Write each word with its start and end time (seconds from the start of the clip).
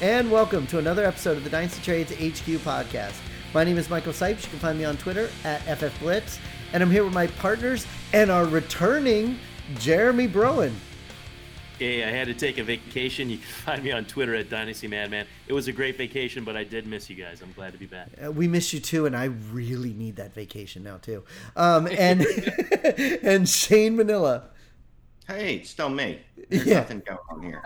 and 0.00 0.30
welcome 0.30 0.66
to 0.68 0.78
another 0.78 1.04
episode 1.04 1.36
of 1.36 1.44
the 1.44 1.50
Dynasty 1.50 1.82
Trades 1.82 2.12
HQ 2.12 2.46
podcast. 2.62 3.14
My 3.54 3.64
name 3.64 3.78
is 3.78 3.88
Michael 3.88 4.12
Sipes. 4.12 4.44
You 4.44 4.50
can 4.50 4.58
find 4.58 4.78
me 4.78 4.84
on 4.84 4.96
Twitter 4.96 5.30
at 5.44 5.60
FFBlitz, 5.62 6.38
and 6.72 6.82
I'm 6.82 6.90
here 6.90 7.04
with 7.04 7.14
my 7.14 7.26
partners 7.26 7.86
and 8.12 8.30
our 8.30 8.44
returning 8.44 9.38
Jeremy 9.78 10.28
Broen. 10.28 10.72
Hey, 11.78 12.04
I 12.04 12.10
had 12.10 12.26
to 12.28 12.34
take 12.34 12.58
a 12.58 12.62
vacation. 12.64 13.28
You 13.30 13.38
can 13.38 13.46
find 13.64 13.82
me 13.84 13.92
on 13.92 14.04
Twitter 14.06 14.34
at 14.34 14.48
Dynasty 14.50 14.86
Madman. 14.88 15.26
It 15.46 15.52
was 15.52 15.68
a 15.68 15.72
great 15.72 15.96
vacation, 15.96 16.44
but 16.44 16.56
I 16.56 16.64
did 16.64 16.86
miss 16.86 17.08
you 17.08 17.16
guys. 17.16 17.40
I'm 17.42 17.52
glad 17.52 17.72
to 17.72 17.78
be 17.78 17.86
back. 17.86 18.08
Uh, 18.24 18.32
we 18.32 18.48
miss 18.48 18.72
you 18.72 18.80
too, 18.80 19.06
and 19.06 19.16
I 19.16 19.24
really 19.52 19.92
need 19.92 20.16
that 20.16 20.34
vacation 20.34 20.82
now 20.82 20.98
too. 20.98 21.22
Um, 21.54 21.86
and 21.86 22.22
and 23.22 23.48
Shane 23.48 23.96
Manila. 23.96 24.44
Hey, 25.26 25.56
it's 25.56 25.70
still 25.70 25.88
me. 25.88 26.20
There's 26.48 26.64
Yeah. 26.66 26.74
nothing 26.80 27.02
going 27.04 27.18
on 27.30 27.42
here. 27.42 27.62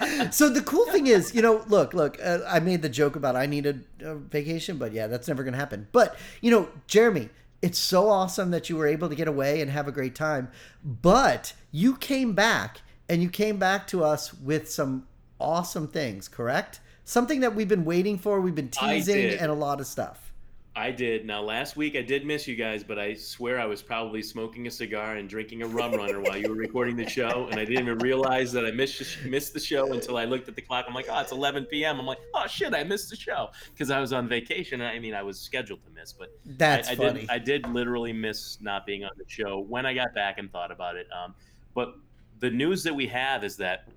So 0.30 0.48
the 0.48 0.62
cool 0.62 0.86
thing 0.86 1.06
is, 1.06 1.34
you 1.34 1.42
know, 1.42 1.64
look, 1.66 1.94
look. 1.94 2.18
Uh, 2.22 2.38
I 2.46 2.60
made 2.60 2.82
the 2.82 2.88
joke 2.88 3.16
about 3.16 3.36
I 3.36 3.46
need 3.46 3.66
a, 3.66 3.78
a 4.00 4.14
vacation, 4.14 4.78
but 4.78 4.92
yeah, 4.92 5.06
that's 5.06 5.28
never 5.28 5.42
going 5.42 5.52
to 5.52 5.58
happen. 5.58 5.88
But 5.92 6.16
you 6.40 6.50
know, 6.50 6.68
Jeremy, 6.86 7.28
it's 7.60 7.78
so 7.78 8.08
awesome 8.08 8.50
that 8.50 8.68
you 8.70 8.76
were 8.76 8.86
able 8.86 9.08
to 9.08 9.14
get 9.14 9.28
away 9.28 9.60
and 9.60 9.70
have 9.70 9.88
a 9.88 9.92
great 9.92 10.14
time. 10.14 10.50
But 10.84 11.54
you 11.70 11.96
came 11.96 12.34
back, 12.34 12.82
and 13.08 13.22
you 13.22 13.28
came 13.28 13.58
back 13.58 13.86
to 13.88 14.04
us 14.04 14.32
with 14.32 14.70
some 14.70 15.06
awesome 15.40 15.88
things. 15.88 16.28
Correct? 16.28 16.80
Something 17.04 17.40
that 17.40 17.54
we've 17.54 17.68
been 17.68 17.84
waiting 17.84 18.18
for. 18.18 18.40
We've 18.40 18.54
been 18.54 18.68
teasing, 18.68 19.38
and 19.38 19.50
a 19.50 19.54
lot 19.54 19.80
of 19.80 19.86
stuff. 19.86 20.31
I 20.74 20.90
did. 20.90 21.26
Now, 21.26 21.42
last 21.42 21.76
week 21.76 21.96
I 21.96 22.02
did 22.02 22.24
miss 22.24 22.48
you 22.48 22.56
guys, 22.56 22.82
but 22.82 22.98
I 22.98 23.12
swear 23.14 23.60
I 23.60 23.66
was 23.66 23.82
probably 23.82 24.22
smoking 24.22 24.66
a 24.66 24.70
cigar 24.70 25.16
and 25.16 25.28
drinking 25.28 25.62
a 25.62 25.66
rum 25.66 25.92
runner 25.92 26.20
while 26.20 26.36
you 26.38 26.48
were 26.48 26.54
recording 26.54 26.96
the 26.96 27.06
show, 27.06 27.46
and 27.50 27.60
I 27.60 27.66
didn't 27.66 27.84
even 27.84 27.98
realize 27.98 28.52
that 28.52 28.64
I 28.64 28.70
missed 28.70 29.18
missed 29.26 29.52
the 29.52 29.60
show 29.60 29.92
until 29.92 30.16
I 30.16 30.24
looked 30.24 30.48
at 30.48 30.56
the 30.56 30.62
clock. 30.62 30.86
I'm 30.88 30.94
like, 30.94 31.06
oh, 31.10 31.20
it's 31.20 31.32
11 31.32 31.66
p.m. 31.66 32.00
I'm 32.00 32.06
like, 32.06 32.20
oh 32.34 32.46
shit, 32.46 32.74
I 32.74 32.84
missed 32.84 33.10
the 33.10 33.16
show 33.16 33.50
because 33.72 33.90
I 33.90 34.00
was 34.00 34.14
on 34.14 34.28
vacation. 34.28 34.80
I 34.80 34.98
mean, 34.98 35.12
I 35.12 35.22
was 35.22 35.38
scheduled 35.38 35.84
to 35.84 35.90
miss, 35.90 36.12
but 36.12 36.28
That's 36.46 36.88
I, 36.88 36.92
I 36.92 36.96
funny. 36.96 37.20
Did, 37.20 37.30
I 37.30 37.38
did 37.38 37.68
literally 37.68 38.14
miss 38.14 38.58
not 38.62 38.86
being 38.86 39.04
on 39.04 39.12
the 39.18 39.24
show 39.26 39.58
when 39.58 39.84
I 39.84 39.92
got 39.92 40.14
back 40.14 40.38
and 40.38 40.50
thought 40.50 40.70
about 40.70 40.96
it. 40.96 41.06
Um, 41.12 41.34
but 41.74 41.96
the 42.40 42.50
news 42.50 42.82
that 42.84 42.94
we 42.94 43.06
have 43.08 43.44
is 43.44 43.56
that 43.58 43.88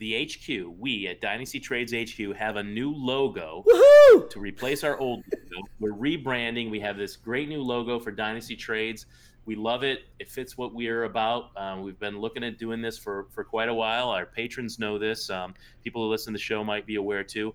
the 0.00 0.26
HQ, 0.26 0.74
we 0.78 1.06
at 1.08 1.20
Dynasty 1.20 1.60
Trades 1.60 1.92
HQ, 1.92 2.34
have 2.34 2.56
a 2.56 2.62
new 2.62 2.90
logo 2.92 3.62
Woohoo! 3.68 4.30
to 4.30 4.40
replace 4.40 4.82
our 4.82 4.98
old 4.98 5.22
logo. 5.30 5.68
We're 5.78 5.92
rebranding. 5.92 6.70
We 6.70 6.80
have 6.80 6.96
this 6.96 7.16
great 7.16 7.48
new 7.50 7.62
logo 7.62 8.00
for 8.00 8.10
Dynasty 8.10 8.56
Trades. 8.56 9.04
We 9.44 9.56
love 9.56 9.82
it. 9.84 10.04
It 10.18 10.30
fits 10.30 10.56
what 10.56 10.74
we 10.74 10.88
are 10.88 11.04
about. 11.04 11.50
Um, 11.56 11.82
we've 11.82 11.98
been 11.98 12.18
looking 12.18 12.42
at 12.42 12.58
doing 12.58 12.80
this 12.80 12.96
for, 12.96 13.26
for 13.30 13.44
quite 13.44 13.68
a 13.68 13.74
while. 13.74 14.08
Our 14.08 14.24
patrons 14.24 14.78
know 14.78 14.98
this. 14.98 15.28
Um, 15.28 15.54
people 15.84 16.02
who 16.02 16.10
listen 16.10 16.32
to 16.32 16.38
the 16.38 16.42
show 16.42 16.64
might 16.64 16.86
be 16.86 16.94
aware 16.96 17.22
too. 17.22 17.54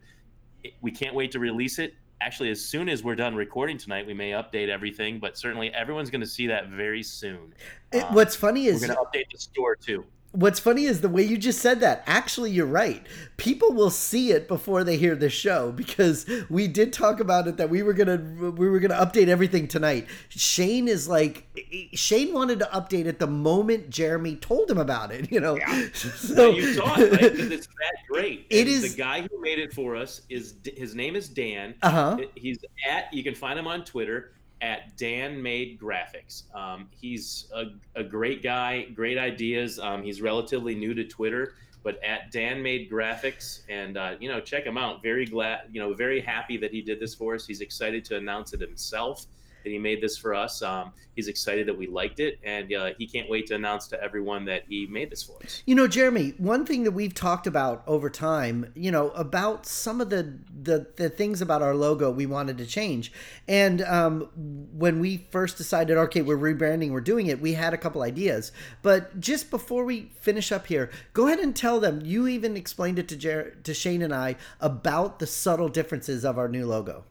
It- 0.63 0.73
we 0.81 0.91
can't 0.91 1.15
wait 1.15 1.31
to 1.31 1.39
release 1.39 1.79
it. 1.79 1.95
Actually, 2.21 2.49
as 2.51 2.63
soon 2.63 2.89
as 2.89 3.03
we're 3.03 3.15
done 3.15 3.35
recording 3.35 3.77
tonight, 3.77 4.05
we 4.05 4.13
may 4.13 4.31
update 4.31 4.69
everything, 4.69 5.19
but 5.19 5.37
certainly 5.37 5.73
everyone's 5.73 6.09
going 6.11 6.21
to 6.21 6.27
see 6.27 6.47
that 6.47 6.69
very 6.69 7.01
soon. 7.01 7.53
It- 7.91 8.03
Um, 8.03 8.13
what's 8.13 8.35
funny 8.35 8.67
is 8.67 8.81
We're 8.81 8.93
going 8.93 8.99
to 8.99 9.19
update 9.19 9.31
the 9.31 9.39
store 9.39 9.75
too. 9.75 10.05
What's 10.35 10.59
funny 10.59 10.83
is 10.83 10.99
the 11.01 11.07
way 11.09 11.23
you 11.23 11.37
just 11.37 11.59
said 11.61 11.79
that. 11.79 12.03
Actually, 12.05 12.51
you're 12.51 12.65
right. 12.65 13.05
People 13.37 13.71
will 13.73 13.89
see 13.89 14.31
it 14.31 14.47
before 14.47 14.83
they 14.83 14.97
hear 14.97 15.15
the 15.15 15.29
show 15.29 15.71
because 15.71 16.29
we 16.49 16.67
did 16.67 16.91
talk 16.91 17.19
about 17.21 17.47
it 17.47 17.55
that 17.57 17.69
we 17.69 17.81
were 17.81 17.93
gonna 17.93 18.17
we 18.51 18.67
were 18.69 18.79
gonna 18.79 18.95
update 18.95 19.29
everything 19.29 19.67
tonight. 19.67 20.07
Shane 20.29 20.87
is 20.89 21.07
like 21.07 21.45
Shane 21.93 22.33
wanted 22.33 22.59
to 22.59 22.65
update 22.65 23.05
it 23.05 23.19
the 23.19 23.27
moment 23.27 23.89
Jeremy 23.89 24.35
told 24.35 24.69
him 24.69 24.77
about 24.77 25.11
it. 25.11 25.31
You 25.31 25.39
know, 25.39 25.55
Yeah. 25.55 25.87
so 25.93 26.51
you 26.51 26.73
saw 26.73 26.99
it, 26.99 27.11
right? 27.13 27.35
'Cause 27.35 27.51
it's 27.51 27.67
that 27.67 27.93
great. 28.09 28.45
It 28.49 28.67
is- 28.67 28.93
the 28.93 28.97
guy 29.01 29.21
who 29.21 29.41
made 29.41 29.59
it 29.59 29.73
for 29.73 29.95
us 29.95 30.21
is 30.29 30.55
his 30.75 30.95
name 30.95 31.15
is 31.15 31.29
Dan. 31.29 31.75
uh 31.81 31.89
huh. 31.89 32.17
He's 32.35 32.59
at 32.89 33.13
you 33.13 33.23
can 33.23 33.35
find 33.35 33.57
him 33.57 33.67
on 33.67 33.85
Twitter 33.85 34.31
at 34.61 34.97
Dan 34.97 35.41
Made 35.41 35.79
Graphics. 35.79 36.43
Um, 36.55 36.89
he's 36.91 37.47
a, 37.53 37.65
a 37.95 38.03
great 38.03 38.41
guy, 38.41 38.83
great 38.93 39.17
ideas. 39.17 39.79
Um, 39.79 40.03
he's 40.03 40.21
relatively 40.21 40.75
new 40.75 40.93
to 40.93 41.03
Twitter, 41.03 41.53
but 41.83 42.03
at 42.03 42.31
Dan 42.31 42.61
Made 42.61 42.89
Graphics, 42.89 43.61
and 43.69 43.97
uh, 43.97 44.15
you 44.19 44.29
know 44.29 44.39
check 44.39 44.63
him 44.63 44.77
out. 44.77 45.03
Very 45.03 45.25
glad, 45.25 45.61
you 45.71 45.79
know, 45.79 45.93
very 45.93 46.21
happy 46.21 46.57
that 46.57 46.71
he 46.71 46.81
did 46.81 46.99
this 46.99 47.13
for 47.13 47.35
us. 47.35 47.45
He's 47.45 47.61
excited 47.61 48.05
to 48.05 48.17
announce 48.17 48.53
it 48.53 48.61
himself 48.61 49.25
that 49.65 49.71
he 49.71 49.79
made 49.79 49.99
this 49.99 50.17
for 50.17 50.33
us. 50.33 50.61
Um, 50.61 50.93
he's 51.15 51.27
excited 51.27 51.67
that 51.67 51.77
we 51.77 51.87
liked 51.87 52.19
it, 52.19 52.39
and 52.43 52.71
uh, 52.71 52.91
he 52.97 53.07
can't 53.07 53.29
wait 53.29 53.47
to 53.47 53.55
announce 53.55 53.87
to 53.87 54.01
everyone 54.01 54.45
that 54.45 54.63
he 54.69 54.85
made 54.85 55.09
this 55.09 55.23
for 55.23 55.37
us. 55.43 55.63
You 55.65 55.75
know, 55.75 55.87
Jeremy, 55.87 56.35
one 56.37 56.65
thing 56.65 56.83
that 56.83 56.91
we've 56.91 57.13
talked 57.13 57.47
about 57.47 57.83
over 57.87 58.09
time, 58.09 58.71
you 58.75 58.91
know, 58.91 59.09
about 59.09 59.65
some 59.65 59.99
of 59.99 60.09
the 60.09 60.37
the, 60.61 60.87
the 60.95 61.09
things 61.09 61.41
about 61.41 61.61
our 61.61 61.75
logo 61.75 62.11
we 62.11 62.25
wanted 62.25 62.57
to 62.59 62.65
change. 62.65 63.11
And 63.47 63.81
um, 63.81 64.29
when 64.73 64.99
we 64.99 65.25
first 65.31 65.57
decided, 65.57 65.97
okay, 65.97 66.21
we're 66.21 66.37
rebranding, 66.37 66.91
we're 66.91 67.01
doing 67.01 67.27
it, 67.27 67.41
we 67.41 67.53
had 67.53 67.73
a 67.73 67.77
couple 67.77 68.03
ideas. 68.03 68.51
But 68.81 69.19
just 69.19 69.49
before 69.49 69.83
we 69.83 70.11
finish 70.19 70.51
up 70.51 70.67
here, 70.67 70.91
go 71.13 71.27
ahead 71.27 71.39
and 71.39 71.55
tell 71.55 71.79
them. 71.79 72.01
You 72.03 72.27
even 72.27 72.55
explained 72.55 72.99
it 72.99 73.07
to 73.09 73.17
Jer- 73.17 73.57
to 73.63 73.73
Shane 73.73 74.03
and 74.03 74.13
I 74.13 74.35
about 74.61 75.17
the 75.19 75.27
subtle 75.27 75.69
differences 75.69 76.23
of 76.23 76.37
our 76.37 76.47
new 76.47 76.67
logo. 76.67 77.03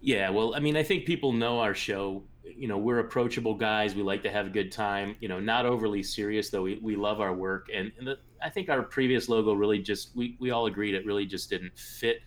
Yeah, 0.00 0.30
well, 0.30 0.54
I 0.54 0.60
mean, 0.60 0.76
I 0.76 0.82
think 0.82 1.06
people 1.06 1.32
know 1.32 1.60
our 1.60 1.74
show. 1.74 2.22
You 2.44 2.68
know, 2.68 2.78
we're 2.78 3.00
approachable 3.00 3.54
guys. 3.54 3.94
We 3.94 4.02
like 4.02 4.22
to 4.22 4.30
have 4.30 4.46
a 4.46 4.50
good 4.50 4.70
time. 4.72 5.16
You 5.20 5.28
know, 5.28 5.40
not 5.40 5.66
overly 5.66 6.02
serious 6.02 6.50
though. 6.50 6.62
We, 6.62 6.78
we 6.82 6.96
love 6.96 7.20
our 7.20 7.34
work, 7.34 7.68
and, 7.74 7.92
and 7.98 8.06
the, 8.06 8.18
I 8.42 8.48
think 8.48 8.68
our 8.68 8.82
previous 8.82 9.28
logo 9.28 9.52
really 9.52 9.80
just 9.80 10.14
we 10.16 10.36
we 10.38 10.50
all 10.50 10.66
agreed 10.66 10.94
it 10.94 11.04
really 11.04 11.26
just 11.26 11.50
didn't 11.50 11.76
fit 11.78 12.22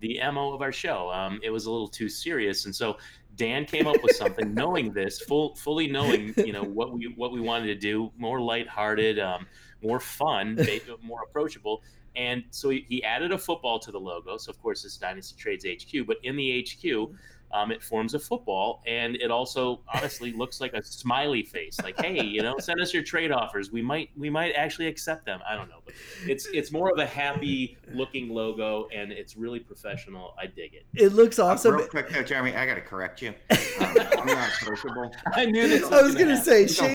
the 0.00 0.20
mo 0.32 0.52
of 0.52 0.62
our 0.62 0.72
show. 0.72 1.10
Um, 1.10 1.40
it 1.42 1.50
was 1.50 1.66
a 1.66 1.70
little 1.70 1.88
too 1.88 2.08
serious, 2.08 2.66
and 2.66 2.74
so 2.74 2.98
Dan 3.36 3.64
came 3.64 3.86
up 3.86 4.02
with 4.02 4.16
something, 4.16 4.52
knowing 4.54 4.92
this, 4.92 5.20
full 5.20 5.54
fully 5.54 5.86
knowing 5.86 6.34
you 6.36 6.52
know 6.52 6.64
what 6.64 6.92
we 6.92 7.12
what 7.16 7.32
we 7.32 7.40
wanted 7.40 7.66
to 7.66 7.74
do, 7.76 8.12
more 8.18 8.40
lighthearted, 8.40 9.18
um, 9.18 9.46
more 9.82 10.00
fun, 10.00 10.58
more 11.02 11.22
approachable. 11.22 11.82
And 12.16 12.44
so 12.50 12.70
he, 12.70 12.84
he 12.88 13.02
added 13.04 13.32
a 13.32 13.38
football 13.38 13.78
to 13.80 13.90
the 13.90 13.98
logo. 14.00 14.36
So 14.36 14.50
of 14.50 14.60
course 14.62 14.82
this 14.82 14.96
Dynasty 14.96 15.36
Trades 15.38 15.64
HQ, 15.66 16.06
but 16.06 16.18
in 16.22 16.36
the 16.36 16.66
HQ, 16.66 17.10
um, 17.54 17.70
it 17.70 17.82
forms 17.82 18.14
a 18.14 18.18
football, 18.18 18.82
and 18.86 19.14
it 19.16 19.30
also 19.30 19.82
honestly 19.92 20.32
looks 20.36 20.58
like 20.58 20.72
a 20.72 20.82
smiley 20.82 21.42
face. 21.42 21.78
Like, 21.82 22.00
hey, 22.00 22.24
you 22.24 22.40
know, 22.40 22.56
send 22.58 22.80
us 22.80 22.94
your 22.94 23.02
trade 23.02 23.30
offers. 23.30 23.70
We 23.70 23.82
might 23.82 24.08
we 24.16 24.30
might 24.30 24.52
actually 24.54 24.86
accept 24.86 25.26
them. 25.26 25.40
I 25.46 25.54
don't 25.54 25.68
know, 25.68 25.80
but 25.84 25.92
it's 26.26 26.46
it's 26.46 26.72
more 26.72 26.90
of 26.90 26.98
a 26.98 27.04
happy 27.04 27.76
looking 27.92 28.30
logo, 28.30 28.88
and 28.94 29.12
it's 29.12 29.36
really 29.36 29.60
professional. 29.60 30.34
I 30.40 30.46
dig 30.46 30.72
it. 30.72 30.86
It 30.94 31.12
looks 31.12 31.38
Uh, 31.38 31.44
awesome. 31.48 31.74
Real 31.74 31.86
quick, 31.88 32.08
though, 32.08 32.22
Jeremy, 32.22 32.54
I 32.56 32.64
got 32.64 32.76
to 32.76 32.80
correct 32.80 33.20
you. 33.20 33.34
Um, 33.50 33.56
I'm 33.80 34.26
not 34.28 34.48
approachable. 34.62 35.12
I 35.34 35.44
knew 35.44 35.68
this. 35.68 35.84
I 35.92 36.00
was 36.00 36.14
gonna 36.14 36.36
happen. 36.36 36.68
say, 36.68 36.84
You 36.84 36.94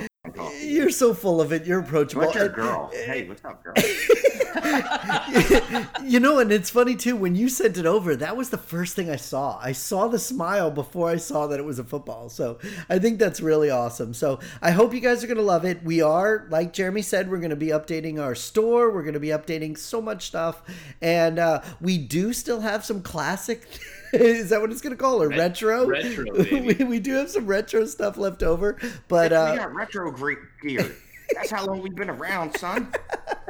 Shane, 0.00 0.08
don't 0.24 0.32
fucking 0.32 0.32
come 0.32 0.32
talk 0.32 0.32
to 0.32 0.32
me. 0.32 0.32
I 0.32 0.32
don't 0.32 0.32
want 0.32 0.32
to 0.34 0.38
talk 0.38 0.52
to 0.52 0.66
you. 0.66 0.74
you're 0.74 0.90
so 0.90 1.14
full 1.14 1.40
of 1.40 1.52
it. 1.52 1.66
You're 1.66 1.80
approachable. 1.80 2.26
What's 2.26 2.36
your 2.36 2.48
girl? 2.48 2.90
Hey, 3.02 3.26
what's 3.28 3.44
up, 3.44 3.62
girl? 3.64 3.74
you 6.04 6.20
know, 6.20 6.38
and 6.38 6.52
it's 6.52 6.70
funny 6.70 6.94
too. 6.94 7.16
When 7.16 7.34
you 7.34 7.48
sent 7.48 7.78
it 7.78 7.86
over, 7.86 8.14
that 8.16 8.36
was 8.36 8.50
the 8.50 8.58
first 8.58 8.94
thing 8.94 9.10
I 9.10 9.16
saw. 9.16 9.58
I 9.60 9.72
saw 9.72 10.08
the 10.08 10.18
smile 10.18 10.70
before 10.70 11.10
I 11.10 11.16
saw 11.16 11.46
that 11.48 11.58
it 11.58 11.64
was 11.64 11.78
a 11.78 11.84
football. 11.84 12.28
So 12.28 12.58
I 12.88 12.98
think 12.98 13.18
that's 13.18 13.40
really 13.40 13.70
awesome. 13.70 14.14
So 14.14 14.38
I 14.60 14.70
hope 14.70 14.94
you 14.94 15.00
guys 15.00 15.24
are 15.24 15.26
going 15.26 15.36
to 15.36 15.42
love 15.42 15.64
it. 15.64 15.82
We 15.82 16.00
are, 16.02 16.46
like 16.50 16.72
Jeremy 16.72 17.02
said, 17.02 17.30
we're 17.30 17.38
going 17.38 17.50
to 17.50 17.56
be 17.56 17.68
updating 17.68 18.22
our 18.22 18.34
store. 18.34 18.92
We're 18.92 19.02
going 19.02 19.14
to 19.14 19.20
be 19.20 19.28
updating 19.28 19.76
so 19.76 20.00
much 20.00 20.26
stuff, 20.26 20.62
and 21.00 21.38
uh, 21.38 21.62
we 21.80 21.98
do 21.98 22.32
still 22.32 22.60
have 22.60 22.84
some 22.84 23.02
classic. 23.02 23.66
Is 24.20 24.50
that 24.50 24.60
what 24.60 24.70
it's 24.70 24.80
going 24.80 24.94
to 24.94 25.00
call 25.02 25.22
or 25.22 25.28
Ret- 25.28 25.38
retro? 25.38 25.86
retro, 25.86 26.24
we, 26.32 26.44
baby. 26.60 26.84
we 26.84 26.98
do 27.00 27.14
have 27.14 27.30
some 27.30 27.46
retro 27.46 27.86
stuff 27.86 28.18
left 28.18 28.42
over, 28.42 28.78
but 29.08 29.30
we 29.30 29.36
uh, 29.36 29.56
got 29.56 29.74
retro 29.74 30.10
great 30.10 30.38
gear. 30.62 30.94
That's 31.34 31.50
how 31.50 31.64
long 31.64 31.80
we've 31.80 31.94
been 31.94 32.10
around, 32.10 32.54
son. 32.58 32.92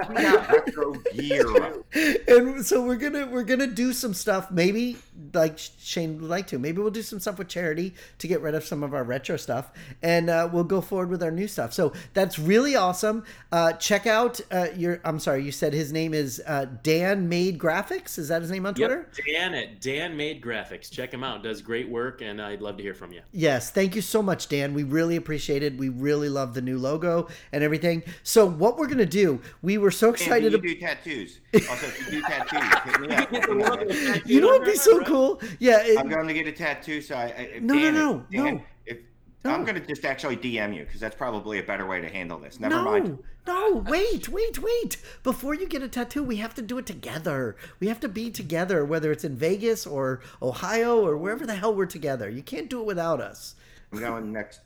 We 0.09 0.15
got 0.15 0.49
retro 0.53 0.93
gear. 1.15 1.83
and 2.29 2.65
so 2.65 2.85
we're 2.85 2.97
gonna 2.97 3.27
we're 3.27 3.43
gonna 3.43 3.67
do 3.67 3.93
some 3.93 4.15
stuff 4.15 4.53
maybe 4.53 4.99
like 5.33 5.59
shane 5.79 6.21
would 6.21 6.31
like 6.31 6.47
to 6.47 6.59
maybe 6.59 6.81
we'll 6.81 6.91
do 6.91 7.03
some 7.03 7.19
stuff 7.21 7.39
with 7.39 7.49
charity 7.49 7.95
to 8.19 8.27
get 8.29 8.41
rid 8.41 8.55
of 8.55 8.65
some 8.65 8.83
of 8.83 8.93
our 8.95 9.05
retro 9.05 9.37
stuff 9.37 9.73
and 10.03 10.29
uh, 10.31 10.49
we'll 10.53 10.65
go 10.65 10.81
forward 10.81 11.09
with 11.11 11.23
our 11.23 11.31
new 11.31 11.49
stuff 11.49 11.73
so 11.73 11.93
that's 12.15 12.39
really 12.39 12.77
awesome 12.77 13.25
uh, 13.53 13.73
check 13.75 14.07
out 14.07 14.41
uh, 14.51 14.67
your 14.77 15.01
i'm 15.05 15.19
sorry 15.19 15.43
you 15.45 15.53
said 15.53 15.73
his 15.73 15.93
name 15.93 16.13
is 16.15 16.43
uh, 16.47 16.67
dan 16.83 17.29
made 17.29 17.59
graphics 17.59 18.19
is 18.19 18.29
that 18.29 18.43
his 18.43 18.51
name 18.51 18.67
on 18.67 18.75
twitter 18.75 19.09
Yep, 19.17 19.27
Dan 19.27 19.55
at 19.55 19.81
Dan 19.81 20.17
Made 20.17 20.41
Graphics. 20.43 20.91
Check 20.91 21.13
him 21.13 21.23
out. 21.25 21.43
Does 21.43 21.61
great 21.63 21.89
work, 21.89 22.23
and 22.23 22.41
I'd 22.41 22.61
love 22.63 22.77
to 22.77 22.83
hear 22.83 22.95
from 22.95 23.13
you. 23.13 23.21
Yes, 23.33 23.71
thank 23.71 23.95
you 23.95 24.03
so 24.03 24.23
much, 24.23 24.49
Dan. 24.49 24.75
We 24.75 24.83
really 24.85 25.17
appreciate 25.17 25.63
it. 25.63 25.77
We 25.77 25.89
really 25.89 26.29
love 26.29 26.55
the 26.55 26.63
new 26.63 26.79
logo 26.79 27.29
and 27.53 27.63
everything. 27.65 28.03
So, 28.23 28.47
what 28.47 28.79
we're 28.79 28.87
gonna 28.89 29.07
do? 29.07 29.41
We 29.63 29.79
were 29.79 29.91
so 29.91 30.09
And 30.09 30.17
excited. 30.17 30.53
you 30.53 30.59
to- 30.59 30.67
do 30.69 30.75
tattoos. 30.81 31.41
Also, 31.55 31.87
if 31.87 32.07
you 32.07 32.21
do 32.21 32.23
tattoos, 32.23 32.63
hit 32.85 33.01
me 33.01 33.15
up. 33.15 33.33
Let 33.33 33.49
me 33.51 33.57
know. 33.57 34.15
you 34.25 34.41
know 34.41 34.49
what'd 34.49 34.67
be 34.67 34.75
so 34.75 35.05
cool? 35.05 35.41
Yeah, 35.59 35.83
it- 35.83 35.99
I'm 35.99 36.09
going 36.09 36.27
to 36.27 36.35
get 36.35 36.47
a 36.47 36.53
tattoo. 36.53 37.03
So 37.03 37.15
I, 37.15 37.25
I 37.25 37.27
if 37.27 37.63
No, 37.63 37.75
no, 37.75 37.81
Dan, 37.81 37.95
no, 37.95 38.25
Dan, 38.31 38.55
no. 38.55 38.63
If 38.87 38.99
I'm 39.45 39.65
going 39.65 39.75
to 39.75 39.87
just 39.87 40.05
actually 40.05 40.37
DM 40.37 40.75
you 40.75 40.85
because 40.85 41.01
that's 41.01 41.17
probably 41.17 41.59
a 41.59 41.63
better 41.63 41.87
way 41.87 42.01
to 42.01 42.09
handle 42.09 42.39
this. 42.39 42.61
Never 42.61 42.77
no, 42.77 42.85
mind. 42.85 43.19
No, 43.47 43.85
wait, 43.89 44.29
wait, 44.29 44.63
wait. 44.63 44.97
Before 45.25 45.53
you 45.53 45.67
get 45.67 45.83
a 45.83 45.89
tattoo, 45.89 46.23
we 46.23 46.37
have 46.37 46.55
to 46.55 46.63
do 46.63 46.79
it 46.79 46.87
together. 46.87 47.57
We 47.81 47.89
have 47.89 47.99
to 48.01 48.09
be 48.09 48.31
together, 48.31 48.85
whether 48.85 49.11
it's 49.11 49.25
in 49.25 49.37
Vegas 49.37 49.85
or 49.87 50.21
Ohio 50.41 51.05
or 51.05 51.17
wherever 51.17 51.45
the 51.45 51.57
hell 51.57 51.75
we're 51.75 51.87
together. 51.87 52.31
You 52.31 52.43
can't 52.43 52.71
do 52.71 52.81
it 52.81 52.87
without 52.87 53.21
us. 53.21 53.57
I'm 53.93 53.99
going 53.99 54.33
next 54.33 54.61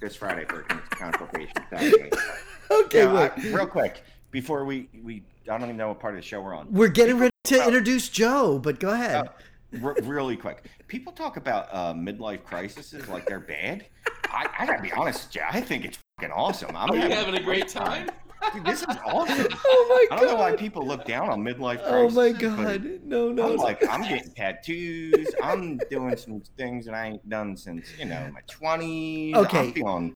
this 0.00 0.14
Friday 0.14 0.44
for 0.44 0.60
a 0.60 0.64
consultation. 0.94 1.56
okay, 2.70 3.04
now, 3.04 3.16
I, 3.16 3.32
real 3.50 3.66
quick 3.66 4.04
before 4.30 4.64
we 4.64 4.88
we 5.02 5.22
I 5.48 5.56
don't 5.56 5.64
even 5.64 5.76
know 5.76 5.88
what 5.88 6.00
part 6.00 6.14
of 6.14 6.20
the 6.20 6.26
show 6.26 6.40
we're 6.40 6.54
on. 6.54 6.66
We're 6.70 6.88
getting 6.88 7.18
ready 7.18 7.32
to 7.44 7.64
introduce 7.64 8.08
Joe, 8.08 8.58
but 8.58 8.80
go 8.80 8.90
ahead. 8.90 9.14
Uh, 9.26 9.78
r- 9.82 9.96
really 10.02 10.36
quick, 10.36 10.64
people 10.88 11.12
talk 11.12 11.36
about 11.36 11.68
uh, 11.72 11.94
midlife 11.94 12.44
crises 12.44 13.08
like 13.08 13.26
they're 13.26 13.40
bad. 13.40 13.86
I, 14.30 14.48
I, 14.58 14.66
gotta 14.66 14.82
be 14.82 14.92
honest 14.92 15.28
with 15.28 15.36
you. 15.36 15.42
I 15.50 15.60
think 15.60 15.84
it's 15.86 15.98
fucking 16.18 16.32
awesome. 16.32 16.76
I'm 16.76 16.90
Are 16.90 16.96
having, 16.96 17.10
you 17.10 17.16
having 17.16 17.34
a 17.36 17.42
great 17.42 17.68
time? 17.68 18.10
Dude, 18.52 18.64
this 18.64 18.82
is 18.82 18.96
awesome. 19.04 19.48
Oh 19.66 19.86
my 19.88 20.06
god! 20.08 20.18
I 20.18 20.20
don't 20.20 20.34
know 20.34 20.40
why 20.40 20.56
people 20.56 20.86
look 20.86 21.04
down 21.04 21.28
on 21.28 21.42
midlife 21.42 21.82
crisis. 21.82 21.90
Oh 21.90 22.10
my 22.10 22.32
god! 22.32 23.00
No, 23.04 23.32
no. 23.32 23.52
I'm 23.52 23.56
like, 23.56 23.86
I'm 23.88 24.02
getting 24.02 24.32
tattoos. 24.32 25.34
I'm 25.42 25.78
doing 25.90 26.16
some 26.16 26.42
things 26.56 26.86
that 26.86 26.94
I 26.94 27.06
ain't 27.08 27.28
done 27.28 27.56
since 27.56 27.88
you 27.98 28.04
know 28.04 28.30
my 28.32 28.40
20s. 28.42 29.34
Okay. 29.34 29.58
I'm 29.58 29.72
feeling 29.72 30.14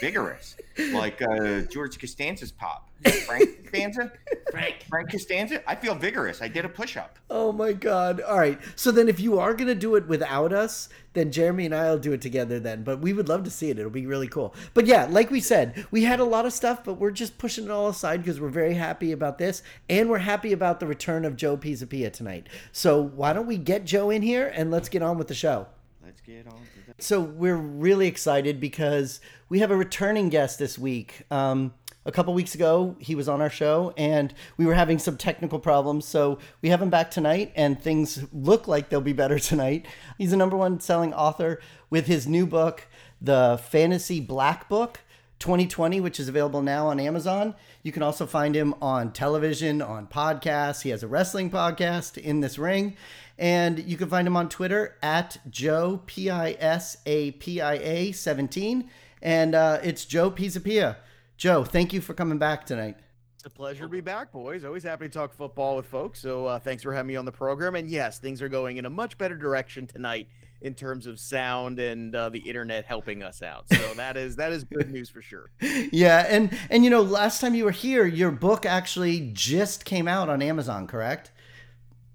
vigorous, 0.00 0.56
like 0.92 1.20
uh, 1.22 1.62
George 1.62 1.98
Costanza's 1.98 2.52
pop. 2.52 2.90
Frank 3.26 3.62
Costanza? 3.62 4.12
Frank. 4.50 4.84
Frank 4.88 5.10
Costanza? 5.10 5.62
I 5.70 5.74
feel 5.76 5.94
vigorous. 5.94 6.42
I 6.42 6.48
did 6.48 6.64
a 6.64 6.68
push 6.68 6.96
up. 6.96 7.18
Oh 7.30 7.52
my 7.52 7.72
God. 7.72 8.20
All 8.20 8.38
right. 8.38 8.58
So 8.76 8.90
then, 8.90 9.08
if 9.08 9.20
you 9.20 9.38
are 9.38 9.54
going 9.54 9.68
to 9.68 9.74
do 9.74 9.94
it 9.94 10.08
without 10.08 10.52
us, 10.52 10.88
then 11.12 11.30
Jeremy 11.30 11.66
and 11.66 11.74
I 11.74 11.90
will 11.90 11.98
do 11.98 12.12
it 12.12 12.20
together 12.20 12.58
then. 12.58 12.82
But 12.82 13.00
we 13.00 13.12
would 13.12 13.28
love 13.28 13.44
to 13.44 13.50
see 13.50 13.70
it. 13.70 13.78
It'll 13.78 13.90
be 13.90 14.06
really 14.06 14.28
cool. 14.28 14.54
But 14.74 14.86
yeah, 14.86 15.06
like 15.08 15.30
we 15.30 15.40
said, 15.40 15.86
we 15.90 16.04
had 16.04 16.20
a 16.20 16.24
lot 16.24 16.46
of 16.46 16.52
stuff, 16.52 16.82
but 16.84 16.94
we're 16.94 17.10
just 17.10 17.38
pushing 17.38 17.64
it 17.66 17.70
all 17.70 17.88
aside 17.88 18.22
because 18.22 18.40
we're 18.40 18.48
very 18.48 18.74
happy 18.74 19.12
about 19.12 19.38
this. 19.38 19.62
And 19.88 20.08
we're 20.08 20.18
happy 20.18 20.52
about 20.52 20.80
the 20.80 20.86
return 20.86 21.24
of 21.24 21.36
Joe 21.36 21.56
Pisapia 21.56 22.12
tonight. 22.12 22.48
So 22.72 23.00
why 23.00 23.32
don't 23.32 23.46
we 23.46 23.58
get 23.58 23.84
Joe 23.84 24.10
in 24.10 24.22
here 24.22 24.48
and 24.48 24.70
let's 24.70 24.88
get 24.88 25.02
on 25.02 25.18
with 25.18 25.28
the 25.28 25.34
show? 25.34 25.68
Let's 26.08 26.22
get 26.22 26.46
on. 26.46 26.54
to 26.54 26.86
that. 26.86 27.02
So 27.02 27.20
we're 27.20 27.54
really 27.54 28.06
excited 28.06 28.60
because 28.60 29.20
we 29.50 29.58
have 29.58 29.70
a 29.70 29.76
returning 29.76 30.30
guest 30.30 30.58
this 30.58 30.78
week. 30.78 31.24
Um, 31.30 31.74
a 32.06 32.10
couple 32.10 32.32
weeks 32.32 32.54
ago, 32.54 32.96
he 32.98 33.14
was 33.14 33.28
on 33.28 33.42
our 33.42 33.50
show 33.50 33.92
and 33.94 34.32
we 34.56 34.64
were 34.64 34.72
having 34.72 34.98
some 34.98 35.18
technical 35.18 35.58
problems. 35.58 36.06
So 36.06 36.38
we 36.62 36.70
have 36.70 36.80
him 36.80 36.88
back 36.88 37.10
tonight 37.10 37.52
and 37.54 37.78
things 37.78 38.24
look 38.32 38.66
like 38.66 38.88
they'll 38.88 39.02
be 39.02 39.12
better 39.12 39.38
tonight. 39.50 39.84
He's 40.16 40.32
a 40.32 40.36
number 40.38 40.56
one 40.56 40.80
selling 40.80 41.12
author 41.12 41.60
with 41.90 42.06
his 42.06 42.26
new 42.26 42.46
book, 42.46 42.88
The 43.20 43.60
Fantasy 43.62 44.18
Black 44.18 44.66
Book. 44.66 45.00
2020, 45.38 46.00
which 46.00 46.18
is 46.18 46.28
available 46.28 46.62
now 46.62 46.88
on 46.88 46.98
Amazon. 46.98 47.54
You 47.82 47.92
can 47.92 48.02
also 48.02 48.26
find 48.26 48.54
him 48.54 48.74
on 48.82 49.12
television, 49.12 49.80
on 49.80 50.06
podcasts. 50.06 50.82
He 50.82 50.90
has 50.90 51.02
a 51.02 51.08
wrestling 51.08 51.50
podcast, 51.50 52.18
In 52.18 52.40
This 52.40 52.58
Ring. 52.58 52.96
And 53.38 53.78
you 53.78 53.96
can 53.96 54.08
find 54.08 54.26
him 54.26 54.36
on 54.36 54.48
Twitter 54.48 54.96
at 55.02 55.38
Joe, 55.48 56.02
P 56.06 56.28
I 56.28 56.56
S 56.58 56.98
A 57.06 57.32
P 57.32 57.60
I 57.60 57.74
A 57.74 58.12
17. 58.12 58.90
And 59.22 59.54
uh, 59.54 59.78
it's 59.82 60.04
Joe 60.04 60.30
Pisapia. 60.30 60.96
Joe, 61.36 61.62
thank 61.62 61.92
you 61.92 62.00
for 62.00 62.14
coming 62.14 62.38
back 62.38 62.66
tonight. 62.66 62.96
It's 63.38 63.46
a 63.46 63.50
pleasure 63.50 63.84
to 63.84 63.88
be 63.88 64.00
back, 64.00 64.32
boys. 64.32 64.64
Always 64.64 64.82
happy 64.82 65.04
to 65.04 65.08
talk 65.08 65.32
football 65.32 65.76
with 65.76 65.86
folks. 65.86 66.18
So 66.18 66.46
uh, 66.46 66.58
thanks 66.58 66.82
for 66.82 66.92
having 66.92 67.06
me 67.06 67.14
on 67.14 67.24
the 67.24 67.30
program. 67.30 67.76
And 67.76 67.88
yes, 67.88 68.18
things 68.18 68.42
are 68.42 68.48
going 68.48 68.78
in 68.78 68.84
a 68.84 68.90
much 68.90 69.16
better 69.16 69.36
direction 69.36 69.86
tonight 69.86 70.26
in 70.60 70.74
terms 70.74 71.06
of 71.06 71.20
sound 71.20 71.78
and 71.78 72.12
uh, 72.16 72.30
the 72.30 72.40
internet 72.40 72.84
helping 72.84 73.22
us 73.22 73.40
out. 73.40 73.66
So 73.72 73.76
that 73.96 74.16
is 74.16 74.34
that 74.34 74.50
is 74.50 74.64
good 74.64 74.90
news 74.90 75.08
for 75.08 75.22
sure. 75.22 75.52
Yeah, 75.60 76.26
and 76.28 76.50
and 76.68 76.82
you 76.82 76.90
know, 76.90 77.00
last 77.00 77.40
time 77.40 77.54
you 77.54 77.64
were 77.64 77.70
here, 77.70 78.04
your 78.04 78.32
book 78.32 78.66
actually 78.66 79.30
just 79.32 79.84
came 79.84 80.08
out 80.08 80.28
on 80.28 80.42
Amazon, 80.42 80.88
correct? 80.88 81.30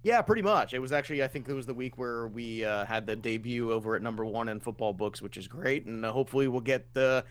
Yeah, 0.01 0.21
pretty 0.21 0.41
much. 0.41 0.73
It 0.73 0.79
was 0.79 0.91
actually, 0.91 1.23
I 1.23 1.29
think 1.29 1.47
it 1.47 1.53
was 1.53 1.65
the 1.65 1.73
week 1.73 1.97
where 1.97 2.27
we 2.27 2.65
uh, 2.65 2.83
had 2.83 3.07
the 3.07 3.15
debut 3.15 3.71
over 3.71 3.95
at 3.95 4.01
number 4.01 4.25
one 4.25 4.49
in 4.49 4.59
football 4.59 4.91
books, 4.91 5.21
which 5.21 5.37
is 5.37 5.47
great. 5.47 5.85
And 5.85 6.03
uh, 6.03 6.11
hopefully 6.11 6.49
we'll 6.49 6.59
get 6.59 6.93
the 6.93 7.23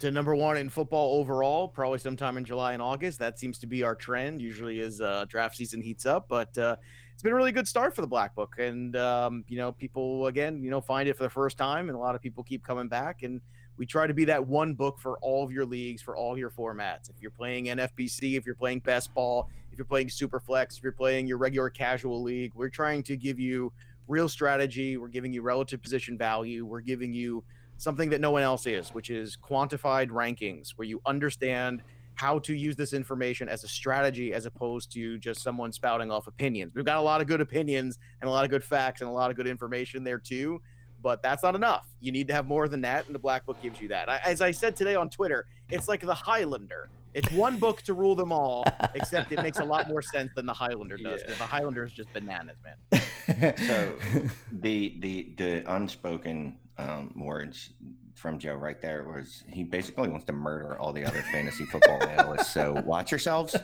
to 0.00 0.10
number 0.10 0.34
one 0.34 0.56
in 0.56 0.68
football 0.68 1.18
overall, 1.18 1.68
probably 1.68 1.98
sometime 1.98 2.36
in 2.36 2.44
July 2.44 2.72
and 2.72 2.82
August. 2.82 3.18
That 3.18 3.38
seems 3.38 3.58
to 3.58 3.66
be 3.66 3.82
our 3.82 3.94
trend, 3.94 4.40
usually 4.40 4.80
as 4.80 5.00
uh, 5.00 5.26
draft 5.28 5.56
season 5.56 5.82
heats 5.82 6.06
up. 6.06 6.26
But 6.28 6.56
uh, 6.56 6.76
it's 7.12 7.22
been 7.22 7.32
a 7.32 7.36
really 7.36 7.52
good 7.52 7.68
start 7.68 7.94
for 7.94 8.00
the 8.00 8.06
Black 8.06 8.34
Book. 8.34 8.56
And, 8.58 8.96
um, 8.96 9.44
you 9.46 9.58
know, 9.58 9.72
people, 9.72 10.26
again, 10.26 10.62
you 10.62 10.70
know, 10.70 10.80
find 10.80 11.08
it 11.08 11.16
for 11.16 11.22
the 11.22 11.30
first 11.30 11.58
time. 11.58 11.88
And 11.88 11.96
a 11.96 12.00
lot 12.00 12.14
of 12.14 12.22
people 12.22 12.42
keep 12.42 12.64
coming 12.64 12.88
back. 12.88 13.22
And 13.22 13.42
we 13.76 13.84
try 13.84 14.06
to 14.06 14.14
be 14.14 14.24
that 14.24 14.46
one 14.46 14.74
book 14.74 14.98
for 14.98 15.18
all 15.18 15.44
of 15.44 15.52
your 15.52 15.66
leagues, 15.66 16.00
for 16.00 16.16
all 16.16 16.36
your 16.36 16.50
formats. 16.50 17.10
If 17.10 17.16
you're 17.20 17.30
playing 17.30 17.66
NFBC, 17.66 18.38
if 18.38 18.46
you're 18.46 18.54
playing 18.54 18.80
best 18.80 19.12
ball, 19.12 19.50
if 19.70 19.76
you're 19.76 19.84
playing 19.84 20.08
Superflex, 20.08 20.78
if 20.78 20.82
you're 20.82 20.92
playing 20.92 21.26
your 21.26 21.36
regular 21.36 21.68
casual 21.68 22.22
league, 22.22 22.52
we're 22.54 22.70
trying 22.70 23.02
to 23.02 23.16
give 23.16 23.38
you 23.38 23.70
real 24.08 24.28
strategy. 24.28 24.96
We're 24.96 25.08
giving 25.08 25.32
you 25.32 25.42
relative 25.42 25.82
position 25.82 26.16
value. 26.16 26.64
We're 26.64 26.80
giving 26.80 27.12
you 27.12 27.44
something 27.80 28.10
that 28.10 28.20
no 28.20 28.30
one 28.30 28.42
else 28.42 28.66
is, 28.66 28.90
which 28.90 29.08
is 29.08 29.38
quantified 29.42 30.10
rankings, 30.10 30.72
where 30.76 30.86
you 30.86 31.00
understand 31.06 31.82
how 32.14 32.38
to 32.38 32.54
use 32.54 32.76
this 32.76 32.92
information 32.92 33.48
as 33.48 33.64
a 33.64 33.68
strategy 33.68 34.34
as 34.34 34.44
opposed 34.44 34.92
to 34.92 35.16
just 35.16 35.40
someone 35.40 35.72
spouting 35.72 36.10
off 36.10 36.26
opinions. 36.26 36.74
We've 36.74 36.84
got 36.84 36.98
a 36.98 37.00
lot 37.00 37.22
of 37.22 37.26
good 37.26 37.40
opinions 37.40 37.98
and 38.20 38.28
a 38.28 38.30
lot 38.30 38.44
of 38.44 38.50
good 38.50 38.62
facts 38.62 39.00
and 39.00 39.08
a 39.08 39.12
lot 39.12 39.30
of 39.30 39.36
good 39.36 39.46
information 39.46 40.04
there 40.04 40.18
too, 40.18 40.60
but 41.00 41.22
that's 41.22 41.42
not 41.42 41.54
enough. 41.54 41.86
You 42.00 42.12
need 42.12 42.28
to 42.28 42.34
have 42.34 42.46
more 42.46 42.68
than 42.68 42.82
that, 42.82 43.06
and 43.06 43.14
the 43.14 43.18
Black 43.18 43.46
Book 43.46 43.56
gives 43.62 43.80
you 43.80 43.88
that. 43.88 44.10
I, 44.10 44.20
as 44.26 44.42
I 44.42 44.50
said 44.50 44.76
today 44.76 44.94
on 44.94 45.08
Twitter, 45.08 45.46
it's 45.70 45.88
like 45.88 46.02
the 46.02 46.14
Highlander. 46.14 46.90
It's 47.14 47.32
one 47.32 47.56
book 47.56 47.80
to 47.82 47.94
rule 47.94 48.14
them 48.14 48.30
all, 48.30 48.64
except 48.94 49.32
it 49.32 49.42
makes 49.42 49.58
a 49.58 49.64
lot 49.64 49.88
more 49.88 50.02
sense 50.02 50.30
than 50.36 50.44
the 50.44 50.52
Highlander 50.52 50.98
does. 50.98 51.22
Yeah. 51.26 51.34
The 51.34 51.44
Highlander 51.44 51.84
is 51.84 51.92
just 51.92 52.12
bananas, 52.12 52.56
man. 52.62 53.56
so 53.56 53.92
the 54.52 54.96
the 55.00 55.32
the 55.38 55.74
unspoken 55.74 56.56
um, 56.80 57.12
words 57.16 57.70
from 58.14 58.38
Joe 58.38 58.54
right 58.54 58.80
there 58.80 59.04
was 59.04 59.44
he 59.48 59.64
basically 59.64 60.08
wants 60.08 60.26
to 60.26 60.32
murder 60.32 60.78
all 60.78 60.92
the 60.92 61.04
other 61.04 61.22
fantasy 61.32 61.64
football 61.64 62.02
analysts. 62.08 62.52
So 62.52 62.82
watch 62.84 63.10
yourselves. 63.10 63.56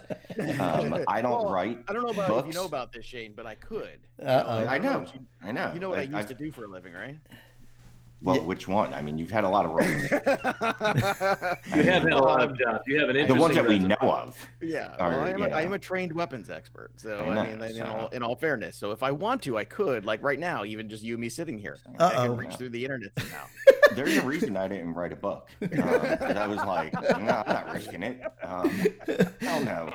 Um, 0.61 1.05
I 1.09 1.21
don't 1.21 1.31
well, 1.31 1.51
write. 1.51 1.79
I 1.89 1.93
don't 1.93 2.03
know 2.03 2.11
about 2.11 2.29
books. 2.29 2.49
if 2.49 2.55
you 2.55 2.61
know 2.61 2.67
about 2.67 2.93
this, 2.93 3.05
Shane, 3.05 3.35
but 3.37 3.47
I 3.47 3.55
could. 3.55 3.99
Uh-oh. 4.25 4.67
I 4.67 4.79
know. 4.79 5.05
I 5.43 5.53
know. 5.53 5.71
You 5.75 5.81
know 5.81 5.91
what 5.91 5.99
I, 5.99 6.03
I 6.03 6.05
used 6.05 6.17
I've, 6.17 6.29
to 6.29 6.35
do 6.35 6.51
for 6.53 6.65
a 6.65 6.69
living, 6.69 6.95
right? 6.95 7.19
Well, 8.23 8.37
yeah. 8.37 8.43
which 8.43 8.67
one? 8.67 8.95
I 8.95 9.03
mean, 9.03 9.19
you've 9.19 9.31
had 9.31 9.45
a 9.45 9.49
lot 9.49 9.67
of 9.67 9.73
roles. 9.73 10.11
you 11.77 11.83
have 11.83 12.03
had 12.03 12.13
a 12.13 12.19
lot 12.19 12.43
of 12.43 12.59
jobs. 12.59 12.81
You 12.87 12.99
have 13.01 13.11
an 13.11 13.29
the 13.29 13.35
ones 13.35 13.55
that 13.55 13.69
we 13.69 13.79
know 13.79 13.97
of. 14.01 14.37
Yeah, 14.63 14.95
are, 14.99 15.11
well, 15.11 15.21
I, 15.21 15.31
am 15.31 15.39
yeah. 15.39 15.47
a, 15.47 15.51
I 15.51 15.63
am 15.63 15.75
a 15.75 15.79
trained 15.79 16.13
weapons 16.13 16.49
expert. 16.49 16.91
So 16.97 17.19
I, 17.19 17.35
know, 17.35 17.41
I 17.43 17.57
mean, 17.57 17.61
so. 17.61 17.67
in, 17.67 17.83
all, 17.83 18.09
in 18.09 18.23
all 18.23 18.35
fairness, 18.35 18.77
so 18.77 18.91
if 18.91 19.03
I 19.03 19.11
want 19.11 19.43
to, 19.43 19.59
I 19.59 19.65
could. 19.65 20.07
Like 20.07 20.23
right 20.23 20.39
now, 20.39 20.65
even 20.65 20.89
just 20.89 21.03
you 21.03 21.15
and 21.15 21.21
me 21.21 21.29
sitting 21.29 21.59
here, 21.59 21.79
Uh-oh. 21.99 22.07
I 22.07 22.27
can 22.27 22.37
reach 22.37 22.55
through 22.55 22.71
the 22.71 22.83
internet 22.83 23.11
somehow. 23.19 23.45
There's 23.95 24.17
a 24.17 24.23
reason 24.23 24.57
I 24.57 24.67
didn't 24.67 24.95
write 24.95 25.13
a 25.13 25.17
book. 25.17 25.49
Um, 25.63 25.81
I 25.83 26.47
was 26.47 26.59
like, 26.59 26.93
no, 26.95 27.09
I'm 27.09 27.27
not 27.27 27.73
risking 27.73 28.03
it. 28.03 28.21
Um, 28.43 28.71
hell 29.41 29.63
no. 29.63 29.93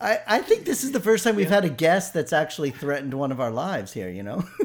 I, 0.00 0.20
I 0.26 0.38
think 0.40 0.64
this 0.64 0.82
is 0.82 0.92
the 0.92 1.00
first 1.00 1.24
time 1.24 1.36
we've 1.36 1.50
had 1.50 1.64
a 1.64 1.70
guest 1.70 2.14
that's 2.14 2.32
actually 2.32 2.70
threatened 2.70 3.14
one 3.14 3.30
of 3.30 3.40
our 3.40 3.50
lives 3.50 3.92
here. 3.92 4.08
You 4.08 4.22
know. 4.22 4.44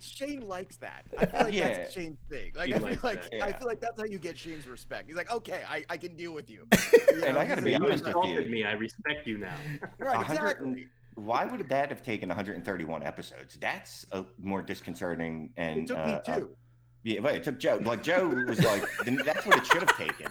well, 0.00 0.16
I 0.16 0.18
think 0.18 0.30
Shane 0.40 0.48
likes 0.48 0.76
that. 0.76 1.04
I 1.18 1.26
feel 1.26 1.40
like 1.44 1.54
yeah. 1.54 1.68
that's 1.68 1.94
Shane's 1.94 2.18
thing. 2.28 2.52
Like 2.56 2.72
I 2.72 2.78
feel 2.78 2.98
like 3.02 3.28
yeah. 3.32 3.44
I 3.44 3.52
feel 3.52 3.66
like 3.66 3.80
that's 3.80 3.98
how 3.98 4.06
you 4.06 4.18
get 4.18 4.38
Shane's 4.38 4.66
respect. 4.66 5.08
He's 5.08 5.16
like, 5.16 5.30
okay, 5.30 5.62
I, 5.68 5.84
I 5.88 5.96
can 5.96 6.16
deal 6.16 6.32
with 6.32 6.50
you. 6.50 6.66
you 6.92 7.24
and 7.24 7.36
I 7.36 7.46
gotta 7.46 7.62
be 7.62 7.74
honest 7.74 8.04
with 8.04 8.16
you. 8.24 8.50
me. 8.50 8.64
I 8.64 8.72
respect 8.72 9.26
you 9.26 9.38
now. 9.38 9.56
right, 9.98 10.30
exactly. 10.30 10.88
Why 11.14 11.44
would 11.44 11.68
that 11.68 11.90
have 11.90 12.02
taken 12.02 12.28
131 12.28 13.02
episodes? 13.02 13.58
That's 13.60 14.06
a 14.12 14.24
more 14.38 14.62
disconcerting 14.62 15.50
and 15.56 15.80
it 15.80 15.86
took 15.88 15.98
uh, 15.98 16.06
me 16.06 16.20
too. 16.24 16.32
Uh, 16.32 16.54
yeah, 17.02 17.20
but 17.20 17.34
it 17.34 17.44
took 17.44 17.58
Joe. 17.58 17.80
Like 17.82 18.02
Joe 18.02 18.28
was 18.28 18.62
like, 18.62 18.84
that's 19.24 19.46
what 19.46 19.58
it 19.58 19.66
should 19.66 19.82
have 19.82 19.96
taken. 19.96 20.26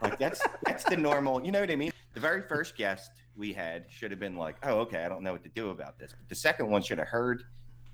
Like 0.00 0.18
that's 0.18 0.40
that's 0.64 0.84
the 0.84 0.96
normal. 0.96 1.44
You 1.44 1.52
know 1.52 1.60
what 1.60 1.70
I 1.70 1.76
mean? 1.76 1.92
The 2.14 2.20
very 2.20 2.42
first 2.42 2.76
guest 2.76 3.10
we 3.36 3.52
had 3.52 3.86
should 3.88 4.10
have 4.10 4.20
been 4.20 4.36
like, 4.36 4.56
oh, 4.64 4.80
okay, 4.80 5.04
I 5.04 5.08
don't 5.08 5.22
know 5.22 5.32
what 5.32 5.44
to 5.44 5.48
do 5.50 5.70
about 5.70 5.98
this. 5.98 6.12
But 6.12 6.28
the 6.28 6.34
second 6.34 6.68
one 6.68 6.82
should 6.82 6.98
have 6.98 7.08
heard 7.08 7.44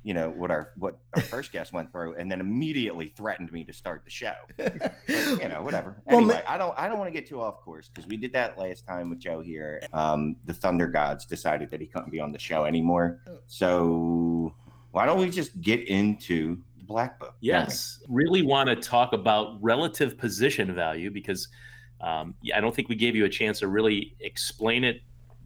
you 0.05 0.13
know 0.13 0.29
what 0.29 0.51
our 0.51 0.71
what 0.77 0.99
our 1.17 1.23
first 1.23 1.51
guest 1.51 1.73
went 1.73 1.91
through 1.91 2.15
and 2.17 2.31
then 2.31 2.39
immediately 2.39 3.13
threatened 3.17 3.51
me 3.51 3.65
to 3.65 3.73
start 3.73 4.05
the 4.05 4.11
show. 4.11 4.35
But, 4.57 4.93
you 5.09 5.49
know 5.49 5.63
whatever. 5.63 6.03
Anyway 6.07 6.35
well, 6.35 6.43
i 6.47 6.59
don't 6.59 6.79
i 6.79 6.89
don't 6.89 6.99
want 6.99 7.09
to 7.09 7.19
get 7.19 7.29
too 7.29 7.41
off 7.41 7.61
course 7.61 7.89
because 7.89 8.07
we 8.09 8.17
did 8.17 8.33
that 8.35 8.59
last 8.59 8.87
time 8.87 9.11
with 9.11 9.19
joe 9.19 9.41
here. 9.41 9.83
Um, 9.93 10.37
the 10.45 10.53
thunder 10.53 10.87
gods 10.87 11.25
decided 11.25 11.71
that 11.71 11.81
he 11.81 11.87
couldn't 11.87 12.13
be 12.13 12.21
on 12.21 12.33
the 12.33 12.39
show 12.39 12.65
anymore. 12.65 13.21
So 13.47 14.55
why 14.93 15.07
don't 15.07 15.19
we 15.19 15.31
just 15.31 15.59
get 15.61 15.89
into 15.89 16.59
the 16.77 16.85
black 16.85 17.19
book? 17.19 17.35
Yes. 17.41 18.01
Really 18.09 18.43
want 18.43 18.69
to 18.69 18.77
talk 18.77 19.15
about 19.15 19.57
relative 19.63 20.19
position 20.19 20.75
value 20.75 21.11
because 21.11 21.49
um, 22.01 22.35
i 22.55 22.61
don't 22.61 22.75
think 22.75 22.89
we 22.91 22.97
gave 22.97 23.17
you 23.17 23.25
a 23.25 23.29
chance 23.29 23.61
to 23.61 23.69
really 23.69 24.15
explain 24.21 24.85
it 24.85 25.01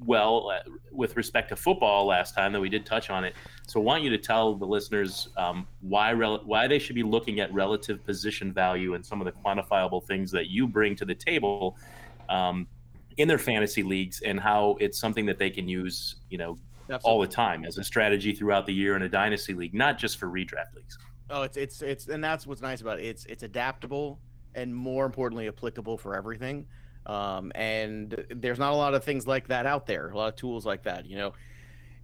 well 0.05 0.50
uh, 0.50 0.71
with 0.93 1.17
respect 1.17 1.49
to 1.49 1.57
football 1.57 2.07
last 2.07 2.35
time 2.35 2.52
that 2.52 2.61
we 2.61 2.69
did 2.69 2.87
touch 2.87 3.11
on 3.11 3.25
it. 3.25 3.35
So 3.67 3.81
I 3.81 3.83
want 3.83 4.02
you 4.02 4.11
to 4.11 4.19
tell 4.19 4.55
the 4.55 4.67
listeners 4.67 5.28
um, 5.37 5.67
why 5.81 6.12
rel- 6.12 6.43
why 6.45 6.67
they 6.67 6.78
should 6.78 6.95
be 6.95 7.02
looking 7.02 7.40
at 7.40 7.52
relative 7.52 8.05
position 8.05 8.52
value 8.52 8.95
and 8.95 9.05
some 9.05 9.21
of 9.21 9.25
the 9.25 9.33
quantifiable 9.33 10.05
things 10.07 10.31
that 10.33 10.49
you 10.49 10.67
bring 10.67 10.95
to 10.97 11.05
the 11.05 11.14
table 11.14 11.76
um, 12.28 12.67
in 13.17 13.28
their 13.28 13.38
fantasy 13.38 13.83
leagues 13.83 14.21
and 14.23 14.38
how 14.38 14.76
it's 14.81 14.99
something 14.99 15.26
that 15.26 15.38
they 15.38 15.50
can 15.50 15.69
use, 15.69 16.17
you 16.31 16.38
know, 16.38 16.57
Absolutely. 16.90 17.11
all 17.11 17.21
the 17.21 17.26
time 17.26 17.64
as 17.64 17.76
a 17.78 17.85
strategy 17.85 18.33
throughout 18.33 18.64
the 18.64 18.73
year 18.73 18.97
in 18.97 19.02
a 19.02 19.09
dynasty 19.09 19.52
league, 19.52 19.75
not 19.75 19.99
just 19.99 20.19
for 20.19 20.28
redraft 20.28 20.75
leagues. 20.75 20.97
Oh, 21.31 21.43
it's 21.43 21.57
it's 21.57 21.83
it's 21.83 22.09
and 22.09 22.25
that's 22.25 22.47
what's 22.47 22.62
nice 22.62 22.81
about 22.81 23.00
it. 23.00 23.05
It's 23.05 23.26
it's 23.26 23.43
adaptable 23.43 24.21
and 24.55 24.75
more 24.75 25.05
importantly 25.05 25.49
applicable 25.49 25.99
for 25.99 26.17
everything. 26.17 26.67
Um, 27.09 27.50
and 27.55 28.25
there's 28.31 28.59
not 28.59 28.73
a 28.73 28.77
lot 28.77 28.95
of 28.95 29.03
things 29.03 29.27
like 29.27 29.49
that 29.49 29.65
out 29.65 29.87
there, 29.87 30.11
a 30.11 30.17
lot 30.17 30.29
of 30.29 30.37
tools 30.37 30.67
like 30.67 30.83
that, 30.83 31.07
you 31.07 31.17
know. 31.17 31.33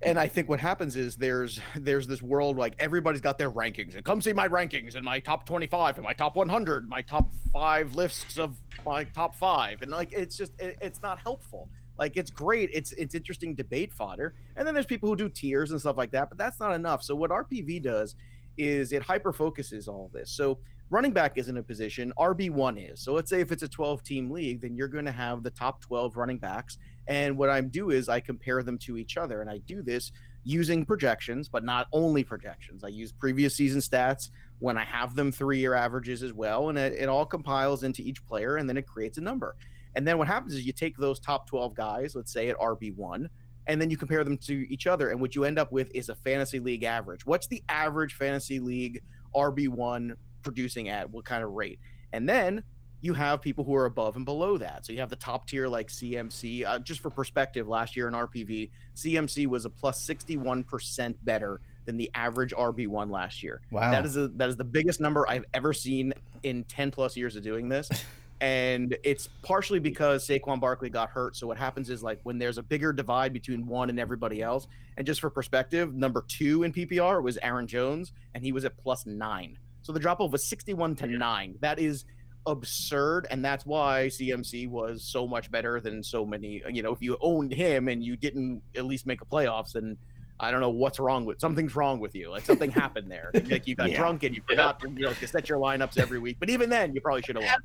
And 0.03 0.19
I 0.19 0.29
think 0.29 0.49
what 0.49 0.61
happens 0.61 0.97
is 0.97 1.17
there's 1.17 1.61
there's 1.77 2.07
this 2.07 2.21
world 2.21 2.57
like 2.57 2.75
everybody's 2.79 3.21
got 3.21 3.39
their 3.39 3.51
rankings 3.51 3.95
and 3.95 4.05
come 4.05 4.21
see 4.21 4.33
my 4.33 4.49
rankings 4.49 4.97
and 4.97 5.05
my 5.05 5.19
top 5.21 5.47
25 5.47 5.97
and 5.97 6.05
my 6.05 6.13
top 6.13 6.37
100, 6.37 6.89
my 6.89 7.01
top 7.01 7.31
five 7.53 7.95
lists 7.95 8.39
of 8.39 8.57
my 8.85 9.05
top 9.05 9.35
five, 9.37 9.83
and 9.83 9.91
like 9.91 10.13
it's 10.13 10.37
just 10.37 10.53
it, 10.59 10.77
it's 10.81 11.01
not 11.03 11.19
helpful. 11.19 11.69
Like 11.99 12.17
it's 12.17 12.31
great, 12.31 12.71
it's 12.73 12.93
it's 12.93 13.15
interesting 13.15 13.55
debate 13.55 13.93
fodder, 13.93 14.35
and 14.57 14.67
then 14.67 14.75
there's 14.75 14.87
people 14.87 15.09
who 15.09 15.17
do 15.17 15.29
tiers 15.29 15.71
and 15.71 15.81
stuff 15.81 15.97
like 15.97 16.11
that, 16.11 16.29
but 16.29 16.39
that's 16.39 16.61
not 16.61 16.75
enough. 16.75 17.03
So 17.03 17.15
what 17.15 17.31
RPV 17.31 17.83
does 17.83 18.15
is 18.57 18.93
it 18.93 19.03
hyper 19.03 19.33
focuses 19.33 19.89
all 19.89 20.11
this. 20.13 20.31
So 20.31 20.59
running 20.95 21.13
back 21.13 21.37
isn't 21.37 21.57
a 21.57 21.63
position, 21.63 22.13
RB1 22.17 22.93
is. 22.93 23.01
So 23.01 23.13
let's 23.13 23.29
say 23.29 23.41
if 23.41 23.51
it's 23.51 23.65
a 23.65 23.69
12 23.69 24.05
team 24.05 24.31
league, 24.31 24.61
then 24.63 24.77
you're 24.77 24.87
going 24.87 25.05
to 25.05 25.13
have 25.13 25.43
the 25.43 25.51
top 25.51 25.81
12 25.81 26.17
running 26.17 26.39
backs. 26.39 26.79
And 27.09 27.37
what 27.37 27.51
I 27.51 27.61
do 27.63 27.91
is 27.91 28.09
I 28.09 28.21
compare 28.21 28.63
them 28.63 28.79
to 28.79 28.97
each 28.97 29.17
other. 29.17 29.41
And 29.41 29.51
I 29.51 29.59
do 29.59 29.83
this 29.83 30.13
using 30.45 30.87
projections, 30.87 31.49
but 31.49 31.65
not 31.65 31.89
only 31.93 32.23
projections. 32.23 32.85
I 32.85 32.89
use 32.89 33.11
previous 33.11 33.57
season 33.57 33.81
stats 33.81 34.31
when 34.61 34.79
I 34.79 34.85
have 34.85 35.17
them 35.17 35.33
three 35.33 35.59
year 35.59 35.75
averages 35.75 36.23
as 36.23 36.33
well. 36.33 36.69
And 36.69 36.79
it, 36.79 36.93
it 36.93 37.09
all 37.09 37.27
compiles 37.27 37.83
into 37.83 38.03
each 38.03 38.25
player 38.25 38.59
and 38.59 38.69
then 38.69 38.77
it 38.77 38.87
creates 38.87 39.19
a 39.19 39.21
number. 39.21 39.57
And 39.97 40.07
then 40.07 40.17
what 40.17 40.29
happens 40.29 40.55
is 40.55 40.65
you 40.65 40.73
take 40.73 40.97
those 40.97 41.19
top 41.19 41.49
12 41.49 41.75
guys, 41.75 42.15
let's 42.15 42.33
say 42.33 42.51
at 42.51 42.59
RB1, 42.59 43.27
and 43.67 43.81
then 43.81 43.91
you 43.91 43.97
compare 43.97 44.23
them 44.23 44.39
to 44.39 44.73
each 44.73 44.87
other. 44.87 45.11
And 45.11 45.21
what 45.21 45.35
you 45.35 45.43
end 45.43 45.59
up 45.59 45.73
with 45.73 45.91
is 45.93 46.09
a 46.09 46.15
fantasy 46.15 46.61
league 46.61 46.85
average. 46.85 47.27
What's 47.27 47.49
the 47.49 47.65
average 47.69 48.15
fantasy 48.15 48.61
league 48.61 49.03
RB1 49.35 50.15
producing 50.45 50.89
at 50.89 51.11
what 51.11 51.25
kind 51.25 51.43
of 51.43 51.51
rate. 51.53 51.81
And 52.13 52.29
then 52.29 52.63
you 53.01 53.13
have 53.13 53.43
people 53.43 53.65
who 53.65 53.75
are 53.75 53.85
above 53.85 54.17
and 54.17 54.25
below 54.25 54.57
that. 54.57 54.87
So 54.87 54.93
you 54.93 55.01
have 55.01 55.11
the 55.11 55.17
top 55.17 55.47
tier 55.47 55.69
like 55.69 55.89
CMC. 55.89 56.65
Uh, 56.65 56.79
just 56.79 57.01
for 57.01 57.11
perspective, 57.11 57.69
last 57.69 57.97
year 57.97 58.09
in 58.09 58.15
RPV, 58.15 58.71
CMC 58.97 59.47
was 59.47 59.67
a 59.67 59.71
plus 59.71 60.07
61% 60.07 61.15
better 61.23 61.61
than 61.85 61.99
the 61.99 62.11
average 62.15 62.55
RB1 62.55 63.11
last 63.11 63.43
year. 63.43 63.61
Wow. 63.71 63.91
That 63.91 64.07
is 64.07 64.17
a, 64.17 64.29
that 64.29 64.49
is 64.49 64.57
the 64.57 64.65
biggest 64.65 65.01
number 65.01 65.29
I've 65.29 65.45
ever 65.53 65.75
seen 65.75 66.15
in 66.45 66.65
10 66.65 66.91
plus 66.91 67.15
years 67.15 67.37
of 67.37 67.43
doing 67.43 67.69
this. 67.69 67.91
and 68.41 68.97
it's 69.05 69.29
partially 69.43 69.79
because 69.79 70.27
Saquon 70.27 70.61
Barkley 70.61 70.91
got 70.91 71.11
hurt. 71.11 71.37
So 71.37 71.47
what 71.47 71.59
happens 71.59 71.91
is 71.91 72.03
like 72.03 72.21
when 72.23 72.39
there's 72.39 72.59
a 72.59 72.63
bigger 72.63 72.93
divide 72.93 73.33
between 73.33 73.67
one 73.67 73.91
and 73.91 74.01
everybody 74.01 74.43
else, 74.43 74.67
and 74.97 75.07
just 75.07 75.21
for 75.21 75.31
perspective, 75.31 75.95
number 75.95 76.25
two 76.27 76.63
in 76.63 76.73
PPR 76.73 77.23
was 77.23 77.39
Aaron 77.43 77.67
Jones, 77.67 78.13
and 78.35 78.43
he 78.43 78.53
was 78.53 78.65
at 78.65 78.77
plus 78.77 79.07
nine. 79.07 79.59
So 79.85 79.93
the 79.93 80.01
drop 80.01 80.21
off 80.21 80.33
was 80.33 80.45
61 80.45 80.97
to 80.97 81.07
9. 81.07 81.59
That 81.61 81.79
is 81.79 82.05
absurd 82.47 83.27
and 83.31 83.43
that's 83.45 83.65
why 83.65 84.09
CMC 84.09 84.69
was 84.69 85.03
so 85.03 85.27
much 85.27 85.51
better 85.51 85.81
than 85.81 86.03
so 86.03 86.27
many 86.27 86.63
uh, 86.63 86.69
you 86.69 86.83
know 86.83 86.93
if 86.93 87.01
you 87.01 87.17
owned 87.23 87.51
him 87.51 87.89
and 87.89 88.05
you 88.05 88.17
didn't 88.17 88.61
at 88.77 88.85
least 88.85 89.07
make 89.07 89.23
a 89.23 89.25
playoffs 89.25 89.73
then 89.73 89.97
I 90.41 90.51
don't 90.51 90.61
know 90.61 90.71
what's 90.71 90.99
wrong 90.99 91.25
with 91.25 91.41
something's 91.41 91.77
wrong 91.77 92.01
with 92.01 92.15
you. 92.15 92.29
Like 92.31 92.45
something 92.45 92.71
happened 92.71 93.11
there. 93.11 93.31
Like 93.55 93.69
you 93.69 93.77
got 93.77 93.91
yeah. 93.91 93.99
drunk 93.99 94.25
and 94.25 94.35
you 94.35 94.43
forgot 94.49 94.81
to, 94.81 94.89
you 94.89 95.03
know, 95.03 95.13
to 95.13 95.27
set 95.29 95.49
your 95.49 95.59
lineups 95.59 95.99
every 95.99 96.19
week. 96.19 96.39
But 96.41 96.51
even 96.51 96.71
then, 96.71 96.93
you 96.95 97.01
probably 97.01 97.23
should 97.23 97.37
have 97.37 97.45
won. 97.45 97.61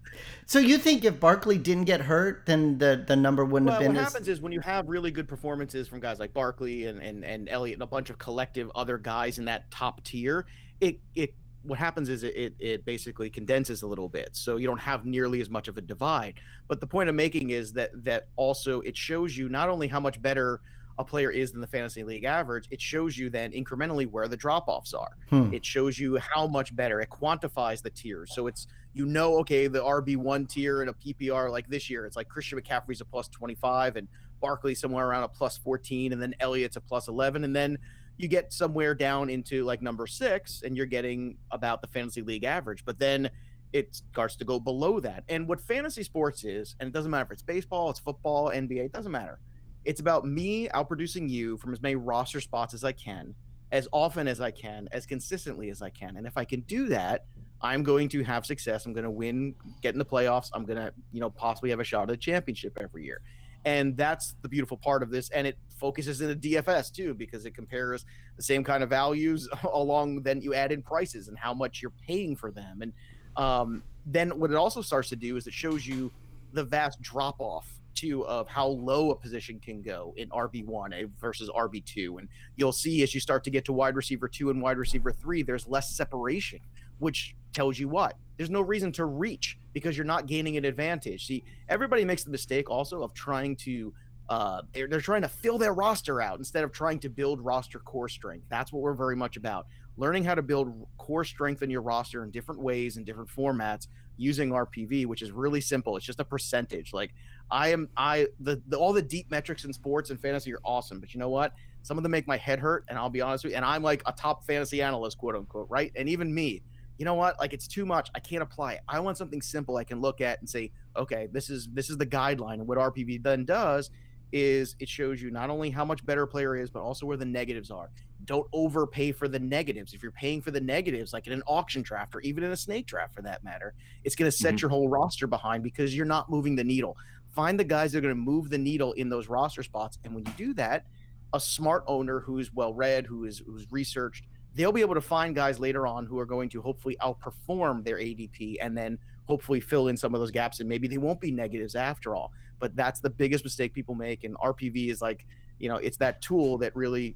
So 0.45 0.59
you 0.59 0.77
think 0.77 1.03
if 1.03 1.19
Barkley 1.19 1.57
didn't 1.57 1.85
get 1.85 2.01
hurt, 2.01 2.45
then 2.45 2.77
the, 2.77 3.03
the 3.07 3.15
number 3.15 3.43
wouldn't 3.43 3.69
well, 3.69 3.79
have 3.79 3.87
been. 3.87 3.95
What 3.95 4.05
as... 4.05 4.13
happens 4.13 4.27
is 4.27 4.41
when 4.41 4.51
you 4.51 4.59
have 4.59 4.87
really 4.87 5.09
good 5.09 5.27
performances 5.27 5.87
from 5.87 5.99
guys 5.99 6.19
like 6.19 6.33
Barkley 6.33 6.85
and 6.85 7.01
and 7.01 7.23
and 7.23 7.49
Elliott 7.49 7.77
and 7.77 7.83
a 7.83 7.87
bunch 7.87 8.09
of 8.09 8.19
collective 8.19 8.69
other 8.75 8.97
guys 8.97 9.39
in 9.39 9.45
that 9.45 9.71
top 9.71 10.03
tier, 10.03 10.45
it 10.79 10.99
it 11.15 11.33
what 11.63 11.77
happens 11.77 12.09
is 12.09 12.23
it, 12.23 12.35
it, 12.35 12.53
it 12.59 12.85
basically 12.85 13.29
condenses 13.29 13.81
a 13.81 13.87
little 13.87 14.09
bit 14.09 14.29
so 14.31 14.57
you 14.57 14.67
don't 14.67 14.79
have 14.79 15.05
nearly 15.05 15.41
as 15.41 15.49
much 15.49 15.67
of 15.67 15.77
a 15.77 15.81
divide. 15.81 16.35
But 16.67 16.79
the 16.79 16.87
point 16.87 17.09
i'm 17.09 17.15
making 17.15 17.49
is 17.49 17.73
that 17.73 17.91
that 18.03 18.27
also 18.35 18.81
it 18.81 18.95
shows 18.95 19.37
you 19.37 19.49
not 19.49 19.69
only 19.69 19.87
how 19.87 19.99
much 19.99 20.21
better 20.21 20.61
a 20.97 21.03
player 21.03 21.31
is 21.31 21.53
than 21.53 21.61
the 21.61 21.67
fantasy 21.67 22.03
league 22.03 22.25
average 22.25 22.67
it 22.71 22.81
shows 22.81 23.17
you 23.17 23.29
then 23.29 23.51
incrementally 23.53 24.05
where 24.05 24.27
the 24.27 24.35
drop 24.35 24.67
offs 24.67 24.93
are. 24.93 25.15
Hmm. 25.29 25.53
it 25.53 25.65
shows 25.65 25.97
you 25.97 26.17
how 26.17 26.45
much 26.45 26.75
better 26.75 26.99
it 26.99 27.09
quantifies 27.09 27.81
the 27.81 27.89
tiers. 27.89 28.33
So 28.33 28.47
it's 28.47 28.67
you 28.93 29.05
know 29.05 29.37
okay 29.39 29.67
the 29.67 29.79
rb1 29.79 30.49
tier 30.49 30.81
in 30.81 30.89
a 30.89 30.93
ppr 30.93 31.51
like 31.51 31.67
this 31.69 31.89
year 31.89 32.05
it's 32.05 32.15
like 32.15 32.27
christian 32.27 32.59
mccaffrey's 32.59 33.01
a 33.01 33.05
plus 33.05 33.27
25 33.27 33.97
and 33.97 34.07
barkley 34.41 34.73
somewhere 34.73 35.07
around 35.07 35.23
a 35.23 35.27
plus 35.27 35.57
14 35.57 36.11
and 36.11 36.21
then 36.21 36.33
elliott's 36.39 36.75
a 36.75 36.81
plus 36.81 37.07
11 37.07 37.43
and 37.43 37.55
then 37.55 37.77
you 38.19 38.27
get 38.27 38.51
somewhere 38.51 38.93
down 38.93 39.29
into 39.29 39.63
like 39.63 39.81
number 39.81 40.05
six 40.05 40.61
and 40.63 40.75
you're 40.75 40.85
getting 40.85 41.37
about 41.51 41.81
the 41.81 41.87
fantasy 41.87 42.21
league 42.21 42.43
average. 42.43 42.83
But 42.83 42.99
then 42.99 43.29
it 43.71 43.95
starts 43.95 44.35
to 44.35 44.45
go 44.45 44.59
below 44.59 44.99
that. 44.99 45.23
And 45.29 45.47
what 45.47 45.61
fantasy 45.61 46.03
sports 46.03 46.43
is, 46.43 46.75
and 46.79 46.87
it 46.87 46.93
doesn't 46.93 47.09
matter 47.09 47.23
if 47.23 47.31
it's 47.31 47.41
baseball, 47.41 47.89
it's 47.89 47.99
football, 47.99 48.49
NBA, 48.49 48.85
it 48.85 48.91
doesn't 48.91 49.11
matter. 49.11 49.39
It's 49.85 50.01
about 50.01 50.25
me 50.25 50.67
outproducing 50.67 51.29
you 51.29 51.55
from 51.57 51.71
as 51.71 51.81
many 51.81 51.95
roster 51.95 52.41
spots 52.41 52.73
as 52.73 52.83
I 52.83 52.91
can, 52.91 53.33
as 53.71 53.87
often 53.93 54.27
as 54.27 54.41
I 54.41 54.51
can, 54.51 54.89
as 54.91 55.05
consistently 55.05 55.69
as 55.69 55.81
I 55.81 55.89
can. 55.89 56.17
And 56.17 56.27
if 56.27 56.35
I 56.35 56.43
can 56.43 56.59
do 56.61 56.89
that, 56.89 57.23
I'm 57.61 57.83
going 57.83 58.09
to 58.09 58.23
have 58.23 58.45
success. 58.45 58.85
I'm 58.85 58.91
going 58.91 59.05
to 59.05 59.09
win, 59.09 59.55
get 59.81 59.95
in 59.95 59.99
the 59.99 60.05
playoffs. 60.05 60.49
I'm 60.53 60.65
going 60.65 60.77
to, 60.77 60.91
you 61.13 61.21
know, 61.21 61.29
possibly 61.29 61.69
have 61.69 61.79
a 61.79 61.85
shot 61.85 62.09
at 62.09 62.15
a 62.15 62.17
championship 62.17 62.77
every 62.81 63.05
year 63.05 63.21
and 63.65 63.95
that's 63.97 64.35
the 64.41 64.49
beautiful 64.49 64.77
part 64.77 65.03
of 65.03 65.09
this 65.09 65.29
and 65.29 65.45
it 65.45 65.57
focuses 65.77 66.21
in 66.21 66.29
a 66.31 66.35
dfs 66.35 66.91
too 66.91 67.13
because 67.13 67.45
it 67.45 67.53
compares 67.53 68.05
the 68.37 68.43
same 68.43 68.63
kind 68.63 68.83
of 68.83 68.89
values 68.89 69.49
along 69.73 70.21
then 70.23 70.41
you 70.41 70.53
add 70.53 70.71
in 70.71 70.81
prices 70.81 71.27
and 71.27 71.37
how 71.37 71.53
much 71.53 71.81
you're 71.81 71.93
paying 72.05 72.35
for 72.35 72.51
them 72.51 72.81
and 72.81 72.93
um, 73.37 73.83
then 74.05 74.37
what 74.39 74.51
it 74.51 74.57
also 74.57 74.81
starts 74.81 75.09
to 75.09 75.15
do 75.15 75.37
is 75.37 75.47
it 75.47 75.53
shows 75.53 75.85
you 75.85 76.11
the 76.53 76.63
vast 76.63 77.01
drop 77.01 77.35
off 77.39 77.67
too 77.99 78.25
of 78.27 78.47
how 78.47 78.67
low 78.67 79.11
a 79.11 79.15
position 79.15 79.59
can 79.59 79.81
go 79.81 80.13
in 80.17 80.29
RB1 80.29 80.93
eh, 80.93 81.05
versus 81.19 81.49
RB2. 81.49 82.19
And 82.19 82.29
you'll 82.55 82.71
see 82.71 83.03
as 83.03 83.13
you 83.13 83.19
start 83.19 83.43
to 83.43 83.49
get 83.49 83.65
to 83.65 83.73
wide 83.73 83.95
receiver 83.95 84.27
two 84.27 84.49
and 84.49 84.61
wide 84.61 84.77
receiver 84.77 85.11
three, 85.11 85.43
there's 85.43 85.67
less 85.67 85.95
separation, 85.95 86.59
which 86.99 87.35
tells 87.53 87.77
you 87.77 87.89
what? 87.89 88.15
There's 88.39 88.49
no 88.49 88.61
reason 88.61 88.93
to 88.93 89.03
reach 89.03 89.57
because 89.73 89.97
you're 89.97 90.05
not 90.05 90.25
gaining 90.25 90.55
an 90.55 90.63
advantage. 90.63 91.27
See, 91.27 91.43
everybody 91.67 92.05
makes 92.05 92.23
the 92.23 92.31
mistake 92.31 92.69
also 92.69 93.03
of 93.03 93.13
trying 93.13 93.57
to 93.57 93.93
uh, 94.29 94.61
they're, 94.73 94.87
they're 94.87 95.01
trying 95.01 95.23
to 95.23 95.27
fill 95.27 95.57
their 95.57 95.73
roster 95.73 96.21
out 96.21 96.37
instead 96.37 96.63
of 96.63 96.71
trying 96.71 96.99
to 96.99 97.09
build 97.09 97.43
roster 97.43 97.79
core 97.79 98.07
strength. 98.07 98.45
That's 98.49 98.71
what 98.71 98.81
we're 98.81 98.93
very 98.93 99.17
much 99.17 99.35
about. 99.35 99.65
Learning 99.97 100.23
how 100.23 100.35
to 100.35 100.41
build 100.41 100.87
core 100.97 101.25
strength 101.25 101.63
in 101.63 101.69
your 101.69 101.81
roster 101.81 102.23
in 102.23 102.31
different 102.31 102.61
ways 102.61 102.95
and 102.95 103.05
different 103.05 103.29
formats 103.29 103.87
using 104.15 104.51
RPV, 104.51 105.05
which 105.05 105.21
is 105.21 105.31
really 105.31 105.59
simple. 105.59 105.97
It's 105.97 106.05
just 106.05 106.21
a 106.21 106.25
percentage. 106.25 106.93
Like 106.93 107.13
I 107.51 107.73
am, 107.73 107.89
I 107.97 108.27
the, 108.39 108.61
the 108.69 108.77
all 108.77 108.93
the 108.93 109.01
deep 109.01 109.29
metrics 109.29 109.65
in 109.65 109.73
sports 109.73 110.11
and 110.11 110.21
fantasy 110.21 110.53
are 110.53 110.61
awesome, 110.63 111.01
but 111.01 111.13
you 111.13 111.19
know 111.19 111.29
what? 111.29 111.51
Some 111.81 111.97
of 111.97 112.03
them 112.03 112.11
make 112.13 112.25
my 112.25 112.37
head 112.37 112.59
hurt, 112.59 112.85
and 112.87 112.97
I'll 112.97 113.09
be 113.09 113.19
honest 113.19 113.43
with 113.43 113.51
you. 113.51 113.57
And 113.57 113.65
I'm 113.65 113.83
like 113.83 114.01
a 114.05 114.13
top 114.13 114.45
fantasy 114.45 114.81
analyst, 114.81 115.17
quote 115.17 115.35
unquote, 115.35 115.67
right? 115.69 115.91
And 115.97 116.07
even 116.07 116.33
me, 116.33 116.61
you 116.99 117.05
know 117.05 117.15
what? 117.15 117.39
Like 117.39 117.53
it's 117.53 117.67
too 117.67 117.85
much. 117.85 118.09
I 118.13 118.19
can't 118.19 118.43
apply 118.43 118.73
it. 118.73 118.81
I 118.87 118.99
want 118.99 119.17
something 119.17 119.41
simple 119.41 119.77
I 119.77 119.85
can 119.85 120.01
look 120.01 120.19
at 120.19 120.39
and 120.41 120.49
say, 120.49 120.71
okay, 120.97 121.29
this 121.31 121.49
is 121.49 121.69
this 121.73 121.89
is 121.89 121.97
the 121.97 122.05
guideline. 122.05 122.55
And 122.55 122.67
what 122.67 122.77
RPV 122.77 123.23
then 123.23 123.45
does 123.45 123.89
is 124.31 124.75
it 124.79 124.89
shows 124.89 125.21
you 125.21 125.31
not 125.31 125.49
only 125.49 125.69
how 125.69 125.85
much 125.85 126.05
better 126.05 126.23
a 126.23 126.27
player 126.27 126.57
is, 126.57 126.69
but 126.69 126.81
also 126.81 127.05
where 127.05 127.17
the 127.17 127.25
negatives 127.25 127.71
are. 127.71 127.89
Don't 128.25 128.45
overpay 128.51 129.13
for 129.13 129.29
the 129.29 129.39
negatives. 129.39 129.93
If 129.93 130.03
you're 130.03 130.11
paying 130.11 130.41
for 130.41 130.51
the 130.51 130.59
negatives, 130.59 131.13
like 131.13 131.25
in 131.25 131.33
an 131.33 131.41
auction 131.47 131.81
draft 131.81 132.13
or 132.15 132.19
even 132.19 132.43
in 132.43 132.51
a 132.51 132.57
snake 132.57 132.85
draft 132.85 133.15
for 133.15 133.21
that 133.23 133.45
matter, 133.45 133.73
it's 134.03 134.15
going 134.15 134.29
to 134.29 134.37
set 134.37 134.55
mm-hmm. 134.55 134.63
your 134.63 134.69
whole 134.69 134.89
roster 134.89 135.25
behind 135.25 135.63
because 135.63 135.95
you're 135.95 136.05
not 136.05 136.29
moving 136.29 136.55
the 136.55 136.63
needle. 136.65 136.97
Find 137.33 137.57
the 137.57 137.63
guys 137.63 137.93
that 137.93 137.99
are 137.99 138.01
going 138.01 138.13
to 138.13 138.21
move 138.21 138.49
the 138.49 138.57
needle 138.57 138.91
in 138.93 139.07
those 139.07 139.29
roster 139.29 139.63
spots. 139.63 139.97
And 140.03 140.13
when 140.13 140.25
you 140.25 140.33
do 140.33 140.53
that, 140.55 140.85
a 141.33 141.39
smart 141.39 141.83
owner 141.87 142.19
who's 142.19 142.53
well 142.53 142.73
read, 142.73 143.05
who 143.05 143.23
is 143.23 143.41
who's 143.45 143.71
researched, 143.71 144.25
they'll 144.55 144.71
be 144.71 144.81
able 144.81 144.95
to 144.95 145.01
find 145.01 145.35
guys 145.35 145.59
later 145.59 145.87
on 145.87 146.05
who 146.05 146.19
are 146.19 146.25
going 146.25 146.49
to 146.49 146.61
hopefully 146.61 146.97
outperform 147.01 147.83
their 147.83 147.97
ADP 147.97 148.55
and 148.61 148.77
then 148.77 148.97
hopefully 149.25 149.59
fill 149.59 149.87
in 149.89 149.97
some 149.97 150.13
of 150.15 150.19
those 150.19 150.31
gaps 150.31 150.59
and 150.59 150.67
maybe 150.67 150.87
they 150.87 150.97
won't 150.97 151.21
be 151.21 151.31
negatives 151.31 151.75
after 151.75 152.15
all. 152.15 152.31
But 152.59 152.75
that's 152.75 152.99
the 152.99 153.09
biggest 153.09 153.43
mistake 153.43 153.73
people 153.73 153.95
make 153.95 154.23
and 154.23 154.35
RPV 154.37 154.89
is 154.89 155.01
like 155.01 155.25
you 155.59 155.67
know, 155.67 155.75
it's 155.75 155.97
that 155.97 156.21
tool 156.21 156.57
that 156.59 156.75
really 156.75 157.15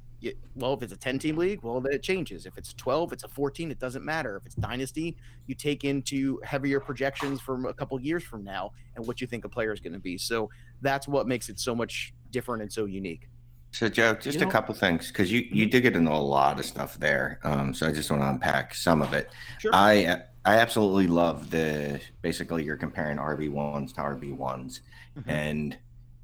well, 0.56 0.74
if 0.74 0.82
it's 0.82 0.94
a 0.94 0.98
10 0.98 1.20
team 1.20 1.36
league, 1.36 1.62
well, 1.64 1.82
then 1.82 1.92
it 1.92 2.02
changes. 2.02 2.46
If 2.46 2.58
it's 2.58 2.74
12, 2.74 3.12
it's 3.12 3.24
a 3.24 3.28
14, 3.28 3.72
it 3.72 3.80
doesn't 3.80 4.06
matter. 4.06 4.38
If 4.38 4.46
it's 4.46 4.56
dynasty, 4.56 5.18
you 5.48 5.56
take 5.56 5.84
into 5.84 6.40
heavier 6.44 6.80
projections 6.80 7.42
from 7.42 7.66
a 7.66 7.74
couple 7.74 8.00
years 8.00 8.24
from 8.24 8.44
now 8.44 8.72
and 8.96 9.06
what 9.06 9.20
you 9.20 9.28
think 9.28 9.44
a 9.44 9.50
player 9.50 9.74
is 9.74 9.82
going 9.82 9.94
to 9.94 10.00
be. 10.00 10.18
So 10.18 10.50
that's 10.82 11.10
what 11.10 11.28
makes 11.28 11.50
it 11.50 11.60
so 11.60 11.76
much 11.76 12.14
different 12.32 12.62
and 12.62 12.72
so 12.72 12.86
unique. 12.86 13.28
So 13.74 13.90
Joe, 13.90 14.14
just 14.14 14.36
you 14.36 14.44
a 14.44 14.46
know, 14.46 14.52
couple 14.52 14.76
things 14.76 15.08
because 15.08 15.32
you 15.32 15.48
you 15.52 15.66
did 15.66 15.82
get 15.82 15.96
into 15.96 16.12
a 16.12 16.14
lot 16.14 16.60
of 16.60 16.66
stuff 16.66 16.98
there. 17.00 17.40
Um, 17.44 17.74
so 17.74 17.88
I 17.88 17.92
just 17.92 18.10
want 18.12 18.22
to 18.22 18.30
unpack 18.30 18.76
some 18.76 19.02
of 19.02 19.14
it. 19.14 19.32
Sure. 19.60 19.72
I 19.74 20.22
I 20.46 20.58
absolutely 20.58 21.08
love 21.08 21.50
the 21.50 22.00
basically 22.22 22.64
you're 22.64 22.78
comparing 22.78 23.18
RB 23.18 23.50
ones 23.50 23.92
to 23.94 24.02
RB 24.02 24.36
ones, 24.36 24.82
mm-hmm. 25.18 25.28
and 25.28 25.78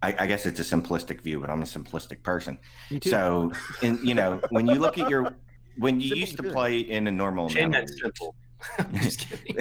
I, 0.04 0.16
I, 0.20 0.28
guess 0.28 0.46
it's 0.46 0.60
a 0.60 0.64
simplistic 0.64 1.22
view, 1.22 1.40
but 1.40 1.50
I'm 1.50 1.62
a 1.62 1.66
simplistic 1.66 2.22
person. 2.24 2.58
So, 3.04 3.52
in 3.82 4.00
you 4.06 4.14
know, 4.14 4.40
when 4.50 4.68
you 4.68 4.76
look 4.76 4.98
at 4.98 5.10
your 5.10 5.34
when 5.78 6.00
you 6.00 6.16
used 6.16 6.38
to 6.38 6.44
play 6.44 6.80
in 6.80 7.08
a 7.08 7.12
normal 7.12 7.50
Shane, 7.50 7.72
that's 7.72 8.00
simple. 8.00 8.36
just 8.94 9.22
kidding. 9.22 9.58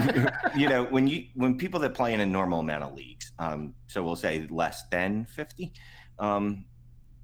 you 0.56 0.68
know, 0.68 0.84
when 0.84 1.06
you 1.06 1.26
when 1.34 1.58
people 1.58 1.80
that 1.80 1.92
play 1.92 2.14
in 2.14 2.20
a 2.20 2.26
normal 2.26 2.60
amount 2.60 2.84
of 2.84 2.94
leagues, 2.94 3.32
um, 3.38 3.74
so 3.88 4.02
we'll 4.02 4.16
say 4.16 4.46
less 4.48 4.84
than 4.90 5.26
50, 5.26 5.72
um, 6.18 6.64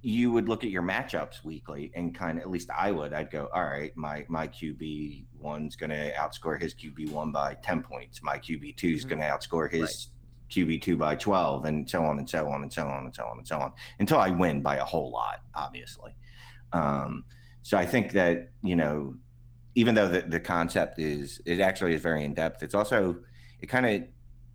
you 0.03 0.33
would 0.33 0.49
look 0.49 0.65
at 0.65 0.71
your 0.71 0.83
matchups 0.83 1.45
weekly 1.45 1.93
and 1.95 2.15
kind 2.15 2.39
of 2.39 2.43
at 2.43 2.51
least 2.51 2.69
I 2.77 2.91
would. 2.91 3.13
I'd 3.13 3.31
go, 3.31 3.49
all 3.55 3.65
right, 3.65 3.97
my 3.97 4.25
my 4.29 4.49
QB 4.49 5.25
one's 5.39 5.77
going 5.77 5.91
to 5.91 6.13
outscore 6.15 6.61
his 6.61 6.75
QB 6.75 7.11
one 7.11 7.33
by 7.33 7.55
10 7.63 7.83
points. 7.83 8.23
My 8.23 8.39
QB 8.39 8.77
two 8.77 8.89
is 8.89 9.01
mm-hmm. 9.01 9.09
going 9.11 9.21
to 9.21 9.29
outscore 9.29 9.71
his 9.71 9.81
right 9.81 10.19
QB2 10.53 10.99
by 10.99 11.17
12 11.17 11.65
and 11.65 11.89
so 11.89 12.05
on 12.05 12.19
and 12.19 12.29
so 12.29 12.47
on 12.47 12.63
and 12.63 12.73
so 12.73 12.87
on 12.87 13.05
and 13.05 13.15
so 13.15 13.25
on 13.25 13.39
and 13.39 13.47
so 13.47 13.59
on 13.59 13.73
until 13.99 14.19
I 14.19 14.31
win 14.31 14.61
by 14.63 14.77
a 14.77 14.85
whole 14.85 15.11
lot, 15.11 15.41
obviously. 15.55 16.15
Um, 16.73 17.25
so 17.63 17.79
I 17.79 17.87
think 17.87 18.13
that, 18.13 18.51
you 18.63 18.77
know, 18.77 19.15
even 19.75 19.95
though 19.95 20.09
the, 20.09 20.23
the 20.23 20.41
concept 20.41 20.99
is, 20.99 21.41
it 21.47 21.61
actually 21.61 21.95
is 21.95 22.03
very 22.03 22.25
in 22.25 22.35
depth, 22.35 22.63
it's 22.63 22.75
also, 22.75 23.17
it 23.61 23.67
kind 23.67 23.87
of, 23.87 24.03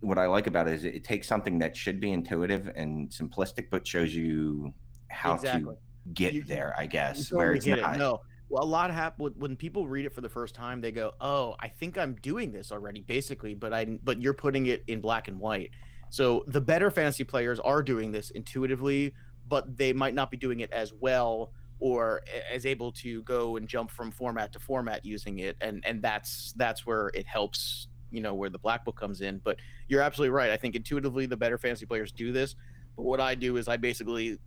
what 0.02 0.20
I 0.20 0.28
like 0.28 0.46
about 0.46 0.68
it 0.68 0.76
is 0.76 0.84
it 0.84 1.04
takes 1.04 1.28
something 1.28 1.58
that 1.60 1.76
should 1.76 2.00
be 2.00 2.12
intuitive 2.12 2.72
and 2.76 3.10
simplistic, 3.10 3.70
but 3.72 3.88
shows 3.88 4.14
you 4.14 4.74
how 5.10 5.36
exactly. 5.36 5.76
to 5.76 6.14
get 6.14 6.34
you, 6.34 6.44
there, 6.44 6.74
I 6.78 6.86
guess, 6.86 7.32
where 7.32 7.54
it's 7.54 7.66
not. 7.66 7.96
It. 7.96 7.98
No, 7.98 8.22
well, 8.50 8.64
a 8.64 8.66
lot 8.66 8.92
happen 8.92 9.34
when 9.38 9.56
people 9.56 9.88
read 9.88 10.06
it 10.06 10.14
for 10.14 10.22
the 10.22 10.30
first 10.30 10.56
time. 10.56 10.80
They 10.80 10.92
go, 10.92 11.14
"Oh, 11.20 11.56
I 11.60 11.68
think 11.68 11.98
I'm 11.98 12.16
doing 12.22 12.52
this 12.52 12.72
already, 12.72 13.02
basically." 13.02 13.54
But 13.54 13.74
I, 13.74 13.86
but 14.04 14.22
you're 14.22 14.34
putting 14.34 14.68
it 14.68 14.84
in 14.88 15.02
black 15.02 15.28
and 15.28 15.40
white. 15.40 15.72
So 16.10 16.46
the 16.48 16.62
better 16.62 16.90
fantasy 16.90 17.24
players 17.26 17.60
are 17.60 17.84
doing 17.84 18.12
this 18.12 18.30
intuitively, 18.32 19.14
but 19.50 19.78
they 19.78 19.92
might 19.92 20.14
not 20.14 20.32
be 20.32 20.38
doing 20.38 20.62
it 20.62 20.72
as 20.72 20.94
well 20.94 21.52
or 21.80 22.22
as 22.52 22.66
able 22.66 22.92
to 22.92 23.22
go 23.24 23.58
and 23.58 23.68
jump 23.68 23.92
from 23.92 24.12
format 24.12 24.52
to 24.54 24.60
format 24.60 25.06
using 25.06 25.40
it. 25.40 25.58
And 25.62 25.84
and 25.86 26.02
that's 26.02 26.54
that's 26.56 26.86
where 26.86 27.10
it 27.14 27.28
helps. 27.28 27.88
You 28.12 28.22
know 28.22 28.34
where 28.34 28.50
the 28.50 28.60
black 28.60 28.86
book 28.86 28.98
comes 28.98 29.20
in. 29.20 29.42
But 29.44 29.58
you're 29.90 30.02
absolutely 30.02 30.32
right. 30.32 30.52
I 30.52 30.58
think 30.58 30.76
intuitively 30.76 31.26
the 31.26 31.36
better 31.36 31.58
fantasy 31.58 31.86
players 31.86 32.14
do 32.14 32.32
this. 32.32 32.56
But 32.96 33.04
what 33.04 33.20
I 33.20 33.36
do 33.36 33.58
is 33.58 33.68
I 33.68 33.76
basically 33.76 34.40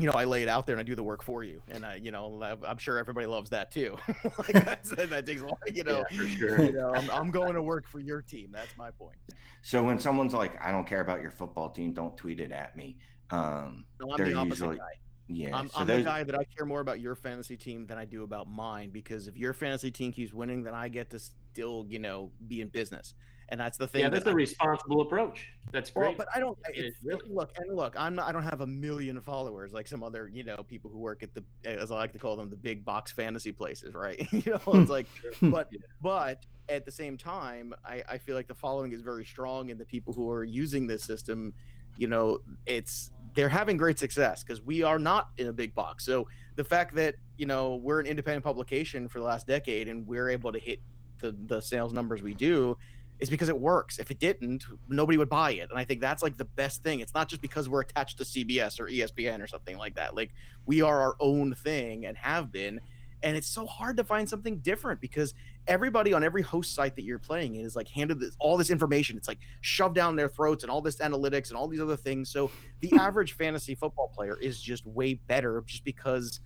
you 0.00 0.06
know, 0.06 0.14
I 0.14 0.24
lay 0.24 0.42
it 0.42 0.48
out 0.48 0.66
there 0.66 0.74
and 0.74 0.80
I 0.80 0.82
do 0.82 0.94
the 0.94 1.02
work 1.02 1.22
for 1.22 1.44
you. 1.44 1.62
And 1.68 1.84
I, 1.84 1.96
you 1.96 2.10
know, 2.10 2.58
I'm 2.66 2.78
sure 2.78 2.98
everybody 2.98 3.26
loves 3.26 3.50
that 3.50 3.70
too. 3.70 3.98
like 4.38 4.52
that 4.84 5.26
takes 5.26 5.42
a 5.42 5.46
lot, 5.46 5.58
you 5.72 5.84
know, 5.84 6.04
yeah, 6.10 6.18
for 6.18 6.28
sure. 6.28 6.62
You 6.62 6.72
know, 6.72 6.94
I'm, 6.94 7.10
I'm, 7.10 7.30
going 7.30 7.54
to 7.54 7.62
work 7.62 7.86
for 7.86 8.00
your 8.00 8.22
team. 8.22 8.48
That's 8.50 8.76
my 8.78 8.90
point. 8.90 9.16
So 9.62 9.82
when 9.82 9.98
someone's 9.98 10.32
like, 10.32 10.60
I 10.64 10.72
don't 10.72 10.86
care 10.86 11.02
about 11.02 11.20
your 11.20 11.30
football 11.30 11.68
team, 11.68 11.92
don't 11.92 12.16
tweet 12.16 12.40
it 12.40 12.50
at 12.50 12.76
me. 12.76 12.96
Um, 13.30 13.84
no, 14.00 14.12
I'm 14.12 14.24
the 14.24 14.34
opposite 14.34 14.50
usually, 14.50 14.76
guy. 14.78 14.84
Yeah, 15.28 15.56
I'm, 15.56 15.68
so 15.68 15.80
I'm 15.80 15.86
the 15.86 16.02
guy 16.02 16.24
that 16.24 16.34
I 16.34 16.44
care 16.56 16.66
more 16.66 16.80
about 16.80 16.98
your 16.98 17.14
fantasy 17.14 17.56
team 17.56 17.86
than 17.86 17.98
I 17.98 18.04
do 18.04 18.24
about 18.24 18.48
mine 18.48 18.90
because 18.90 19.28
if 19.28 19.36
your 19.36 19.52
fantasy 19.52 19.90
team 19.90 20.12
keeps 20.12 20.32
winning, 20.32 20.64
then 20.64 20.74
I 20.74 20.88
get 20.88 21.10
to 21.10 21.20
still, 21.20 21.86
you 21.88 21.98
know, 21.98 22.32
be 22.48 22.62
in 22.62 22.68
business 22.68 23.14
and 23.50 23.58
that's 23.58 23.76
the 23.76 23.86
thing. 23.86 24.02
Yeah, 24.02 24.08
that's 24.08 24.24
that 24.24 24.30
a 24.30 24.32
I, 24.32 24.36
responsible 24.36 25.00
approach. 25.00 25.48
That's 25.72 25.90
great. 25.90 26.08
Well, 26.08 26.14
but 26.16 26.28
I 26.34 26.40
don't. 26.40 26.56
It, 26.72 26.94
really. 27.02 27.20
Look 27.28 27.52
and 27.56 27.76
look. 27.76 27.94
I'm 27.98 28.14
not. 28.14 28.28
I 28.28 28.32
don't 28.32 28.44
have 28.44 28.60
a 28.60 28.66
million 28.66 29.20
followers 29.20 29.72
like 29.72 29.88
some 29.88 30.02
other 30.02 30.30
you 30.32 30.44
know 30.44 30.58
people 30.58 30.90
who 30.90 30.98
work 30.98 31.22
at 31.22 31.34
the 31.34 31.42
as 31.64 31.90
I 31.90 31.96
like 31.96 32.12
to 32.12 32.18
call 32.18 32.36
them 32.36 32.48
the 32.48 32.56
big 32.56 32.84
box 32.84 33.12
fantasy 33.12 33.52
places, 33.52 33.94
right? 33.94 34.26
you 34.32 34.42
know, 34.52 34.80
it's 34.80 34.90
like, 34.90 35.06
but 35.42 35.68
yeah. 35.70 35.78
but 36.00 36.46
at 36.68 36.84
the 36.84 36.92
same 36.92 37.16
time, 37.16 37.74
I 37.84 38.02
I 38.08 38.18
feel 38.18 38.36
like 38.36 38.46
the 38.46 38.54
following 38.54 38.92
is 38.92 39.02
very 39.02 39.24
strong, 39.24 39.70
and 39.70 39.80
the 39.80 39.84
people 39.84 40.12
who 40.12 40.30
are 40.30 40.44
using 40.44 40.86
this 40.86 41.02
system, 41.02 41.52
you 41.96 42.06
know, 42.06 42.38
it's 42.66 43.10
they're 43.34 43.48
having 43.48 43.76
great 43.76 43.98
success 43.98 44.44
because 44.44 44.62
we 44.62 44.82
are 44.82 44.98
not 44.98 45.30
in 45.38 45.48
a 45.48 45.52
big 45.52 45.74
box. 45.74 46.04
So 46.04 46.28
the 46.54 46.64
fact 46.64 46.94
that 46.94 47.16
you 47.36 47.46
know 47.46 47.76
we're 47.76 47.98
an 47.98 48.06
independent 48.06 48.44
publication 48.44 49.08
for 49.08 49.18
the 49.18 49.24
last 49.24 49.48
decade 49.48 49.88
and 49.88 50.06
we're 50.06 50.28
able 50.28 50.52
to 50.52 50.58
hit 50.58 50.80
the 51.18 51.34
the 51.46 51.60
sales 51.60 51.92
numbers 51.92 52.22
we 52.22 52.34
do 52.34 52.76
is 53.20 53.28
because 53.28 53.48
it 53.48 53.58
works. 53.58 53.98
If 53.98 54.10
it 54.10 54.18
didn't, 54.18 54.64
nobody 54.88 55.18
would 55.18 55.28
buy 55.28 55.52
it. 55.52 55.68
And 55.70 55.78
I 55.78 55.84
think 55.84 56.00
that's 56.00 56.22
like 56.22 56.38
the 56.38 56.46
best 56.46 56.82
thing. 56.82 57.00
It's 57.00 57.14
not 57.14 57.28
just 57.28 57.42
because 57.42 57.68
we're 57.68 57.82
attached 57.82 58.18
to 58.18 58.24
CBS 58.24 58.80
or 58.80 58.86
ESPN 58.86 59.42
or 59.42 59.46
something 59.46 59.76
like 59.76 59.94
that. 59.96 60.16
Like 60.16 60.32
we 60.66 60.80
are 60.80 61.00
our 61.00 61.16
own 61.20 61.54
thing 61.54 62.06
and 62.06 62.16
have 62.16 62.50
been. 62.50 62.80
And 63.22 63.36
it's 63.36 63.48
so 63.48 63.66
hard 63.66 63.98
to 63.98 64.04
find 64.04 64.26
something 64.26 64.56
different 64.58 65.02
because 65.02 65.34
everybody 65.66 66.14
on 66.14 66.24
every 66.24 66.40
host 66.40 66.74
site 66.74 66.96
that 66.96 67.02
you're 67.02 67.18
playing 67.18 67.56
in 67.56 67.66
is 67.66 67.76
like 67.76 67.88
handed 67.88 68.18
this, 68.18 68.34
all 68.38 68.56
this 68.56 68.70
information. 68.70 69.18
It's 69.18 69.28
like 69.28 69.40
shoved 69.60 69.94
down 69.94 70.16
their 70.16 70.30
throats 70.30 70.64
and 70.64 70.70
all 70.70 70.80
this 70.80 70.96
analytics 70.96 71.48
and 71.48 71.58
all 71.58 71.68
these 71.68 71.82
other 71.82 71.98
things. 71.98 72.30
So 72.30 72.50
the 72.80 72.88
hmm. 72.88 72.98
average 72.98 73.34
fantasy 73.34 73.74
football 73.74 74.10
player 74.14 74.38
is 74.40 74.62
just 74.62 74.86
way 74.86 75.14
better 75.14 75.62
just 75.66 75.84
because 75.84 76.40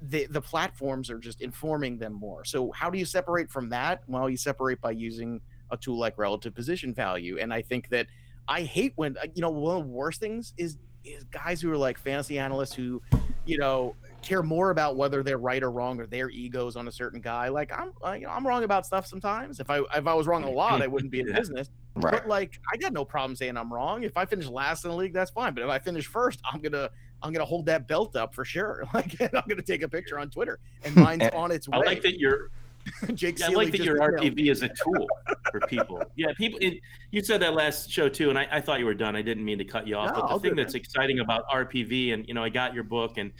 the 0.00 0.26
the 0.26 0.40
platforms 0.40 1.10
are 1.10 1.18
just 1.18 1.42
informing 1.42 1.98
them 1.98 2.14
more. 2.14 2.46
So 2.46 2.72
how 2.72 2.88
do 2.88 2.98
you 2.98 3.04
separate 3.04 3.50
from 3.50 3.68
that? 3.68 4.02
Well, 4.06 4.30
you 4.30 4.38
separate 4.38 4.80
by 4.80 4.92
using– 4.92 5.42
a 5.74 5.76
tool 5.76 5.98
like 5.98 6.16
relative 6.18 6.54
position 6.54 6.94
value. 6.94 7.38
And 7.38 7.52
I 7.52 7.62
think 7.62 7.90
that 7.90 8.06
I 8.48 8.62
hate 8.62 8.92
when 8.96 9.16
uh, 9.18 9.26
you 9.34 9.42
know 9.42 9.50
one 9.50 9.76
of 9.76 9.82
the 9.84 9.88
worst 9.88 10.20
things 10.20 10.54
is 10.56 10.78
is 11.04 11.24
guys 11.24 11.60
who 11.60 11.70
are 11.70 11.76
like 11.76 11.98
fantasy 11.98 12.38
analysts 12.38 12.74
who, 12.74 13.02
you 13.44 13.58
know, 13.58 13.94
care 14.22 14.42
more 14.42 14.70
about 14.70 14.96
whether 14.96 15.22
they're 15.22 15.38
right 15.38 15.62
or 15.62 15.70
wrong 15.70 16.00
or 16.00 16.06
their 16.06 16.30
egos 16.30 16.76
on 16.76 16.88
a 16.88 16.92
certain 16.92 17.20
guy. 17.20 17.48
Like 17.48 17.70
I'm, 17.78 17.92
I, 18.02 18.16
you 18.16 18.22
know, 18.22 18.30
I'm 18.30 18.46
wrong 18.46 18.64
about 18.64 18.86
stuff 18.86 19.06
sometimes. 19.06 19.60
If 19.60 19.68
I 19.70 19.80
if 19.94 20.06
I 20.06 20.14
was 20.14 20.26
wrong 20.26 20.44
a 20.44 20.50
lot, 20.50 20.82
I 20.82 20.86
wouldn't 20.86 21.12
be 21.12 21.20
in 21.20 21.32
business. 21.32 21.70
Right. 21.96 22.12
But 22.12 22.26
like, 22.26 22.58
I 22.72 22.76
got 22.76 22.92
no 22.92 23.04
problem 23.04 23.36
saying 23.36 23.56
I'm 23.56 23.72
wrong. 23.72 24.02
If 24.02 24.16
I 24.16 24.24
finish 24.24 24.46
last 24.46 24.84
in 24.84 24.90
the 24.90 24.96
league, 24.96 25.12
that's 25.12 25.30
fine. 25.30 25.54
But 25.54 25.64
if 25.64 25.70
I 25.70 25.78
finish 25.78 26.06
first, 26.06 26.40
I'm 26.50 26.60
gonna 26.60 26.90
I'm 27.22 27.32
gonna 27.32 27.44
hold 27.44 27.66
that 27.66 27.86
belt 27.86 28.16
up 28.16 28.34
for 28.34 28.44
sure. 28.44 28.84
Like, 28.94 29.20
I'm 29.20 29.44
gonna 29.48 29.62
take 29.62 29.82
a 29.82 29.88
picture 29.88 30.18
on 30.18 30.30
Twitter, 30.30 30.58
and 30.84 30.94
mine's 30.96 31.28
on 31.34 31.50
its 31.50 31.68
way. 31.68 31.78
I 31.78 31.80
like 31.80 32.02
that 32.02 32.18
you're 32.18 32.50
Jake 33.14 33.38
yeah, 33.38 33.46
I 33.46 33.48
like 33.50 33.72
that 33.72 33.80
your 33.80 33.98
RPV 33.98 34.50
is 34.50 34.62
a 34.62 34.68
tool 34.68 35.06
for 35.50 35.60
people. 35.60 36.02
Yeah, 36.16 36.28
people. 36.36 36.58
It, 36.62 36.80
you 37.10 37.22
said 37.22 37.40
that 37.42 37.54
last 37.54 37.90
show 37.90 38.08
too, 38.08 38.30
and 38.30 38.38
I, 38.38 38.46
I, 38.50 38.60
thought 38.60 38.78
you 38.78 38.84
were 38.84 38.94
done. 38.94 39.16
I 39.16 39.22
didn't 39.22 39.44
mean 39.44 39.58
to 39.58 39.64
cut 39.64 39.86
you 39.86 39.96
off, 39.96 40.10
no, 40.10 40.20
but 40.20 40.26
the 40.26 40.32
I'll 40.32 40.38
thing 40.38 40.54
that's 40.54 40.74
exciting 40.74 41.20
about 41.20 41.48
RPV, 41.48 42.12
and 42.12 42.26
you 42.28 42.34
know, 42.34 42.44
I 42.44 42.48
got 42.48 42.74
your 42.74 42.84
book, 42.84 43.18
and 43.18 43.32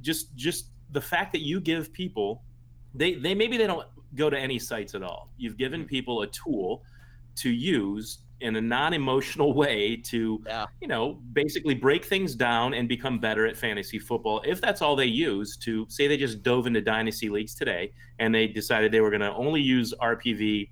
just 0.00 0.34
just 0.36 0.66
the 0.92 1.00
fact 1.00 1.32
that 1.32 1.40
you 1.40 1.60
give 1.60 1.92
people, 1.92 2.42
they 2.94 3.14
they 3.14 3.34
maybe 3.34 3.56
they 3.56 3.66
don't 3.66 3.86
go 4.14 4.30
to 4.30 4.38
any 4.38 4.58
sites 4.58 4.94
at 4.94 5.02
all. 5.02 5.30
You've 5.38 5.56
given 5.56 5.84
mm. 5.84 5.88
people 5.88 6.22
a 6.22 6.26
tool 6.28 6.82
to 7.36 7.50
use 7.50 8.18
in 8.40 8.56
a 8.56 8.60
non-emotional 8.60 9.52
way 9.52 9.96
to 9.96 10.42
yeah. 10.46 10.66
you 10.80 10.88
know 10.88 11.18
basically 11.32 11.74
break 11.74 12.04
things 12.04 12.34
down 12.34 12.74
and 12.74 12.88
become 12.88 13.18
better 13.18 13.46
at 13.46 13.56
fantasy 13.56 13.98
football 13.98 14.42
if 14.46 14.60
that's 14.60 14.82
all 14.82 14.96
they 14.96 15.06
use 15.06 15.56
to 15.56 15.86
say 15.88 16.06
they 16.06 16.16
just 16.16 16.42
dove 16.42 16.66
into 16.66 16.80
dynasty 16.80 17.28
leagues 17.28 17.54
today 17.54 17.92
and 18.18 18.34
they 18.34 18.46
decided 18.46 18.90
they 18.90 19.00
were 19.00 19.10
going 19.10 19.20
to 19.20 19.32
only 19.34 19.60
use 19.60 19.94
rpv 20.00 20.68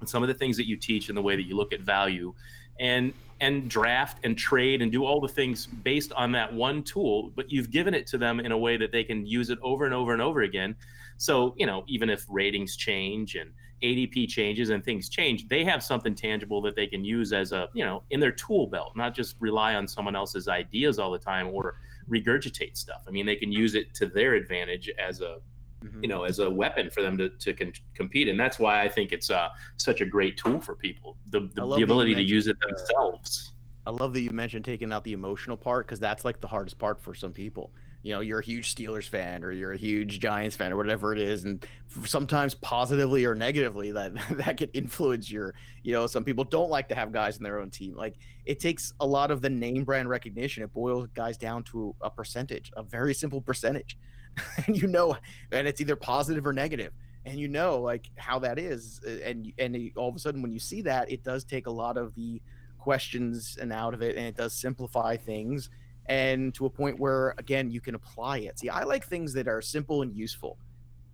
and 0.00 0.08
some 0.08 0.22
of 0.22 0.28
the 0.28 0.34
things 0.34 0.56
that 0.56 0.66
you 0.66 0.76
teach 0.76 1.08
and 1.08 1.16
the 1.16 1.22
way 1.22 1.36
that 1.36 1.44
you 1.44 1.56
look 1.56 1.72
at 1.72 1.80
value 1.80 2.34
and 2.80 3.12
and 3.40 3.68
draft 3.68 4.18
and 4.24 4.38
trade 4.38 4.82
and 4.82 4.92
do 4.92 5.04
all 5.04 5.20
the 5.20 5.28
things 5.28 5.66
based 5.66 6.12
on 6.12 6.32
that 6.32 6.52
one 6.52 6.82
tool 6.82 7.32
but 7.34 7.50
you've 7.50 7.70
given 7.70 7.94
it 7.94 8.06
to 8.06 8.18
them 8.18 8.40
in 8.40 8.52
a 8.52 8.58
way 8.58 8.76
that 8.76 8.92
they 8.92 9.04
can 9.04 9.26
use 9.26 9.50
it 9.50 9.58
over 9.62 9.84
and 9.84 9.94
over 9.94 10.12
and 10.12 10.22
over 10.22 10.42
again 10.42 10.74
so 11.16 11.54
you 11.56 11.66
know 11.66 11.84
even 11.86 12.10
if 12.10 12.24
ratings 12.28 12.76
change 12.76 13.36
and 13.36 13.50
ADP 13.82 14.28
changes 14.28 14.70
and 14.70 14.84
things 14.84 15.08
change, 15.08 15.48
they 15.48 15.64
have 15.64 15.82
something 15.82 16.14
tangible 16.14 16.60
that 16.62 16.76
they 16.76 16.86
can 16.86 17.04
use 17.04 17.32
as 17.32 17.52
a, 17.52 17.68
you 17.74 17.84
know, 17.84 18.02
in 18.10 18.20
their 18.20 18.32
tool 18.32 18.66
belt, 18.66 18.92
not 18.96 19.14
just 19.14 19.36
rely 19.40 19.74
on 19.74 19.86
someone 19.86 20.16
else's 20.16 20.48
ideas 20.48 20.98
all 20.98 21.10
the 21.10 21.18
time 21.18 21.48
or 21.48 21.76
regurgitate 22.08 22.76
stuff. 22.76 23.02
I 23.06 23.10
mean, 23.10 23.26
they 23.26 23.36
can 23.36 23.52
use 23.52 23.74
it 23.74 23.94
to 23.94 24.06
their 24.06 24.34
advantage 24.34 24.90
as 24.98 25.20
a, 25.20 25.38
mm-hmm. 25.84 26.02
you 26.02 26.08
know, 26.08 26.24
as 26.24 26.38
a 26.38 26.48
weapon 26.48 26.90
for 26.90 27.02
them 27.02 27.16
to, 27.18 27.28
to 27.28 27.52
con- 27.52 27.72
compete. 27.94 28.28
And 28.28 28.38
that's 28.38 28.58
why 28.58 28.82
I 28.82 28.88
think 28.88 29.12
it's 29.12 29.30
uh, 29.30 29.48
such 29.76 30.00
a 30.00 30.06
great 30.06 30.36
tool 30.36 30.60
for 30.60 30.74
people, 30.74 31.16
the, 31.30 31.50
the, 31.54 31.66
the 31.76 31.82
ability 31.82 32.14
to 32.14 32.22
use 32.22 32.46
it 32.46 32.56
themselves. 32.60 33.52
I 33.84 33.90
love 33.90 34.12
that 34.14 34.20
you 34.20 34.30
mentioned 34.30 34.64
taking 34.64 34.92
out 34.92 35.02
the 35.02 35.12
emotional 35.12 35.56
part 35.56 35.86
because 35.86 35.98
that's 35.98 36.24
like 36.24 36.40
the 36.40 36.46
hardest 36.46 36.78
part 36.78 37.02
for 37.02 37.14
some 37.14 37.32
people 37.32 37.72
you 38.02 38.12
know 38.12 38.20
you're 38.20 38.40
a 38.40 38.44
huge 38.44 38.74
Steelers 38.74 39.08
fan 39.08 39.44
or 39.44 39.52
you're 39.52 39.72
a 39.72 39.76
huge 39.76 40.20
Giants 40.20 40.56
fan 40.56 40.72
or 40.72 40.76
whatever 40.76 41.12
it 41.12 41.20
is, 41.20 41.44
and 41.44 41.64
sometimes 42.04 42.54
positively 42.54 43.24
or 43.24 43.34
negatively 43.34 43.92
that 43.92 44.12
that 44.30 44.56
can 44.56 44.68
influence 44.70 45.30
your 45.30 45.54
you 45.82 45.92
know 45.92 46.06
some 46.06 46.24
people 46.24 46.44
don't 46.44 46.70
like 46.70 46.88
to 46.88 46.94
have 46.94 47.12
guys 47.12 47.36
in 47.36 47.42
their 47.42 47.60
own 47.60 47.70
team. 47.70 47.96
Like 47.96 48.16
it 48.44 48.60
takes 48.60 48.92
a 49.00 49.06
lot 49.06 49.30
of 49.30 49.40
the 49.40 49.50
name 49.50 49.84
brand 49.84 50.08
recognition. 50.08 50.62
It 50.62 50.72
boils 50.72 51.08
guys 51.14 51.36
down 51.36 51.62
to 51.64 51.94
a 52.00 52.10
percentage, 52.10 52.72
a 52.76 52.82
very 52.82 53.14
simple 53.14 53.40
percentage, 53.40 53.96
and 54.66 54.80
you 54.80 54.88
know, 54.88 55.16
and 55.50 55.68
it's 55.68 55.80
either 55.80 55.96
positive 55.96 56.46
or 56.46 56.52
negative 56.52 56.92
and 57.24 57.38
you 57.38 57.48
know 57.48 57.80
like 57.80 58.10
how 58.16 58.38
that 58.38 58.58
is 58.58 59.00
uh, 59.06 59.10
and 59.24 59.52
and 59.58 59.90
all 59.96 60.08
of 60.08 60.16
a 60.16 60.18
sudden 60.18 60.42
when 60.42 60.52
you 60.52 60.58
see 60.58 60.82
that 60.82 61.10
it 61.10 61.22
does 61.22 61.44
take 61.44 61.66
a 61.66 61.70
lot 61.70 61.96
of 61.96 62.14
the 62.14 62.40
questions 62.78 63.58
and 63.60 63.72
out 63.72 63.94
of 63.94 64.02
it 64.02 64.16
and 64.16 64.26
it 64.26 64.36
does 64.36 64.52
simplify 64.52 65.16
things 65.16 65.70
and 66.06 66.54
to 66.54 66.66
a 66.66 66.70
point 66.70 66.98
where 66.98 67.34
again 67.38 67.70
you 67.70 67.80
can 67.80 67.94
apply 67.94 68.38
it 68.38 68.58
see 68.58 68.68
i 68.68 68.82
like 68.82 69.04
things 69.06 69.32
that 69.32 69.46
are 69.46 69.62
simple 69.62 70.02
and 70.02 70.14
useful 70.14 70.58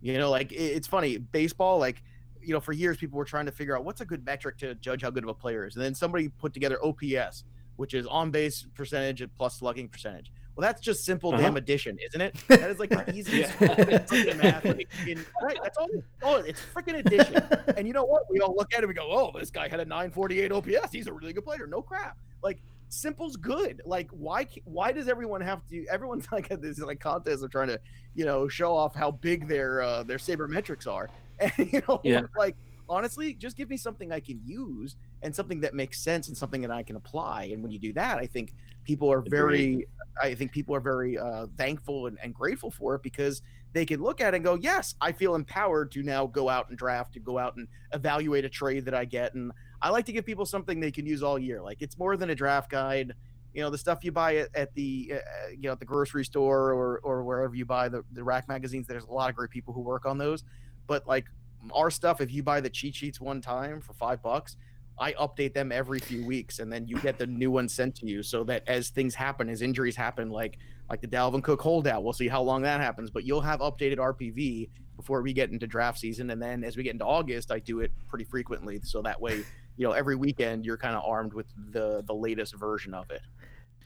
you 0.01 0.17
know 0.17 0.31
like 0.31 0.53
it's 0.53 0.87
funny 0.87 1.19
baseball 1.19 1.79
like 1.79 2.03
you 2.41 2.55
know 2.55 2.61
for 2.61 2.73
years 2.73 2.97
people 2.97 3.19
were 3.19 3.25
trying 3.25 3.47
to 3.47 3.53
figure 3.53 3.77
out 3.77 3.85
what's 3.85 4.01
a 4.01 4.07
good 4.07 4.25
metric 4.25 4.57
to 4.57 4.75
judge 4.77 5.03
how 5.03 5.11
good 5.11 5.25
of 5.25 5.31
a 5.31 5.35
player 5.35 5.67
is 5.67 5.77
and 5.77 5.85
then 5.85 5.95
somebody 5.95 6.29
put 6.29 6.55
together 6.55 6.79
ops 6.83 7.45
which 7.77 7.95
is 7.95 8.07
on 8.07 8.31
base 8.31 8.67
percentage 8.75 9.21
and 9.21 9.35
plus 9.35 9.59
slugging 9.59 9.89
percentage 9.89 10.33
well, 10.59 10.67
that's 10.67 10.81
just 10.81 11.05
simple 11.05 11.33
uh-huh. 11.33 11.41
damn 11.41 11.57
addition, 11.57 11.97
isn't 12.05 12.21
it? 12.21 12.35
That 12.49 12.69
is 12.69 12.81
like 12.81 12.91
the 12.91 13.15
easiest 13.15 13.61
math. 14.43 14.67
In, 14.67 15.25
right, 15.41 15.57
that's 15.63 15.79
all. 15.79 15.87
Oh, 16.21 16.35
it's 16.35 16.61
freaking 16.75 16.99
addition. 16.99 17.41
And 17.77 17.87
you 17.87 17.93
know 17.93 18.03
what? 18.03 18.25
We 18.29 18.41
all 18.41 18.57
look 18.57 18.75
at 18.75 18.83
it. 18.83 18.89
We 18.89 18.93
go, 18.93 19.07
"Oh, 19.09 19.31
this 19.39 19.53
guy 19.53 19.69
had 19.69 19.79
a 19.79 19.85
948 19.85 20.51
OPS. 20.51 20.91
He's 20.91 21.07
a 21.07 21.13
really 21.13 21.33
good 21.33 21.45
player." 21.45 21.69
No 21.69 21.81
crap. 21.81 22.19
Like 22.43 22.59
simple's 22.89 23.37
good. 23.37 23.83
Like 23.85 24.11
why? 24.11 24.47
Why 24.65 24.93
does 24.93 25.09
everyone 25.09 25.41
have 25.41 25.67
to? 25.69 25.87
Everyone's 25.87 26.27
like 26.33 26.51
at 26.51 26.63
this 26.63 26.79
like 26.79 27.01
contest 27.01 27.43
of 27.43 27.51
trying 27.51 27.69
to, 27.69 27.81
you 28.15 28.25
know, 28.25 28.49
show 28.49 28.75
off 28.75 28.95
how 28.95 29.11
big 29.11 29.49
their 29.49 29.83
uh, 29.83 30.03
their 30.03 30.19
sabermetrics 30.19 30.87
are. 30.87 31.09
And 31.41 31.53
you 31.73 31.83
know, 31.87 32.01
yeah. 32.03 32.23
like 32.37 32.57
honestly, 32.89 33.33
just 33.33 33.57
give 33.57 33.71
me 33.71 33.77
something 33.77 34.11
I 34.11 34.19
can 34.19 34.41
use 34.45 34.97
and 35.23 35.33
something 35.33 35.61
that 35.61 35.73
makes 35.73 36.01
sense 36.01 36.27
and 36.27 36.37
something 36.37 36.63
that 36.63 36.73
I 36.73 36.83
can 36.83 36.97
apply. 36.97 37.51
And 37.53 37.63
when 37.63 37.71
you 37.71 37.79
do 37.79 37.93
that, 37.93 38.19
I 38.19 38.27
think 38.27 38.55
people 38.89 39.13
are 39.13 39.21
very 39.21 39.87
i 40.23 40.35
think 40.35 40.51
people 40.51 40.75
are 40.75 40.81
very 40.81 41.19
uh, 41.19 41.47
thankful 41.59 42.07
and, 42.07 42.17
and, 42.23 42.35
grateful 42.35 42.71
for 42.71 42.95
it 42.95 43.03
because 43.03 43.43
they 43.75 43.85
can 43.85 44.03
look 44.03 44.23
at 44.23 44.33
it 44.33 44.39
and 44.39 44.45
go 44.45 44.55
yes 44.55 44.95
i 45.03 45.13
feel 45.13 45.35
empowered 45.35 45.93
to 45.93 46.03
now 46.03 46.27
go 46.27 46.49
out 46.49 46.71
and 46.71 46.79
draft 46.79 47.13
to 47.13 47.21
go 47.21 47.39
out 47.39 47.55
and 47.57 47.69
evaluate 47.93 48.47
a 48.47 48.49
trade 48.49 48.87
that 48.87 48.95
i 48.95 49.05
get 49.05 49.35
and 49.35 49.53
i 49.83 49.91
like 49.91 50.05
to 50.05 50.13
give 50.13 50.25
people 50.25 50.47
something 50.47 50.81
they 50.81 50.91
can 50.91 51.07
use 51.07 51.23
all 51.23 51.39
year 51.39 51.63
like 51.63 51.81
it's 51.81 51.99
more 51.99 52.17
than 52.17 52.31
a 52.31 52.35
draft 52.35 52.71
guide 52.71 53.13
you 53.55 53.63
know 53.63 53.71
the 53.71 53.79
stuff 53.79 54.05
you 54.05 54.13
buy 54.13 54.37
at, 54.37 54.49
at 54.55 54.75
the 54.75 55.13
uh, 55.15 55.49
you 55.51 55.63
know 55.63 55.73
at 55.73 55.79
the 55.79 55.85
grocery 55.85 56.25
store 56.25 56.73
or 56.73 57.01
or 57.03 57.25
wherever 57.25 57.55
you 57.55 57.65
buy 57.65 57.89
the, 57.89 58.03
the 58.13 58.23
rack 58.23 58.49
magazines 58.49 58.87
there's 58.87 59.05
a 59.05 59.13
lot 59.13 59.31
of 59.31 59.37
great 59.37 59.51
people 59.51 59.73
who 59.73 59.81
work 59.81 60.07
on 60.07 60.19
those 60.19 60.45
but 60.87 61.07
like 61.07 61.27
our 61.73 61.91
stuff 61.91 62.21
if 62.21 62.33
you 62.33 62.43
buy 62.43 62.61
the 62.61 62.71
cheat 62.71 62.95
sheets 62.95 63.21
one 63.21 63.41
time 63.41 63.81
for 63.81 63.93
five 63.95 64.23
bucks 64.23 64.57
I 65.01 65.13
update 65.13 65.55
them 65.55 65.71
every 65.71 66.01
few 66.01 66.27
weeks, 66.27 66.59
and 66.59 66.73
then 66.73 66.87
you 66.87 66.99
get 66.99 67.19
the 67.19 67.27
new 67.27 67.51
one 67.51 67.69
sent 67.69 67.95
to 67.97 68.07
you, 68.07 68.23
so 68.23 68.43
that 68.45 68.65
as 68.67 68.89
things 68.91 69.15
happen, 69.15 69.49
as 69.49 69.63
injuries 69.63 69.97
happen, 69.97 70.31
like 70.31 70.59
like 70.91 71.01
the 71.01 71.07
Dalvin 71.07 71.43
Cook 71.43 71.61
holdout, 71.61 72.03
we'll 72.03 72.15
see 72.15 72.29
how 72.29 72.43
long 72.43 72.63
that 72.63 72.81
happens. 72.81 73.11
But 73.11 73.25
you'll 73.25 73.43
have 73.43 73.61
updated 73.61 73.99
RPV 73.99 74.71
before 74.97 75.23
we 75.23 75.33
get 75.33 75.51
into 75.51 75.67
draft 75.67 75.99
season, 75.99 76.31
and 76.31 76.43
then 76.43 76.65
as 76.65 76.77
we 76.77 76.83
get 76.83 76.93
into 76.93 77.05
August, 77.05 77.53
I 77.53 77.61
do 77.61 77.81
it 77.81 77.93
pretty 78.09 78.25
frequently, 78.25 78.81
so 78.83 79.03
that 79.03 79.21
way, 79.21 79.45
you 79.79 79.87
know, 79.87 79.93
every 79.93 80.17
weekend 80.17 80.67
you're 80.67 80.77
kind 80.77 80.95
of 80.95 81.03
armed 81.07 81.33
with 81.33 81.47
the 81.71 82.03
the 82.07 82.15
latest 82.15 82.55
version 82.55 82.93
of 82.93 83.11
it. 83.11 83.23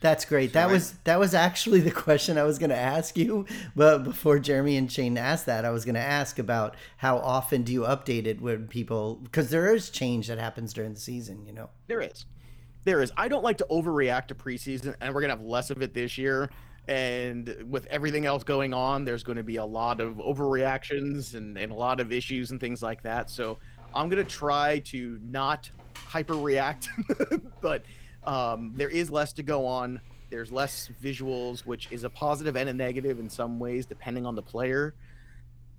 That's 0.03 0.25
great. 0.25 0.51
That 0.51 0.69
was 0.69 0.95
that 1.05 1.17
was 1.17 1.33
actually 1.33 1.79
the 1.79 1.91
question 1.91 2.37
I 2.37 2.43
was 2.43 2.59
going 2.59 2.71
to 2.71 2.75
ask 2.75 3.17
you. 3.17 3.45
But 3.73 3.99
before 3.99 4.37
Jeremy 4.37 4.75
and 4.75 4.91
Shane 4.91 5.17
asked 5.17 5.45
that, 5.45 5.63
I 5.63 5.69
was 5.69 5.85
going 5.85 5.95
to 5.95 6.01
ask 6.01 6.39
about 6.39 6.75
how 6.97 7.19
often 7.19 7.63
do 7.63 7.71
you 7.71 7.83
update 7.83 8.25
it 8.25 8.41
when 8.41 8.67
people 8.67 9.21
because 9.23 9.49
there 9.49 9.73
is 9.73 9.89
change 9.89 10.27
that 10.27 10.39
happens 10.39 10.73
during 10.73 10.93
the 10.93 10.99
season. 10.99 11.45
You 11.45 11.53
know, 11.53 11.69
there 11.87 12.01
is, 12.01 12.25
there 12.83 13.01
is. 13.01 13.13
I 13.15 13.29
don't 13.29 13.45
like 13.45 13.59
to 13.59 13.67
overreact 13.71 14.27
to 14.27 14.35
preseason, 14.35 14.93
and 14.99 15.15
we're 15.15 15.21
going 15.21 15.31
to 15.31 15.37
have 15.37 15.45
less 15.45 15.69
of 15.69 15.81
it 15.81 15.93
this 15.93 16.17
year. 16.17 16.49
And 16.89 17.55
with 17.69 17.85
everything 17.85 18.25
else 18.25 18.43
going 18.43 18.73
on, 18.73 19.05
there's 19.05 19.23
going 19.23 19.37
to 19.37 19.43
be 19.43 19.55
a 19.55 19.65
lot 19.65 20.01
of 20.01 20.15
overreactions 20.15 21.33
and, 21.33 21.57
and 21.57 21.71
a 21.71 21.75
lot 21.75 22.01
of 22.01 22.11
issues 22.11 22.51
and 22.51 22.59
things 22.59 22.83
like 22.83 23.01
that. 23.03 23.29
So 23.29 23.57
I'm 23.95 24.09
going 24.09 24.21
to 24.21 24.29
try 24.29 24.79
to 24.79 25.17
not 25.23 25.71
hyper 26.05 26.35
react, 26.35 26.89
but 27.61 27.83
um, 28.23 28.73
there 28.75 28.89
is 28.89 29.09
less 29.09 29.33
to 29.33 29.43
go 29.43 29.65
on. 29.65 29.99
There's 30.29 30.51
less 30.51 30.89
visuals, 31.03 31.61
which 31.61 31.87
is 31.91 32.03
a 32.03 32.09
positive 32.09 32.55
and 32.55 32.69
a 32.69 32.73
negative 32.73 33.19
in 33.19 33.29
some 33.29 33.59
ways, 33.59 33.85
depending 33.85 34.25
on 34.25 34.35
the 34.35 34.41
player. 34.41 34.95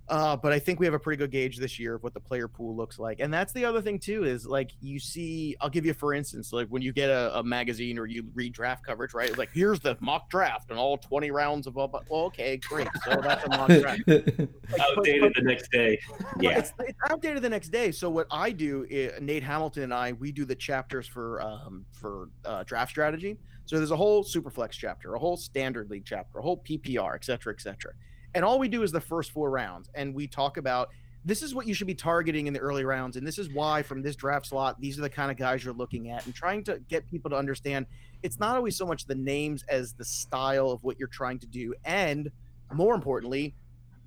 Uh, 0.08 0.36
but 0.36 0.52
I 0.52 0.58
think 0.58 0.80
we 0.80 0.86
have 0.86 0.94
a 0.94 0.98
pretty 0.98 1.16
good 1.16 1.30
gauge 1.30 1.56
this 1.56 1.78
year 1.78 1.94
of 1.94 2.02
what 2.02 2.12
the 2.12 2.20
player 2.20 2.46
pool 2.46 2.76
looks 2.76 2.98
like. 2.98 3.20
And 3.20 3.32
that's 3.32 3.54
the 3.54 3.64
other 3.64 3.80
thing 3.80 3.98
too 3.98 4.24
is 4.24 4.46
like 4.46 4.72
you 4.80 4.98
see, 4.98 5.56
I'll 5.62 5.70
give 5.70 5.86
you 5.86 5.94
for 5.94 6.12
instance, 6.12 6.52
like 6.52 6.68
when 6.68 6.82
you 6.82 6.92
get 6.92 7.08
a, 7.08 7.38
a 7.38 7.42
magazine 7.42 7.98
or 7.98 8.06
you 8.06 8.26
read 8.34 8.52
draft 8.52 8.84
coverage, 8.84 9.14
right? 9.14 9.30
It's 9.30 9.38
like 9.38 9.50
here's 9.54 9.80
the 9.80 9.96
mock 10.00 10.28
draft 10.28 10.70
and 10.70 10.78
all 10.78 10.98
20 10.98 11.30
rounds 11.30 11.66
of, 11.66 11.76
well, 11.76 11.90
okay, 12.10 12.58
great. 12.58 12.88
So 13.04 13.18
that's 13.22 13.44
a 13.44 13.48
mock 13.48 13.68
draft. 13.68 14.02
outdated 14.08 15.32
the 15.36 15.42
next 15.42 15.70
day. 15.70 15.98
Yeah, 16.38 16.58
it's, 16.58 16.72
it's, 16.80 16.98
outdated 17.08 17.40
the 17.40 17.48
next 17.48 17.70
day. 17.70 17.90
So 17.90 18.10
what 18.10 18.26
I 18.30 18.50
do, 18.50 18.86
is, 18.90 19.18
Nate 19.22 19.42
Hamilton 19.42 19.84
and 19.84 19.94
I, 19.94 20.12
we 20.12 20.32
do 20.32 20.44
the 20.44 20.54
chapters 20.54 21.06
for 21.06 21.40
um, 21.40 21.86
for 21.92 22.28
uh, 22.44 22.62
draft 22.64 22.90
strategy. 22.90 23.38
So 23.64 23.78
there's 23.78 23.90
a 23.90 23.96
whole 23.96 24.22
superflex 24.22 24.72
chapter, 24.72 25.14
a 25.14 25.18
whole 25.18 25.38
standard 25.38 25.88
league 25.88 26.04
chapter, 26.04 26.40
a 26.40 26.42
whole 26.42 26.58
PPR, 26.58 27.14
et 27.14 27.24
cetera, 27.24 27.54
et 27.54 27.62
cetera 27.62 27.92
and 28.34 28.44
all 28.44 28.58
we 28.58 28.68
do 28.68 28.82
is 28.82 28.92
the 28.92 29.00
first 29.00 29.30
four 29.30 29.50
rounds 29.50 29.88
and 29.94 30.14
we 30.14 30.26
talk 30.26 30.56
about 30.56 30.88
this 31.26 31.42
is 31.42 31.54
what 31.54 31.66
you 31.66 31.72
should 31.72 31.86
be 31.86 31.94
targeting 31.94 32.46
in 32.46 32.52
the 32.52 32.60
early 32.60 32.84
rounds 32.84 33.16
and 33.16 33.26
this 33.26 33.38
is 33.38 33.48
why 33.50 33.82
from 33.82 34.02
this 34.02 34.16
draft 34.16 34.46
slot 34.46 34.80
these 34.80 34.98
are 34.98 35.02
the 35.02 35.10
kind 35.10 35.30
of 35.30 35.36
guys 35.36 35.64
you're 35.64 35.74
looking 35.74 36.10
at 36.10 36.24
and 36.26 36.34
trying 36.34 36.62
to 36.62 36.78
get 36.88 37.08
people 37.10 37.30
to 37.30 37.36
understand 37.36 37.86
it's 38.22 38.38
not 38.38 38.56
always 38.56 38.76
so 38.76 38.86
much 38.86 39.06
the 39.06 39.14
names 39.14 39.64
as 39.68 39.92
the 39.94 40.04
style 40.04 40.70
of 40.70 40.82
what 40.82 40.98
you're 40.98 41.08
trying 41.08 41.38
to 41.38 41.46
do 41.46 41.74
and 41.84 42.30
more 42.72 42.94
importantly 42.94 43.54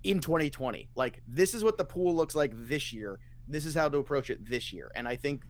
in 0.03 0.19
2020 0.19 0.89
like 0.95 1.21
this 1.27 1.53
is 1.53 1.63
what 1.63 1.77
the 1.77 1.85
pool 1.85 2.15
looks 2.15 2.35
like 2.35 2.51
this 2.55 2.93
year. 2.93 3.19
This 3.49 3.65
is 3.65 3.73
how 3.73 3.87
to 3.87 3.97
approach 3.97 4.29
it 4.29 4.47
this 4.47 4.73
year 4.73 4.91
and 4.95 5.07
i 5.07 5.15
think 5.15 5.43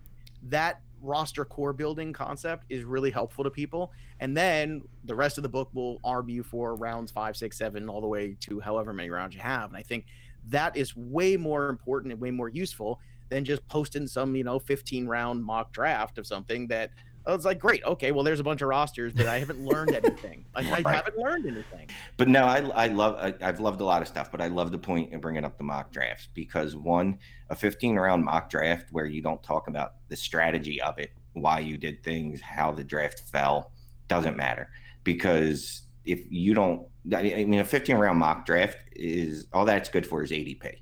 that 0.44 0.82
roster 1.02 1.46
core 1.46 1.74
building 1.74 2.14
concept 2.14 2.66
is 2.70 2.84
really 2.84 3.12
helpful 3.12 3.44
to 3.44 3.50
people. 3.50 3.92
And 4.20 4.36
then 4.36 4.84
the 5.06 5.16
rest 5.16 5.38
of 5.38 5.44
the 5.44 5.50
book 5.50 5.70
will 5.74 6.00
arm 6.04 6.30
you 6.30 6.44
for 6.44 6.76
rounds 6.76 7.12
five, 7.12 7.38
six, 7.38 7.58
seven, 7.58 7.90
all 7.90 8.02
the 8.02 8.08
way 8.08 8.36
to 8.42 8.60
however 8.60 8.94
many 8.94 9.10
rounds 9.10 9.36
you 9.36 9.42
have. 9.42 9.70
And 9.70 9.78
I 9.78 9.84
think 9.84 10.06
that 10.50 10.76
is 10.76 10.96
way 10.96 11.38
more 11.38 11.70
important 11.70 12.12
and 12.12 12.22
way 12.22 12.32
more 12.32 12.50
useful 12.50 13.00
than 13.30 13.44
just 13.44 13.68
posting 13.68 14.08
some, 14.08 14.36
you 14.36 14.44
know, 14.44 14.60
15 14.60 15.08
round 15.08 15.44
mock 15.44 15.72
draft 15.74 16.18
of 16.18 16.26
something 16.26 16.68
that 16.68 16.92
I 17.28 17.36
was 17.36 17.46
like, 17.46 17.60
great, 17.60 17.84
okay, 17.84 18.12
well, 18.12 18.24
there's 18.24 18.40
a 18.40 18.44
bunch 18.44 18.62
of 18.62 18.70
rosters, 18.70 19.14
but 19.14 19.28
I 19.28 19.38
haven't 19.40 19.60
learned 19.64 19.94
anything. 20.04 20.46
Like, 20.56 20.86
I 20.86 20.94
haven't 20.94 21.18
learned 21.18 21.46
anything. 21.46 21.90
But 22.16 22.30
no, 22.30 22.46
I, 22.46 22.60
I 22.70 22.88
love, 22.88 23.16
I, 23.20 23.46
have 23.46 23.60
loved 23.60 23.82
a 23.82 23.86
lot 23.86 24.02
of 24.02 24.08
stuff, 24.08 24.32
but 24.32 24.42
I 24.42 24.48
love 24.48 24.72
the 24.72 24.78
point 24.78 25.12
in 25.12 25.20
bringing 25.20 25.44
up 25.44 25.58
the 25.58 25.64
mock 25.64 25.92
drafts 25.92 26.30
because 26.34 26.76
one, 26.76 27.20
a 27.50 27.56
15 27.56 27.96
round 27.98 28.24
mock 28.24 28.50
draft 28.50 28.88
where 28.92 29.06
you 29.06 29.22
don't 29.22 29.44
talk 29.44 29.68
about 29.68 29.96
the 30.08 30.16
strategy 30.16 30.82
of 30.82 30.98
it, 31.00 31.12
why 31.34 31.60
you 31.60 31.78
did 31.78 32.02
things, 32.04 32.42
how 32.42 32.72
the 32.72 32.84
draft 32.84 33.24
fell, 33.30 33.72
doesn't 34.08 34.38
matter 34.38 34.70
because 35.08 35.84
if 36.04 36.20
you 36.30 36.54
don't, 36.54 36.86
I 37.16 37.46
mean, 37.46 37.62
a 37.62 37.64
15 37.64 37.96
round 37.96 38.20
mock 38.20 38.46
draft 38.46 38.78
is 38.92 39.48
all 39.54 39.64
that's 39.64 39.88
good 39.88 40.06
for 40.06 40.22
is 40.22 40.32
ADP. 40.32 40.80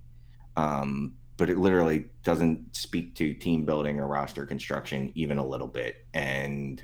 Um, 0.57 1.13
but 1.37 1.49
it 1.49 1.57
literally 1.57 2.05
doesn't 2.23 2.75
speak 2.75 3.15
to 3.15 3.33
team 3.33 3.65
building 3.65 3.99
or 3.99 4.07
roster 4.07 4.45
construction 4.45 5.11
even 5.15 5.37
a 5.37 5.45
little 5.45 5.67
bit. 5.67 6.05
And 6.13 6.81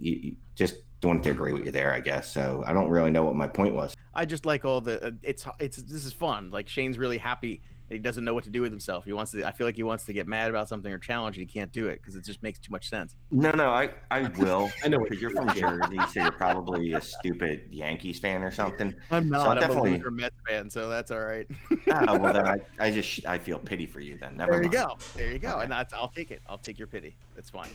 you, 0.00 0.12
you 0.22 0.36
just 0.54 0.76
don't 1.00 1.24
agree 1.26 1.52
with 1.52 1.64
you 1.64 1.70
there, 1.70 1.92
I 1.92 2.00
guess. 2.00 2.32
So 2.32 2.62
I 2.66 2.72
don't 2.72 2.88
really 2.88 3.10
know 3.10 3.24
what 3.24 3.34
my 3.34 3.48
point 3.48 3.74
was. 3.74 3.94
I 4.14 4.24
just 4.24 4.46
like 4.46 4.64
all 4.64 4.80
the 4.80 5.04
uh, 5.04 5.10
it's 5.22 5.46
it's 5.60 5.76
this 5.76 6.04
is 6.04 6.12
fun. 6.12 6.50
Like 6.50 6.68
Shane's 6.68 6.98
really 6.98 7.18
happy 7.18 7.62
he 7.90 7.98
doesn't 7.98 8.24
know 8.24 8.34
what 8.34 8.44
to 8.44 8.50
do 8.50 8.60
with 8.60 8.70
himself. 8.70 9.04
He 9.04 9.12
wants 9.12 9.32
to. 9.32 9.46
I 9.46 9.52
feel 9.52 9.66
like 9.66 9.76
he 9.76 9.82
wants 9.82 10.04
to 10.04 10.12
get 10.12 10.26
mad 10.26 10.50
about 10.50 10.68
something 10.68 10.92
or 10.92 10.98
challenge, 10.98 11.38
and 11.38 11.48
he 11.48 11.52
can't 11.52 11.72
do 11.72 11.88
it 11.88 12.00
because 12.00 12.16
it 12.16 12.24
just 12.24 12.42
makes 12.42 12.58
too 12.58 12.70
much 12.70 12.88
sense. 12.90 13.16
No, 13.30 13.50
no, 13.52 13.70
I, 13.70 13.90
I 14.10 14.28
will. 14.38 14.70
I 14.84 14.88
know 14.88 14.98
because 14.98 15.20
you're 15.20 15.30
from 15.30 15.48
Jersey, 15.54 15.98
so 16.12 16.22
you're 16.22 16.32
probably 16.32 16.92
a 16.92 17.00
stupid 17.00 17.68
Yankees 17.70 18.18
fan 18.18 18.42
or 18.42 18.50
something. 18.50 18.94
I'm 19.10 19.28
not. 19.28 19.44
So 19.44 19.50
I'm 19.50 19.60
definitely 19.60 20.02
a 20.06 20.10
Mets 20.10 20.36
fan, 20.46 20.68
so 20.68 20.88
that's 20.88 21.10
all 21.10 21.20
right. 21.20 21.46
oh, 21.70 22.18
well, 22.18 22.32
then 22.32 22.46
I, 22.46 22.58
I 22.78 22.90
just 22.90 23.24
I 23.26 23.38
feel 23.38 23.58
pity 23.58 23.86
for 23.86 24.00
you. 24.00 24.18
Then 24.18 24.36
never. 24.36 24.52
There 24.52 24.60
mind. 24.62 24.72
you 24.72 24.78
go. 24.78 24.98
There 25.16 25.32
you 25.32 25.38
go. 25.38 25.52
Okay. 25.54 25.62
And 25.62 25.72
that's 25.72 25.94
I'll 25.94 26.08
take 26.08 26.30
it. 26.30 26.42
I'll 26.46 26.58
take 26.58 26.78
your 26.78 26.88
pity. 26.88 27.16
That's 27.34 27.50
fine. 27.50 27.70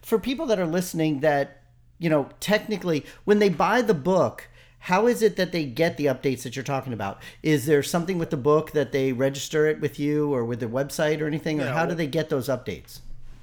for 0.00 0.18
people 0.18 0.46
that 0.46 0.58
are 0.58 0.66
listening, 0.66 1.20
that 1.20 1.62
you 1.98 2.08
know, 2.08 2.28
technically, 2.40 3.04
when 3.24 3.38
they 3.38 3.48
buy 3.48 3.82
the 3.82 3.94
book 3.94 4.48
how 4.82 5.06
is 5.06 5.22
it 5.22 5.36
that 5.36 5.52
they 5.52 5.64
get 5.64 5.96
the 5.96 6.06
updates 6.06 6.42
that 6.42 6.56
you're 6.56 6.64
talking 6.64 6.92
about? 6.92 7.22
Is 7.44 7.66
there 7.66 7.84
something 7.84 8.18
with 8.18 8.30
the 8.30 8.36
book 8.36 8.72
that 8.72 8.90
they 8.90 9.12
register 9.12 9.68
it 9.68 9.80
with 9.80 10.00
you 10.00 10.34
or 10.34 10.44
with 10.44 10.58
the 10.58 10.66
website 10.66 11.20
or 11.20 11.28
anything, 11.28 11.60
or 11.60 11.68
how 11.68 11.86
do 11.86 11.94
they 11.94 12.08
get 12.08 12.28
those 12.28 12.48
updates? 12.48 12.98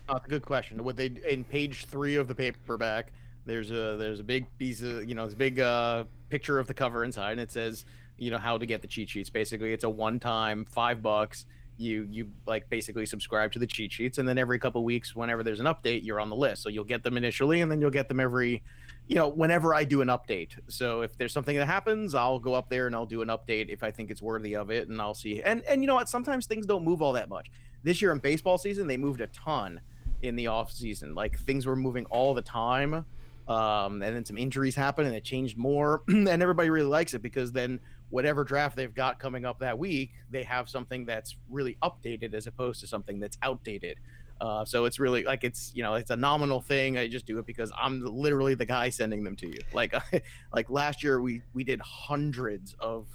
Uh, 0.09 0.19
a 0.23 0.27
good 0.27 0.45
question. 0.45 0.83
Would 0.83 0.97
they 0.97 1.13
in 1.29 1.45
page 1.45 1.85
three 1.85 2.17
of 2.17 2.27
the 2.27 2.35
paperback? 2.35 3.13
There's 3.45 3.71
a 3.71 3.95
there's 3.97 4.19
a 4.19 4.23
big 4.23 4.47
piece 4.57 4.81
of 4.81 5.07
you 5.07 5.15
know, 5.15 5.23
it's 5.23 5.33
a 5.33 5.37
big 5.37 5.61
uh, 5.61 6.03
picture 6.29 6.59
of 6.59 6.67
the 6.67 6.73
cover 6.73 7.05
inside, 7.05 7.31
and 7.31 7.41
it 7.41 7.53
says 7.53 7.85
you 8.17 8.31
know 8.31 8.37
how 8.37 8.57
to 8.57 8.65
get 8.65 8.81
the 8.81 8.87
cheat 8.87 9.09
sheets. 9.09 9.29
Basically, 9.29 9.71
it's 9.71 9.85
a 9.85 9.89
one 9.89 10.19
time 10.19 10.65
five 10.65 11.01
bucks. 11.01 11.45
You 11.77 12.05
you 12.11 12.27
like 12.47 12.69
basically 12.69 13.05
subscribe 13.05 13.53
to 13.53 13.59
the 13.59 13.67
cheat 13.67 13.93
sheets, 13.93 14.17
and 14.17 14.27
then 14.27 14.37
every 14.37 14.59
couple 14.59 14.83
weeks, 14.83 15.15
whenever 15.15 15.41
there's 15.43 15.61
an 15.61 15.67
update, 15.67 16.03
you're 16.03 16.19
on 16.19 16.29
the 16.29 16.35
list. 16.35 16.63
So 16.63 16.67
you'll 16.67 16.83
get 16.83 17.01
them 17.01 17.15
initially, 17.15 17.61
and 17.61 17.71
then 17.71 17.79
you'll 17.79 17.91
get 17.91 18.09
them 18.09 18.19
every 18.19 18.61
you 19.09 19.15
know, 19.15 19.27
whenever 19.27 19.73
I 19.73 19.83
do 19.83 20.01
an 20.01 20.07
update. 20.07 20.51
So 20.67 21.01
if 21.01 21.17
there's 21.17 21.33
something 21.33 21.57
that 21.57 21.65
happens, 21.65 22.13
I'll 22.13 22.37
go 22.37 22.53
up 22.53 22.69
there 22.69 22.85
and 22.85 22.95
I'll 22.95 23.07
do 23.07 23.23
an 23.23 23.29
update 23.29 23.69
if 23.69 23.83
I 23.83 23.89
think 23.89 24.11
it's 24.11 24.21
worthy 24.21 24.55
of 24.55 24.69
it, 24.69 24.87
and 24.87 25.01
I'll 25.01 25.15
see. 25.15 25.41
And 25.41 25.63
and 25.65 25.81
you 25.81 25.87
know 25.87 25.95
what? 25.95 26.07
Sometimes 26.07 26.45
things 26.45 26.67
don't 26.67 26.85
move 26.85 27.01
all 27.01 27.13
that 27.13 27.27
much. 27.27 27.49
This 27.83 28.03
year 28.03 28.11
in 28.11 28.19
baseball 28.19 28.59
season, 28.59 28.85
they 28.85 28.97
moved 28.97 29.21
a 29.21 29.27
ton 29.27 29.81
in 30.21 30.35
the 30.35 30.45
off 30.45 30.71
season. 30.71 31.15
Like 31.15 31.39
things 31.39 31.65
were 31.65 31.75
moving 31.75 32.05
all 32.05 32.35
the 32.35 32.43
time. 32.43 33.03
Um, 33.47 34.03
and 34.03 34.15
then 34.15 34.23
some 34.23 34.37
injuries 34.37 34.75
happened 34.75 35.07
and 35.07 35.15
it 35.15 35.23
changed 35.23 35.57
more. 35.57 36.03
and 36.07 36.27
everybody 36.27 36.69
really 36.69 36.85
likes 36.85 37.15
it 37.15 37.23
because 37.23 37.51
then 37.51 37.79
whatever 38.11 38.43
draft 38.43 38.75
they've 38.75 38.93
got 38.93 39.19
coming 39.19 39.43
up 39.43 39.57
that 39.59 39.77
week, 39.77 40.11
they 40.29 40.43
have 40.43 40.69
something 40.69 41.03
that's 41.03 41.35
really 41.49 41.77
updated 41.81 42.35
as 42.35 42.45
opposed 42.45 42.79
to 42.81 42.87
something 42.87 43.19
that's 43.19 43.39
outdated. 43.41 43.97
Uh, 44.41 44.63
so 44.63 44.85
it's 44.85 44.99
really 44.99 45.23
like 45.23 45.43
it's 45.43 45.71
you 45.75 45.83
know 45.83 45.95
it's 45.95 46.11
a 46.11 46.15
nominal 46.15 46.61
thing. 46.61 46.97
I 46.97 47.07
just 47.07 47.25
do 47.25 47.39
it 47.39 47.45
because 47.45 47.71
I'm 47.77 48.03
literally 48.05 48.55
the 48.55 48.65
guy 48.65 48.89
sending 48.89 49.23
them 49.23 49.35
to 49.37 49.47
you. 49.47 49.59
Like 49.73 49.93
like 50.53 50.69
last 50.69 51.03
year 51.03 51.21
we 51.21 51.41
we 51.53 51.63
did 51.63 51.79
hundreds 51.81 52.75
of 52.79 53.07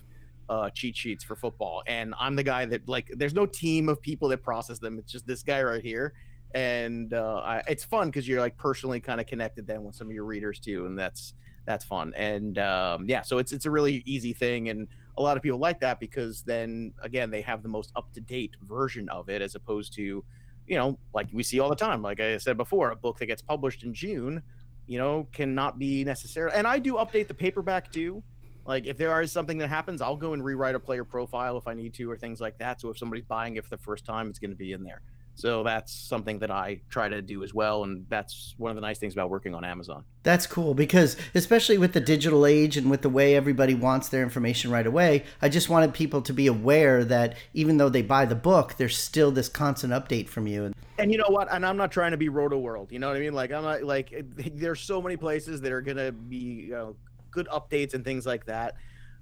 uh, 0.49 0.71
cheat 0.71 0.97
sheets 0.97 1.25
for 1.25 1.37
football, 1.37 1.83
and 1.87 2.15
I'm 2.19 2.37
the 2.37 2.43
guy 2.43 2.65
that 2.67 2.89
like 2.89 3.11
there's 3.17 3.35
no 3.35 3.47
team 3.47 3.89
of 3.89 4.01
people 4.01 4.29
that 4.29 4.43
process 4.43 4.79
them. 4.79 4.99
It's 4.99 5.11
just 5.11 5.27
this 5.27 5.43
guy 5.43 5.63
right 5.63 5.83
here, 5.83 6.15
and 6.55 7.13
uh, 7.13 7.43
I, 7.45 7.63
it's 7.69 7.85
fun 7.85 8.09
because 8.09 8.27
you're 8.29 8.41
like 8.41 8.57
personally 8.57 9.01
kind 9.01 9.21
of 9.21 9.27
connected 9.27 9.67
then 9.67 9.83
with 9.85 9.95
some 9.95 10.07
of 10.07 10.13
your 10.13 10.25
readers 10.25 10.59
too, 10.59 10.87
and 10.87 10.99
that's 10.99 11.35
that's 11.67 11.85
fun. 11.85 12.13
And 12.17 12.59
um, 12.59 13.07
yeah, 13.09 13.23
so 13.23 13.39
it's 13.39 13.53
it's 13.53 13.67
a 13.67 13.71
really 13.71 14.03
easy 14.07 14.33
thing, 14.33 14.69
and 14.69 14.89
a 15.17 15.23
lot 15.23 15.37
of 15.37 15.43
people 15.43 15.59
like 15.59 15.81
that 15.81 16.01
because 16.01 16.43
then 16.43 16.93
again 17.03 17.31
they 17.31 17.41
have 17.43 17.63
the 17.63 17.69
most 17.69 17.93
up 17.97 18.13
to 18.13 18.21
date 18.21 18.57
version 18.63 19.09
of 19.09 19.29
it 19.29 19.43
as 19.43 19.55
opposed 19.55 19.95
to 19.95 20.25
you 20.67 20.77
know, 20.77 20.99
like 21.15 21.29
we 21.33 21.43
see 21.43 21.61
all 21.61 21.69
the 21.69 21.77
time. 21.77 22.03
Like 22.03 22.21
I 22.21 22.39
said 22.39 22.57
before, 22.57 22.91
a 22.91 22.97
book 22.97 23.19
that 23.19 23.27
gets 23.27 23.43
published 23.43 23.83
in 23.83 23.95
June, 23.95 24.43
you 24.87 24.99
know, 24.99 25.29
cannot 25.33 25.79
be 25.79 26.05
necessary. 26.05 26.51
And 26.55 26.67
I 26.67 26.79
do 26.79 26.95
update 26.95 27.29
the 27.29 27.35
paperback 27.35 27.93
too. 27.93 28.23
Like 28.67 28.87
if 28.87 28.97
there 28.97 29.21
is 29.21 29.31
something 29.31 29.59
that 29.59 29.69
happens, 29.69 30.01
I'll 30.01 30.17
go 30.17 30.33
and 30.33 30.43
rewrite 30.43 30.75
a 30.75 30.81
player 30.81 31.05
profile 31.05 31.59
if 31.59 31.67
I 31.67 31.75
need 31.75 31.95
to, 31.95 32.11
or 32.11 32.17
things 32.17 32.41
like 32.41 32.59
that. 32.59 32.81
So 32.81 32.89
if 32.91 32.99
somebody's 32.99 33.27
buying 33.27 33.57
it 33.57 33.65
for 33.65 33.71
the 33.71 33.83
first 33.83 34.05
time, 34.07 34.29
it's 34.29 34.39
going 34.39 34.51
to 34.51 34.57
be 34.57 34.73
in 34.73 34.83
there. 34.83 35.03
So 35.37 35.65
that's 35.65 35.93
something 35.93 36.39
that 36.39 36.51
I 36.51 36.81
try 36.89 37.09
to 37.09 37.21
do 37.21 37.43
as 37.43 37.53
well. 37.53 37.83
And 37.85 38.07
that's 38.09 38.55
one 38.57 38.71
of 38.71 38.77
the 38.77 38.81
nice 38.81 38.99
things 38.99 39.13
about 39.15 39.31
working 39.31 39.55
on 39.55 39.65
Amazon. 39.65 40.05
That's 40.23 40.47
cool 40.47 40.75
because, 40.75 41.17
especially 41.35 41.77
with 41.77 41.93
the 41.93 42.01
digital 42.01 42.47
age 42.47 42.77
and 42.77 42.91
with 42.91 43.03
the 43.03 43.09
way 43.09 43.35
everybody 43.35 43.75
wants 43.75 44.09
their 44.09 44.23
information 44.23 44.71
right 44.71 44.87
away, 44.87 45.25
I 45.43 45.49
just 45.49 45.69
wanted 45.69 45.93
people 45.93 46.23
to 46.23 46.33
be 46.33 46.47
aware 46.47 47.05
that 47.05 47.37
even 47.53 47.79
though 47.79 47.89
they 47.89 48.03
buy 48.03 48.25
the 48.25 48.37
book, 48.37 48.77
there's 48.77 48.97
still 48.97 49.31
this 49.33 49.49
constant 49.49 49.93
update 49.93 50.29
from 50.29 50.47
you. 50.47 50.73
And 50.99 51.11
you 51.11 51.19
know 51.19 51.29
what? 51.29 51.53
And 51.53 51.67
I'm 51.67 51.77
not 51.77 51.91
trying 51.91 52.13
to 52.13 52.17
be 52.17 52.29
Rotoworld. 52.29 52.93
You 52.93 53.01
know 53.01 53.09
what 53.09 53.17
I 53.17 53.21
mean? 53.21 53.35
Like, 53.35 53.51
I'm 53.51 53.65
not 53.65 53.83
like, 53.83 54.15
there's 54.55 54.81
so 54.81 55.03
many 55.03 55.17
places 55.17 55.61
that 55.63 55.73
are 55.73 55.83
going 55.83 55.97
to 55.97 56.13
be, 56.13 56.37
you 56.37 56.71
know, 56.71 56.97
good 57.33 57.49
updates 57.49 57.95
and 57.95 58.05
things 58.05 58.25
like 58.25 58.47
that. 58.47 58.77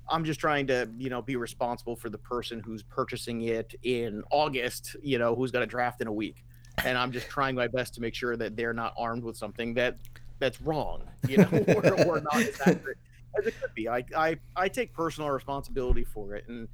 I'm 0.09 0.25
just 0.25 0.41
trying 0.41 0.67
to, 0.67 0.89
you 0.99 1.11
know, 1.11 1.23
be 1.23 1.37
responsible 1.37 1.97
for 1.97 2.11
the 2.11 2.19
person 2.19 2.61
who's 2.61 2.83
purchasing 2.83 3.43
it 3.43 3.75
in 3.83 4.23
August, 4.31 4.97
you 5.03 5.19
know, 5.19 5.35
who's 5.35 5.51
going 5.51 5.63
to 5.63 5.71
draft 5.71 6.01
in 6.01 6.07
a 6.07 6.13
week. 6.13 6.45
And 6.85 6.99
I'm 6.99 7.13
just 7.13 7.29
trying 7.29 7.55
my 7.55 7.69
best 7.69 7.95
to 7.95 8.01
make 8.01 8.15
sure 8.15 8.37
that 8.37 8.57
they're 8.57 8.73
not 8.73 8.95
armed 8.97 9.23
with 9.25 9.37
something 9.37 9.75
that 9.75 9.99
that's 10.39 10.61
wrong, 10.61 11.03
you 11.29 11.39
know, 11.39 11.49
or, 11.77 12.05
or 12.05 12.21
not 12.21 12.37
as 12.37 12.61
accurate 12.67 12.99
as 13.39 13.47
it 13.47 13.55
could 13.61 13.75
be. 13.75 13.89
I, 13.89 14.05
I, 14.17 14.37
I 14.57 14.69
take 14.69 14.93
personal 14.93 15.31
responsibility 15.31 16.05
for 16.05 16.35
it. 16.35 16.49
And, 16.49 16.69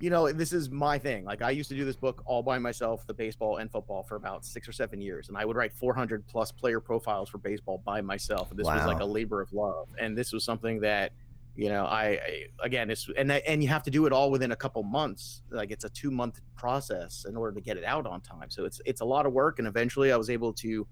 you 0.00 0.10
know, 0.10 0.32
this 0.32 0.52
is 0.52 0.68
my 0.68 0.98
thing. 0.98 1.24
Like 1.24 1.42
I 1.42 1.50
used 1.50 1.68
to 1.68 1.76
do 1.76 1.84
this 1.84 1.94
book 1.96 2.22
all 2.26 2.42
by 2.42 2.58
myself, 2.58 3.06
the 3.06 3.14
baseball 3.14 3.58
and 3.58 3.70
football 3.70 4.02
for 4.02 4.16
about 4.16 4.44
six 4.44 4.68
or 4.68 4.72
seven 4.72 5.00
years. 5.00 5.28
And 5.28 5.38
I 5.38 5.44
would 5.44 5.56
write 5.56 5.72
400 5.72 6.26
plus 6.26 6.50
player 6.50 6.80
profiles 6.80 7.28
for 7.28 7.38
baseball 7.38 7.80
by 7.84 8.00
myself. 8.00 8.50
And 8.50 8.58
this 8.58 8.66
wow. 8.66 8.76
was 8.76 8.86
like 8.86 9.00
a 9.00 9.04
labor 9.04 9.40
of 9.40 9.52
love. 9.52 9.88
And 10.00 10.18
this 10.18 10.32
was 10.32 10.44
something 10.44 10.80
that, 10.80 11.12
you 11.54 11.68
know 11.68 11.84
I, 11.84 12.04
I, 12.04 12.46
again 12.62 12.90
it's 12.90 13.08
and 13.16 13.30
and 13.30 13.62
you 13.62 13.68
have 13.68 13.82
to 13.82 13.90
do 13.90 14.06
it 14.06 14.12
all 14.12 14.30
within 14.30 14.52
a 14.52 14.56
couple 14.56 14.82
months 14.82 15.42
like 15.50 15.70
it's 15.70 15.84
a 15.84 15.90
two 15.90 16.10
month 16.10 16.40
process 16.56 17.26
in 17.28 17.36
order 17.36 17.54
to 17.54 17.60
get 17.60 17.76
it 17.76 17.84
out 17.84 18.06
on 18.06 18.20
time. 18.20 18.48
So 18.48 18.64
it's 18.64 18.80
it's 18.86 19.00
a 19.00 19.04
lot 19.04 19.26
of 19.26 19.32
work 19.32 19.58
and 19.58 19.68
eventually 19.68 20.12
i 20.12 20.16
was 20.16 20.30
able 20.30 20.52
to 20.54 20.86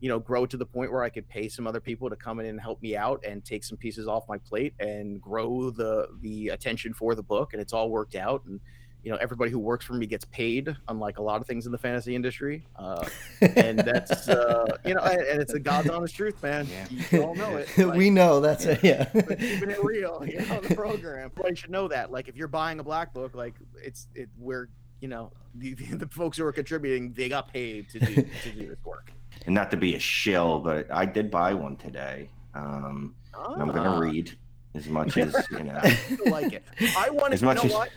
you 0.00 0.08
know 0.08 0.18
grow 0.18 0.46
to 0.46 0.56
the 0.56 0.64
point 0.64 0.92
where 0.92 1.02
i 1.02 1.10
could 1.10 1.28
pay 1.28 1.48
some 1.48 1.66
other 1.66 1.80
people 1.80 2.08
to 2.08 2.16
come 2.16 2.40
in 2.40 2.46
and 2.46 2.60
help 2.60 2.80
me 2.80 2.96
out 2.96 3.22
and 3.26 3.44
take 3.44 3.64
some 3.64 3.76
pieces 3.76 4.06
off 4.08 4.24
my 4.28 4.38
plate 4.38 4.74
and 4.78 5.20
grow 5.20 5.70
the 5.70 6.08
the 6.20 6.48
attention 6.48 6.94
for 6.94 7.14
the 7.14 7.22
book 7.22 7.52
and 7.52 7.60
it's 7.60 7.72
all 7.72 7.90
worked 7.90 8.14
out 8.14 8.44
and 8.46 8.60
you 9.02 9.10
know 9.10 9.18
everybody 9.18 9.50
who 9.50 9.58
works 9.58 9.84
for 9.84 9.94
me 9.94 10.06
gets 10.06 10.24
paid 10.26 10.74
unlike 10.88 11.18
a 11.18 11.22
lot 11.22 11.40
of 11.40 11.46
things 11.46 11.66
in 11.66 11.72
the 11.72 11.78
fantasy 11.78 12.14
industry 12.14 12.64
uh, 12.76 13.06
and 13.56 13.78
that's 13.78 14.28
uh, 14.28 14.66
you 14.84 14.94
know 14.94 15.00
and, 15.00 15.20
and, 15.20 15.40
it's 15.40 15.54
a 15.54 15.58
god's 15.58 15.88
honest 15.88 16.14
truth 16.14 16.42
man. 16.42 16.66
Yeah. 16.66 17.06
you 17.10 17.22
all 17.22 17.34
know 17.34 17.56
it. 17.56 17.68
Like, 17.78 17.96
we 17.96 18.10
know 18.10 18.40
that's 18.40 18.64
it 18.64 18.82
yeah. 18.82 19.04
Keeping 19.04 19.70
it 19.70 19.82
real 19.82 20.22
you 20.26 20.40
know 20.40 20.60
the 20.60 20.74
program. 20.74 21.30
You 21.46 21.54
should 21.54 21.70
know 21.70 21.88
that 21.88 22.10
like 22.10 22.28
if 22.28 22.36
you're 22.36 22.48
buying 22.48 22.80
a 22.80 22.84
black 22.84 23.14
book 23.14 23.34
like 23.34 23.54
it's 23.82 24.08
it 24.14 24.28
we're 24.38 24.68
you 25.00 25.08
know 25.08 25.32
the, 25.54 25.74
the 25.74 26.08
folks 26.08 26.36
who 26.38 26.44
are 26.44 26.52
contributing 26.52 27.12
they 27.12 27.28
got 27.28 27.52
paid 27.52 27.88
to 27.90 28.00
do 28.00 28.14
to 28.14 28.50
do 28.52 28.68
this 28.68 28.84
work. 28.84 29.12
And 29.46 29.54
not 29.54 29.70
to 29.70 29.76
be 29.76 29.94
a 29.94 30.00
shill 30.00 30.58
but 30.58 30.90
i 30.90 31.06
did 31.06 31.30
buy 31.30 31.54
one 31.54 31.76
today 31.76 32.28
um 32.54 33.14
ah. 33.34 33.54
i'm 33.56 33.68
gonna 33.68 33.90
ah. 33.90 33.98
read 33.98 34.36
as 34.74 34.88
much 34.88 35.16
as 35.16 35.34
you 35.50 35.64
know 35.64 35.80
I 35.82 35.98
like 36.26 36.52
it. 36.52 36.64
I 36.96 37.10
want 37.10 37.28
to 37.28 37.34
as 37.34 37.42
much 37.42 37.62
you 37.62 37.70
know 37.70 37.74
as, 37.74 37.78
what 37.78 37.90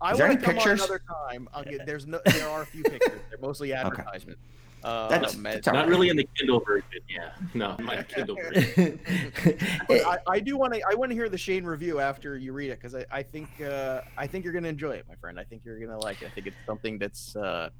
I 0.00 0.14
want 0.14 0.38
to 0.38 0.44
come 0.44 0.54
pictures? 0.54 0.80
on 0.80 0.86
another 0.86 1.02
time. 1.26 1.48
Get, 1.68 1.86
there's 1.86 2.06
no, 2.06 2.20
there 2.24 2.48
are 2.48 2.62
a 2.62 2.66
few 2.66 2.82
pictures. 2.82 3.20
They're 3.30 3.38
mostly 3.40 3.72
advertisement. 3.72 4.38
Okay. 4.38 4.58
Uh, 4.84 5.08
that's, 5.08 5.34
that's 5.34 5.66
not 5.66 5.88
really 5.88 6.08
in 6.08 6.16
the 6.16 6.28
Kindle 6.36 6.60
version. 6.60 7.00
Yeah, 7.08 7.30
no, 7.52 7.74
my 7.80 8.02
Kindle 8.04 8.36
version. 8.52 9.00
I, 9.90 10.18
I, 10.28 10.40
do 10.40 10.56
want 10.56 10.74
to. 10.74 10.82
I 10.88 10.94
want 10.94 11.10
to 11.10 11.16
hear 11.16 11.28
the 11.28 11.38
Shane 11.38 11.64
review 11.64 11.98
after 11.98 12.38
you 12.38 12.52
read 12.52 12.70
it 12.70 12.78
because 12.78 12.94
I, 12.94 13.04
I 13.10 13.22
think 13.24 13.48
uh, 13.60 14.02
I 14.16 14.28
think 14.28 14.44
you're 14.44 14.52
going 14.52 14.62
to 14.62 14.68
enjoy 14.68 14.92
it, 14.92 15.04
my 15.08 15.16
friend. 15.16 15.40
I 15.40 15.42
think 15.42 15.62
you're 15.64 15.78
going 15.78 15.90
to 15.90 15.98
like 15.98 16.22
it. 16.22 16.26
I 16.26 16.28
think 16.28 16.46
it's 16.46 16.56
something 16.64 16.96
that's 16.96 17.34
uh, 17.34 17.70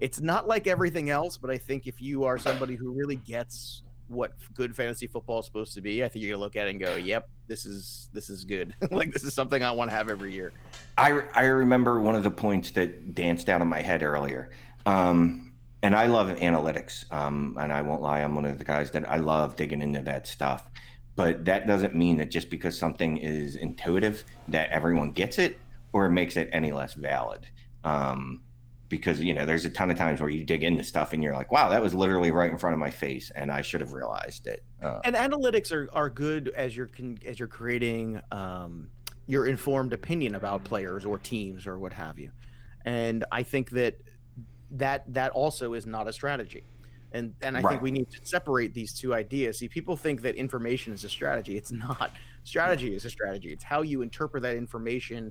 it's 0.00 0.20
not 0.20 0.48
like 0.48 0.66
everything 0.66 1.08
else, 1.08 1.36
but 1.36 1.50
I 1.50 1.58
think 1.58 1.86
if 1.86 2.02
you 2.02 2.24
are 2.24 2.36
somebody 2.36 2.74
who 2.74 2.90
really 2.90 3.16
gets 3.16 3.82
what 4.10 4.32
good 4.54 4.74
fantasy 4.74 5.06
football 5.06 5.40
is 5.40 5.46
supposed 5.46 5.74
to 5.74 5.80
be, 5.80 6.04
I 6.04 6.08
think 6.08 6.24
you're 6.24 6.32
gonna 6.32 6.44
look 6.44 6.56
at 6.56 6.66
it 6.66 6.70
and 6.70 6.80
go, 6.80 6.96
"Yep, 6.96 7.28
this 7.46 7.64
is 7.64 8.08
this 8.12 8.28
is 8.28 8.44
good. 8.44 8.74
like 8.90 9.12
this 9.12 9.24
is 9.24 9.34
something 9.34 9.62
I 9.62 9.70
want 9.70 9.90
to 9.90 9.96
have 9.96 10.08
every 10.08 10.32
year." 10.32 10.52
I 10.98 11.22
I 11.34 11.44
remember 11.44 12.00
one 12.00 12.14
of 12.14 12.22
the 12.22 12.30
points 12.30 12.70
that 12.72 13.14
danced 13.14 13.48
out 13.48 13.62
of 13.62 13.68
my 13.68 13.80
head 13.80 14.02
earlier, 14.02 14.50
um, 14.86 15.52
and 15.82 15.94
I 15.94 16.06
love 16.06 16.28
analytics. 16.28 17.10
Um, 17.12 17.56
and 17.60 17.72
I 17.72 17.82
won't 17.82 18.02
lie, 18.02 18.20
I'm 18.20 18.34
one 18.34 18.44
of 18.44 18.58
the 18.58 18.64
guys 18.64 18.90
that 18.92 19.08
I 19.08 19.16
love 19.16 19.56
digging 19.56 19.80
into 19.80 20.02
that 20.02 20.26
stuff. 20.26 20.68
But 21.16 21.44
that 21.44 21.66
doesn't 21.66 21.94
mean 21.94 22.16
that 22.18 22.30
just 22.30 22.50
because 22.50 22.78
something 22.78 23.18
is 23.18 23.56
intuitive 23.56 24.24
that 24.48 24.70
everyone 24.70 25.12
gets 25.12 25.38
it 25.38 25.58
or 25.92 26.08
makes 26.08 26.36
it 26.36 26.48
any 26.52 26.72
less 26.72 26.94
valid. 26.94 27.46
Um, 27.84 28.42
because 28.90 29.20
you 29.20 29.32
know 29.32 29.46
there's 29.46 29.64
a 29.64 29.70
ton 29.70 29.90
of 29.90 29.96
times 29.96 30.20
where 30.20 30.28
you 30.28 30.44
dig 30.44 30.62
into 30.62 30.84
stuff 30.84 31.14
and 31.14 31.22
you're 31.22 31.32
like 31.32 31.50
wow 31.50 31.70
that 31.70 31.80
was 31.80 31.94
literally 31.94 32.30
right 32.30 32.50
in 32.50 32.58
front 32.58 32.74
of 32.74 32.80
my 32.80 32.90
face 32.90 33.30
and 33.34 33.50
i 33.50 33.62
should 33.62 33.80
have 33.80 33.94
realized 33.94 34.46
it 34.46 34.62
uh, 34.82 35.00
and 35.04 35.16
analytics 35.16 35.72
are, 35.72 35.88
are 35.92 36.10
good 36.10 36.52
as 36.54 36.76
you're 36.76 36.88
con- 36.88 37.18
as 37.24 37.38
you're 37.38 37.48
creating 37.48 38.20
um, 38.32 38.88
your 39.30 39.46
informed 39.46 39.92
opinion 39.92 40.34
about 40.34 40.64
players 40.64 41.04
or 41.04 41.16
teams 41.16 41.64
or 41.64 41.78
what 41.78 41.92
have 41.92 42.18
you. 42.18 42.32
And 42.84 43.24
i 43.30 43.44
think 43.44 43.70
that 43.70 43.94
that 44.72 45.04
that 45.12 45.30
also 45.32 45.74
is 45.74 45.86
not 45.86 46.08
a 46.08 46.12
strategy. 46.12 46.64
And 47.12 47.32
and 47.40 47.56
i 47.56 47.60
right. 47.60 47.70
think 47.70 47.82
we 47.82 47.92
need 47.92 48.10
to 48.10 48.18
separate 48.24 48.74
these 48.74 48.92
two 48.92 49.14
ideas. 49.14 49.58
See 49.58 49.68
people 49.68 49.96
think 49.96 50.22
that 50.22 50.34
information 50.34 50.92
is 50.92 51.04
a 51.04 51.08
strategy. 51.08 51.56
It's 51.56 51.70
not. 51.70 52.10
Strategy 52.42 52.94
is 52.94 53.04
a 53.04 53.10
strategy. 53.10 53.52
It's 53.52 53.62
how 53.62 53.82
you 53.82 54.02
interpret 54.02 54.42
that 54.42 54.56
information 54.56 55.30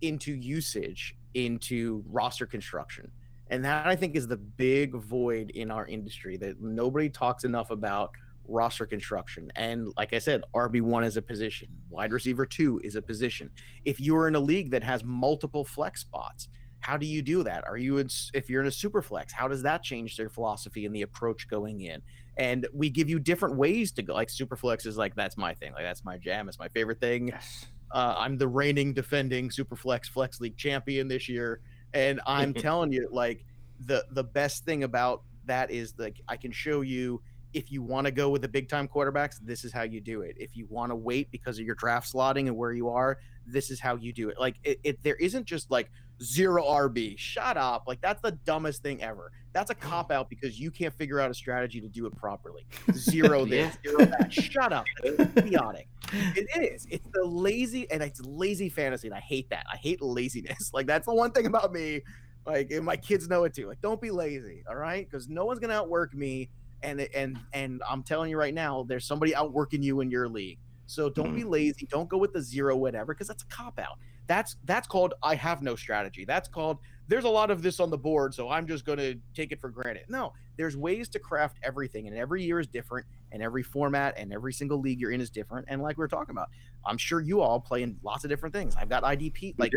into 0.00 0.32
usage 0.32 1.16
into 1.34 2.02
roster 2.08 2.46
construction. 2.46 3.10
And 3.48 3.64
that 3.64 3.86
I 3.86 3.94
think 3.94 4.16
is 4.16 4.26
the 4.26 4.36
big 4.36 4.94
void 4.94 5.50
in 5.50 5.70
our 5.70 5.86
industry 5.86 6.36
that 6.38 6.60
nobody 6.60 7.08
talks 7.08 7.44
enough 7.44 7.70
about 7.70 8.10
roster 8.48 8.86
construction. 8.86 9.52
And 9.54 9.92
like 9.96 10.14
I 10.14 10.18
said, 10.18 10.42
RB1 10.54 11.04
is 11.04 11.16
a 11.16 11.22
position, 11.22 11.68
wide 11.90 12.12
receiver 12.12 12.46
2 12.46 12.80
is 12.82 12.96
a 12.96 13.02
position. 13.02 13.50
If 13.84 14.00
you're 14.00 14.28
in 14.28 14.34
a 14.34 14.40
league 14.40 14.70
that 14.70 14.82
has 14.82 15.04
multiple 15.04 15.64
flex 15.64 16.00
spots, 16.00 16.48
how 16.80 16.96
do 16.96 17.06
you 17.06 17.22
do 17.22 17.42
that? 17.42 17.64
Are 17.66 17.76
you 17.76 17.98
in, 17.98 18.08
if 18.34 18.48
you're 18.48 18.62
in 18.62 18.68
a 18.68 18.72
super 18.72 19.02
flex, 19.02 19.32
how 19.32 19.48
does 19.48 19.62
that 19.62 19.82
change 19.82 20.16
their 20.16 20.28
philosophy 20.28 20.86
and 20.86 20.94
the 20.94 21.02
approach 21.02 21.48
going 21.48 21.80
in? 21.82 22.02
And 22.36 22.66
we 22.72 22.90
give 22.90 23.08
you 23.08 23.18
different 23.18 23.56
ways 23.56 23.92
to 23.92 24.02
go. 24.02 24.14
Like 24.14 24.30
super 24.30 24.56
flex 24.56 24.86
is 24.86 24.96
like 24.96 25.14
that's 25.14 25.36
my 25.36 25.54
thing. 25.54 25.72
Like 25.72 25.84
that's 25.84 26.04
my 26.04 26.18
jam. 26.18 26.48
It's 26.48 26.58
my 26.58 26.68
favorite 26.68 27.00
thing. 27.00 27.28
Yes. 27.28 27.66
Uh, 27.90 28.14
I'm 28.16 28.38
the 28.38 28.48
reigning 28.48 28.92
defending 28.92 29.48
Superflex 29.48 30.06
Flex 30.06 30.40
League 30.40 30.56
champion 30.56 31.08
this 31.08 31.28
year, 31.28 31.60
and 31.94 32.20
I'm 32.26 32.52
telling 32.54 32.92
you, 32.92 33.08
like 33.10 33.44
the 33.80 34.04
the 34.10 34.24
best 34.24 34.64
thing 34.64 34.84
about 34.84 35.22
that 35.46 35.70
is 35.70 35.94
like 35.98 36.20
I 36.28 36.36
can 36.36 36.52
show 36.52 36.80
you 36.80 37.22
if 37.52 37.72
you 37.72 37.82
want 37.82 38.04
to 38.06 38.10
go 38.10 38.28
with 38.28 38.42
the 38.42 38.48
big 38.48 38.68
time 38.68 38.86
quarterbacks, 38.86 39.38
this 39.42 39.64
is 39.64 39.72
how 39.72 39.82
you 39.82 40.00
do 40.00 40.20
it. 40.20 40.36
If 40.38 40.56
you 40.56 40.66
want 40.68 40.90
to 40.90 40.96
wait 40.96 41.30
because 41.30 41.58
of 41.58 41.64
your 41.64 41.74
draft 41.74 42.12
slotting 42.12 42.48
and 42.48 42.56
where 42.56 42.72
you 42.72 42.90
are, 42.90 43.18
this 43.46 43.70
is 43.70 43.80
how 43.80 43.96
you 43.96 44.12
do 44.12 44.28
it. 44.28 44.38
Like 44.38 44.56
it, 44.62 44.78
it 44.84 45.02
there 45.02 45.14
isn't 45.16 45.46
just 45.46 45.70
like 45.70 45.90
zero 46.22 46.64
RB. 46.64 47.16
Shut 47.16 47.56
up. 47.56 47.84
Like 47.86 48.00
that's 48.02 48.20
the 48.20 48.32
dumbest 48.32 48.82
thing 48.82 49.02
ever. 49.02 49.32
That's 49.56 49.70
a 49.70 49.74
cop 49.74 50.12
out 50.12 50.28
because 50.28 50.60
you 50.60 50.70
can't 50.70 50.92
figure 50.92 51.18
out 51.18 51.30
a 51.30 51.34
strategy 51.34 51.80
to 51.80 51.88
do 51.88 52.04
it 52.04 52.14
properly. 52.14 52.66
Zero 52.92 53.46
this, 53.46 53.74
zero 53.82 54.04
that. 54.04 54.30
Shut 54.30 54.70
up. 54.70 54.84
It's 55.02 55.18
idiotic. 55.34 55.88
It 56.12 56.46
is. 56.54 56.86
It's 56.90 57.08
the 57.12 57.24
lazy 57.24 57.90
and 57.90 58.00
it's 58.02 58.20
lazy 58.20 58.68
fantasy, 58.68 59.08
and 59.08 59.16
I 59.16 59.20
hate 59.20 59.48
that. 59.50 59.64
I 59.72 59.76
hate 59.78 60.02
laziness. 60.02 60.70
Like 60.74 60.86
that's 60.86 61.06
the 61.06 61.14
one 61.14 61.32
thing 61.32 61.46
about 61.46 61.72
me. 61.72 62.02
Like 62.44 62.70
and 62.70 62.84
my 62.84 62.96
kids 62.96 63.28
know 63.28 63.44
it 63.44 63.54
too. 63.54 63.66
Like 63.66 63.80
don't 63.80 64.00
be 64.00 64.10
lazy, 64.10 64.62
all 64.68 64.76
right? 64.76 65.08
Because 65.10 65.26
no 65.26 65.46
one's 65.46 65.58
gonna 65.58 65.72
outwork 65.72 66.14
me 66.14 66.50
and 66.82 67.00
and 67.14 67.38
and 67.54 67.82
I'm 67.88 68.02
telling 68.02 68.30
you 68.30 68.36
right 68.36 68.54
now, 68.54 68.84
there's 68.86 69.06
somebody 69.06 69.34
outworking 69.34 69.82
you 69.82 70.00
in 70.02 70.10
your 70.10 70.28
league. 70.28 70.58
So 70.84 71.08
don't 71.08 71.28
mm-hmm. 71.28 71.36
be 71.36 71.44
lazy. 71.44 71.88
Don't 71.90 72.10
go 72.10 72.18
with 72.18 72.34
the 72.34 72.42
zero 72.42 72.76
whatever 72.76 73.14
because 73.14 73.26
that's 73.26 73.42
a 73.42 73.46
cop 73.46 73.78
out. 73.78 73.98
That's 74.26 74.56
that's 74.64 74.86
called 74.86 75.14
I 75.22 75.34
have 75.34 75.62
no 75.62 75.76
strategy. 75.76 76.26
That's 76.26 76.46
called 76.46 76.78
there's 77.08 77.24
a 77.24 77.28
lot 77.28 77.50
of 77.50 77.62
this 77.62 77.80
on 77.80 77.90
the 77.90 77.98
board, 77.98 78.34
so 78.34 78.48
I'm 78.48 78.66
just 78.66 78.84
going 78.84 78.98
to 78.98 79.16
take 79.34 79.52
it 79.52 79.60
for 79.60 79.68
granted. 79.68 80.04
No, 80.08 80.32
there's 80.56 80.76
ways 80.76 81.08
to 81.10 81.18
craft 81.18 81.58
everything, 81.62 82.08
and 82.08 82.16
every 82.16 82.42
year 82.42 82.60
is 82.60 82.66
different, 82.66 83.06
and 83.32 83.42
every 83.42 83.62
format 83.62 84.14
and 84.16 84.32
every 84.32 84.52
single 84.52 84.80
league 84.80 85.00
you're 85.00 85.12
in 85.12 85.20
is 85.20 85.30
different. 85.30 85.66
And 85.68 85.82
like 85.82 85.98
we 85.98 86.04
are 86.04 86.08
talking 86.08 86.32
about, 86.32 86.48
I'm 86.84 86.98
sure 86.98 87.20
you 87.20 87.40
all 87.40 87.60
play 87.60 87.82
in 87.82 87.96
lots 88.02 88.24
of 88.24 88.30
different 88.30 88.54
things. 88.54 88.76
I've 88.76 88.88
got 88.88 89.02
IDP, 89.02 89.54
like 89.58 89.72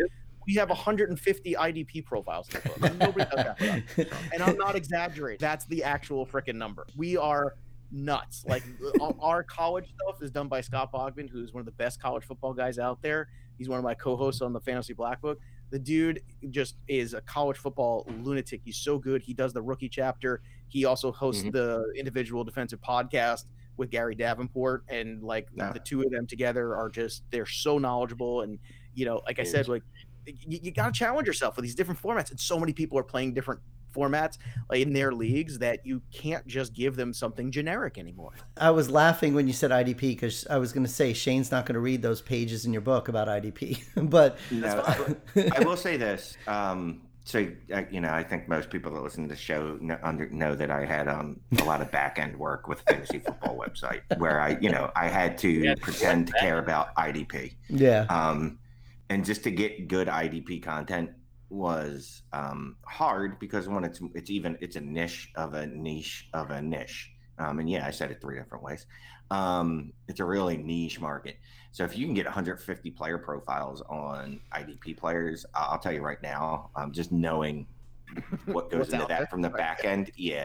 we 0.46 0.54
have 0.54 0.68
150 0.68 1.54
IDP 1.54 2.04
profiles 2.04 2.48
in 2.48 2.60
the 2.62 2.80
book. 2.80 2.98
Nobody 2.98 3.30
does 3.30 3.44
that. 3.44 4.08
and 4.32 4.42
I'm 4.42 4.56
not 4.56 4.74
exaggerating. 4.74 5.38
That's 5.40 5.66
the 5.66 5.84
actual 5.84 6.26
freaking 6.26 6.56
number. 6.56 6.86
We 6.96 7.16
are 7.16 7.54
nuts. 7.92 8.44
Like 8.46 8.62
uh, 9.00 9.12
our 9.20 9.42
college 9.42 9.92
stuff 9.94 10.22
is 10.22 10.30
done 10.30 10.48
by 10.48 10.60
Scott 10.60 10.92
Bogman, 10.92 11.28
who's 11.28 11.52
one 11.52 11.60
of 11.60 11.66
the 11.66 11.72
best 11.72 12.00
college 12.00 12.24
football 12.24 12.54
guys 12.54 12.78
out 12.78 13.02
there. 13.02 13.28
He's 13.58 13.68
one 13.68 13.78
of 13.78 13.84
my 13.84 13.94
co-hosts 13.94 14.40
on 14.40 14.52
the 14.52 14.60
Fantasy 14.60 14.94
Black 14.94 15.20
Book. 15.20 15.38
The 15.70 15.78
dude 15.78 16.20
just 16.50 16.76
is 16.88 17.14
a 17.14 17.20
college 17.20 17.56
football 17.56 18.06
lunatic. 18.22 18.60
He's 18.64 18.76
so 18.76 18.98
good. 18.98 19.22
He 19.22 19.34
does 19.34 19.52
the 19.52 19.62
rookie 19.62 19.88
chapter. 19.88 20.42
He 20.68 20.84
also 20.84 21.12
hosts 21.12 21.42
mm-hmm. 21.42 21.50
the 21.50 21.92
individual 21.96 22.44
defensive 22.44 22.80
podcast 22.80 23.44
with 23.76 23.90
Gary 23.90 24.14
Davenport, 24.14 24.84
and 24.88 25.22
like 25.22 25.48
the 25.56 25.80
two 25.84 26.02
of 26.02 26.10
them 26.10 26.26
together 26.26 26.76
are 26.76 26.88
just 26.88 27.22
they're 27.30 27.46
so 27.46 27.78
knowledgeable. 27.78 28.42
And 28.42 28.58
you 28.94 29.06
know, 29.06 29.22
like 29.26 29.38
I 29.38 29.44
said, 29.44 29.68
like 29.68 29.82
you, 30.26 30.58
you 30.62 30.70
got 30.70 30.92
to 30.92 30.98
challenge 30.98 31.26
yourself 31.26 31.56
with 31.56 31.64
these 31.64 31.74
different 31.74 32.00
formats, 32.00 32.30
and 32.30 32.38
so 32.38 32.58
many 32.58 32.72
people 32.72 32.98
are 32.98 33.04
playing 33.04 33.34
different 33.34 33.60
formats 33.92 34.38
in 34.72 34.92
their 34.92 35.12
leagues 35.12 35.58
that 35.58 35.84
you 35.84 36.02
can't 36.12 36.46
just 36.46 36.72
give 36.72 36.96
them 36.96 37.12
something 37.12 37.50
generic 37.50 37.98
anymore. 37.98 38.32
I 38.56 38.70
was 38.70 38.90
laughing 38.90 39.34
when 39.34 39.46
you 39.46 39.52
said 39.52 39.70
IDP 39.70 40.00
because 40.00 40.46
I 40.48 40.58
was 40.58 40.72
going 40.72 40.86
to 40.86 40.92
say 40.92 41.12
Shane's 41.12 41.50
not 41.50 41.66
going 41.66 41.74
to 41.74 41.80
read 41.80 42.02
those 42.02 42.20
pages 42.20 42.64
in 42.64 42.72
your 42.72 42.82
book 42.82 43.08
about 43.08 43.28
IDP, 43.28 43.82
but 44.10 44.38
no, 44.50 44.84
I 45.54 45.64
will 45.64 45.76
say 45.76 45.96
this. 45.96 46.36
Um, 46.46 47.02
so 47.24 47.46
you 47.92 48.00
know, 48.00 48.10
I 48.10 48.22
think 48.22 48.48
most 48.48 48.70
people 48.70 48.92
that 48.92 49.02
listen 49.02 49.24
to 49.24 49.28
the 49.28 49.40
show 49.40 49.78
know, 49.80 49.98
under, 50.02 50.28
know 50.30 50.54
that 50.54 50.70
I 50.70 50.84
had 50.84 51.06
um, 51.06 51.38
a 51.60 51.64
lot 51.64 51.80
of 51.80 51.90
back 51.90 52.18
end 52.18 52.36
work 52.36 52.66
with 52.66 52.80
a 52.80 52.92
fantasy 52.94 53.18
football 53.18 53.56
website 53.56 54.00
where 54.18 54.40
I, 54.40 54.58
you 54.60 54.70
know, 54.70 54.90
I 54.96 55.08
had 55.08 55.38
to 55.38 55.48
yeah, 55.48 55.74
pretend 55.80 56.28
to 56.28 56.32
care 56.34 56.58
about 56.58 56.94
IDP. 56.96 57.54
Yeah. 57.68 58.06
Um, 58.08 58.58
and 59.10 59.24
just 59.24 59.44
to 59.44 59.50
get 59.50 59.88
good 59.88 60.08
IDP 60.08 60.62
content 60.62 61.10
was 61.50 62.22
um, 62.32 62.76
hard 62.86 63.38
because 63.38 63.68
when 63.68 63.84
it's 63.84 64.00
it's 64.14 64.30
even 64.30 64.56
it's 64.60 64.76
a 64.76 64.80
niche 64.80 65.30
of 65.34 65.54
a 65.54 65.66
niche 65.66 66.28
of 66.32 66.50
a 66.50 66.62
niche. 66.62 67.10
Um, 67.38 67.58
and 67.58 67.68
yeah, 67.68 67.86
I 67.86 67.90
said 67.90 68.10
it 68.10 68.20
three 68.20 68.36
different 68.36 68.62
ways. 68.62 68.86
Um, 69.30 69.92
it's 70.08 70.20
a 70.20 70.24
really 70.24 70.56
niche 70.56 71.00
market. 71.00 71.36
So 71.72 71.84
if 71.84 71.96
you 71.96 72.04
can 72.04 72.14
get 72.14 72.26
150 72.26 72.90
player 72.90 73.16
profiles 73.16 73.80
on 73.82 74.40
IDP 74.52 74.96
players, 74.96 75.46
I'll 75.54 75.78
tell 75.78 75.92
you 75.92 76.02
right 76.02 76.20
now, 76.22 76.70
um, 76.74 76.92
just 76.92 77.12
knowing 77.12 77.66
what 78.46 78.70
goes 78.70 78.92
into 78.92 79.06
that 79.06 79.30
from 79.30 79.42
the 79.42 79.50
back 79.50 79.84
end, 79.84 80.10
yeah, 80.16 80.44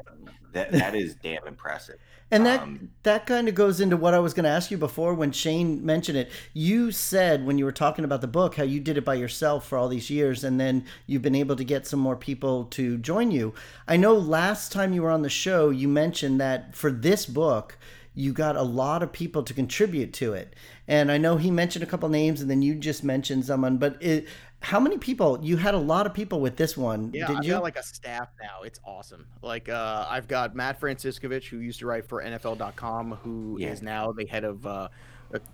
that 0.54 0.72
that 0.74 0.96
is 0.96 1.16
damn 1.16 1.46
impressive. 1.48 1.98
And 2.32 2.46
that 2.46 2.62
um, 2.62 2.90
that 3.04 3.28
kind 3.28 3.48
of 3.48 3.54
goes 3.54 3.80
into 3.80 3.98
what 3.98 4.16
I 4.16 4.20
was 4.20 4.34
going 4.34 4.46
to 4.46 4.50
ask 4.50 4.72
you 4.72 4.78
before 4.78 5.14
when 5.14 5.32
Shane 5.32 5.86
mentioned 5.86 6.18
it. 6.18 6.32
You 6.54 6.92
said 6.92 7.46
when 7.46 7.58
you 7.60 7.66
were 7.66 7.72
talking 7.72 8.04
about 8.04 8.22
the 8.22 8.28
book 8.28 8.56
how 8.56 8.64
you 8.64 8.80
did 8.80 8.98
it 8.98 9.06
by 9.06 9.14
yourself 9.14 9.68
for 9.68 9.78
all 9.78 9.88
these 9.88 10.10
years, 10.10 10.44
and 10.44 10.60
then 10.60 10.86
you've 11.06 11.22
been 11.22 11.36
able 11.36 11.56
to 11.56 11.64
get 11.64 11.86
some 11.86 12.00
more 12.00 12.16
people 12.16 12.66
to 12.66 12.98
join 12.98 13.30
you. 13.32 13.54
I 13.88 13.98
know 13.98 14.16
last 14.16 14.72
time 14.72 14.94
you 14.94 15.04
were 15.04 15.12
on 15.12 15.22
the 15.22 15.30
show, 15.30 15.70
you 15.70 15.88
mentioned 15.88 16.42
that 16.42 16.76
for 16.76 16.92
this 16.92 17.26
book 17.26 17.78
you 18.16 18.32
got 18.32 18.56
a 18.56 18.64
lot 18.64 19.04
of 19.04 19.12
people 19.12 19.44
to 19.44 19.54
contribute 19.54 20.14
to 20.14 20.34
it. 20.34 20.56
And 20.88 21.12
I 21.12 21.18
know 21.18 21.36
he 21.36 21.52
mentioned 21.52 21.84
a 21.84 21.88
couple 21.88 22.08
names, 22.08 22.42
and 22.42 22.50
then 22.50 22.62
you 22.62 22.76
just 22.76 23.04
mentioned 23.04 23.46
someone. 23.46 23.78
But 23.78 24.02
it, 24.02 24.28
how 24.66 24.80
many 24.80 24.98
people? 24.98 25.38
You 25.44 25.58
had 25.58 25.76
a 25.76 25.80
lot 25.80 26.08
of 26.08 26.14
people 26.16 26.40
with 26.42 26.56
this 26.56 26.76
one. 26.76 27.12
Yeah, 27.14 27.28
did 27.28 27.38
I've 27.38 27.46
you? 27.46 27.52
got 27.52 27.62
like 27.62 27.76
a 27.76 27.84
staff 27.84 28.30
now. 28.42 28.64
It's 28.64 28.80
awesome. 28.84 29.28
Like 29.44 29.70
uh, 29.70 30.08
I've 30.10 30.28
got 30.28 30.56
Matt 30.56 30.82
Franciscovich, 30.82 31.46
who 31.46 31.60
used 31.60 31.78
to 31.82 31.86
write 31.86 32.10
for 32.10 32.24
NFL.com, 32.24 33.12
who 33.24 33.58
yeah. 33.60 33.68
is 33.68 33.84
now 33.84 34.12
the 34.12 34.26
head 34.26 34.44
of 34.44 34.66
uh, 34.66 34.88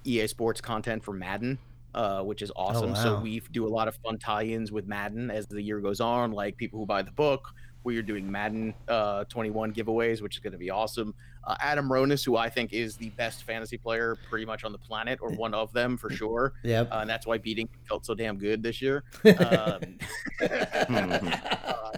EA 0.05 0.27
Sports 0.27 0.61
content 0.61 1.03
for 1.03 1.13
Madden. 1.13 1.59
Uh, 1.93 2.21
which 2.21 2.41
is 2.41 2.49
oh, 2.51 2.67
awesome. 2.67 2.91
Oh, 2.91 2.93
wow. 2.93 3.03
So 3.03 3.19
we 3.19 3.41
do 3.51 3.67
a 3.67 3.67
lot 3.67 3.89
of 3.89 3.97
fun 3.97 4.17
tie-ins 4.17 4.71
with 4.71 4.87
Madden 4.87 5.29
as 5.29 5.45
the 5.47 5.61
year 5.61 5.81
goes 5.81 5.99
on. 5.99 6.31
Like 6.31 6.55
people 6.55 6.79
who 6.79 6.85
buy 6.85 7.01
the 7.01 7.11
book, 7.11 7.49
we 7.83 7.97
are 7.97 8.01
doing 8.01 8.31
Madden 8.31 8.73
uh, 8.87 9.25
21 9.25 9.73
giveaways, 9.73 10.21
which 10.21 10.37
is 10.37 10.39
going 10.39 10.53
to 10.53 10.57
be 10.57 10.69
awesome. 10.69 11.13
Uh, 11.43 11.55
Adam 11.59 11.89
Ronis, 11.89 12.23
who 12.23 12.37
I 12.37 12.49
think 12.49 12.71
is 12.71 12.95
the 12.97 13.09
best 13.11 13.43
fantasy 13.43 13.77
player 13.77 14.15
pretty 14.29 14.45
much 14.45 14.63
on 14.63 14.71
the 14.71 14.77
planet, 14.77 15.19
or 15.21 15.31
one 15.31 15.53
of 15.53 15.73
them 15.73 15.97
for 15.97 16.09
sure. 16.09 16.53
Yeah, 16.63 16.81
uh, 16.81 16.99
and 16.99 17.09
that's 17.09 17.25
why 17.25 17.37
beating 17.39 17.67
felt 17.87 18.05
so 18.05 18.13
damn 18.13 18.37
good 18.37 18.61
this 18.63 18.81
year. 18.81 19.03
Um, 19.25 19.97
uh, 20.41 21.91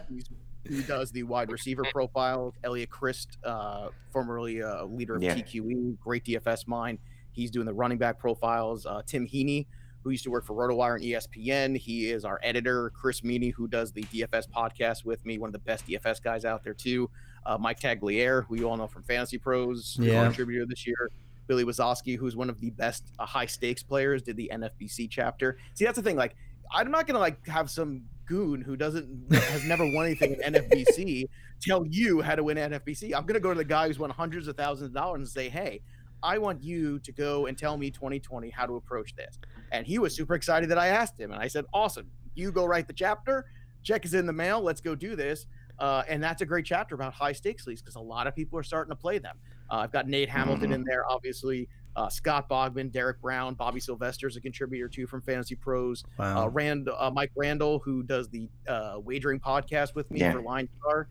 he 0.67 0.81
does 0.83 1.11
the 1.11 1.23
wide 1.23 1.51
receiver 1.51 1.83
profile. 1.91 2.53
Elliot 2.63 2.89
Christ, 2.89 3.37
uh, 3.43 3.89
formerly 4.11 4.59
a 4.59 4.85
leader 4.85 5.15
of 5.15 5.23
yeah. 5.23 5.35
TQE, 5.35 5.99
great 5.99 6.23
DFS 6.23 6.67
mind. 6.67 6.99
He's 7.31 7.51
doing 7.51 7.65
the 7.65 7.73
running 7.73 7.97
back 7.97 8.17
profiles. 8.19 8.85
Uh, 8.85 9.01
Tim 9.05 9.27
Heaney, 9.27 9.65
who 10.03 10.11
used 10.11 10.23
to 10.23 10.31
work 10.31 10.45
for 10.45 10.53
RotoWire 10.53 10.95
and 10.95 11.03
ESPN. 11.03 11.77
He 11.77 12.09
is 12.09 12.25
our 12.25 12.39
editor. 12.43 12.91
Chris 12.91 13.21
Meaney, 13.21 13.53
who 13.53 13.67
does 13.67 13.91
the 13.91 14.03
DFS 14.03 14.49
podcast 14.49 15.05
with 15.05 15.25
me, 15.25 15.37
one 15.37 15.49
of 15.49 15.53
the 15.53 15.59
best 15.59 15.87
DFS 15.87 16.21
guys 16.21 16.45
out 16.45 16.63
there 16.63 16.73
too. 16.73 17.09
Uh, 17.45 17.57
Mike 17.59 17.79
Tagliere, 17.79 18.45
who 18.45 18.55
you 18.55 18.69
all 18.69 18.77
know 18.77 18.87
from 18.87 19.03
Fantasy 19.03 19.37
Pros, 19.37 19.97
yeah. 19.99 20.23
contributor 20.23 20.65
this 20.65 20.85
year. 20.87 21.11
Billy 21.47 21.65
Wazowski, 21.65 22.17
who's 22.17 22.35
one 22.35 22.49
of 22.49 22.59
the 22.59 22.69
best 22.71 23.11
uh, 23.19 23.25
high 23.25 23.45
stakes 23.45 23.83
players, 23.83 24.21
did 24.21 24.37
the 24.37 24.49
NFBC 24.53 25.09
chapter. 25.09 25.57
See, 25.73 25.83
that's 25.85 25.97
the 25.97 26.03
thing. 26.03 26.15
Like, 26.15 26.35
I'm 26.71 26.89
not 26.89 27.05
gonna 27.05 27.19
like 27.19 27.45
have 27.47 27.69
some 27.69 28.03
goon 28.25 28.61
who 28.61 28.77
doesn't 28.77 29.33
has 29.33 29.65
never 29.65 29.85
won 29.85 30.05
anything 30.05 30.37
in 30.41 30.53
NFBC 30.53 31.25
tell 31.61 31.85
you 31.85 32.21
how 32.21 32.35
to 32.35 32.43
win 32.43 32.57
NFBC. 32.57 33.13
I'm 33.13 33.25
gonna 33.25 33.39
go 33.39 33.49
to 33.49 33.57
the 33.57 33.65
guy 33.65 33.87
who's 33.87 33.99
won 33.99 34.09
hundreds 34.09 34.47
of 34.47 34.55
thousands 34.55 34.87
of 34.87 34.93
dollars 34.93 35.19
and 35.19 35.27
say, 35.27 35.49
hey, 35.49 35.81
I 36.23 36.37
want 36.37 36.63
you 36.63 36.99
to 36.99 37.11
go 37.11 37.47
and 37.47 37.57
tell 37.57 37.75
me 37.75 37.91
2020 37.91 38.49
how 38.49 38.65
to 38.65 38.75
approach 38.75 39.13
this. 39.15 39.37
And 39.71 39.85
he 39.85 39.99
was 39.99 40.15
super 40.15 40.35
excited 40.35 40.69
that 40.69 40.77
I 40.77 40.87
asked 40.87 41.19
him. 41.19 41.31
And 41.31 41.41
I 41.41 41.47
said, 41.47 41.65
awesome. 41.73 42.09
You 42.33 42.51
go 42.51 42.65
write 42.65 42.87
the 42.87 42.93
chapter. 42.93 43.45
Check 43.83 44.05
is 44.05 44.13
in 44.13 44.25
the 44.25 44.33
mail. 44.33 44.61
Let's 44.61 44.79
go 44.79 44.95
do 44.95 45.15
this. 45.17 45.45
Uh, 45.79 46.03
and 46.07 46.23
that's 46.23 46.41
a 46.41 46.45
great 46.45 46.65
chapter 46.65 46.95
about 46.95 47.13
high 47.13 47.31
stakes 47.31 47.67
leagues 47.67 47.81
because 47.81 47.95
a 47.95 47.99
lot 47.99 48.27
of 48.27 48.35
people 48.35 48.57
are 48.57 48.63
starting 48.63 48.91
to 48.91 48.95
play 48.95 49.17
them. 49.17 49.37
Uh, 49.69 49.77
I've 49.77 49.91
got 49.91 50.07
Nate 50.07 50.29
Hamilton 50.29 50.65
mm-hmm. 50.65 50.73
in 50.73 50.83
there, 50.83 51.09
obviously. 51.09 51.67
Uh, 51.95 52.09
Scott 52.09 52.49
Bogman, 52.49 52.91
Derek 52.91 53.21
Brown, 53.21 53.53
Bobby 53.53 53.79
Sylvester 53.79 54.27
is 54.27 54.35
a 54.35 54.41
contributor 54.41 54.87
too 54.87 55.05
from 55.05 55.21
Fantasy 55.21 55.55
Pros. 55.55 56.03
Wow. 56.17 56.43
Uh, 56.43 56.47
Rand, 56.47 56.89
uh, 56.89 57.11
Mike 57.13 57.31
Randall, 57.35 57.79
who 57.79 58.03
does 58.03 58.29
the 58.29 58.49
uh, 58.67 58.95
wagering 58.97 59.39
podcast 59.39 59.93
with 59.93 60.09
me 60.09 60.19
yeah. 60.19 60.31
for 60.31 60.41
Line 60.41 60.67
Star 60.79 61.07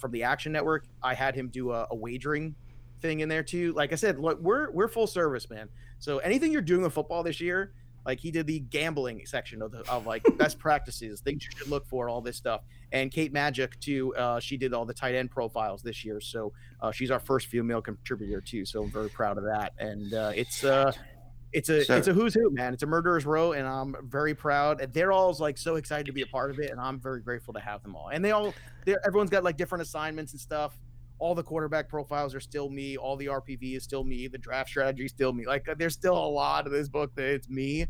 from 0.00 0.12
the 0.12 0.22
Action 0.22 0.52
Network. 0.52 0.86
I 1.02 1.14
had 1.14 1.34
him 1.34 1.48
do 1.48 1.72
a, 1.72 1.86
a 1.90 1.94
wagering 1.94 2.54
thing 3.00 3.20
in 3.20 3.28
there 3.28 3.42
too. 3.42 3.72
Like 3.72 3.92
I 3.92 3.96
said, 3.96 4.18
look, 4.18 4.40
we're 4.40 4.70
we're 4.70 4.88
full 4.88 5.06
service, 5.06 5.48
man. 5.50 5.68
So 5.98 6.18
anything 6.18 6.52
you're 6.52 6.62
doing 6.62 6.82
with 6.82 6.92
football 6.92 7.22
this 7.22 7.40
year, 7.40 7.72
like 8.06 8.20
he 8.20 8.30
did 8.30 8.46
the 8.46 8.60
gambling 8.60 9.26
section 9.26 9.60
of 9.60 9.72
the 9.72 9.80
of 9.90 10.06
like 10.06 10.24
best 10.38 10.58
practices, 10.58 11.20
things 11.20 11.44
you 11.44 11.50
should 11.58 11.68
look 11.68 11.86
for, 11.86 12.08
all 12.08 12.20
this 12.20 12.36
stuff. 12.36 12.62
And 12.92 13.10
Kate 13.10 13.34
Magdziuk 13.34 13.78
too, 13.80 14.14
uh, 14.14 14.38
she 14.40 14.56
did 14.56 14.72
all 14.72 14.86
the 14.86 14.94
tight 14.94 15.14
end 15.14 15.30
profiles 15.30 15.82
this 15.82 16.04
year, 16.04 16.20
so 16.20 16.52
uh, 16.80 16.92
she's 16.92 17.10
our 17.10 17.18
first 17.18 17.48
female 17.48 17.82
contributor 17.82 18.40
too. 18.40 18.64
So 18.64 18.84
I'm 18.84 18.90
very 18.90 19.10
proud 19.10 19.36
of 19.36 19.44
that. 19.44 19.72
And 19.78 20.14
uh, 20.14 20.32
it's 20.34 20.62
uh, 20.62 20.92
it's 21.52 21.68
a 21.68 21.84
so, 21.84 21.96
it's 21.96 22.08
a 22.08 22.12
who's 22.12 22.34
who, 22.34 22.50
man. 22.50 22.72
It's 22.72 22.84
a 22.84 22.86
murderers 22.86 23.26
row, 23.26 23.52
and 23.52 23.66
I'm 23.66 23.96
very 24.04 24.34
proud. 24.34 24.80
And 24.80 24.92
they're 24.92 25.12
all 25.12 25.34
like 25.40 25.58
so 25.58 25.74
excited 25.74 26.06
to 26.06 26.12
be 26.12 26.22
a 26.22 26.26
part 26.26 26.50
of 26.50 26.60
it, 26.60 26.70
and 26.70 26.80
I'm 26.80 27.00
very 27.00 27.20
grateful 27.20 27.54
to 27.54 27.60
have 27.60 27.82
them 27.82 27.96
all. 27.96 28.08
And 28.08 28.24
they 28.24 28.30
all, 28.30 28.54
everyone's 29.04 29.30
got 29.30 29.42
like 29.42 29.56
different 29.56 29.82
assignments 29.82 30.32
and 30.32 30.40
stuff 30.40 30.78
all 31.18 31.34
the 31.34 31.42
quarterback 31.42 31.88
profiles 31.88 32.34
are 32.34 32.40
still 32.40 32.68
me. 32.68 32.96
All 32.96 33.16
the 33.16 33.26
RPV 33.26 33.76
is 33.76 33.82
still 33.82 34.04
me. 34.04 34.28
The 34.28 34.38
draft 34.38 34.68
strategy 34.68 35.06
is 35.06 35.10
still 35.10 35.32
me. 35.32 35.46
Like 35.46 35.68
uh, 35.68 35.74
there's 35.78 35.94
still 35.94 36.16
a 36.16 36.28
lot 36.28 36.66
of 36.66 36.72
this 36.72 36.88
book 36.88 37.14
that 37.14 37.24
it's 37.24 37.48
me. 37.48 37.86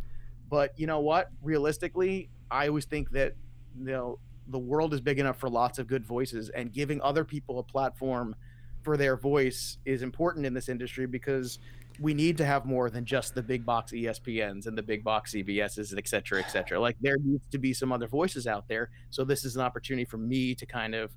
But 0.48 0.78
you 0.78 0.86
know 0.86 1.00
what? 1.00 1.30
Realistically, 1.42 2.30
I 2.50 2.68
always 2.68 2.84
think 2.84 3.10
that 3.10 3.34
you 3.78 3.86
know 3.86 4.18
the 4.48 4.58
world 4.58 4.94
is 4.94 5.00
big 5.00 5.18
enough 5.18 5.38
for 5.38 5.48
lots 5.48 5.78
of 5.78 5.86
good 5.88 6.04
voices, 6.04 6.50
and 6.50 6.72
giving 6.72 7.00
other 7.02 7.24
people 7.24 7.58
a 7.58 7.62
platform 7.62 8.36
for 8.82 8.96
their 8.96 9.16
voice 9.16 9.78
is 9.84 10.02
important 10.02 10.46
in 10.46 10.54
this 10.54 10.68
industry 10.68 11.06
because 11.06 11.58
we 11.98 12.14
need 12.14 12.36
to 12.36 12.44
have 12.44 12.64
more 12.66 12.90
than 12.90 13.04
just 13.04 13.34
the 13.34 13.42
big 13.42 13.64
box 13.64 13.92
ESPNs 13.92 14.66
and 14.66 14.76
the 14.76 14.82
big 14.82 15.02
box 15.02 15.32
CBSs 15.32 15.90
and 15.90 15.98
et 15.98 16.06
cetera, 16.06 16.40
et 16.40 16.50
cetera. 16.50 16.78
Like 16.78 16.96
there 17.00 17.16
needs 17.22 17.46
to 17.50 17.58
be 17.58 17.72
some 17.72 17.90
other 17.90 18.06
voices 18.06 18.46
out 18.46 18.68
there. 18.68 18.90
So 19.10 19.24
this 19.24 19.44
is 19.44 19.56
an 19.56 19.62
opportunity 19.62 20.04
for 20.04 20.18
me 20.18 20.54
to 20.54 20.66
kind 20.66 20.94
of 20.94 21.10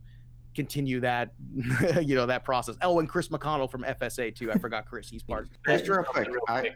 continue 0.60 1.00
that, 1.00 1.32
you 2.02 2.16
know, 2.16 2.26
that 2.26 2.44
process. 2.44 2.76
Oh, 2.82 3.00
and 3.00 3.08
Chris 3.08 3.30
McConnell 3.30 3.72
from 3.72 3.84
FSA 3.84 4.36
too. 4.36 4.52
I 4.52 4.58
forgot 4.58 4.86
Chris. 4.86 5.10
He's 5.10 5.24
part. 5.24 5.48
Just 5.68 5.88
real 5.88 6.04
quick, 6.04 6.28
Real 6.28 6.42
I, 6.50 6.60
quick. 6.60 6.74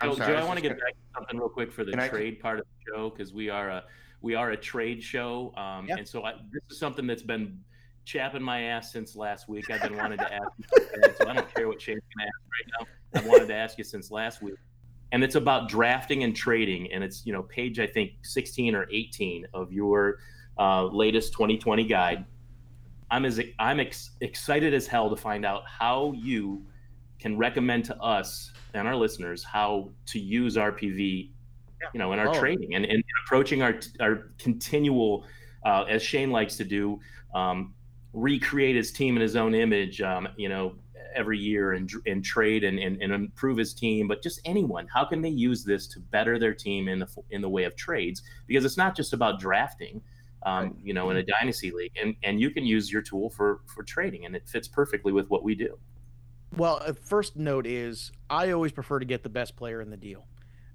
I'm 0.00 0.10
Joe, 0.10 0.14
sorry, 0.16 0.32
Joe, 0.34 0.38
I 0.38 0.42
I 0.42 0.44
want 0.44 0.58
to 0.58 0.62
just 0.62 0.74
get 0.76 0.80
back 0.84 0.92
to 0.92 0.98
something 1.18 1.38
real 1.38 1.48
quick 1.48 1.72
for 1.72 1.82
the 1.82 1.90
Can 1.90 1.98
I- 2.00 2.08
trade 2.08 2.38
part 2.38 2.60
of 2.60 2.66
the 2.66 2.92
show 2.94 3.10
because 3.10 3.32
we 3.32 3.48
are 3.50 3.68
a 3.70 3.84
we 4.22 4.34
are 4.36 4.50
a 4.52 4.56
trade 4.56 5.02
show, 5.02 5.52
um, 5.56 5.86
Yeah. 5.88 5.96
and 5.96 6.06
so 6.06 6.24
I, 6.24 6.34
this 6.52 6.62
is 6.70 6.78
something 6.78 7.06
that's 7.06 7.22
been 7.22 7.58
chapping 8.04 8.42
my 8.42 8.60
ass 8.62 8.92
since 8.92 9.16
last 9.16 9.48
week. 9.48 9.68
I've 9.70 9.82
been 9.82 9.96
wanting 10.02 10.18
to 10.18 10.32
ask 10.32 10.50
you, 10.58 11.02
so 11.18 11.28
I 11.28 11.34
don't 11.34 11.52
care 11.54 11.66
what 11.66 11.80
Shane's 11.82 12.02
gonna 12.16 12.28
ask 12.28 12.40
right 12.54 12.68
now. 12.78 13.20
I 13.20 13.28
wanted 13.28 13.48
to 13.48 13.54
ask 13.54 13.76
you 13.78 13.84
since 13.84 14.10
last 14.12 14.40
week, 14.42 14.54
and 15.12 15.24
it's 15.24 15.34
about 15.34 15.68
drafting 15.68 16.22
and 16.22 16.36
trading, 16.36 16.92
and 16.92 17.02
it's 17.02 17.26
you 17.26 17.32
know 17.32 17.42
page 17.42 17.80
I 17.80 17.86
think 17.88 18.12
16 18.22 18.74
or 18.76 18.86
18 18.92 19.46
of 19.54 19.72
your 19.72 20.18
uh, 20.58 20.84
latest 20.86 21.32
2020 21.32 21.84
guide. 21.84 22.24
I'm 23.10 23.24
as 23.24 23.40
I'm 23.58 23.80
ex- 23.80 24.10
excited 24.20 24.74
as 24.74 24.86
hell 24.86 25.08
to 25.10 25.16
find 25.16 25.44
out 25.44 25.62
how 25.66 26.12
you 26.16 26.64
can 27.18 27.36
recommend 27.38 27.84
to 27.86 27.96
us 28.02 28.52
and 28.74 28.86
our 28.86 28.96
listeners 28.96 29.42
how 29.42 29.90
to 30.06 30.18
use 30.18 30.56
RPV, 30.56 31.30
you 31.92 31.98
know, 31.98 32.12
in 32.12 32.18
our 32.18 32.28
Oh. 32.28 32.38
trading 32.38 32.74
and, 32.74 32.84
and 32.84 33.02
approaching 33.24 33.62
our 33.62 33.78
our 34.00 34.30
continual, 34.38 35.24
uh, 35.64 35.84
as 35.88 36.02
Shane 36.02 36.30
likes 36.30 36.56
to 36.56 36.64
do, 36.64 37.00
um, 37.34 37.74
recreate 38.12 38.76
his 38.76 38.92
team 38.92 39.16
in 39.16 39.22
his 39.22 39.36
own 39.36 39.54
image, 39.54 40.00
um, 40.00 40.28
you 40.36 40.48
know, 40.48 40.74
every 41.14 41.38
year 41.38 41.72
and 41.72 41.90
and 42.06 42.24
trade 42.24 42.64
and, 42.64 42.78
and, 42.78 43.00
and 43.00 43.12
improve 43.12 43.56
his 43.56 43.72
team. 43.72 44.08
But 44.08 44.22
just 44.22 44.40
anyone, 44.44 44.86
how 44.92 45.04
can 45.04 45.22
they 45.22 45.30
use 45.30 45.64
this 45.64 45.86
to 45.88 46.00
better 46.00 46.38
their 46.38 46.54
team 46.54 46.88
in 46.88 46.98
the 46.98 47.08
in 47.30 47.40
the 47.40 47.48
way 47.48 47.64
of 47.64 47.76
trades? 47.76 48.22
Because 48.46 48.64
it's 48.64 48.76
not 48.76 48.96
just 48.96 49.12
about 49.12 49.38
drafting. 49.40 50.02
Um, 50.46 50.78
you 50.80 50.94
know, 50.94 51.10
in 51.10 51.16
a 51.16 51.24
dynasty 51.24 51.72
league, 51.72 51.92
and 52.00 52.14
and 52.22 52.40
you 52.40 52.50
can 52.50 52.64
use 52.64 52.90
your 52.90 53.02
tool 53.02 53.30
for 53.30 53.60
for 53.66 53.82
trading, 53.82 54.24
and 54.26 54.36
it 54.36 54.48
fits 54.48 54.68
perfectly 54.68 55.12
with 55.12 55.28
what 55.28 55.42
we 55.42 55.56
do. 55.56 55.76
Well, 56.56 56.80
first 57.02 57.36
note 57.36 57.66
is 57.66 58.12
I 58.30 58.52
always 58.52 58.70
prefer 58.72 59.00
to 59.00 59.04
get 59.04 59.22
the 59.24 59.28
best 59.28 59.56
player 59.56 59.80
in 59.80 59.90
the 59.90 59.96
deal. 59.96 60.24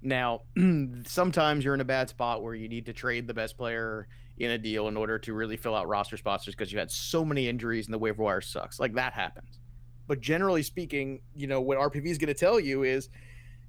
Now, 0.02 0.42
sometimes 1.06 1.64
you're 1.64 1.74
in 1.74 1.80
a 1.80 1.86
bad 1.86 2.08
spot 2.08 2.42
where 2.42 2.54
you 2.54 2.68
need 2.68 2.86
to 2.86 2.92
trade 2.92 3.26
the 3.26 3.34
best 3.34 3.56
player 3.56 4.08
in 4.38 4.50
a 4.50 4.58
deal 4.58 4.88
in 4.88 4.96
order 4.96 5.18
to 5.20 5.32
really 5.32 5.56
fill 5.56 5.74
out 5.74 5.88
roster 5.88 6.16
spots 6.16 6.44
just 6.44 6.58
because 6.58 6.72
you 6.72 6.78
had 6.78 6.90
so 6.90 7.24
many 7.24 7.48
injuries 7.48 7.86
and 7.86 7.94
the 7.94 7.98
waiver 7.98 8.22
wire 8.22 8.40
sucks. 8.40 8.80
Like 8.80 8.94
that 8.94 9.12
happens. 9.12 9.58
But 10.06 10.20
generally 10.20 10.62
speaking, 10.62 11.20
you 11.34 11.46
know, 11.46 11.60
what 11.60 11.78
RPV 11.78 12.06
is 12.06 12.18
going 12.18 12.28
to 12.28 12.34
tell 12.34 12.58
you 12.58 12.82
is 12.82 13.08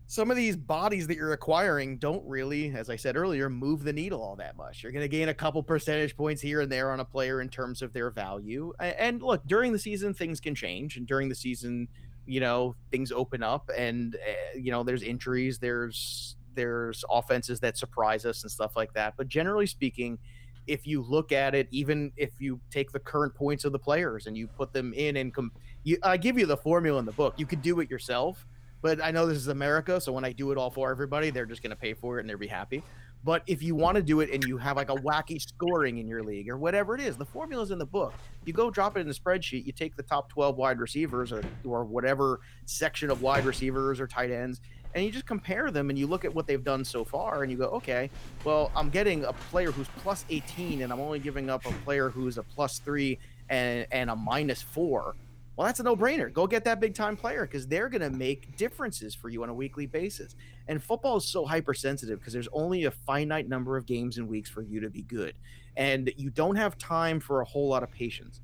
some 0.07 0.29
of 0.29 0.37
these 0.37 0.55
bodies 0.55 1.07
that 1.07 1.15
you're 1.15 1.33
acquiring 1.33 1.97
don't 1.97 2.23
really, 2.27 2.73
as 2.75 2.89
I 2.89 2.95
said 2.95 3.15
earlier, 3.15 3.49
move 3.49 3.83
the 3.83 3.93
needle 3.93 4.21
all 4.21 4.35
that 4.35 4.57
much. 4.57 4.83
You're 4.83 4.91
going 4.91 5.03
to 5.03 5.07
gain 5.07 5.29
a 5.29 5.33
couple 5.33 5.63
percentage 5.63 6.15
points 6.15 6.41
here 6.41 6.61
and 6.61 6.71
there 6.71 6.91
on 6.91 6.99
a 6.99 7.05
player 7.05 7.41
in 7.41 7.49
terms 7.49 7.81
of 7.81 7.93
their 7.93 8.11
value. 8.11 8.73
And 8.79 9.21
look, 9.21 9.45
during 9.47 9.71
the 9.71 9.79
season, 9.79 10.13
things 10.13 10.39
can 10.39 10.55
change. 10.55 10.97
And 10.97 11.07
during 11.07 11.29
the 11.29 11.35
season, 11.35 11.87
you 12.25 12.39
know, 12.39 12.75
things 12.91 13.11
open 13.11 13.43
up 13.43 13.69
and, 13.75 14.15
uh, 14.15 14.57
you 14.57 14.71
know, 14.71 14.83
there's 14.83 15.03
injuries, 15.03 15.57
there's, 15.57 16.35
there's 16.53 17.03
offenses 17.09 17.59
that 17.61 17.77
surprise 17.77 18.25
us 18.25 18.43
and 18.43 18.51
stuff 18.51 18.75
like 18.75 18.93
that. 18.93 19.15
But 19.17 19.27
generally 19.27 19.65
speaking, 19.65 20.19
if 20.67 20.85
you 20.87 21.01
look 21.01 21.31
at 21.31 21.55
it, 21.55 21.67
even 21.71 22.11
if 22.15 22.31
you 22.39 22.59
take 22.71 22.91
the 22.91 22.99
current 22.99 23.35
points 23.35 23.65
of 23.65 23.71
the 23.71 23.79
players 23.79 24.27
and 24.27 24.37
you 24.37 24.47
put 24.47 24.71
them 24.71 24.93
in 24.93 25.17
and 25.17 25.33
com- 25.33 25.51
you, 25.83 25.97
I 26.03 26.17
give 26.17 26.37
you 26.37 26.45
the 26.45 26.55
formula 26.55 26.99
in 26.99 27.05
the 27.05 27.11
book. 27.11 27.33
You 27.37 27.45
could 27.45 27.61
do 27.61 27.79
it 27.81 27.89
yourself, 27.89 28.45
but 28.83 29.01
I 29.01 29.11
know 29.11 29.25
this 29.25 29.37
is 29.37 29.47
America, 29.47 29.99
so 30.01 30.11
when 30.11 30.25
I 30.25 30.33
do 30.33 30.51
it 30.51 30.57
all 30.57 30.69
for 30.69 30.91
everybody, 30.91 31.29
they're 31.29 31.45
just 31.45 31.63
going 31.63 31.71
to 31.71 31.75
pay 31.75 31.93
for 31.93 32.17
it 32.17 32.21
and 32.21 32.29
they'll 32.29 32.37
be 32.37 32.47
happy. 32.47 32.83
But 33.23 33.41
if 33.47 33.63
you 33.63 33.75
want 33.75 33.95
to 33.95 34.03
do 34.03 34.19
it 34.19 34.29
and 34.31 34.43
you 34.43 34.57
have 34.57 34.75
like 34.75 34.89
a 34.89 34.95
wacky 34.95 35.41
scoring 35.41 35.99
in 35.99 36.07
your 36.09 36.21
league 36.21 36.49
or 36.49 36.57
whatever 36.57 36.93
it 36.93 36.99
is, 36.99 37.15
the 37.15 37.25
formula's 37.25 37.71
in 37.71 37.77
the 37.77 37.85
book. 37.85 38.13
You 38.43 38.51
go 38.51 38.69
drop 38.69 38.97
it 38.97 38.99
in 38.99 39.07
the 39.07 39.13
spreadsheet. 39.13 39.65
You 39.65 39.71
take 39.71 39.95
the 39.95 40.03
top 40.03 40.27
12 40.27 40.57
wide 40.57 40.79
receivers 40.79 41.31
or, 41.31 41.41
or 41.63 41.85
whatever 41.85 42.41
section 42.65 43.09
of 43.09 43.21
wide 43.21 43.45
receivers 43.45 44.01
or 44.01 44.07
tight 44.07 44.31
ends, 44.31 44.59
and 44.93 45.05
you 45.05 45.11
just 45.11 45.25
compare 45.25 45.71
them 45.71 45.89
and 45.89 45.97
you 45.97 46.05
look 46.05 46.25
at 46.25 46.35
what 46.35 46.45
they've 46.45 46.63
done 46.63 46.83
so 46.83 47.05
far 47.05 47.43
and 47.43 47.51
you 47.51 47.57
go, 47.57 47.67
okay, 47.67 48.09
well, 48.43 48.69
I'm 48.75 48.89
getting 48.89 49.23
a 49.23 49.31
player 49.31 49.71
who's 49.71 49.87
plus 49.99 50.25
18 50.29 50.81
and 50.81 50.91
I'm 50.91 50.99
only 50.99 51.19
giving 51.19 51.49
up 51.49 51.65
a 51.65 51.71
player 51.85 52.09
who's 52.09 52.37
a 52.37 52.43
plus 52.43 52.79
three 52.79 53.17
and, 53.49 53.87
and 53.93 54.09
a 54.09 54.15
minus 54.15 54.61
four. 54.61 55.15
Well, 55.55 55.67
that's 55.67 55.79
a 55.79 55.83
no 55.83 55.95
brainer. 55.95 56.33
Go 56.33 56.47
get 56.47 56.63
that 56.63 56.79
big 56.79 56.95
time 56.95 57.15
player 57.15 57.45
because 57.45 57.67
they're 57.67 57.89
going 57.89 58.01
to 58.01 58.09
make 58.09 58.57
differences 58.57 59.13
for 59.13 59.29
you 59.29 59.43
on 59.43 59.49
a 59.49 59.53
weekly 59.53 59.85
basis. 59.85 60.35
And 60.67 60.81
football 60.81 61.17
is 61.17 61.25
so 61.25 61.45
hypersensitive 61.45 62.19
because 62.19 62.33
there's 62.33 62.47
only 62.53 62.85
a 62.85 62.91
finite 62.91 63.47
number 63.47 63.77
of 63.77 63.85
games 63.85 64.17
and 64.17 64.27
weeks 64.27 64.49
for 64.49 64.63
you 64.63 64.79
to 64.79 64.89
be 64.89 65.03
good. 65.03 65.35
And 65.77 66.11
you 66.17 66.31
don't 66.31 66.55
have 66.55 66.77
time 66.77 67.19
for 67.19 67.41
a 67.41 67.45
whole 67.45 67.67
lot 67.67 67.83
of 67.83 67.91
patience. 67.91 68.41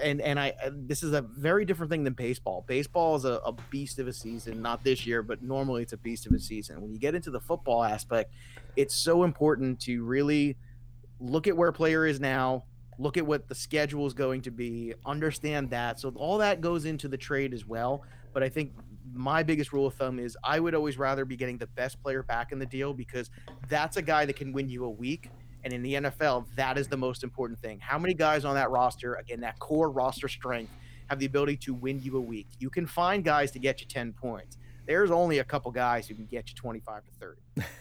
And 0.00 0.20
and 0.20 0.38
I 0.38 0.52
and 0.62 0.88
this 0.88 1.02
is 1.02 1.12
a 1.12 1.22
very 1.22 1.64
different 1.64 1.90
thing 1.90 2.04
than 2.04 2.12
baseball. 2.12 2.64
Baseball 2.66 3.16
is 3.16 3.24
a, 3.24 3.40
a 3.44 3.52
beast 3.70 3.98
of 3.98 4.08
a 4.08 4.12
season, 4.12 4.60
not 4.60 4.84
this 4.84 5.06
year, 5.06 5.22
but 5.22 5.42
normally 5.42 5.82
it's 5.82 5.92
a 5.92 5.96
beast 5.96 6.26
of 6.26 6.32
a 6.32 6.40
season. 6.40 6.80
When 6.80 6.92
you 6.92 6.98
get 6.98 7.14
into 7.14 7.30
the 7.30 7.40
football 7.40 7.82
aspect, 7.82 8.32
it's 8.76 8.94
so 8.94 9.24
important 9.24 9.80
to 9.80 10.04
really 10.04 10.56
look 11.20 11.46
at 11.46 11.56
where 11.56 11.68
a 11.68 11.72
player 11.72 12.04
is 12.04 12.20
now, 12.20 12.64
look 12.98 13.16
at 13.16 13.26
what 13.26 13.48
the 13.48 13.54
schedule 13.54 14.06
is 14.06 14.14
going 14.14 14.42
to 14.42 14.50
be, 14.50 14.94
understand 15.04 15.70
that. 15.70 16.00
So 16.00 16.12
all 16.16 16.38
that 16.38 16.60
goes 16.60 16.84
into 16.84 17.08
the 17.08 17.16
trade 17.16 17.52
as 17.52 17.66
well. 17.66 18.02
But 18.32 18.42
I 18.42 18.48
think 18.48 18.72
my 19.12 19.42
biggest 19.42 19.72
rule 19.72 19.86
of 19.86 19.94
thumb 19.94 20.18
is 20.18 20.36
I 20.44 20.60
would 20.60 20.74
always 20.74 20.98
rather 20.98 21.24
be 21.24 21.36
getting 21.36 21.58
the 21.58 21.66
best 21.68 22.02
player 22.02 22.22
back 22.22 22.52
in 22.52 22.58
the 22.58 22.66
deal 22.66 22.92
because 22.92 23.30
that's 23.68 23.96
a 23.96 24.02
guy 24.02 24.24
that 24.26 24.36
can 24.36 24.52
win 24.52 24.68
you 24.68 24.84
a 24.84 24.90
week. 24.90 25.30
And 25.64 25.72
in 25.72 25.82
the 25.82 25.94
NFL, 25.94 26.46
that 26.54 26.78
is 26.78 26.86
the 26.86 26.96
most 26.96 27.24
important 27.24 27.58
thing. 27.58 27.80
How 27.80 27.98
many 27.98 28.14
guys 28.14 28.44
on 28.44 28.54
that 28.54 28.70
roster, 28.70 29.14
again, 29.14 29.40
that 29.40 29.58
core 29.58 29.90
roster 29.90 30.28
strength, 30.28 30.72
have 31.08 31.18
the 31.18 31.26
ability 31.26 31.56
to 31.56 31.74
win 31.74 32.00
you 32.02 32.16
a 32.16 32.20
week? 32.20 32.46
You 32.58 32.70
can 32.70 32.86
find 32.86 33.24
guys 33.24 33.50
to 33.52 33.58
get 33.58 33.80
you 33.80 33.86
10 33.86 34.12
points. 34.12 34.58
There's 34.86 35.10
only 35.10 35.38
a 35.38 35.44
couple 35.44 35.70
guys 35.72 36.06
who 36.06 36.14
can 36.14 36.26
get 36.26 36.48
you 36.48 36.54
25 36.54 37.02
to 37.04 37.10
30. 37.56 37.68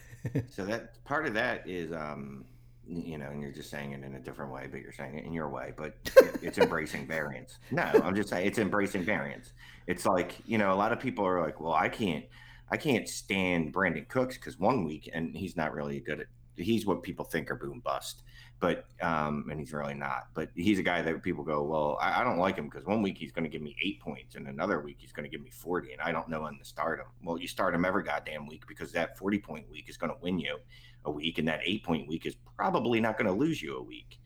So 0.50 0.66
that 0.66 1.04
part 1.06 1.28
of 1.28 1.36
that 1.36 1.70
is, 1.70 1.92
um, 1.92 2.46
you 2.88 3.18
know, 3.18 3.28
and 3.28 3.42
you're 3.42 3.52
just 3.52 3.70
saying 3.70 3.94
it 3.94 4.04
in 4.04 4.16
a 4.16 4.20
different 4.20 4.52
way, 4.52 4.68
but 4.70 4.82
you're 4.82 4.92
saying 4.92 5.18
it 5.18 5.26
in 5.26 5.34
your 5.34 5.50
way. 5.50 5.74
But 5.76 5.96
it's 6.42 6.58
embracing 6.58 7.08
variance. 7.08 7.58
No, 7.72 7.84
I'm 7.84 8.16
just 8.16 8.30
saying 8.30 8.48
it's 8.48 8.60
embracing 8.60 9.04
variance. 9.04 9.54
It's 9.88 10.06
like 10.06 10.36
you 10.46 10.58
know, 10.58 10.72
a 10.72 10.76
lot 10.76 10.92
of 10.92 11.00
people 11.00 11.26
are 11.26 11.42
like, 11.42 11.60
well, 11.60 11.74
I 11.74 11.90
can't, 11.90 12.26
I 12.70 12.78
can't 12.78 13.08
stand 13.08 13.74
Brandin 13.74 14.08
Cooks 14.08 14.38
because 14.38 14.60
one 14.60 14.86
week 14.86 15.10
and 15.14 15.36
he's 15.36 15.56
not 15.56 15.74
really 15.74 16.00
good 16.00 16.22
at. 16.22 16.28
He's 16.58 16.86
what 16.86 17.04
people 17.04 17.26
think 17.26 17.52
are 17.52 17.56
boom 17.56 17.82
bust, 17.84 18.22
but 18.60 18.86
um, 19.02 19.48
and 19.52 19.60
he's 19.60 19.74
really 19.74 19.94
not. 19.94 20.28
But 20.34 20.50
he's 20.56 20.80
a 20.80 20.84
guy 20.84 21.02
that 21.02 21.22
people 21.22 21.44
go, 21.44 21.64
well, 21.64 21.98
I, 22.00 22.22
I 22.22 22.24
don't 22.24 22.38
like 22.38 22.56
him 22.56 22.70
because 22.70 22.86
one 22.86 23.02
week 23.02 23.18
he's 23.18 23.34
going 23.34 23.44
to 23.44 23.50
give 23.50 23.62
me 23.62 23.76
eight 23.84 24.00
points, 24.00 24.36
and 24.36 24.48
another 24.48 24.80
week 24.80 24.98
he's 25.00 25.12
going 25.12 25.30
to 25.30 25.30
give 25.30 25.44
me 25.44 25.50
forty, 25.50 25.92
and 25.92 26.02
I 26.02 26.14
don't 26.14 26.30
know 26.30 26.44
when 26.44 26.58
to 26.58 26.64
start 26.66 27.00
him. 27.00 27.08
Well, 27.24 27.38
you 27.38 27.48
start 27.48 27.76
him 27.76 27.84
every 27.84 28.04
goddamn 28.04 28.48
week 28.48 28.64
because 28.68 28.92
that 28.94 29.18
forty 29.18 29.40
point 29.40 29.70
week 29.70 29.90
is 29.90 29.98
going 29.98 30.12
to 30.12 30.18
win 30.22 30.40
you 30.40 30.58
a 31.04 31.12
week, 31.12 31.38
and 31.38 31.48
that 31.48 31.60
eight 31.66 31.84
point 31.84 32.08
week 32.08 32.26
is 32.26 32.36
probably 32.58 33.00
not 33.00 33.18
going 33.18 33.28
to 33.28 33.34
lose 33.34 33.62
you 33.62 33.78
a 33.78 33.84
week. 33.84 34.20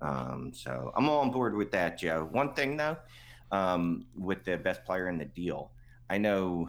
Um, 0.00 0.52
so 0.54 0.92
I'm 0.96 1.08
all 1.08 1.20
on 1.20 1.30
board 1.30 1.56
with 1.56 1.70
that, 1.72 1.98
Joe. 1.98 2.28
One 2.30 2.52
thing 2.54 2.76
though, 2.76 2.96
um, 3.50 4.06
with 4.16 4.44
the 4.44 4.56
best 4.56 4.84
player 4.84 5.08
in 5.08 5.18
the 5.18 5.24
deal, 5.24 5.70
I 6.10 6.18
know 6.18 6.68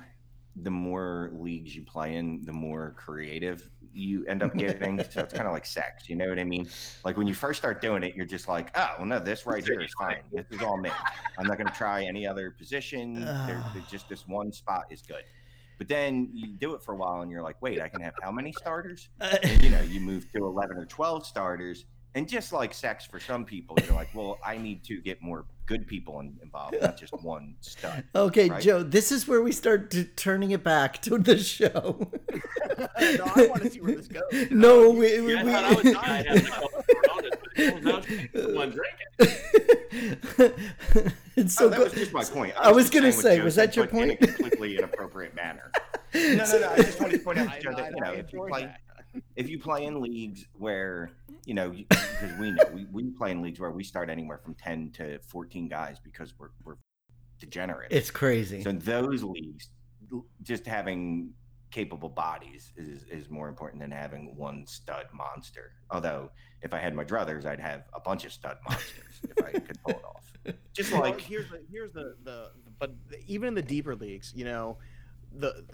the 0.61 0.71
more 0.71 1.31
leagues 1.33 1.75
you 1.75 1.83
play 1.83 2.15
in, 2.15 2.43
the 2.45 2.53
more 2.53 2.95
creative 2.97 3.69
you 3.95 4.25
end 4.25 4.43
up 4.43 4.55
getting. 4.57 5.01
so 5.09 5.21
it's 5.21 5.33
kind 5.33 5.47
of 5.47 5.53
like 5.53 5.65
sex, 5.65 6.09
you 6.09 6.15
know 6.15 6.27
what 6.27 6.37
I 6.37 6.43
mean? 6.43 6.67
Like 7.03 7.17
when 7.17 7.27
you 7.27 7.33
first 7.33 7.59
start 7.59 7.81
doing 7.81 8.03
it, 8.03 8.15
you're 8.15 8.25
just 8.25 8.47
like, 8.47 8.71
oh, 8.75 8.89
well, 8.97 9.07
no, 9.07 9.19
this 9.19 9.45
right 9.45 9.63
here 9.63 9.81
is 9.81 9.93
fine. 9.97 10.17
This 10.31 10.45
is 10.51 10.61
all 10.61 10.77
me. 10.77 10.91
I'm 11.37 11.47
not 11.47 11.57
going 11.57 11.67
to 11.67 11.73
try 11.73 12.03
any 12.03 12.27
other 12.27 12.51
position. 12.51 13.25
There, 13.25 13.63
just 13.89 14.07
this 14.09 14.27
one 14.27 14.51
spot 14.51 14.85
is 14.89 15.01
good. 15.01 15.23
But 15.77 15.87
then 15.89 16.29
you 16.33 16.47
do 16.47 16.73
it 16.73 16.81
for 16.83 16.93
a 16.93 16.97
while 16.97 17.21
and 17.21 17.29
you're 17.31 17.41
like, 17.41 17.61
wait, 17.61 17.81
I 17.81 17.89
can 17.89 18.01
have 18.01 18.13
how 18.21 18.31
many 18.31 18.51
starters? 18.53 19.09
Uh, 19.21 19.35
and, 19.43 19.61
you 19.63 19.69
know, 19.69 19.81
you 19.81 19.99
move 19.99 20.31
to 20.33 20.45
11 20.45 20.77
or 20.77 20.85
12 20.85 21.25
starters. 21.25 21.85
And 22.15 22.29
just 22.29 22.53
like 22.53 22.73
sex 22.73 23.05
for 23.05 23.19
some 23.19 23.43
people, 23.43 23.75
you're 23.83 23.93
like, 23.93 24.07
well, 24.13 24.37
I 24.45 24.57
need 24.57 24.85
to 24.85 25.01
get 25.01 25.21
more 25.21 25.43
good 25.65 25.85
people 25.85 26.21
involved, 26.21 26.77
not 26.81 26.95
just 26.97 27.11
one 27.23 27.55
stud. 27.59 28.05
Okay, 28.15 28.49
Right? 28.49 28.61
Joe, 28.61 28.83
this 28.83 29.11
is 29.11 29.27
where 29.27 29.41
we 29.41 29.51
start 29.51 29.91
t- 29.91 30.05
turning 30.15 30.51
it 30.51 30.63
back 30.63 31.01
to 31.01 31.17
the 31.17 31.37
show. 31.37 32.09
no, 32.79 33.25
I 33.35 33.47
want 33.47 33.63
to 33.63 33.69
see 33.69 33.81
where 33.81 33.95
this 33.95 34.07
goes. 34.07 34.23
no, 34.49 34.91
we, 34.91 35.19
we, 35.19 35.33
Yeah, 35.33 35.41
I 35.41 35.43
we- 35.43 35.53
I 35.53 35.73
was 35.73 35.95
I 35.95 36.05
had 36.07 36.27
a 36.27 36.41
couple 36.41 36.69
of 37.57 37.81
Coronas, 37.81 37.83
but 37.83 38.05
it 38.09 38.29
she's 38.33 38.41
the 38.45 38.53
one 38.53 38.69
drinking. 38.71 40.53
it's 41.35 41.55
so 41.55 41.65
oh, 41.65 41.69
that 41.69 41.79
was 41.79 41.93
just 41.93 42.13
my 42.13 42.23
point. 42.23 42.53
I 42.59 42.71
was 42.71 42.85
just 42.85 42.93
gonna 42.93 43.11
say, 43.11 43.41
was 43.41 43.55
that 43.55 43.75
your 43.75 43.87
but 43.87 43.95
in 43.95 44.11
a 44.11 44.15
point? 44.15 44.35
completely 44.35 44.77
inappropriate 44.77 45.35
manner. 45.35 45.71
No, 46.13 46.21
no, 46.45 46.59
no. 46.59 46.69
I 46.71 46.77
just 46.77 46.97
wanted 47.01 47.17
to 47.17 47.23
point 47.25 47.39
out, 47.39 47.49
I- 47.51 47.57
to 47.57 47.61
Joe, 47.61 47.73
that 47.75 47.91
you 47.93 47.99
know, 47.99 48.13
if 48.13 48.31
you 48.31 48.45
play, 48.47 48.61
that. 48.61 48.79
if 49.35 49.49
you 49.49 49.59
play 49.59 49.83
in 49.83 49.99
leagues 49.99 50.45
where 50.53 51.11
you 51.45 51.53
know, 51.53 51.71
because 51.71 52.31
we 52.39 52.51
know 52.51 52.63
we, 52.73 52.85
we 52.89 53.03
play 53.09 53.31
in 53.31 53.41
leagues 53.41 53.59
where 53.59 53.71
we 53.71 53.83
start 53.83 54.09
anywhere 54.09 54.37
from 54.37 54.53
ten 54.53 54.91
to 54.91 55.19
fourteen 55.27 55.67
guys 55.67 55.97
because 56.01 56.33
we're 56.39 56.51
we're 56.63 56.77
degenerate. 57.39 57.91
It's 57.91 58.11
crazy. 58.11 58.63
So 58.63 58.69
in 58.69 58.79
those 58.79 59.23
leagues, 59.23 59.71
just 60.41 60.65
having 60.65 61.33
capable 61.71 62.09
bodies 62.09 62.71
is 62.77 63.03
is 63.05 63.29
more 63.29 63.47
important 63.49 63.81
than 63.81 63.91
having 63.91 64.35
one 64.35 64.65
stud 64.65 65.07
monster. 65.13 65.71
Although 65.91 66.31
if 66.61 66.73
I 66.73 66.79
had 66.79 66.95
my 66.95 67.03
druthers, 67.03 67.45
I'd 67.45 67.59
have 67.59 67.83
a 67.93 67.99
bunch 67.99 68.25
of 68.25 68.31
stud 68.31 68.57
monsters 68.67 69.21
if 69.23 69.43
I 69.43 69.51
could 69.51 69.81
pull 69.83 69.97
it 69.97 70.03
off. 70.05 70.31
Just 70.73 70.91
Well, 70.91 71.01
like 71.01 71.19
here's 71.19 71.49
the 71.49 71.61
here's 71.71 71.91
the, 71.93 72.15
the 72.23 72.51
but 72.79 72.93
even 73.27 73.49
in 73.49 73.53
the 73.55 73.61
deeper 73.61 73.95
leagues, 73.95 74.33
you 74.35 74.45
know, 74.45 74.77
the 75.31 75.65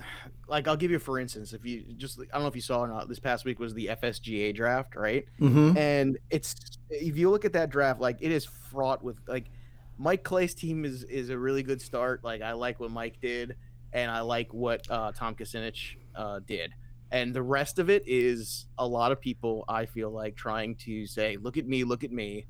like 0.48 0.68
I'll 0.68 0.78
give 0.78 0.92
you 0.92 1.00
for 1.00 1.20
instance, 1.20 1.54
if 1.54 1.66
you 1.66 1.84
just 1.98 2.20
I 2.20 2.26
don't 2.34 2.42
know 2.44 2.48
if 2.48 2.56
you 2.56 2.62
saw 2.62 2.80
or 2.80 2.88
not, 2.88 3.08
this 3.08 3.20
past 3.20 3.46
week 3.46 3.60
was 3.60 3.74
the 3.74 3.88
FSGA 3.88 4.56
draft, 4.56 4.96
right? 4.96 5.26
hmm 5.40 5.72
And 5.76 6.18
it's 6.30 6.56
if 6.90 7.18
you 7.18 7.30
look 7.30 7.46
at 7.46 7.54
that 7.54 7.70
draft, 7.70 8.00
like 8.00 8.18
it 8.22 8.32
is 8.32 8.46
fraught 8.46 9.04
with 9.04 9.18
like 9.28 9.52
Mike 9.98 10.24
Clay's 10.24 10.54
team 10.56 10.86
is 10.86 11.04
is 11.04 11.30
a 11.30 11.38
really 11.38 11.64
good 11.64 11.82
start. 11.82 12.24
Like 12.24 12.42
I 12.42 12.54
like 12.54 12.80
what 12.80 12.92
Mike 12.92 13.20
did, 13.22 13.56
and 13.94 14.10
I 14.10 14.22
like 14.22 14.54
what 14.54 14.90
uh, 14.90 15.12
Tom 15.12 15.36
Kessenich 15.36 15.96
uh, 16.16 16.40
did. 16.46 16.74
And 17.12 17.34
the 17.34 17.42
rest 17.42 17.78
of 17.80 17.90
it 17.90 18.04
is 18.08 18.68
a 18.78 18.88
lot 18.88 19.12
of 19.12 19.20
people 19.20 19.66
I 19.68 19.86
feel 19.86 20.10
like 20.12 20.36
trying 20.36 20.76
to 20.76 21.06
say, 21.06 21.38
"Look 21.38 21.58
at 21.58 21.68
me, 21.68 21.84
look 21.84 22.04
at 22.04 22.12
me," 22.12 22.46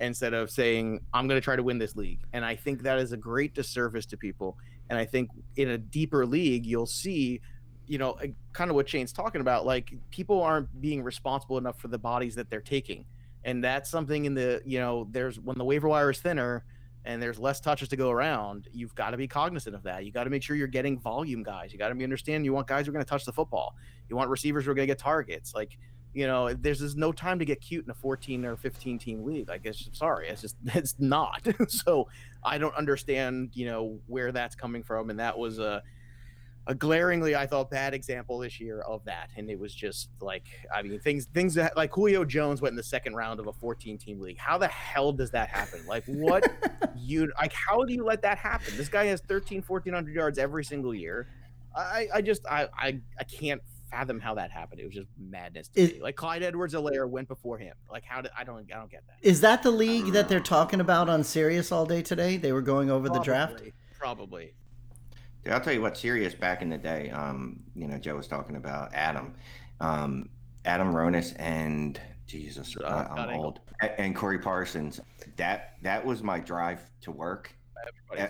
instead 0.00 0.32
of 0.32 0.50
saying, 0.50 1.00
"I'm 1.12 1.28
going 1.28 1.38
to 1.38 1.44
try 1.44 1.56
to 1.56 1.62
win 1.62 1.78
this 1.78 1.96
league." 1.96 2.20
And 2.32 2.44
I 2.44 2.56
think 2.56 2.82
that 2.82 2.98
is 2.98 3.12
a 3.12 3.16
great 3.16 3.54
disservice 3.54 4.06
to 4.06 4.16
people. 4.16 4.56
And 4.88 4.98
I 4.98 5.04
think 5.04 5.30
in 5.56 5.70
a 5.70 5.78
deeper 5.78 6.24
league, 6.24 6.64
you'll 6.64 6.86
see, 6.86 7.40
you 7.86 7.98
know, 7.98 8.12
uh, 8.12 8.28
kind 8.52 8.70
of 8.70 8.74
what 8.76 8.88
Shane's 8.88 9.12
talking 9.12 9.42
about. 9.42 9.66
Like 9.66 9.92
people 10.10 10.42
aren't 10.42 10.80
being 10.80 11.02
responsible 11.02 11.58
enough 11.58 11.78
for 11.78 11.88
the 11.88 11.98
bodies 11.98 12.34
that 12.36 12.48
they're 12.48 12.60
taking 12.60 13.04
and 13.46 13.62
that's 13.62 13.88
something 13.88 14.26
in 14.26 14.34
the 14.34 14.60
you 14.66 14.78
know 14.78 15.06
there's 15.12 15.40
when 15.40 15.56
the 15.56 15.64
waiver 15.64 15.88
wire 15.88 16.10
is 16.10 16.18
thinner 16.18 16.64
and 17.06 17.22
there's 17.22 17.38
less 17.38 17.60
touches 17.60 17.88
to 17.88 17.96
go 17.96 18.10
around 18.10 18.68
you've 18.72 18.94
got 18.94 19.10
to 19.10 19.16
be 19.16 19.28
cognizant 19.28 19.74
of 19.74 19.82
that. 19.84 20.04
You 20.04 20.12
got 20.12 20.24
to 20.24 20.30
make 20.30 20.42
sure 20.42 20.56
you're 20.56 20.66
getting 20.66 20.98
volume 20.98 21.42
guys. 21.42 21.72
You 21.72 21.78
got 21.78 21.88
to 21.88 21.94
be 21.94 22.04
understand 22.04 22.44
you 22.44 22.52
want 22.52 22.66
guys 22.66 22.84
who 22.86 22.90
are 22.90 22.92
going 22.92 23.04
to 23.04 23.08
touch 23.08 23.24
the 23.24 23.32
football. 23.32 23.76
You 24.08 24.16
want 24.16 24.28
receivers 24.28 24.64
who 24.64 24.72
are 24.72 24.74
going 24.74 24.86
to 24.86 24.90
get 24.90 24.98
targets. 24.98 25.54
Like 25.54 25.78
you 26.12 26.26
know 26.26 26.52
there's 26.52 26.80
just 26.80 26.96
no 26.96 27.12
time 27.12 27.38
to 27.38 27.44
get 27.44 27.60
cute 27.60 27.84
in 27.84 27.90
a 27.90 27.94
14 27.94 28.44
or 28.44 28.56
15 28.56 28.98
team 28.98 29.24
league. 29.24 29.48
Like 29.48 29.62
it's 29.64 29.88
sorry 29.92 30.28
it's 30.28 30.42
just 30.42 30.56
it's 30.66 30.96
not. 30.98 31.46
So 31.68 32.08
i 32.44 32.58
don't 32.58 32.74
understand 32.76 33.50
you 33.54 33.66
know 33.66 33.98
where 34.06 34.30
that's 34.30 34.54
coming 34.54 34.82
from 34.82 35.10
and 35.10 35.18
that 35.18 35.36
was 35.36 35.58
a 35.58 35.82
a 36.68 36.74
glaringly, 36.74 37.36
I 37.36 37.46
thought, 37.46 37.70
bad 37.70 37.94
example 37.94 38.38
this 38.38 38.60
year 38.60 38.80
of 38.80 39.04
that. 39.04 39.30
And 39.36 39.48
it 39.48 39.58
was 39.58 39.74
just 39.74 40.08
like, 40.20 40.44
I 40.74 40.82
mean, 40.82 40.98
things, 40.98 41.26
things 41.26 41.54
that 41.54 41.76
like 41.76 41.92
Julio 41.92 42.24
Jones 42.24 42.60
went 42.60 42.72
in 42.72 42.76
the 42.76 42.82
second 42.82 43.14
round 43.14 43.38
of 43.38 43.46
a 43.46 43.52
14 43.52 43.98
team 43.98 44.20
league. 44.20 44.38
How 44.38 44.58
the 44.58 44.68
hell 44.68 45.12
does 45.12 45.30
that 45.30 45.48
happen? 45.48 45.86
Like, 45.86 46.04
what 46.06 46.44
you, 46.96 47.32
like, 47.40 47.52
how 47.52 47.84
do 47.84 47.92
you 47.92 48.04
let 48.04 48.22
that 48.22 48.38
happen? 48.38 48.76
This 48.76 48.88
guy 48.88 49.04
has 49.06 49.20
13, 49.28 49.62
1400 49.66 50.14
yards 50.14 50.38
every 50.38 50.64
single 50.64 50.94
year. 50.94 51.28
I, 51.74 52.08
I 52.14 52.20
just, 52.22 52.44
I, 52.46 52.68
I, 52.76 53.00
I 53.18 53.24
can't 53.24 53.62
fathom 53.90 54.18
how 54.18 54.34
that 54.34 54.50
happened. 54.50 54.80
It 54.80 54.86
was 54.86 54.94
just 54.94 55.08
madness 55.18 55.68
to 55.68 55.80
Is- 55.80 55.92
me. 55.92 56.00
Like 56.02 56.16
Clyde 56.16 56.42
Edwards-Helaire 56.42 57.08
went 57.08 57.28
before 57.28 57.58
him. 57.58 57.74
Like, 57.90 58.04
how 58.04 58.22
did, 58.22 58.32
I 58.36 58.42
don't, 58.42 58.66
I 58.72 58.76
don't 58.76 58.90
get 58.90 59.04
that. 59.06 59.18
Is 59.22 59.40
that 59.42 59.62
the 59.62 59.70
league 59.70 60.12
that 60.14 60.28
they're 60.28 60.40
talking 60.40 60.80
about 60.80 61.08
on 61.08 61.22
Sirius 61.22 61.70
all 61.70 61.86
day 61.86 62.02
today? 62.02 62.38
They 62.38 62.52
were 62.52 62.62
going 62.62 62.90
over 62.90 63.08
the 63.08 63.20
draft. 63.20 63.52
Probably, 63.52 63.74
Probably. 63.98 64.54
I'll 65.50 65.60
tell 65.60 65.72
you 65.72 65.82
what, 65.82 65.96
Sirius 65.96 66.34
back 66.34 66.62
in 66.62 66.68
the 66.70 66.78
day, 66.78 67.10
um, 67.10 67.60
you 67.74 67.86
know, 67.86 67.98
Joe 67.98 68.16
was 68.16 68.26
talking 68.26 68.56
about 68.56 68.92
Adam, 68.94 69.34
um, 69.80 70.28
Adam 70.64 70.92
Ronis 70.92 71.34
and 71.38 72.00
Jesus, 72.26 72.76
Uh, 72.76 73.06
I- 73.10 73.22
Engel. 73.32 73.44
old, 73.44 73.60
A- 73.82 74.00
and 74.00 74.14
Corey 74.16 74.38
Parsons. 74.38 75.00
That 75.36 75.74
that 75.82 76.04
was 76.04 76.22
my 76.22 76.40
drive 76.40 76.80
to 77.02 77.10
work 77.12 77.54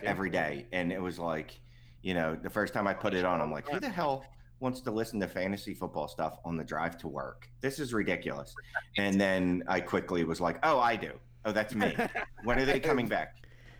every 0.03 0.31
day, 0.31 0.67
and 0.73 0.93
it 0.93 1.01
was 1.01 1.19
like, 1.19 1.59
you 2.03 2.14
know, 2.14 2.35
the 2.35 2.51
first 2.51 2.75
time 2.75 2.87
I 2.87 2.95
put 2.95 3.14
it 3.14 3.25
on, 3.25 3.41
I'm 3.41 3.51
like, 3.53 3.69
who 3.69 3.81
the 3.81 3.89
hell 3.89 4.25
wants 4.61 4.81
to 4.81 4.91
listen 4.91 5.21
to 5.21 5.29
fantasy 5.29 5.73
football 5.75 6.09
stuff 6.09 6.39
on 6.45 6.57
the 6.57 6.64
drive 6.64 6.99
to 6.99 7.09
work? 7.09 7.49
This 7.61 7.79
is 7.79 7.93
ridiculous. 7.95 8.55
And 8.99 9.21
then 9.21 9.62
I 9.69 9.81
quickly 9.81 10.25
was 10.25 10.41
like, 10.41 10.59
oh, 10.62 10.79
I 10.81 10.97
do. 10.97 11.12
Oh, 11.45 11.53
that's 11.53 11.75
me. 11.75 11.97
when 12.45 12.59
are 12.59 12.64
they 12.64 12.81
coming 12.81 13.07
back? 13.09 13.35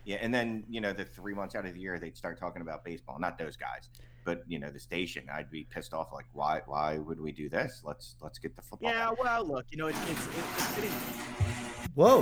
Yeah, 0.07 0.19
and 0.21 0.33
then 0.33 0.63
you 0.69 0.79
know 0.79 0.93
the 0.93 1.03
three 1.03 1.33
months 1.33 1.53
out 1.53 1.65
of 1.65 1.73
the 1.73 1.81
year 1.81 1.99
they'd 1.99 2.15
start 2.15 2.39
talking 2.39 2.61
about 2.61 2.85
baseball. 2.85 3.19
Not 3.19 3.37
those 3.37 3.57
guys, 3.57 3.89
but 4.23 4.41
you 4.47 4.57
know 4.57 4.71
the 4.71 4.79
station. 4.79 5.25
I'd 5.29 5.51
be 5.51 5.65
pissed 5.65 5.93
off. 5.93 6.13
Like, 6.13 6.27
why? 6.31 6.61
Why 6.65 6.97
would 6.97 7.19
we 7.19 7.33
do 7.33 7.49
this? 7.49 7.81
Let's 7.83 8.15
let's 8.21 8.39
get 8.39 8.55
the 8.55 8.61
football. 8.61 8.89
Yeah, 8.89 9.09
back. 9.09 9.21
well, 9.21 9.45
look, 9.45 9.65
you 9.69 9.77
know, 9.77 9.87
it's, 9.87 9.99
it's, 10.09 10.27
it's, 10.27 10.75
getting 10.75 10.91
Whoa, 11.97 12.21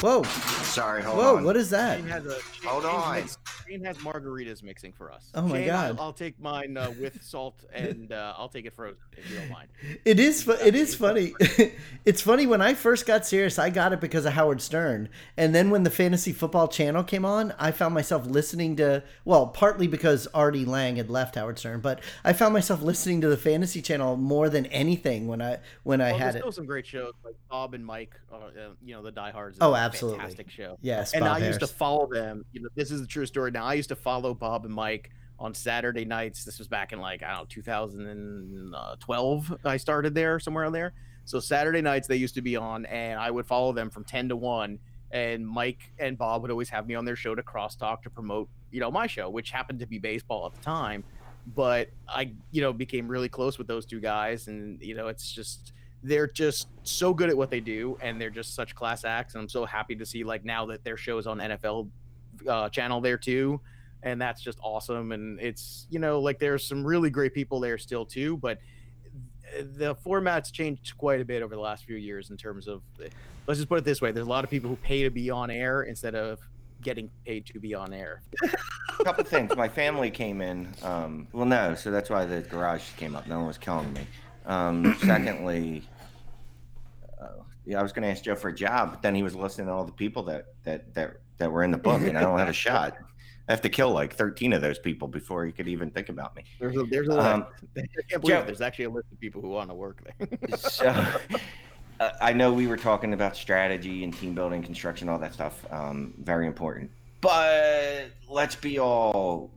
whoa, 0.00 0.22
Sorry, 0.22 1.02
hold 1.02 1.18
on. 1.18 1.24
whoa! 1.24 1.36
on. 1.36 1.44
What 1.44 1.54
is 1.54 1.68
that? 1.68 1.98
Shane 1.98 2.06
has 2.08 2.24
a 2.24 2.30
Shane, 2.40 2.64
Hold 2.70 2.82
Shane's 2.84 2.94
on. 3.04 3.14
mix- 3.16 3.38
Shane 3.68 3.84
has 3.84 3.96
margaritas 3.98 4.62
mixing 4.62 4.90
for 4.94 5.12
us. 5.12 5.30
Oh 5.34 5.42
my 5.42 5.58
Shane, 5.58 5.66
God. 5.66 5.96
I'll, 5.98 6.04
I'll 6.06 6.12
take 6.14 6.40
mine 6.40 6.78
uh, 6.78 6.90
with 6.98 7.22
salt 7.22 7.62
and 7.74 8.10
uh, 8.10 8.32
I'll 8.38 8.48
take 8.48 8.64
it 8.64 8.72
frozen 8.72 8.96
if 9.18 9.30
you 9.30 9.36
don't 9.36 9.50
mind. 9.50 9.68
It 10.06 10.18
is. 10.18 10.42
fu- 10.42 10.52
It 10.52 10.74
is 10.74 10.94
funny. 10.94 11.34
it's 12.06 12.22
funny 12.22 12.46
when 12.46 12.62
I 12.62 12.72
first 12.72 13.04
got 13.04 13.26
Sirius. 13.26 13.58
I 13.58 13.68
got 13.68 13.92
it 13.92 14.00
because 14.00 14.24
of 14.24 14.32
Howard 14.32 14.62
Stern, 14.62 15.10
and 15.36 15.54
then 15.54 15.68
when 15.68 15.82
the 15.82 15.90
Fantasy 15.90 16.32
Football 16.32 16.68
Channel 16.68 17.04
came 17.04 17.26
on, 17.26 17.52
I 17.58 17.70
found 17.70 17.92
myself 17.92 18.26
listening 18.26 18.76
to. 18.76 19.02
Well, 19.26 19.46
partly 19.48 19.88
because 19.88 20.26
Artie 20.28 20.64
Lange 20.64 20.96
had 20.96 21.10
left 21.10 21.34
Howard 21.34 21.58
Stern, 21.58 21.80
but 21.80 22.00
I 22.24 22.32
found 22.32 22.54
myself 22.54 22.80
listening 22.80 23.20
to 23.20 23.28
the 23.28 23.36
Fantasy 23.36 23.82
Channel 23.82 24.16
more 24.16 24.48
than 24.48 24.64
anything 24.66 25.26
when 25.28 25.42
I 25.42 25.58
when 25.82 26.00
I 26.00 26.12
Well, 26.12 26.18
had 26.18 26.24
there's 26.28 26.34
it. 26.36 26.38
still 26.38 26.52
some 26.52 26.66
great 26.66 26.86
shows 26.86 27.12
like 27.22 27.34
Bob 27.50 27.74
and 27.74 27.84
Mike. 27.84 28.14
Uh, 28.32 28.36
uh, 28.36 28.68
you 28.82 28.94
know, 28.94 29.01
the 29.02 29.12
diehards. 29.12 29.58
Oh, 29.60 29.74
absolutely. 29.74 30.20
fantastic 30.20 30.50
show. 30.50 30.78
Yes, 30.80 31.12
and 31.12 31.24
Bob 31.24 31.36
I 31.36 31.46
used 31.46 31.60
to 31.60 31.66
follow 31.66 32.08
them. 32.10 32.44
You 32.52 32.62
know, 32.62 32.68
this 32.74 32.90
is 32.90 33.00
the 33.00 33.06
true 33.06 33.26
story. 33.26 33.50
Now 33.50 33.64
I 33.64 33.74
used 33.74 33.90
to 33.90 33.96
follow 33.96 34.34
Bob 34.34 34.64
and 34.64 34.74
Mike 34.74 35.10
on 35.38 35.54
Saturday 35.54 36.04
nights. 36.04 36.44
This 36.44 36.58
was 36.58 36.68
back 36.68 36.92
in 36.92 37.00
like 37.00 37.22
I 37.22 37.30
don't 37.30 37.40
know 37.40 37.46
2012. 37.48 39.56
I 39.64 39.76
started 39.76 40.14
there 40.14 40.38
somewhere 40.38 40.64
in 40.64 40.72
there. 40.72 40.92
So 41.24 41.40
Saturday 41.40 41.82
nights 41.82 42.08
they 42.08 42.16
used 42.16 42.34
to 42.34 42.42
be 42.42 42.56
on, 42.56 42.86
and 42.86 43.18
I 43.18 43.30
would 43.30 43.46
follow 43.46 43.72
them 43.72 43.90
from 43.90 44.04
10 44.04 44.28
to 44.30 44.36
1. 44.36 44.78
And 45.10 45.46
Mike 45.46 45.92
and 45.98 46.16
Bob 46.16 46.42
would 46.42 46.50
always 46.50 46.70
have 46.70 46.86
me 46.86 46.94
on 46.94 47.04
their 47.04 47.16
show 47.16 47.34
to 47.34 47.42
crosstalk 47.42 48.02
to 48.02 48.10
promote, 48.10 48.48
you 48.70 48.80
know, 48.80 48.90
my 48.90 49.06
show, 49.06 49.28
which 49.28 49.50
happened 49.50 49.78
to 49.80 49.86
be 49.86 49.98
baseball 49.98 50.46
at 50.46 50.54
the 50.54 50.62
time. 50.62 51.04
But 51.54 51.90
I, 52.08 52.32
you 52.50 52.62
know, 52.62 52.72
became 52.72 53.08
really 53.08 53.28
close 53.28 53.58
with 53.58 53.66
those 53.66 53.84
two 53.84 54.00
guys, 54.00 54.48
and 54.48 54.80
you 54.80 54.94
know, 54.94 55.08
it's 55.08 55.30
just 55.30 55.72
they're 56.02 56.26
just 56.26 56.68
so 56.82 57.14
good 57.14 57.30
at 57.30 57.36
what 57.36 57.50
they 57.50 57.60
do, 57.60 57.96
and 58.00 58.20
they're 58.20 58.30
just 58.30 58.54
such 58.54 58.74
class 58.74 59.04
acts. 59.04 59.34
And 59.34 59.42
I'm 59.42 59.48
so 59.48 59.64
happy 59.64 59.94
to 59.96 60.06
see 60.06 60.24
like 60.24 60.44
now 60.44 60.66
that 60.66 60.84
their 60.84 60.96
show 60.96 61.18
is 61.18 61.26
on 61.26 61.38
NFL 61.38 61.88
uh, 62.48 62.68
channel 62.68 63.00
there 63.00 63.18
too, 63.18 63.60
and 64.02 64.20
that's 64.20 64.42
just 64.42 64.58
awesome. 64.62 65.12
And 65.12 65.40
it's 65.40 65.86
you 65.90 65.98
know 65.98 66.20
like 66.20 66.38
there's 66.38 66.66
some 66.66 66.84
really 66.84 67.10
great 67.10 67.34
people 67.34 67.60
there 67.60 67.78
still 67.78 68.04
too, 68.04 68.36
but 68.36 68.58
the 69.60 69.94
format's 69.96 70.50
changed 70.50 70.96
quite 70.96 71.20
a 71.20 71.24
bit 71.24 71.42
over 71.42 71.54
the 71.54 71.60
last 71.60 71.84
few 71.84 71.96
years 71.96 72.30
in 72.30 72.36
terms 72.36 72.66
of 72.66 72.82
let's 73.46 73.58
just 73.58 73.68
put 73.68 73.78
it 73.78 73.84
this 73.84 74.00
way 74.00 74.10
there's 74.10 74.26
a 74.26 74.30
lot 74.30 74.44
of 74.44 74.50
people 74.50 74.70
who 74.70 74.76
pay 74.76 75.02
to 75.02 75.10
be 75.10 75.28
on 75.28 75.50
air 75.50 75.82
instead 75.82 76.14
of 76.14 76.38
getting 76.80 77.10
paid 77.26 77.44
to 77.46 77.60
be 77.60 77.74
on 77.74 77.92
air 77.92 78.22
A 78.98 79.04
couple 79.04 79.24
things. 79.24 79.54
My 79.56 79.68
family 79.68 80.10
came 80.10 80.40
in. 80.40 80.68
Um, 80.82 81.26
well, 81.32 81.46
no, 81.46 81.74
so 81.74 81.90
that's 81.90 82.10
why 82.10 82.24
the 82.24 82.40
garage 82.40 82.82
came 82.96 83.14
up. 83.14 83.26
No 83.26 83.38
one 83.38 83.46
was 83.46 83.58
killing 83.58 83.92
me. 83.92 84.06
Um, 84.46 84.96
secondly, 85.04 85.82
uh, 87.22 87.42
yeah, 87.64 87.78
I 87.78 87.82
was 87.82 87.92
going 87.92 88.02
to 88.02 88.08
ask 88.08 88.24
Joe 88.24 88.34
for 88.34 88.48
a 88.48 88.54
job, 88.54 88.90
but 88.90 89.02
then 89.02 89.14
he 89.14 89.22
was 89.22 89.34
listing 89.34 89.68
all 89.68 89.84
the 89.84 89.92
people 89.92 90.22
that 90.24 90.46
that 90.64 90.94
that 90.94 91.16
that 91.38 91.50
were 91.50 91.62
in 91.62 91.70
the 91.70 91.78
book, 91.78 92.02
and 92.02 92.16
I 92.18 92.22
don't 92.22 92.38
have 92.38 92.48
a 92.48 92.52
shot. 92.52 92.96
I 93.48 93.52
have 93.52 93.62
to 93.62 93.68
kill 93.68 93.90
like 93.90 94.14
13 94.14 94.52
of 94.52 94.60
those 94.60 94.78
people 94.78 95.08
before 95.08 95.44
he 95.44 95.52
could 95.52 95.66
even 95.66 95.90
think 95.90 96.08
about 96.08 96.36
me. 96.36 96.44
there's 96.60 96.76
a 96.76 96.84
there's 96.84 97.08
a 97.08 97.18
Um, 97.20 97.46
I 97.76 97.82
can't 98.08 98.22
believe 98.22 98.38
Joe- 98.38 98.44
there's 98.46 98.60
actually 98.60 98.86
a 98.86 98.90
list 98.90 99.06
of 99.12 99.20
people 99.20 99.42
who 99.42 99.48
want 99.48 99.68
to 99.70 99.74
work 99.74 100.02
there 100.18 100.28
so 100.56 100.86
uh, 102.00 102.10
I 102.20 102.32
know 102.32 102.52
we 102.52 102.66
were 102.66 102.76
talking 102.76 103.14
about 103.14 103.36
strategy 103.36 104.04
and 104.04 104.16
team 104.16 104.34
building, 104.34 104.62
construction, 104.62 105.08
all 105.08 105.18
that 105.18 105.34
stuff. 105.34 105.64
Um, 105.70 106.14
very 106.18 106.46
important. 106.46 106.90
But 107.20 108.06
let's 108.28 108.56
be 108.56 108.78
all 108.80 109.50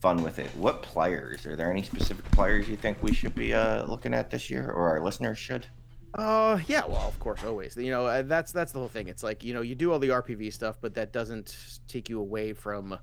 fun 0.00 0.22
with 0.22 0.38
it. 0.38 0.50
What 0.56 0.82
players? 0.82 1.46
Are 1.46 1.56
there 1.56 1.70
any 1.70 1.82
specific 1.82 2.30
players 2.32 2.68
you 2.68 2.76
think 2.76 3.02
we 3.02 3.14
should 3.14 3.34
be 3.34 3.54
uh, 3.54 3.84
looking 3.84 4.12
at 4.12 4.30
this 4.30 4.50
year, 4.50 4.70
or 4.70 4.88
our 4.88 5.02
listeners 5.02 5.38
should? 5.38 5.66
Uh, 6.16 6.58
yeah, 6.66 6.82
well, 6.86 7.06
of 7.06 7.18
course, 7.20 7.44
always. 7.44 7.76
You 7.76 7.90
know, 7.90 8.06
uh, 8.06 8.22
that's 8.22 8.50
that's 8.50 8.72
the 8.72 8.78
whole 8.78 8.88
thing. 8.88 9.08
It's 9.08 9.22
like 9.22 9.44
you 9.44 9.52
know, 9.52 9.60
you 9.60 9.74
do 9.74 9.92
all 9.92 9.98
the 9.98 10.08
RPV 10.08 10.50
stuff, 10.52 10.76
but 10.80 10.94
that 10.94 11.12
doesn't 11.12 11.54
take 11.88 12.08
you 12.08 12.20
away 12.20 12.54
from, 12.54 12.98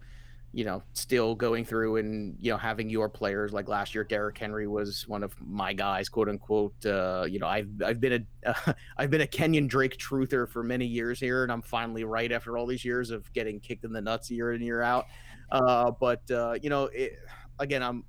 you 0.52 0.66
know, 0.66 0.82
still 0.94 1.36
going 1.36 1.64
through 1.64 1.98
and 1.98 2.36
you 2.40 2.52
know 2.52 2.58
having 2.58 2.90
your 2.90 3.10
players. 3.10 3.54
Like 3.54 3.68
last 3.68 3.94
year, 3.94 4.04
Derrick 4.04 4.36
Henry 4.40 4.68
was 4.68 5.08
one 5.08 5.22
of 5.22 5.36
my 5.40 5.74
guys, 5.74 6.10
quote 6.10 6.28
unquote. 6.28 6.74
Uh, 6.88 7.28
you 7.30 7.38
know, 7.38 7.46
I've 7.46 7.70
I've 7.86 8.02
been 8.02 8.26
a 8.46 8.76
I've 8.98 9.12
been 9.12 9.22
a 9.22 9.28
Kenyon 9.28 9.68
Drake 9.68 9.98
truther 9.98 10.50
for 10.50 10.64
many 10.64 10.88
years 10.88 11.20
here, 11.20 11.44
and 11.44 11.52
I'm 11.52 11.62
finally 11.62 12.06
right 12.06 12.32
after 12.32 12.58
all 12.58 12.66
these 12.66 12.84
years 12.84 13.12
of 13.12 13.32
getting 13.34 13.60
kicked 13.60 13.84
in 13.84 13.94
the 13.94 14.02
nuts 14.02 14.32
year 14.32 14.50
in 14.54 14.56
and 14.56 14.66
year 14.66 14.82
out. 14.82 15.06
Uh, 15.52 15.92
but 15.92 16.30
uh, 16.32 16.56
you 16.64 16.72
know, 16.72 16.86
it, 16.86 17.14
again, 17.60 17.84
I'm 17.84 18.06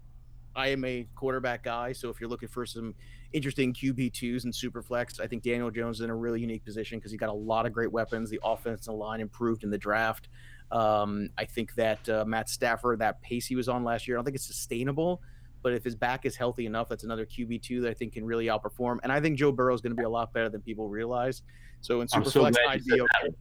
I 0.57 0.69
am 0.69 0.85
a 0.85 1.07
quarterback 1.15 1.63
guy, 1.65 1.93
so 1.93 2.09
if 2.09 2.21
you're 2.21 2.31
looking 2.31 2.49
for 2.49 2.65
some 2.65 2.95
interesting 3.35 3.75
QB 3.75 4.15
twos 4.15 4.45
and 4.45 4.55
superflex. 4.55 5.21
I 5.21 5.27
think 5.27 5.43
Daniel 5.43 5.71
Jones 5.71 5.99
is 5.99 6.03
in 6.03 6.11
a 6.11 6.15
really 6.15 6.41
unique 6.41 6.65
position 6.65 6.99
because 6.99 7.11
he 7.11 7.19
got 7.19 7.29
a 7.29 7.35
lot 7.35 7.67
of 7.67 7.73
great 7.73 7.93
weapons. 7.93 8.31
The 8.31 8.41
offensive 8.43 8.95
line 8.95 9.21
improved 9.21 9.65
in 9.65 9.71
the 9.71 9.77
draft. 9.77 10.29
Um, 10.71 11.29
I 11.37 11.45
think 11.45 11.75
that 11.75 12.09
uh, 12.09 12.25
Matt 12.25 12.49
Stafford, 12.49 13.01
that 13.01 13.21
pace 13.21 13.47
he 13.47 13.57
was 13.57 13.69
on 13.69 13.85
last 13.85 14.09
year, 14.09 14.17
I 14.17 14.19
don't 14.19 14.25
think 14.25 14.37
it's 14.37 14.47
sustainable. 14.47 15.21
But 15.63 15.73
if 15.73 15.83
his 15.83 15.97
back 15.97 16.27
is 16.27 16.37
healthy 16.37 16.67
enough, 16.67 16.89
that's 16.89 17.05
another 17.05 17.27
QB 17.27 17.63
two 17.63 17.81
that 17.83 17.91
I 17.91 17.95
think 17.95 18.13
can 18.13 18.25
really 18.25 18.47
outperform. 18.47 18.99
And 19.03 19.11
I 19.11 19.21
think 19.21 19.39
Joe 19.39 19.51
Burrow 19.51 19.75
is 19.75 19.81
going 19.81 19.97
to 19.97 20.01
be 20.01 20.05
a 20.05 20.09
lot 20.09 20.33
better 20.33 20.49
than 20.49 20.61
people 20.61 20.89
realize. 20.89 21.43
So 21.81 22.01
in 22.01 22.09
I'm 22.15 22.25
so 22.25 22.43
Superflex, 22.43 22.55
I'd 22.69 22.85
be 22.85 22.91
that. 22.91 23.01
okay. 23.01 23.35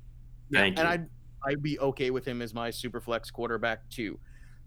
Yeah, 0.49 0.59
Thank 0.59 0.79
and 0.79 0.87
you. 0.87 0.93
I'd 0.93 1.09
I'd 1.45 1.61
be 1.61 1.79
okay 1.79 2.09
with 2.09 2.25
him 2.25 2.41
as 2.41 2.53
my 2.53 2.69
Superflex 2.69 3.31
quarterback 3.31 3.87
too. 3.89 4.17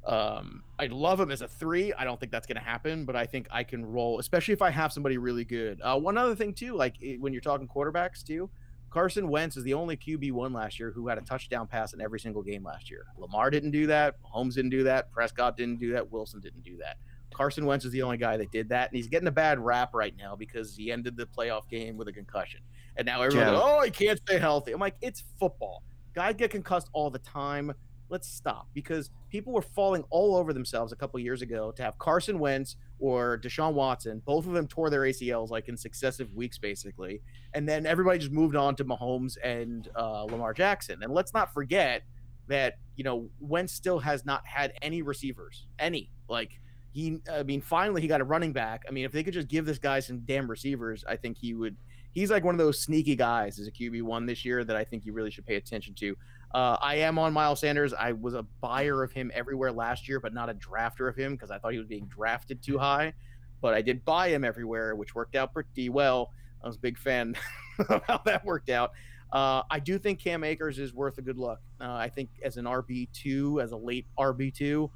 Um, 0.07 0.63
I'd 0.79 0.93
love 0.93 1.19
him 1.19 1.31
as 1.33 1.43
a 1.43 1.49
three. 1.49 1.93
I 1.93 2.05
don't 2.05 2.19
think 2.19 2.31
that's 2.31 2.47
going 2.47 2.59
to 2.59 2.63
happen, 2.63 3.05
but 3.05 3.17
I 3.17 3.27
think 3.27 3.49
I 3.51 3.65
can 3.65 3.85
roll, 3.85 4.21
especially 4.21 4.55
if 4.55 4.63
I 4.63 4.71
have 4.71 4.93
somebody 4.93 5.19
really 5.19 5.45
good. 5.45 5.81
Uh, 5.83 5.99
one 5.99 6.17
other 6.17 6.37
thing 6.37 6.55
too, 6.55 6.75
like 6.75 6.95
eh, 7.03 7.17
when 7.19 7.33
you're 7.33 7.43
talking 7.43 7.67
quarterbacks 7.67 8.25
too, 8.25 8.49
Carson 8.91 9.29
Wentz 9.29 9.57
is 9.57 9.65
the 9.65 9.75
only 9.75 9.97
QB 9.97 10.33
one 10.33 10.53
last 10.53 10.79
year 10.79 10.93
who 10.93 11.09
had 11.09 11.19
a 11.19 11.23
touchdown 11.23 11.67
pass 11.67 11.93
in 11.93 12.01
every 12.01 12.21
single 12.21 12.43
game 12.43 12.63
last 12.63 12.89
year. 12.89 13.07
Lamar 13.19 13.51
didn't 13.51 13.73
do 13.73 13.87
that. 13.89 14.15
Holmes 14.23 14.55
didn't 14.55 14.71
do 14.71 14.85
that. 14.85 15.11
Prescott 15.11 15.57
didn't 15.57 15.81
do 15.81 15.93
that. 15.93 16.11
Wilson 16.11 16.41
didn't 16.41 16.63
do 16.63 16.77
that. 16.79 16.97
Carson 17.35 17.67
Wentz 17.67 17.85
is 17.85 17.91
the 17.91 18.03
only 18.03 18.17
guy 18.17 18.37
that 18.37 18.51
did 18.53 18.69
that, 18.69 18.89
and 18.89 18.97
he's 18.97 19.09
getting 19.09 19.29
a 19.29 19.33
bad 19.33 19.59
rap 19.59 19.93
right 19.93 20.15
now 20.17 20.37
because 20.37 20.77
he 20.77 20.93
ended 20.93 21.17
the 21.17 21.27
playoff 21.27 21.69
game 21.69 21.97
with 21.97 22.09
a 22.09 22.13
concussion, 22.13 22.61
and 22.97 23.05
now 23.05 23.21
everyone's 23.21 23.51
Joe. 23.51 23.57
like, 23.57 23.65
"Oh, 23.65 23.83
he 23.83 23.91
can't 23.91 24.19
stay 24.21 24.39
healthy." 24.39 24.73
I'm 24.73 24.81
like, 24.81 24.97
"It's 25.03 25.25
football. 25.39 25.83
Guys 26.15 26.37
get 26.37 26.51
concussed 26.51 26.89
all 26.95 27.11
the 27.11 27.19
time. 27.19 27.75
Let's 28.09 28.29
stop." 28.29 28.69
Because 28.75 29.11
people 29.31 29.53
were 29.53 29.63
falling 29.63 30.05
all 30.11 30.37
over 30.37 30.53
themselves 30.53 30.93
a 30.93 30.97
couple 30.97 31.19
years 31.21 31.43
ago 31.43 31.73
to 31.73 31.83
have 31.83 31.99
Carson 31.99 32.39
Wentz 32.39 32.77
or 32.99 33.39
Deshaun 33.39 33.75
Watson. 33.75 34.23
Both 34.25 34.47
of 34.47 34.53
them 34.53 34.67
tore 34.67 34.91
their 34.91 35.03
ACLs 35.03 35.51
like 35.51 35.69
in 35.69 35.77
successive 35.77 36.33
weeks, 36.35 36.59
basically, 36.59 37.21
and 37.55 37.69
then 37.69 37.87
everybody 37.87 38.19
just 38.19 38.33
moved 38.33 38.57
on 38.57 38.77
to 38.77 38.85
Mahomes 38.85 39.37
and 39.43 39.89
uh, 39.97 40.25
Lamar 40.25 40.55
Jackson. 40.55 41.03
And 41.03 41.13
let's 41.13 41.35
not 41.35 41.53
forget 41.53 42.03
that 42.49 42.79
you 42.97 43.05
know 43.05 43.29
Wentz 43.41 43.73
still 43.73 43.99
has 43.99 44.25
not 44.25 44.47
had 44.47 44.73
any 44.83 45.03
receivers, 45.03 45.67
any 45.79 46.11
like 46.29 46.61
he. 46.93 47.19
I 47.31 47.43
mean, 47.43 47.61
finally 47.61 48.01
he 48.03 48.09
got 48.09 48.21
a 48.21 48.25
running 48.25 48.53
back. 48.53 48.85
I 48.89 48.93
mean, 48.93 49.05
if 49.05 49.13
they 49.13 49.23
could 49.23 49.35
just 49.35 49.49
give 49.49 49.67
this 49.67 49.79
guy 49.79 50.01
some 50.01 50.21
damn 50.21 50.49
receivers, 50.51 51.05
I 51.09 51.17
think 51.17 51.39
he 51.39 51.55
would. 51.55 51.77
He's 52.13 52.31
like 52.31 52.45
one 52.45 52.55
of 52.55 52.59
those 52.59 52.81
sneaky 52.81 53.15
guys 53.15 53.59
as 53.59 53.67
a 53.67 53.71
QB 53.71 54.03
one 54.03 54.25
this 54.25 54.43
year 54.45 54.65
that 54.65 54.75
I 54.75 54.85
think 54.85 55.05
you 55.05 55.13
really 55.13 55.31
should 55.31 55.45
pay 55.45 55.57
attention 55.57 55.95
to. 55.97 56.17
Uh, 56.55 56.77
I 56.81 56.97
am 56.97 57.19
on 57.19 57.33
Miles 57.33 57.61
Sanders. 57.61 57.93
I 57.93 58.13
was 58.13 58.35
a 58.35 58.43
buyer 58.61 59.03
of 59.03 59.13
him 59.13 59.31
everywhere 59.35 59.73
last 59.73 60.09
year, 60.09 60.21
but 60.21 60.33
not 60.33 60.49
a 60.49 60.55
drafter 60.55 61.09
of 61.09 61.17
him 61.17 61.35
because 61.35 61.51
I 61.51 61.59
thought 61.59 61.73
he 61.73 61.79
was 61.79 61.87
being 61.87 62.07
drafted 62.07 62.63
too 62.63 62.79
high. 62.79 63.13
But 63.61 63.75
I 63.75 63.83
did 63.83 64.05
buy 64.05 64.29
him 64.29 64.45
everywhere, 64.45 64.95
which 64.95 65.15
worked 65.15 65.35
out 65.35 65.53
pretty 65.53 65.89
well. 65.89 66.33
I 66.63 66.67
was 66.67 66.77
a 66.77 66.81
big 66.81 66.99
fan 66.99 67.35
of 67.89 68.03
how 68.05 68.21
that 68.25 68.45
worked 68.45 68.71
out. 68.71 68.93
Uh, 69.33 69.63
I 69.71 69.81
do 69.81 69.99
think 69.99 70.21
Cam 70.21 70.45
Akers 70.45 70.79
is 70.79 70.95
worth 70.95 71.19
a 71.19 71.23
good 71.23 71.39
look. 71.39 71.61
Uh, 71.81 71.93
I 71.93 72.09
think 72.09 72.31
as 72.43 72.57
an 72.57 72.65
RB 72.65 73.09
two, 73.13 73.61
as 73.61 73.73
a 73.73 73.77
late 73.77 74.07
RB 74.19 74.55
two, 74.55 74.91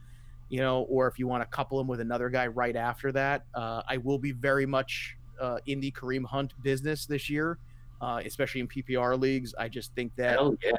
you 0.48 0.60
know, 0.60 0.82
or 0.82 1.08
if 1.08 1.18
you 1.18 1.26
want 1.26 1.42
to 1.42 1.48
couple 1.48 1.80
him 1.80 1.86
with 1.86 2.00
another 2.00 2.28
guy 2.28 2.46
right 2.46 2.76
after 2.76 3.12
that, 3.12 3.44
uh, 3.54 3.82
I 3.88 3.96
will 3.98 4.18
be 4.18 4.32
very 4.32 4.66
much 4.66 5.16
uh, 5.40 5.58
in 5.66 5.80
the 5.80 5.90
Kareem 5.92 6.24
Hunt 6.24 6.54
business 6.62 7.06
this 7.06 7.28
year, 7.28 7.58
uh, 8.00 8.20
especially 8.24 8.60
in 8.60 8.68
PPR 8.68 9.18
leagues. 9.18 9.54
I 9.58 9.68
just 9.68 9.94
think 9.94 10.14
that 10.16 10.38
yeah. 10.62 10.72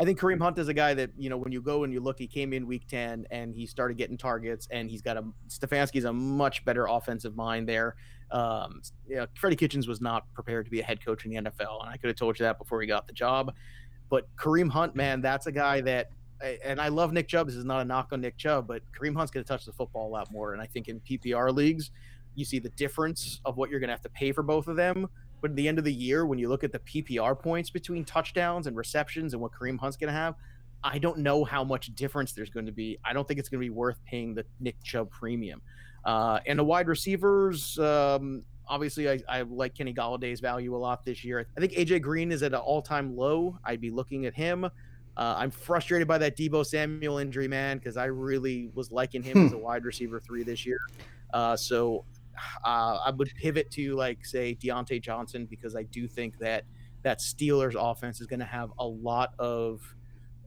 I 0.00 0.04
think 0.04 0.18
Kareem 0.18 0.40
Hunt 0.40 0.58
is 0.58 0.68
a 0.68 0.74
guy 0.74 0.92
that 0.94 1.10
you 1.16 1.30
know 1.30 1.36
when 1.36 1.52
you 1.52 1.60
go 1.60 1.84
and 1.84 1.92
you 1.92 2.00
look, 2.00 2.18
he 2.18 2.26
came 2.26 2.52
in 2.52 2.66
week 2.66 2.88
ten 2.88 3.26
and 3.30 3.54
he 3.54 3.64
started 3.66 3.96
getting 3.96 4.16
targets, 4.16 4.66
and 4.70 4.90
he's 4.90 5.02
got 5.02 5.16
a 5.16 5.24
Stefanski's 5.48 6.04
a 6.04 6.12
much 6.12 6.64
better 6.64 6.86
offensive 6.86 7.36
mind 7.36 7.68
there. 7.68 7.94
Um, 8.32 8.82
you 9.06 9.16
know, 9.16 9.26
Freddie 9.34 9.56
Kitchens 9.56 9.86
was 9.86 10.00
not 10.00 10.24
prepared 10.34 10.64
to 10.64 10.70
be 10.70 10.80
a 10.80 10.84
head 10.84 11.04
coach 11.04 11.24
in 11.24 11.30
the 11.30 11.36
NFL, 11.36 11.80
and 11.82 11.90
I 11.90 11.96
could 11.96 12.08
have 12.08 12.16
told 12.16 12.38
you 12.38 12.44
that 12.44 12.58
before 12.58 12.80
he 12.80 12.86
got 12.88 13.06
the 13.06 13.12
job. 13.12 13.54
But 14.10 14.26
Kareem 14.36 14.70
Hunt, 14.70 14.96
man, 14.96 15.20
that's 15.20 15.46
a 15.46 15.52
guy 15.52 15.80
that, 15.82 16.10
and 16.64 16.80
I 16.80 16.88
love 16.88 17.12
Nick 17.12 17.28
Chubb. 17.28 17.46
This 17.46 17.56
is 17.56 17.64
not 17.64 17.80
a 17.80 17.84
knock 17.84 18.08
on 18.12 18.20
Nick 18.20 18.36
Chubb, 18.36 18.66
but 18.66 18.82
Kareem 18.92 19.16
Hunt's 19.16 19.30
going 19.30 19.44
to 19.44 19.48
touch 19.48 19.64
the 19.64 19.72
football 19.72 20.08
a 20.08 20.12
lot 20.12 20.32
more, 20.32 20.52
and 20.52 20.60
I 20.60 20.66
think 20.66 20.88
in 20.88 21.00
PPR 21.00 21.54
leagues, 21.54 21.92
you 22.34 22.44
see 22.44 22.58
the 22.58 22.70
difference 22.70 23.40
of 23.44 23.56
what 23.56 23.70
you're 23.70 23.80
going 23.80 23.88
to 23.88 23.94
have 23.94 24.02
to 24.02 24.08
pay 24.08 24.32
for 24.32 24.42
both 24.42 24.66
of 24.66 24.74
them. 24.74 25.06
But 25.44 25.50
at 25.50 25.56
the 25.58 25.68
end 25.68 25.78
of 25.78 25.84
the 25.84 25.92
year, 25.92 26.24
when 26.24 26.38
you 26.38 26.48
look 26.48 26.64
at 26.64 26.72
the 26.72 26.78
PPR 26.78 27.38
points 27.38 27.68
between 27.68 28.02
touchdowns 28.06 28.66
and 28.66 28.74
receptions 28.74 29.34
and 29.34 29.42
what 29.42 29.52
Kareem 29.52 29.78
Hunt's 29.78 29.98
going 29.98 30.08
to 30.08 30.18
have, 30.18 30.36
I 30.82 30.96
don't 30.96 31.18
know 31.18 31.44
how 31.44 31.62
much 31.62 31.94
difference 31.94 32.32
there's 32.32 32.48
going 32.48 32.64
to 32.64 32.72
be. 32.72 32.96
I 33.04 33.12
don't 33.12 33.28
think 33.28 33.38
it's 33.38 33.50
going 33.50 33.60
to 33.60 33.66
be 33.66 33.68
worth 33.68 33.98
paying 34.06 34.34
the 34.34 34.46
Nick 34.58 34.82
Chubb 34.82 35.10
premium. 35.10 35.60
Uh, 36.02 36.40
and 36.46 36.58
the 36.58 36.64
wide 36.64 36.88
receivers, 36.88 37.78
um, 37.78 38.42
obviously, 38.66 39.10
I, 39.10 39.20
I 39.28 39.42
like 39.42 39.74
Kenny 39.74 39.92
Golladay's 39.92 40.40
value 40.40 40.74
a 40.74 40.78
lot 40.78 41.04
this 41.04 41.22
year. 41.22 41.46
I 41.58 41.60
think 41.60 41.72
AJ 41.72 42.00
Green 42.00 42.32
is 42.32 42.42
at 42.42 42.54
an 42.54 42.60
all-time 42.60 43.14
low. 43.14 43.58
I'd 43.66 43.82
be 43.82 43.90
looking 43.90 44.24
at 44.24 44.32
him. 44.32 44.64
Uh, 44.64 44.70
I'm 45.14 45.50
frustrated 45.50 46.08
by 46.08 46.16
that 46.16 46.38
Deebo 46.38 46.64
Samuel 46.64 47.18
injury, 47.18 47.48
man, 47.48 47.76
because 47.76 47.98
I 47.98 48.06
really 48.06 48.70
was 48.72 48.90
liking 48.90 49.22
him 49.22 49.44
as 49.44 49.52
a 49.52 49.58
wide 49.58 49.84
receiver 49.84 50.20
three 50.20 50.42
this 50.42 50.64
year. 50.64 50.80
Uh, 51.34 51.54
so 51.54 52.06
uh, 52.64 52.98
I 53.04 53.10
would 53.10 53.32
pivot 53.36 53.70
to 53.72 53.94
like 53.94 54.24
say 54.24 54.56
Diontae 54.60 55.00
Johnson 55.00 55.46
because 55.46 55.76
I 55.76 55.84
do 55.84 56.08
think 56.08 56.38
that 56.38 56.64
that 57.02 57.18
Steelers 57.18 57.74
offense 57.78 58.20
is 58.20 58.26
going 58.26 58.40
to 58.40 58.46
have 58.46 58.72
a 58.78 58.86
lot 58.86 59.34
of 59.38 59.82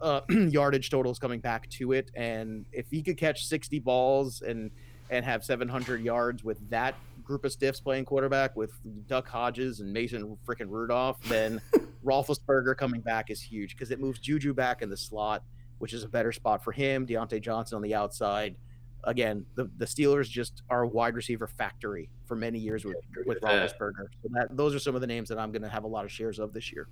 uh, 0.01 0.21
yardage 0.29 0.89
totals 0.89 1.19
coming 1.19 1.39
back 1.39 1.69
to 1.71 1.93
it, 1.93 2.11
and 2.15 2.65
if 2.71 2.89
he 2.89 3.01
could 3.01 3.17
catch 3.17 3.45
60 3.45 3.79
balls 3.79 4.41
and 4.41 4.71
and 5.09 5.23
have 5.23 5.43
700 5.43 6.01
yards 6.01 6.43
with 6.43 6.69
that 6.69 6.95
group 7.23 7.45
of 7.45 7.51
stiffs 7.51 7.79
playing 7.79 8.05
quarterback 8.05 8.55
with 8.55 8.71
Duck 9.07 9.27
Hodges 9.27 9.79
and 9.79 9.91
Mason 9.91 10.37
freaking 10.45 10.69
Rudolph, 10.69 11.21
then 11.23 11.61
Roethlisberger 12.05 12.75
coming 12.77 13.01
back 13.01 13.29
is 13.29 13.41
huge 13.41 13.75
because 13.75 13.91
it 13.91 13.99
moves 13.99 14.19
Juju 14.19 14.53
back 14.53 14.81
in 14.81 14.89
the 14.89 14.97
slot, 14.97 15.43
which 15.79 15.93
is 15.93 16.03
a 16.03 16.07
better 16.07 16.31
spot 16.31 16.63
for 16.63 16.71
him. 16.71 17.05
Diontae 17.05 17.41
Johnson 17.41 17.75
on 17.75 17.81
the 17.81 17.93
outside. 17.93 18.55
Again, 19.03 19.45
the, 19.55 19.69
the 19.77 19.85
Steelers 19.85 20.29
just 20.29 20.63
are 20.69 20.81
a 20.81 20.87
wide 20.87 21.15
receiver 21.15 21.47
factory 21.47 22.09
for 22.25 22.35
many 22.35 22.59
years 22.59 22.83
with, 22.83 22.97
with. 23.25 23.39
Roethlisberger. 23.41 24.07
So 24.21 24.29
that 24.31 24.55
those 24.55 24.75
are 24.75 24.79
some 24.79 24.95
of 24.95 25.01
the 25.01 25.07
names 25.07 25.29
that 25.29 25.39
I'm 25.39 25.51
going 25.51 25.61
to 25.61 25.69
have 25.69 25.83
a 25.83 25.87
lot 25.87 26.03
of 26.03 26.11
shares 26.11 26.39
of 26.39 26.53
this 26.53 26.71
year. 26.71 26.87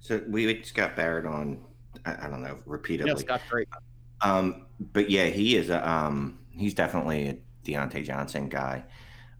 So 0.00 0.22
we 0.28 0.44
had 0.44 0.64
Scott 0.64 0.96
Barrett 0.96 1.26
on, 1.26 1.60
I, 2.06 2.26
I 2.26 2.28
don't 2.28 2.42
know, 2.42 2.58
repeatedly. 2.64 3.10
Yeah, 3.12 3.18
Scott's 3.18 3.44
great. 3.50 3.68
Um, 4.20 4.66
but 4.92 5.10
yeah, 5.10 5.26
he 5.26 5.56
is 5.56 5.70
a 5.70 5.88
um, 5.88 6.38
he's 6.50 6.74
definitely 6.74 7.28
a 7.28 7.38
Diontae 7.64 8.04
Johnson 8.04 8.48
guy. 8.48 8.84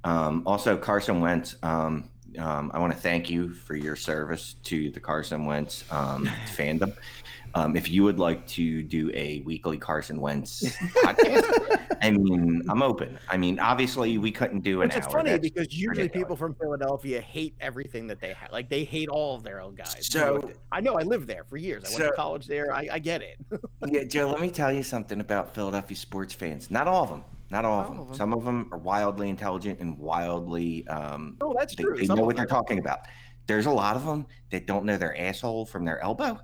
Um, 0.04 0.42
also 0.46 0.76
Carson 0.76 1.20
Wentz. 1.20 1.56
Um, 1.62 2.10
um, 2.38 2.70
I 2.74 2.78
want 2.78 2.92
to 2.92 2.98
thank 2.98 3.30
you 3.30 3.54
for 3.54 3.74
your 3.74 3.96
service 3.96 4.56
to 4.64 4.90
the 4.90 5.00
Carson 5.00 5.46
Wentz 5.46 5.84
um, 5.90 6.26
fandom. 6.56 6.94
Um, 7.54 7.76
if 7.76 7.90
you 7.90 8.04
would 8.04 8.18
like 8.18 8.46
to 8.48 8.82
do 8.82 9.10
a 9.14 9.40
weekly 9.44 9.78
Carson 9.78 10.20
Wentz 10.20 10.62
podcast, 11.02 11.96
I 12.02 12.10
mean, 12.10 12.62
I'm 12.68 12.82
open. 12.82 13.18
I 13.28 13.36
mean, 13.36 13.58
obviously, 13.58 14.18
we 14.18 14.30
couldn't 14.30 14.60
do 14.60 14.82
an 14.82 14.88
Which 14.88 14.98
is 14.98 15.04
hour. 15.06 15.12
funny 15.12 15.30
That's 15.30 15.42
because 15.42 15.66
usually 15.72 15.88
ridiculous. 16.02 16.24
people 16.24 16.36
from 16.36 16.54
Philadelphia 16.54 17.20
hate 17.20 17.54
everything 17.60 18.06
that 18.08 18.20
they 18.20 18.32
have. 18.34 18.52
Like 18.52 18.68
they 18.68 18.84
hate 18.84 19.08
all 19.08 19.34
of 19.34 19.42
their 19.42 19.60
own 19.60 19.74
guys. 19.74 20.08
So- 20.10 20.50
I 20.70 20.80
know 20.80 20.94
I 20.94 21.02
lived 21.02 21.26
there 21.26 21.44
for 21.44 21.56
years. 21.56 21.84
I 21.84 21.88
went 21.88 21.98
So- 22.02 22.10
to 22.10 22.16
college 22.16 22.46
there. 22.46 22.72
I, 22.72 22.88
I 22.92 22.98
get 22.98 23.22
it. 23.22 23.38
Yeah, 23.90 24.04
Joe, 24.04 24.28
let 24.28 24.40
me 24.40 24.50
tell 24.50 24.70
you 24.72 24.82
something 24.82 25.20
about 25.20 25.54
Philadelphia 25.54 25.96
sports 25.96 26.34
fans. 26.34 26.70
Not 26.70 26.86
all 26.88 27.04
of 27.04 27.10
them. 27.10 27.24
Not 27.50 27.64
all 27.64 27.80
of 27.80 27.88
Not 27.90 27.98
all 27.98 28.04
them. 28.06 28.14
Some 28.14 28.32
of 28.34 28.44
them 28.44 28.68
are 28.72 28.76
wildly 28.78 29.30
intelligent 29.30 29.80
and 29.80 29.96
wildly 29.98 30.86
um, 30.88 31.36
oh, 31.40 31.54
that's 31.56 31.74
they, 31.74 31.84
true. 31.84 31.96
they 31.96 32.04
Some 32.04 32.18
know 32.18 32.24
what 32.24 32.36
they're 32.36 32.44
talking 32.44 32.78
about. 32.78 33.00
There's 33.46 33.64
a 33.66 33.70
lot 33.70 33.96
of 33.96 34.04
them 34.04 34.26
that 34.50 34.66
don't 34.66 34.84
know 34.84 34.98
their 34.98 35.18
asshole 35.18 35.64
from 35.64 35.84
their 35.86 36.00
elbow, 36.02 36.38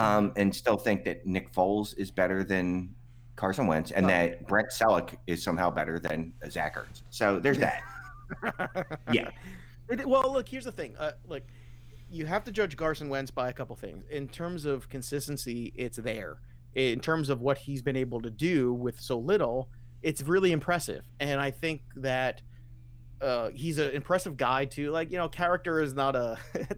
um, 0.00 0.32
and 0.36 0.54
still 0.54 0.76
think 0.76 1.04
that 1.04 1.26
Nick 1.26 1.52
Foles 1.52 1.96
is 1.98 2.10
better 2.10 2.42
than 2.42 2.94
Carson 3.36 3.66
Wentz, 3.66 3.90
and 3.90 4.06
Oh. 4.06 4.08
that 4.08 4.46
Brent 4.46 4.68
Celek 4.70 5.16
is 5.26 5.42
somehow 5.42 5.70
better 5.70 5.98
than 5.98 6.32
Zach 6.48 6.76
Ertz. 6.76 7.02
So 7.10 7.38
there's 7.38 7.58
that. 7.58 7.82
Yeah. 9.12 9.30
Well, 10.06 10.32
look, 10.32 10.48
here's 10.48 10.64
the 10.64 10.70
thing. 10.72 10.96
Uh, 10.96 11.12
like, 11.26 11.44
you 12.08 12.26
have 12.26 12.44
to 12.44 12.52
judge 12.52 12.76
Carson 12.76 13.08
Wentz 13.08 13.32
by 13.32 13.48
a 13.48 13.52
couple 13.52 13.74
things. 13.74 14.04
In 14.08 14.28
terms 14.28 14.64
of 14.64 14.88
consistency, 14.88 15.72
it's 15.74 15.96
there. 15.96 16.38
In 16.76 17.00
terms 17.00 17.28
of 17.28 17.40
what 17.40 17.58
he's 17.58 17.82
been 17.82 17.96
able 17.96 18.20
to 18.20 18.30
do 18.30 18.72
with 18.72 19.00
so 19.00 19.18
little, 19.18 19.68
it's 20.02 20.22
really 20.22 20.52
impressive. 20.52 21.04
And 21.18 21.40
I 21.40 21.50
think 21.50 21.82
that 21.96 22.40
uh, 23.20 23.50
he's 23.52 23.78
an 23.78 23.90
impressive 23.90 24.36
guy 24.36 24.64
too. 24.64 24.92
Like, 24.92 25.10
you 25.10 25.18
know, 25.18 25.28
character 25.28 25.80
is 25.80 25.92
not 25.94 26.14
a. 26.14 26.38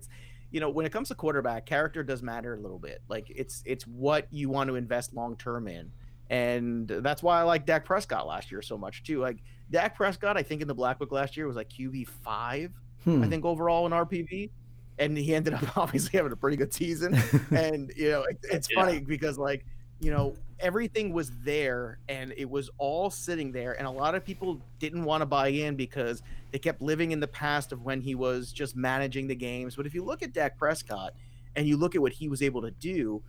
It's, 0.53 0.55
you 0.55 0.61
know, 0.61 0.71
when 0.71 0.87
it 0.87 0.93
comes 0.93 1.09
to 1.09 1.15
quarterback, 1.15 1.67
character 1.67 2.03
does 2.03 2.23
matter 2.23 2.55
a 2.55 2.61
little 2.61 2.79
bit. 2.79 3.03
Like, 3.09 3.31
it's 3.35 3.63
it's 3.65 3.87
what 3.87 4.27
you 4.31 4.49
want 4.49 4.69
to 4.69 4.77
invest 4.77 5.15
long 5.15 5.37
term 5.37 5.69
in, 5.69 5.91
and 6.31 6.89
that's 6.89 7.23
why 7.23 7.41
I 7.41 7.43
like 7.43 7.67
Dak 7.67 7.85
Prescott 7.85 8.27
last 8.27 8.51
year 8.51 8.63
so 8.63 8.77
much 8.79 9.03
too. 9.03 9.21
Like 9.21 9.39
Dak 9.71 9.97
Prescott, 9.97 10.37
I 10.37 10.43
think 10.43 10.63
in 10.63 10.69
the 10.69 10.75
Black 10.75 10.99
Book 10.99 11.13
last 11.13 11.37
year 11.37 11.47
was 11.47 11.57
like 11.57 11.69
QB 11.71 12.09
five. 12.09 12.73
Hmm. 13.05 13.23
I 13.23 13.29
think 13.29 13.45
overall 13.45 13.85
in 13.87 13.93
RPV, 13.93 14.51
and 14.99 15.17
he 15.17 15.35
ended 15.35 15.55
up 15.55 15.77
obviously 15.77 16.17
having 16.17 16.33
a 16.33 16.37
pretty 16.37 16.57
good 16.57 16.73
season. 16.73 17.17
and 17.51 17.93
you 17.97 18.11
know, 18.11 18.23
it, 18.23 18.39
it's 18.45 18.69
Yeah. 18.71 18.85
funny 18.85 19.01
because 19.01 19.39
like 19.39 19.65
you 20.03 20.11
know 20.11 20.35
everything 20.59 21.13
was 21.13 21.31
there 21.45 21.99
and 22.09 22.35
it 22.37 22.49
was 22.49 22.71
all 22.79 23.09
sitting 23.11 23.53
there, 23.53 23.73
and 23.73 23.87
a 23.87 23.91
lot 23.91 24.15
of 24.15 24.25
people 24.25 24.61
didn't 24.79 25.05
want 25.05 25.23
to 25.23 25.27
buy 25.27 25.49
in 25.49 25.77
because 25.77 26.23
they 26.51 26.59
kept 26.59 26.83
living 26.83 27.13
in 27.13 27.21
the 27.21 27.29
past 27.29 27.73
of 27.73 27.83
when 27.83 28.01
he 28.01 28.15
was 28.15 28.53
just 28.53 28.77
managing 28.77 29.27
the 29.27 29.35
games. 29.35 29.77
But 29.77 29.87
if 29.87 29.95
you 29.95 30.05
look 30.05 30.23
at 30.23 30.33
Dak 30.33 30.59
Prescott 30.59 31.15
and 31.57 31.67
you 31.67 31.77
look 31.77 31.95
at 31.95 32.03
what 32.03 32.13
he 32.13 32.29
was 32.29 32.43
able 32.43 32.63
to 32.63 32.71
do. 32.71 33.23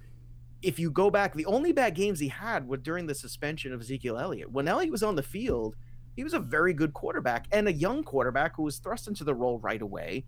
if 0.62 0.80
you 0.80 0.90
go 0.90 1.12
back, 1.12 1.34
the 1.34 1.46
only 1.46 1.74
bad 1.74 1.94
games 1.94 2.20
he 2.20 2.30
had 2.30 2.68
were 2.68 2.78
during 2.78 3.06
the 3.06 3.14
suspension 3.14 3.74
of 3.74 3.82
Ezekiel 3.82 4.18
Elliott. 4.18 4.52
When 4.52 4.68
Elliott 4.68 4.92
was 4.92 5.04
on 5.04 5.16
the 5.16 5.24
field, 5.24 5.76
he 6.16 6.24
was 6.24 6.34
a 6.34 6.40
very 6.40 6.74
good 6.74 6.94
quarterback 6.94 7.48
and 7.52 7.68
a 7.68 7.74
young 7.74 8.04
quarterback 8.04 8.56
who 8.56 8.64
was 8.64 8.78
thrust 8.78 9.08
into 9.08 9.24
the 9.24 9.34
role 9.36 9.60
right 9.60 9.82
away, 9.82 10.24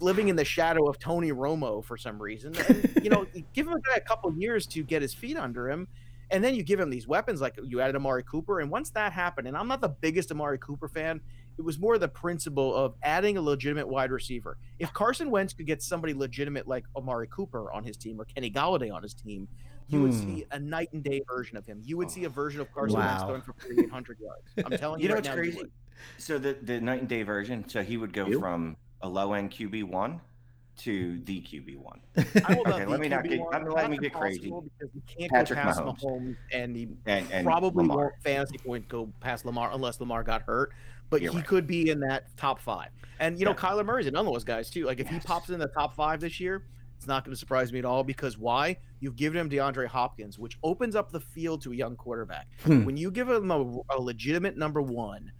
living 0.00 0.28
in 0.28 0.36
the 0.36 0.44
shadow 0.44 0.88
of 0.88 0.98
Tony 0.98 1.32
Romo 1.32 1.84
for 1.84 1.96
some 1.96 2.20
reason. 2.20 2.56
And, 2.68 2.88
you 3.02 3.10
know, 3.10 3.26
give 3.54 3.66
him 3.66 3.74
a 3.74 3.80
guy 3.80 3.96
a 3.96 4.00
couple 4.00 4.32
years 4.36 4.66
to 4.68 4.82
get 4.84 5.02
his 5.02 5.14
feet 5.14 5.36
under 5.36 5.68
him. 5.68 5.88
And 6.32 6.44
then 6.44 6.54
you 6.54 6.62
give 6.62 6.78
him 6.78 6.90
these 6.90 7.08
weapons 7.08 7.40
like 7.40 7.56
you 7.62 7.80
added 7.80 7.96
Amari 7.96 8.22
Cooper. 8.22 8.60
And 8.60 8.70
once 8.70 8.90
that 8.92 9.12
happened, 9.12 9.48
and 9.48 9.56
I'm 9.56 9.66
not 9.66 9.80
the 9.80 9.88
biggest 10.00 10.30
Amari 10.30 10.58
Cooper 10.58 10.88
fan, 10.88 11.20
it 11.58 11.62
was 11.62 11.78
more 11.80 11.98
the 11.98 12.08
principle 12.08 12.72
of 12.74 12.94
adding 13.02 13.36
a 13.36 13.42
legitimate 13.42 13.88
wide 13.88 14.12
receiver. 14.12 14.56
If 14.78 14.92
Carson 14.92 15.30
Wentz 15.32 15.52
could 15.54 15.66
get 15.66 15.82
somebody 15.82 16.14
legitimate 16.14 16.68
like 16.68 16.84
Amari 16.96 17.26
Cooper 17.28 17.72
on 17.72 17.82
his 17.82 17.96
team 17.96 18.20
or 18.20 18.26
Kenny 18.26 18.50
Golladay 18.50 18.92
on 18.94 19.02
his 19.02 19.12
team, 19.12 19.48
you 19.88 20.00
would 20.02 20.12
Hmm. 20.12 20.18
see 20.18 20.44
a 20.52 20.58
night 20.60 20.88
and 20.92 21.02
day 21.02 21.20
version 21.28 21.56
of 21.56 21.66
him. 21.66 21.80
You 21.84 21.96
would 21.96 22.10
see 22.12 22.22
a 22.24 22.28
version 22.28 22.60
of 22.60 22.70
Carson 22.70 23.00
Wentz 23.00 23.22
Wow. 23.24 23.28
going 23.30 23.42
for 23.42 23.52
3,800 23.66 24.18
yards. 24.20 24.52
I'm 24.64 24.78
telling 24.78 25.00
you, 25.00 25.04
You 25.04 25.08
know 25.08 25.14
right 25.16 25.18
what's 25.24 25.28
now, 25.28 25.34
crazy? 25.34 25.72
So 26.18 26.38
the 26.38 26.56
the 26.62 26.80
night 26.80 27.00
and 27.00 27.08
day 27.08 27.24
version. 27.24 27.68
So 27.68 27.82
he 27.82 27.96
would 27.96 28.12
go 28.12 28.26
You? 28.26 28.38
from 28.38 28.76
a 29.02 29.08
low 29.08 29.32
end 29.34 29.50
QB 29.50 29.84
one 29.84 30.20
to 30.78 31.20
the 31.24 31.40
QB 31.42 31.76
one. 31.78 32.00
Okay, 32.16 32.40
not 32.64 32.88
let 32.88 33.00
me 33.00 33.08
not 33.08 33.24
QB 33.24 33.28
get- 33.28 33.40
one. 33.40 33.54
I'm- 33.54 33.66
let 33.70 33.90
me 33.90 33.98
get 33.98 34.12
crazy. 34.14 34.50
Because 34.78 34.94
can't 35.18 35.30
Patrick 35.30 35.58
go 35.58 35.62
past 35.64 35.80
Mahomes. 35.80 36.00
Mahomes, 36.02 36.36
and 36.52 36.76
he 36.76 36.88
And 37.06 37.26
and 37.30 37.44
probably 37.46 37.82
Lamar. 37.84 37.96
won't 37.96 38.22
fantasy 38.22 38.58
point 38.58 38.88
go 38.88 39.12
past 39.20 39.44
Lamar 39.44 39.70
unless 39.72 40.00
Lamar 40.00 40.22
got 40.22 40.42
hurt. 40.42 40.72
But 41.10 41.22
You're 41.22 41.32
he 41.32 41.38
right. 41.38 41.46
could 41.46 41.66
be 41.66 41.90
in 41.90 42.00
that 42.00 42.34
top 42.36 42.60
five. 42.60 42.88
And 43.18 43.38
you 43.38 43.44
know, 43.44 43.50
Yeah. 43.50 43.56
Kyler 43.56 43.84
Murray's 43.84 44.06
another 44.06 44.26
one 44.28 44.36
of 44.36 44.40
those 44.40 44.44
guys 44.44 44.70
too. 44.70 44.84
Like 44.86 45.00
if 45.00 45.08
he 45.08 45.18
pops 45.18 45.50
in 45.50 45.58
the 45.58 45.66
top 45.68 45.94
five 45.94 46.20
this 46.20 46.38
year, 46.40 46.64
it's 46.96 47.06
not 47.06 47.24
going 47.24 47.32
to 47.34 47.38
surprise 47.38 47.72
me 47.72 47.78
at 47.80 47.84
all 47.84 48.04
because 48.04 48.38
why? 48.38 48.76
You've 49.00 49.16
given 49.16 49.40
him 49.40 49.50
DeAndre 49.50 49.86
Hopkins, 49.86 50.38
which 50.38 50.56
opens 50.62 50.94
up 50.94 51.10
the 51.10 51.20
field 51.20 51.62
to 51.62 51.72
a 51.72 51.74
young 51.74 51.96
quarterback. 51.96 52.46
Hmm. 52.62 52.84
When 52.84 52.96
you 52.96 53.10
give 53.10 53.28
him 53.28 53.50
a, 53.50 53.78
a 53.90 54.00
legitimate 54.00 54.56
number 54.56 54.80
one, 54.82 55.32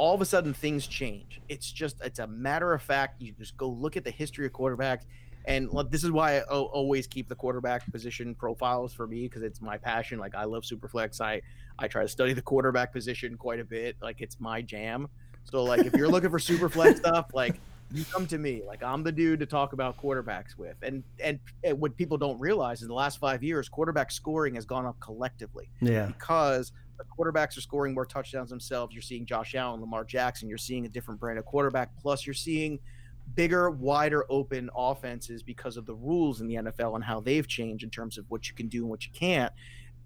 all 0.00 0.14
of 0.14 0.22
a 0.22 0.24
sudden 0.24 0.54
things 0.54 0.86
change. 0.86 1.42
It's 1.50 1.70
just 1.70 1.96
it's 2.02 2.20
a 2.20 2.26
matter 2.26 2.72
of 2.72 2.80
fact. 2.80 3.20
You 3.20 3.32
just 3.32 3.54
go 3.58 3.68
look 3.68 3.98
at 3.98 4.04
the 4.04 4.10
history 4.10 4.46
of 4.46 4.52
quarterbacks. 4.52 5.02
And 5.44 5.70
look, 5.70 5.90
this 5.90 6.04
is 6.04 6.10
why 6.10 6.38
I 6.38 6.42
o- 6.48 6.70
always 6.72 7.06
keep 7.06 7.28
the 7.28 7.34
quarterback 7.34 7.90
position 7.92 8.34
profiles 8.34 8.94
for 8.94 9.06
me 9.06 9.22
because 9.28 9.42
it's 9.42 9.60
my 9.60 9.76
passion. 9.76 10.18
Like 10.18 10.34
I 10.34 10.44
love 10.44 10.62
Superflex. 10.62 11.20
I 11.20 11.42
I 11.78 11.86
try 11.86 12.00
to 12.00 12.08
study 12.08 12.32
the 12.32 12.40
quarterback 12.40 12.94
position 12.94 13.36
quite 13.36 13.60
a 13.60 13.64
bit. 13.64 13.96
Like 14.00 14.22
it's 14.22 14.40
my 14.40 14.62
jam. 14.62 15.06
So 15.44 15.64
like 15.64 15.84
if 15.84 15.92
you're 15.92 16.08
looking 16.08 16.30
for 16.30 16.38
Superflex 16.38 16.96
stuff, 17.04 17.26
like 17.34 17.60
you 17.92 18.06
come 18.06 18.26
to 18.28 18.38
me. 18.38 18.62
Like 18.66 18.82
I'm 18.82 19.02
the 19.02 19.12
dude 19.12 19.40
to 19.40 19.46
talk 19.46 19.74
about 19.74 20.00
quarterbacks 20.00 20.56
with. 20.56 20.76
And 20.80 21.04
and, 21.22 21.38
and 21.62 21.78
what 21.78 21.94
people 21.98 22.16
don't 22.16 22.40
realize 22.40 22.80
in 22.80 22.88
the 22.88 22.94
last 22.94 23.18
five 23.18 23.42
years, 23.42 23.68
quarterback 23.68 24.10
scoring 24.10 24.54
has 24.54 24.64
gone 24.64 24.86
up 24.86 24.98
collectively 24.98 25.68
yeah. 25.82 26.06
because 26.06 26.72
the 27.08 27.24
quarterbacks 27.24 27.56
are 27.56 27.60
scoring 27.60 27.94
more 27.94 28.06
touchdowns 28.06 28.50
themselves. 28.50 28.94
You're 28.94 29.02
seeing 29.02 29.26
Josh 29.26 29.54
Allen, 29.54 29.80
Lamar 29.80 30.04
Jackson. 30.04 30.48
You're 30.48 30.58
seeing 30.58 30.86
a 30.86 30.88
different 30.88 31.20
brand 31.20 31.38
of 31.38 31.44
quarterback. 31.44 31.90
Plus, 32.00 32.26
you're 32.26 32.34
seeing 32.34 32.78
bigger, 33.34 33.70
wider 33.70 34.24
open 34.28 34.70
offenses 34.76 35.42
because 35.42 35.76
of 35.76 35.86
the 35.86 35.94
rules 35.94 36.40
in 36.40 36.48
the 36.48 36.56
NFL 36.56 36.94
and 36.96 37.04
how 37.04 37.20
they've 37.20 37.46
changed 37.46 37.84
in 37.84 37.90
terms 37.90 38.18
of 38.18 38.24
what 38.28 38.48
you 38.48 38.54
can 38.54 38.68
do 38.68 38.80
and 38.82 38.90
what 38.90 39.04
you 39.06 39.12
can't. 39.12 39.52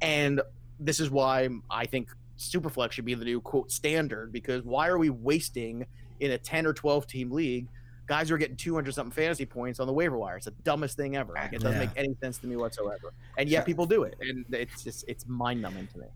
And 0.02 0.40
this 0.78 1.00
is 1.00 1.10
why 1.10 1.48
I 1.70 1.86
think 1.86 2.10
Superflex 2.38 2.92
should 2.92 3.04
be 3.04 3.14
the 3.14 3.24
new 3.24 3.40
quote 3.40 3.70
standard 3.70 4.32
because 4.32 4.62
why 4.64 4.88
are 4.88 4.98
we 4.98 5.08
wasting 5.10 5.86
in 6.20 6.32
a 6.32 6.38
10 6.38 6.66
or 6.66 6.72
12 6.74 7.06
team 7.06 7.30
league? 7.30 7.68
Guys 8.06 8.28
who 8.28 8.34
are 8.34 8.38
getting 8.38 8.56
200 8.56 8.92
something 8.92 9.12
fantasy 9.12 9.46
points 9.46 9.80
on 9.80 9.86
the 9.86 9.92
waiver 9.92 10.18
wire. 10.18 10.36
It's 10.36 10.44
the 10.44 10.50
dumbest 10.62 10.94
thing 10.94 11.16
ever. 11.16 11.32
Like, 11.32 11.54
it 11.54 11.60
doesn't 11.62 11.80
Yeah. 11.80 11.86
make 11.86 11.96
any 11.96 12.14
sense 12.20 12.36
to 12.38 12.46
me 12.46 12.56
whatsoever. 12.56 13.14
And 13.38 13.48
yet 13.48 13.64
people 13.64 13.86
do 13.86 14.02
it. 14.02 14.16
And 14.20 14.44
it's 14.50 14.82
just, 14.84 15.06
it's 15.08 15.26
mind 15.26 15.62
numbing 15.62 15.86
to 15.94 15.98
me. 16.00 16.06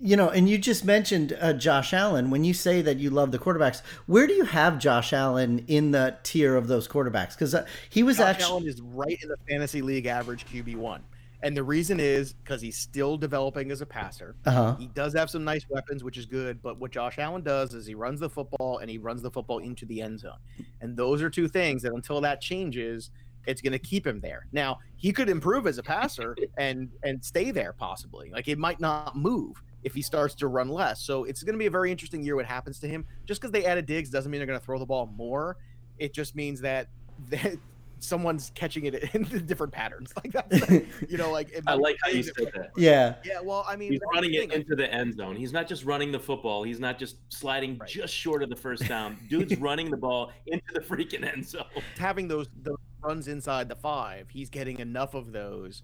You 0.00 0.16
know, 0.16 0.28
and 0.28 0.48
you 0.48 0.58
just 0.58 0.84
mentioned 0.84 1.36
uh, 1.40 1.52
Josh 1.52 1.92
Allen. 1.92 2.30
When 2.30 2.42
you 2.42 2.52
say 2.52 2.82
that 2.82 2.98
you 2.98 3.10
love 3.10 3.30
the 3.30 3.38
quarterbacks, 3.38 3.80
where 4.06 4.26
do 4.26 4.32
you 4.32 4.44
have 4.44 4.78
Josh 4.78 5.12
Allen 5.12 5.64
in 5.68 5.92
the 5.92 6.16
tier 6.24 6.56
of 6.56 6.66
those 6.66 6.88
quarterbacks? 6.88 7.30
Because 7.30 7.54
uh, 7.54 7.64
he 7.90 8.02
was 8.02 8.16
Josh 8.16 8.26
actually. 8.26 8.50
Allen 8.50 8.66
is 8.66 8.80
right 8.80 9.18
in 9.22 9.28
the 9.28 9.36
fantasy 9.48 9.82
league 9.82 10.06
average 10.06 10.46
QB 10.46 10.76
one, 10.76 11.02
and 11.42 11.56
the 11.56 11.62
reason 11.62 12.00
is 12.00 12.32
because 12.32 12.60
he's 12.60 12.76
still 12.76 13.16
developing 13.16 13.70
as 13.70 13.82
a 13.82 13.86
passer. 13.86 14.34
Uh 14.44 14.50
huh. 14.50 14.76
He 14.80 14.88
does 14.88 15.14
have 15.14 15.30
some 15.30 15.44
nice 15.44 15.64
weapons, 15.68 16.02
which 16.02 16.18
is 16.18 16.26
good. 16.26 16.60
But 16.60 16.80
what 16.80 16.90
Josh 16.90 17.20
Allen 17.20 17.42
does 17.42 17.72
is 17.72 17.86
he 17.86 17.94
runs 17.94 18.18
the 18.18 18.30
football 18.30 18.78
and 18.78 18.90
he 18.90 18.98
runs 18.98 19.22
the 19.22 19.30
football 19.30 19.58
into 19.58 19.86
the 19.86 20.02
end 20.02 20.18
zone, 20.18 20.38
and 20.80 20.96
those 20.96 21.22
are 21.22 21.30
two 21.30 21.46
things 21.46 21.82
that 21.82 21.92
until 21.92 22.20
that 22.22 22.40
changes, 22.40 23.10
it's 23.46 23.60
going 23.60 23.72
to 23.72 23.78
keep 23.78 24.04
him 24.04 24.18
there. 24.20 24.46
Now 24.50 24.80
he 24.96 25.12
could 25.12 25.28
improve 25.28 25.68
as 25.68 25.78
a 25.78 25.84
passer 25.84 26.36
and 26.58 26.90
and 27.04 27.24
stay 27.24 27.52
there 27.52 27.72
possibly. 27.72 28.30
Like 28.30 28.48
it 28.48 28.58
might 28.58 28.80
not 28.80 29.16
move 29.16 29.62
if 29.84 29.94
he 29.94 30.02
starts 30.02 30.34
to 30.36 30.48
run 30.48 30.68
less. 30.68 31.00
So 31.02 31.24
it's 31.24 31.42
going 31.42 31.54
to 31.54 31.58
be 31.58 31.66
a 31.66 31.70
very 31.70 31.90
interesting 31.92 32.22
year. 32.24 32.36
What 32.36 32.46
happens 32.46 32.78
to 32.80 32.88
him? 32.88 33.04
Just 33.26 33.40
because 33.40 33.52
they 33.52 33.64
added 33.64 33.86
Diggs 33.86 34.10
doesn't 34.10 34.30
mean 34.30 34.40
they're 34.40 34.46
going 34.46 34.58
to 34.58 34.64
throw 34.64 34.78
the 34.78 34.86
ball 34.86 35.06
more. 35.14 35.58
It 35.98 36.12
just 36.12 36.34
means 36.34 36.60
that. 36.62 36.88
that 37.30 37.56
someone's 38.00 38.50
catching 38.54 38.84
it 38.84 39.14
in 39.14 39.22
different 39.46 39.72
patterns 39.72 40.12
like 40.16 40.32
that 40.32 40.84
you 41.08 41.16
know 41.16 41.30
like 41.30 41.50
it 41.52 41.62
I 41.66 41.74
like 41.74 41.96
how 42.02 42.10
you 42.10 42.22
said 42.22 42.34
that. 42.54 42.70
Yeah. 42.76 43.14
yeah 43.24 43.40
well 43.40 43.64
i 43.66 43.76
mean 43.76 43.92
He's 43.92 44.00
running 44.12 44.34
it 44.34 44.52
into 44.52 44.74
the 44.76 44.92
end 44.92 45.16
zone. 45.16 45.36
He's 45.36 45.52
not 45.52 45.66
just 45.68 45.84
running 45.84 46.12
the 46.12 46.18
football. 46.18 46.64
He's 46.64 46.80
not 46.80 46.98
just 46.98 47.16
sliding 47.32 47.78
Right. 47.78 47.88
just 47.88 48.12
short 48.12 48.42
of 48.42 48.50
the 48.50 48.56
first 48.56 48.86
down. 48.88 49.16
Dude's 49.30 49.56
running 49.58 49.90
the 49.90 49.96
ball 49.96 50.32
into 50.46 50.64
the 50.74 50.80
freaking 50.80 51.24
end 51.24 51.46
zone. 51.48 51.64
having 51.96 52.28
those 52.28 52.48
those 52.62 52.76
runs 53.00 53.28
inside 53.28 53.68
the 53.68 53.76
five, 53.76 54.28
he's 54.28 54.50
getting 54.50 54.80
enough 54.80 55.14
of 55.14 55.32
those 55.32 55.82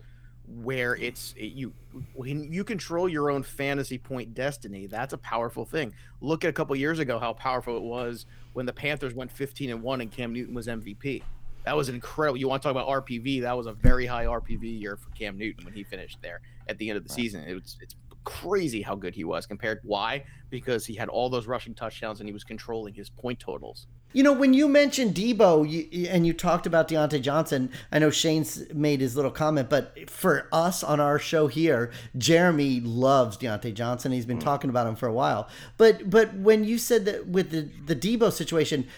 where 0.62 0.96
it's 0.96 1.34
it, 1.36 1.53
you 1.53 1.72
when 2.14 2.53
you 2.53 2.64
control 2.64 3.09
your 3.09 3.30
own 3.30 3.42
fantasy 3.42 3.98
point 3.98 4.34
destiny. 4.34 4.86
That's 4.86 5.12
a 5.12 5.18
powerful 5.18 5.64
thing. 5.64 5.94
Look 6.20 6.44
at 6.44 6.51
a 6.51 6.53
couple 6.53 6.74
years 6.76 6.98
ago 6.98 7.18
how 7.18 7.32
powerful 7.32 7.76
it 7.76 7.82
was 7.82 8.26
when 8.53 8.66
the 8.66 8.72
Panthers 8.72 9.14
went 9.14 9.30
15 9.30 9.70
and 9.70 9.82
one 9.82 10.01
and 10.01 10.11
Cam 10.11 10.32
Newton 10.32 10.55
was 10.55 10.66
MVP. 10.66 11.22
That 11.64 11.76
was 11.76 11.88
incredible. 11.88 12.38
You 12.38 12.48
want 12.48 12.62
to 12.62 12.68
talk 12.68 12.70
about 12.70 12.88
RPV? 13.05 13.42
That 13.42 13.57
was 13.57 13.66
a 13.66 13.72
very 13.72 14.07
high 14.07 14.24
RPV 14.24 14.80
year 14.80 14.96
for 14.96 15.11
Cam 15.11 15.36
Newton 15.36 15.64
when 15.64 15.74
he 15.74 15.84
finished 15.84 16.18
there 16.22 16.40
at 16.68 16.78
the 16.78 16.88
end 16.88 16.96
of 16.96 17.07
the 17.07 17.12
season. 17.12 17.44
It 17.46 17.55
was 17.55 17.76
it's 17.80 17.94
crazy 18.24 18.82
how 18.82 18.94
good 18.94 19.14
he 19.14 19.24
was 19.24 19.46
compared. 19.46 19.80
Why? 19.82 20.24
Because 20.51 20.86
he 20.86 20.94
had 20.94 21.09
all 21.09 21.30
those 21.30 21.46
rushing 21.46 21.74
touchdowns 21.74 22.20
and 22.20 22.28
he 22.28 22.32
was 22.32 22.44
controlling 22.44 22.94
his 22.94 23.11
point 23.11 23.38
totals. 23.38 23.86
You 24.12 24.22
know, 24.24 24.32
when 24.32 24.54
you 24.54 24.66
mentioned 24.68 25.14
Deebo 25.14 25.68
you, 25.68 26.08
and 26.08 26.26
you 26.26 26.32
talked 26.32 26.66
about 26.66 26.88
Diontae 26.88 27.22
Johnson, 27.22 27.70
I 27.92 27.98
know 28.00 28.11
Shane's 28.11 28.72
made 28.74 29.00
his 29.00 29.14
little 29.14 29.30
comment, 29.30 29.70
but 29.70 30.11
for 30.11 30.48
us 30.52 30.82
on 30.82 30.98
our 30.98 31.18
show 31.18 31.46
here, 31.46 31.92
Jeremy 32.18 32.80
loves 32.80 33.36
Diontae 33.36 33.74
Johnson. 33.74 34.12
He's 34.12 34.26
been 34.26 34.38
mm. 34.38 34.44
talking 34.44 34.70
about 34.70 34.86
him 34.86 34.96
for 34.96 35.06
a 35.06 35.12
while. 35.12 35.48
But 35.76 36.11
but 36.11 36.34
when 36.34 36.64
you 36.64 36.78
said 36.78 37.04
that 37.04 37.28
with 37.28 37.50
the 37.50 37.68
the 37.86 37.94
Deebo 37.94 38.32
situation, 38.32 38.88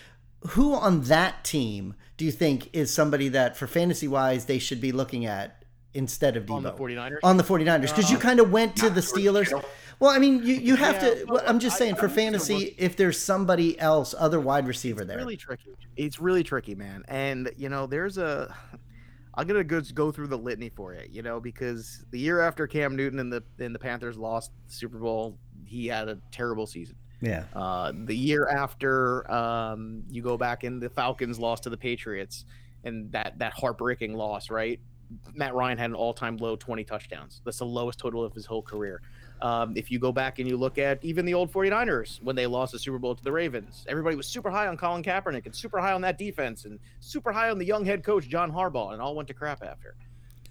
who 0.48 0.74
on 0.74 1.02
that 1.02 1.44
team 1.44 1.94
do 2.16 2.24
you 2.24 2.32
think 2.32 2.68
is 2.72 2.92
somebody 2.92 3.28
that 3.28 3.56
for 3.56 3.66
fantasy 3.66 4.08
wise 4.08 4.46
they 4.46 4.58
should 4.58 4.80
be 4.80 4.92
looking 4.92 5.26
at 5.26 5.61
instead 5.94 6.36
of 6.36 6.46
Deebo 6.46 6.54
On 6.56 6.62
the 6.62 6.72
49ers? 6.72 7.18
on 7.22 7.36
the 7.36 7.42
49ers 7.44 7.88
because 7.88 8.10
you 8.10 8.18
kind 8.18 8.40
of 8.40 8.50
went 8.50 8.76
to 8.76 8.88
the 8.90 9.00
Steelers. 9.00 9.52
Well, 10.00 10.10
I 10.10 10.18
mean, 10.18 10.44
you, 10.44 10.54
you 10.54 10.76
have 10.76 10.96
Yeah, 11.02 11.14
to. 11.14 11.24
well, 11.28 11.42
I'm 11.46 11.58
just 11.60 11.76
I- 11.76 11.78
saying 11.80 11.94
for 11.96 12.06
I'm 12.06 12.12
fantasy, 12.12 12.74
if 12.78 12.96
there's 12.96 13.18
somebody 13.20 13.78
else, 13.78 14.14
other 14.18 14.40
wide 14.40 14.66
receiver 14.66 15.04
there. 15.04 15.18
really 15.18 15.36
tricky. 15.36 15.70
It's 15.96 16.18
really 16.18 16.42
tricky, 16.42 16.74
man. 16.74 17.04
And 17.08 17.50
you 17.56 17.68
know, 17.68 17.86
there's 17.86 18.18
a. 18.18 18.54
I'm 19.34 19.46
gonna 19.46 19.64
go 19.64 19.80
go 19.94 20.10
through 20.12 20.26
the 20.26 20.36
litany 20.38 20.68
for 20.70 20.92
it, 20.92 21.10
you 21.10 21.22
know, 21.22 21.40
because 21.40 22.04
the 22.10 22.18
year 22.18 22.40
after 22.40 22.66
Cam 22.66 22.96
Newton 22.96 23.18
and 23.18 23.32
the 23.32 23.42
and 23.58 23.74
the 23.74 23.78
Panthers 23.78 24.18
lost 24.18 24.50
the 24.66 24.72
Super 24.74 24.98
Bowl, 24.98 25.38
he 25.64 25.86
had 25.86 26.08
a 26.08 26.18
terrible 26.32 26.66
season. 26.66 26.96
Yeah. 27.22 27.44
Uh, 27.54 27.92
the 27.94 28.16
year 28.16 28.48
after, 28.48 29.30
um, 29.32 30.02
you 30.10 30.20
go 30.22 30.36
back 30.36 30.64
and 30.64 30.82
the 30.82 30.90
Falcons 30.90 31.38
lost 31.38 31.62
to 31.62 31.70
the 31.70 31.76
Patriots, 31.78 32.44
and 32.84 33.10
that 33.12 33.38
that 33.38 33.52
heartbreaking 33.54 34.14
loss, 34.14 34.50
right? 34.50 34.80
Matt 35.34 35.54
Ryan 35.54 35.78
had 35.78 35.90
an 35.90 35.96
all-time 35.96 36.36
low 36.36 36.56
20 36.56 36.84
touchdowns. 36.84 37.40
That's 37.44 37.58
the 37.58 37.66
lowest 37.66 37.98
total 37.98 38.24
of 38.24 38.32
his 38.32 38.46
whole 38.46 38.62
career. 38.62 39.00
Um, 39.40 39.72
if 39.76 39.90
you 39.90 39.98
go 39.98 40.12
back 40.12 40.38
and 40.38 40.48
you 40.48 40.56
look 40.56 40.78
at 40.78 41.04
even 41.04 41.24
the 41.24 41.34
old 41.34 41.52
49ers 41.52 42.22
when 42.22 42.36
they 42.36 42.46
lost 42.46 42.72
the 42.72 42.78
Super 42.78 42.98
Bowl 42.98 43.14
to 43.14 43.24
the 43.24 43.32
Ravens, 43.32 43.84
everybody 43.88 44.14
was 44.14 44.28
super 44.28 44.50
high 44.50 44.68
on 44.68 44.76
Colin 44.76 45.02
Kaepernick 45.02 45.46
and 45.46 45.54
super 45.54 45.80
high 45.80 45.92
on 45.92 46.00
that 46.02 46.16
defense 46.16 46.64
and 46.64 46.78
super 47.00 47.32
high 47.32 47.50
on 47.50 47.58
the 47.58 47.64
young 47.64 47.84
head 47.84 48.04
coach 48.04 48.28
John 48.28 48.52
Harbaugh, 48.52 48.92
and 48.92 49.02
all 49.02 49.16
went 49.16 49.26
to 49.28 49.34
crap 49.34 49.64
after. 49.64 49.96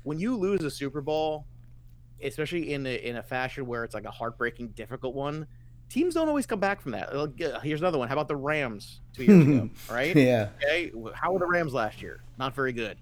When 0.04 0.20
you 0.20 0.36
lose 0.36 0.62
a 0.64 0.70
Super 0.70 1.00
Bowl, 1.00 1.46
especially 2.22 2.74
in 2.74 2.86
a, 2.86 2.96
in 2.96 3.16
a 3.16 3.24
fashion 3.24 3.66
where 3.66 3.86
it's 3.86 3.94
like 3.94 4.06
a 4.06 4.12
heartbreaking, 4.12 4.70
difficult 4.70 5.16
one, 5.16 5.48
teams 5.90 6.16
don't 6.16 6.28
always 6.28 6.46
come 6.46 6.60
back 6.60 6.82
from 6.82 6.92
that. 6.92 7.16
Like, 7.16 7.42
uh, 7.42 7.60
Here's 7.62 7.82
another 7.82 7.98
one. 7.98 8.08
How 8.08 8.16
about 8.16 8.28
the 8.28 8.36
Rams 8.36 9.00
two 9.14 9.24
years 9.24 9.48
ago? 9.48 9.70
Right? 9.90 10.16
Yeah. 10.16 10.50
Okay, 10.58 10.92
how 11.14 11.32
were 11.32 11.40
the 11.40 11.48
Rams 11.48 11.74
last 11.74 12.02
year? 12.02 12.24
Not 12.38 12.56
very 12.56 12.74
good. 12.74 12.98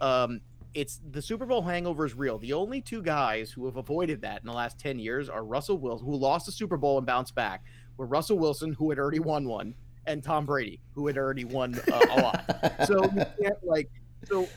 Um, 0.00 0.40
it's 0.74 1.00
the 1.12 1.22
Super 1.22 1.46
Bowl 1.46 1.62
hangover 1.62 2.04
is 2.04 2.14
real. 2.14 2.38
The 2.38 2.52
only 2.52 2.80
two 2.80 3.02
guys 3.02 3.50
who 3.50 3.64
have 3.66 3.76
avoided 3.76 4.20
that 4.22 4.40
in 4.40 4.46
the 4.46 4.52
last 4.52 4.78
ten 4.78 4.98
years 4.98 5.28
are 5.28 5.44
Russell 5.44 5.78
Wilson, 5.78 6.06
who 6.06 6.16
lost 6.16 6.46
the 6.46 6.52
Super 6.52 6.76
Bowl 6.76 6.98
and 6.98 7.06
bounced 7.06 7.34
back, 7.34 7.64
were 7.96 8.06
Russell 8.06 8.38
Wilson, 8.38 8.72
who 8.72 8.90
had 8.90 8.98
already 8.98 9.20
won 9.20 9.46
one, 9.46 9.74
and 10.06 10.22
Tom 10.22 10.44
Brady, 10.44 10.80
who 10.92 11.06
had 11.06 11.16
already 11.16 11.44
won 11.44 11.80
uh, 11.92 12.00
a 12.10 12.20
lot. 12.20 12.60
So 12.86 13.04
you 13.04 13.24
can't 13.40 13.62
like 13.64 13.88
so. 14.24 14.48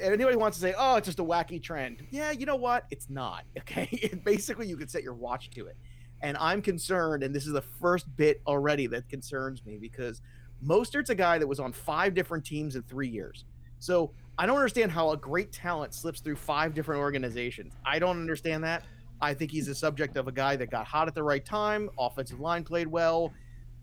anybody 0.00 0.36
wants 0.36 0.56
to 0.56 0.62
say, 0.62 0.74
"Oh, 0.76 0.96
it's 0.96 1.06
just 1.06 1.20
a 1.20 1.24
wacky 1.24 1.62
trend," 1.62 2.06
yeah, 2.10 2.30
you 2.30 2.46
know 2.46 2.56
what? 2.56 2.86
It's 2.90 3.10
not. 3.10 3.44
Okay, 3.58 4.18
basically, 4.24 4.66
you 4.66 4.76
can 4.76 4.88
set 4.88 5.02
your 5.02 5.14
watch 5.14 5.50
to 5.50 5.66
it, 5.66 5.76
and 6.22 6.36
I'm 6.38 6.62
concerned. 6.62 7.22
And 7.22 7.34
this 7.34 7.46
is 7.46 7.52
the 7.52 7.62
first 7.62 8.06
bit 8.16 8.40
already 8.46 8.86
that 8.88 9.08
concerns 9.08 9.64
me 9.64 9.76
because 9.78 10.22
Mostert's 10.64 11.10
a 11.10 11.14
guy 11.14 11.38
that 11.38 11.46
was 11.46 11.60
on 11.60 11.72
five 11.72 12.14
different 12.14 12.44
teams 12.44 12.76
in 12.76 12.82
three 12.82 13.08
years. 13.08 13.44
So 13.78 14.12
I 14.40 14.46
don't 14.46 14.56
understand 14.56 14.90
how 14.90 15.10
a 15.10 15.18
great 15.18 15.52
talent 15.52 15.92
slips 15.92 16.20
through 16.20 16.36
five 16.36 16.72
different 16.72 17.02
organizations. 17.02 17.74
I 17.84 17.98
don't 17.98 18.18
understand 18.18 18.64
that. 18.64 18.84
I 19.20 19.34
think 19.34 19.50
he's 19.50 19.66
the 19.66 19.74
subject 19.74 20.16
of 20.16 20.28
a 20.28 20.32
guy 20.32 20.56
that 20.56 20.70
got 20.70 20.86
hot 20.86 21.08
at 21.08 21.14
the 21.14 21.22
right 21.22 21.44
time. 21.44 21.90
Offensive 21.98 22.40
line 22.40 22.64
played 22.64 22.86
well 22.86 23.34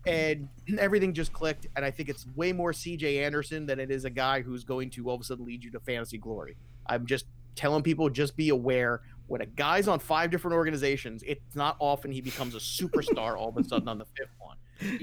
and 0.04 0.48
everything 0.80 1.14
just 1.14 1.32
clicked. 1.32 1.68
And 1.76 1.84
I 1.84 1.92
think 1.92 2.08
it's 2.08 2.26
way 2.34 2.52
more 2.52 2.72
CJ 2.72 3.24
Anderson 3.24 3.66
than 3.66 3.78
it 3.78 3.92
is 3.92 4.04
a 4.04 4.10
guy 4.10 4.42
who's 4.42 4.64
going 4.64 4.90
to 4.90 5.08
all 5.08 5.14
of 5.14 5.20
a 5.20 5.24
sudden 5.24 5.44
lead 5.44 5.62
you 5.62 5.70
to 5.70 5.78
fantasy 5.78 6.18
glory. 6.18 6.56
I'm 6.86 7.06
just 7.06 7.26
telling 7.54 7.84
people 7.84 8.10
just 8.10 8.36
be 8.36 8.48
aware 8.48 9.02
when 9.28 9.42
a 9.42 9.46
guy's 9.46 9.86
on 9.86 10.00
five 10.00 10.32
different 10.32 10.56
organizations, 10.56 11.22
it's 11.24 11.54
not 11.54 11.76
often 11.78 12.10
he 12.10 12.20
becomes 12.20 12.56
a 12.56 12.58
superstar 12.58 13.36
all 13.38 13.50
of 13.50 13.56
a 13.58 13.62
sudden 13.62 13.86
on 13.86 13.98
the 13.98 14.06
fifth 14.16 14.34
one. 14.40 14.56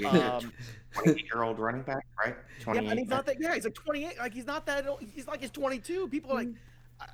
Um, 0.05 0.51
28 0.93 1.25
year 1.25 1.43
old 1.43 1.59
running 1.59 1.81
back, 1.81 2.05
right? 2.23 2.35
Yeah, 2.65 2.81
and 2.81 2.99
he's 2.99 3.09
not 3.09 3.25
that. 3.25 3.39
Yeah, 3.39 3.53
he's 3.55 3.65
like 3.65 3.73
28. 3.73 4.17
Like 4.17 4.33
he's 4.33 4.45
not 4.45 4.65
that. 4.65 4.87
Old. 4.87 5.01
He's 5.13 5.27
like 5.27 5.41
he's 5.41 5.51
22. 5.51 6.07
People 6.07 6.31
are 6.31 6.35
like, 6.35 6.49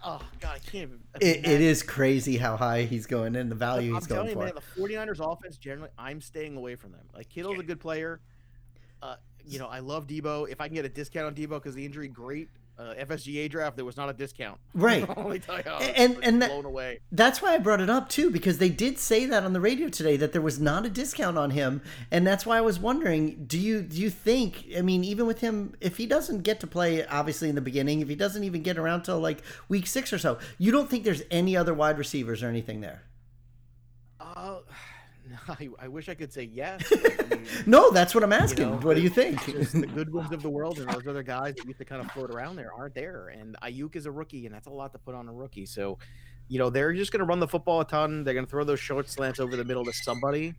oh 0.05 0.21
god, 0.39 0.55
I 0.55 0.59
can't. 0.59 0.83
Even, 0.83 0.99
it, 1.19 1.45
it 1.45 1.61
is 1.61 1.81
crazy 1.83 2.37
how 2.37 2.57
high 2.57 2.83
he's 2.83 3.05
going 3.05 3.35
and 3.35 3.49
the 3.49 3.55
value 3.55 3.91
I'm 3.91 3.95
he's 3.95 4.07
going 4.07 4.27
you, 4.27 4.33
for. 4.33 4.45
Man, 4.45 4.53
the 4.55 4.81
49ers 4.81 5.19
offense 5.19 5.57
generally, 5.57 5.89
I'm 5.97 6.21
staying 6.21 6.55
away 6.55 6.75
from 6.75 6.91
them. 6.91 7.07
Like 7.13 7.29
Kittle's 7.29 7.59
a 7.59 7.63
good 7.63 7.79
player. 7.79 8.21
Uh, 9.01 9.15
you 9.43 9.57
know, 9.57 9.67
I 9.67 9.79
love 9.79 10.05
Deebo. 10.05 10.47
If 10.49 10.61
I 10.61 10.67
can 10.67 10.75
get 10.75 10.85
a 10.85 10.89
discount 10.89 11.25
on 11.25 11.33
Deebo 11.33 11.55
because 11.55 11.73
the 11.73 11.85
injury, 11.85 12.07
great 12.07 12.49
uh, 12.81 12.95
FSGA 12.95 13.49
draft, 13.49 13.75
there 13.75 13.85
was 13.85 13.97
not 13.97 14.09
a 14.09 14.13
discount. 14.13 14.59
Right. 14.73 15.07
and 15.17 16.17
and 16.23 16.41
that, 16.41 16.49
blown 16.49 16.65
away. 16.65 16.99
that's 17.11 17.41
why 17.41 17.53
I 17.53 17.57
brought 17.59 17.81
it 17.81 17.89
up 17.89 18.09
too, 18.09 18.31
because 18.31 18.57
they 18.57 18.69
did 18.69 18.97
say 18.97 19.25
that 19.25 19.43
on 19.43 19.53
the 19.53 19.61
radio 19.61 19.87
today 19.89 20.17
that 20.17 20.31
there 20.31 20.41
was 20.41 20.59
not 20.59 20.85
a 20.85 20.89
discount 20.89 21.37
on 21.37 21.51
him, 21.51 21.81
and 22.09 22.25
that's 22.25 22.45
why 22.45 22.57
I 22.57 22.61
was 22.61 22.79
wondering, 22.79 23.45
do 23.45 23.59
you 23.59 23.81
do 23.81 24.01
you 24.01 24.09
think? 24.09 24.65
I 24.75 24.81
mean, 24.81 25.03
even 25.03 25.27
with 25.27 25.41
him, 25.41 25.75
if 25.79 25.97
he 25.97 26.05
doesn't 26.05 26.41
get 26.41 26.59
to 26.61 26.67
play, 26.67 27.05
obviously 27.05 27.49
in 27.49 27.55
the 27.55 27.61
beginning, 27.61 28.01
if 28.01 28.09
he 28.09 28.15
doesn't 28.15 28.43
even 28.43 28.63
get 28.63 28.77
around 28.77 29.03
till 29.03 29.19
like 29.19 29.41
week 29.69 29.85
six 29.85 30.11
or 30.11 30.17
so, 30.17 30.39
you 30.57 30.71
don't 30.71 30.89
think 30.89 31.03
there's 31.03 31.23
any 31.29 31.55
other 31.55 31.73
wide 31.73 31.97
receivers 31.97 32.41
or 32.41 32.47
anything 32.47 32.81
there? 32.81 33.03
Uh, 34.19 34.59
I, 35.47 35.69
I 35.79 35.87
wish 35.87 36.09
I 36.09 36.15
could 36.15 36.31
say 36.31 36.43
yes. 36.43 36.81
I 36.91 37.35
mean, 37.35 37.45
no, 37.65 37.91
that's 37.91 38.13
what 38.13 38.23
I'm 38.23 38.33
asking. 38.33 38.65
You 38.65 38.71
know, 38.71 38.77
what 38.77 38.95
do 38.95 39.01
you 39.01 39.09
think? 39.09 39.43
the 39.45 39.89
good 39.93 40.13
ones 40.13 40.31
of 40.31 40.41
the 40.41 40.49
world 40.49 40.79
and 40.79 40.89
those 40.89 41.07
other 41.07 41.23
guys 41.23 41.55
that 41.55 41.65
used 41.65 41.79
to 41.79 41.85
kind 41.85 42.01
of 42.01 42.11
float 42.11 42.31
around 42.31 42.55
there 42.55 42.71
aren't 42.73 42.95
there. 42.95 43.29
And 43.29 43.55
Aiyuk 43.61 43.95
is 43.95 44.05
a 44.05 44.11
rookie, 44.11 44.45
and 44.45 44.53
that's 44.53 44.67
a 44.67 44.71
lot 44.71 44.91
to 44.93 44.99
put 44.99 45.15
on 45.15 45.27
a 45.27 45.33
rookie. 45.33 45.65
So, 45.65 45.97
you 46.47 46.59
know, 46.59 46.69
they're 46.69 46.93
just 46.93 47.11
going 47.11 47.19
to 47.19 47.25
run 47.25 47.39
the 47.39 47.47
football 47.47 47.81
a 47.81 47.85
ton. 47.85 48.23
They're 48.23 48.33
going 48.33 48.45
to 48.45 48.49
throw 48.49 48.63
those 48.63 48.79
short 48.79 49.09
slants 49.09 49.39
over 49.39 49.55
the 49.55 49.65
middle 49.65 49.85
to 49.85 49.93
somebody, 49.93 50.53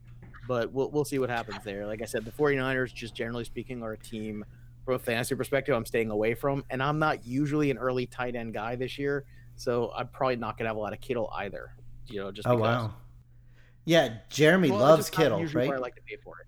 but 0.47 0.71
we'll, 0.71 0.89
we'll 0.91 1.05
see 1.05 1.19
what 1.19 1.29
happens 1.29 1.63
there. 1.63 1.85
Like 1.85 2.01
I 2.01 2.05
said, 2.05 2.25
the 2.25 2.31
49ers, 2.31 2.93
just 2.93 3.15
generally 3.15 3.43
speaking, 3.43 3.83
are 3.83 3.93
a 3.93 3.97
team 3.97 4.45
from 4.85 4.95
a 4.95 4.99
fantasy 4.99 5.35
perspective 5.35 5.75
I'm 5.75 5.85
staying 5.85 6.09
away 6.11 6.33
from. 6.33 6.63
And 6.69 6.81
I'm 6.81 6.99
not 6.99 7.25
usually 7.25 7.71
an 7.71 7.77
early 7.77 8.05
tight 8.05 8.35
end 8.35 8.53
guy 8.53 8.75
this 8.75 8.97
year. 8.97 9.25
So 9.55 9.91
I'm 9.95 10.07
probably 10.07 10.35
not 10.35 10.57
going 10.57 10.65
to 10.65 10.69
have 10.69 10.77
a 10.77 10.79
lot 10.79 10.93
of 10.93 11.01
Kittle 11.01 11.31
either. 11.35 11.71
You 12.07 12.19
know, 12.19 12.31
just 12.31 12.47
oh, 12.47 12.57
because. 12.57 12.83
wow. 12.83 12.93
Yeah, 13.85 14.17
Jeremy 14.29 14.71
well, 14.71 14.79
loves 14.79 15.09
Kittle, 15.09 15.43
right? 15.47 15.71
I 15.71 15.77
like 15.77 15.95
to 15.95 16.01
pay 16.01 16.17
for 16.23 16.35
it. 16.39 16.47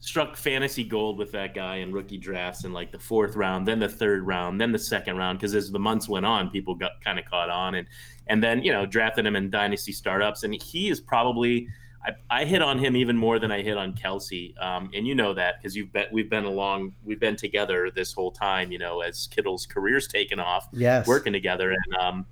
Struck 0.00 0.36
fantasy 0.36 0.82
gold 0.82 1.16
with 1.16 1.30
that 1.32 1.54
guy 1.54 1.76
in 1.76 1.92
rookie 1.92 2.18
drafts 2.18 2.64
in 2.64 2.72
like 2.72 2.90
the 2.90 2.98
fourth 2.98 3.36
round, 3.36 3.66
then 3.66 3.78
the 3.78 3.88
third 3.88 4.26
round, 4.26 4.60
then 4.60 4.72
the 4.72 4.78
second 4.78 5.16
round. 5.16 5.38
Because 5.38 5.54
as 5.54 5.70
the 5.70 5.78
months 5.78 6.08
went 6.08 6.26
on, 6.26 6.50
people 6.50 6.74
got 6.74 6.92
kind 7.04 7.18
of 7.18 7.24
caught 7.24 7.50
on, 7.50 7.76
and 7.76 7.86
and 8.26 8.42
then 8.42 8.62
you 8.62 8.72
know 8.72 8.84
drafted 8.84 9.26
him 9.26 9.36
in 9.36 9.50
dynasty 9.50 9.92
startups, 9.92 10.42
and 10.42 10.60
he 10.60 10.88
is 10.88 11.00
probably. 11.00 11.68
I, 12.04 12.40
I 12.40 12.44
hit 12.44 12.62
on 12.62 12.80
him 12.80 12.96
even 12.96 13.16
more 13.16 13.38
than 13.38 13.52
I 13.52 13.62
hit 13.62 13.76
on 13.76 13.92
Kelce, 13.92 14.60
um, 14.60 14.90
and 14.92 15.06
you 15.06 15.14
know 15.14 15.34
that 15.34 15.62
because 15.62 15.76
you've 15.76 15.92
been 15.92 16.06
we've 16.10 16.28
been 16.28 16.42
along 16.42 16.94
we've 17.04 17.20
been 17.20 17.36
together 17.36 17.92
this 17.94 18.12
whole 18.12 18.32
time. 18.32 18.72
You 18.72 18.80
know, 18.80 19.02
as 19.02 19.28
Kittle's 19.28 19.66
career's 19.66 20.08
taken 20.08 20.40
off, 20.40 20.66
yes. 20.72 21.06
working 21.06 21.32
together, 21.32 21.70
and 21.70 22.02
um, 22.02 22.26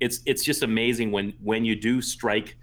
it's 0.00 0.20
it's 0.24 0.42
just 0.42 0.62
amazing 0.62 1.12
when 1.12 1.34
when 1.42 1.62
you 1.62 1.76
do 1.76 2.00
strike 2.00 2.56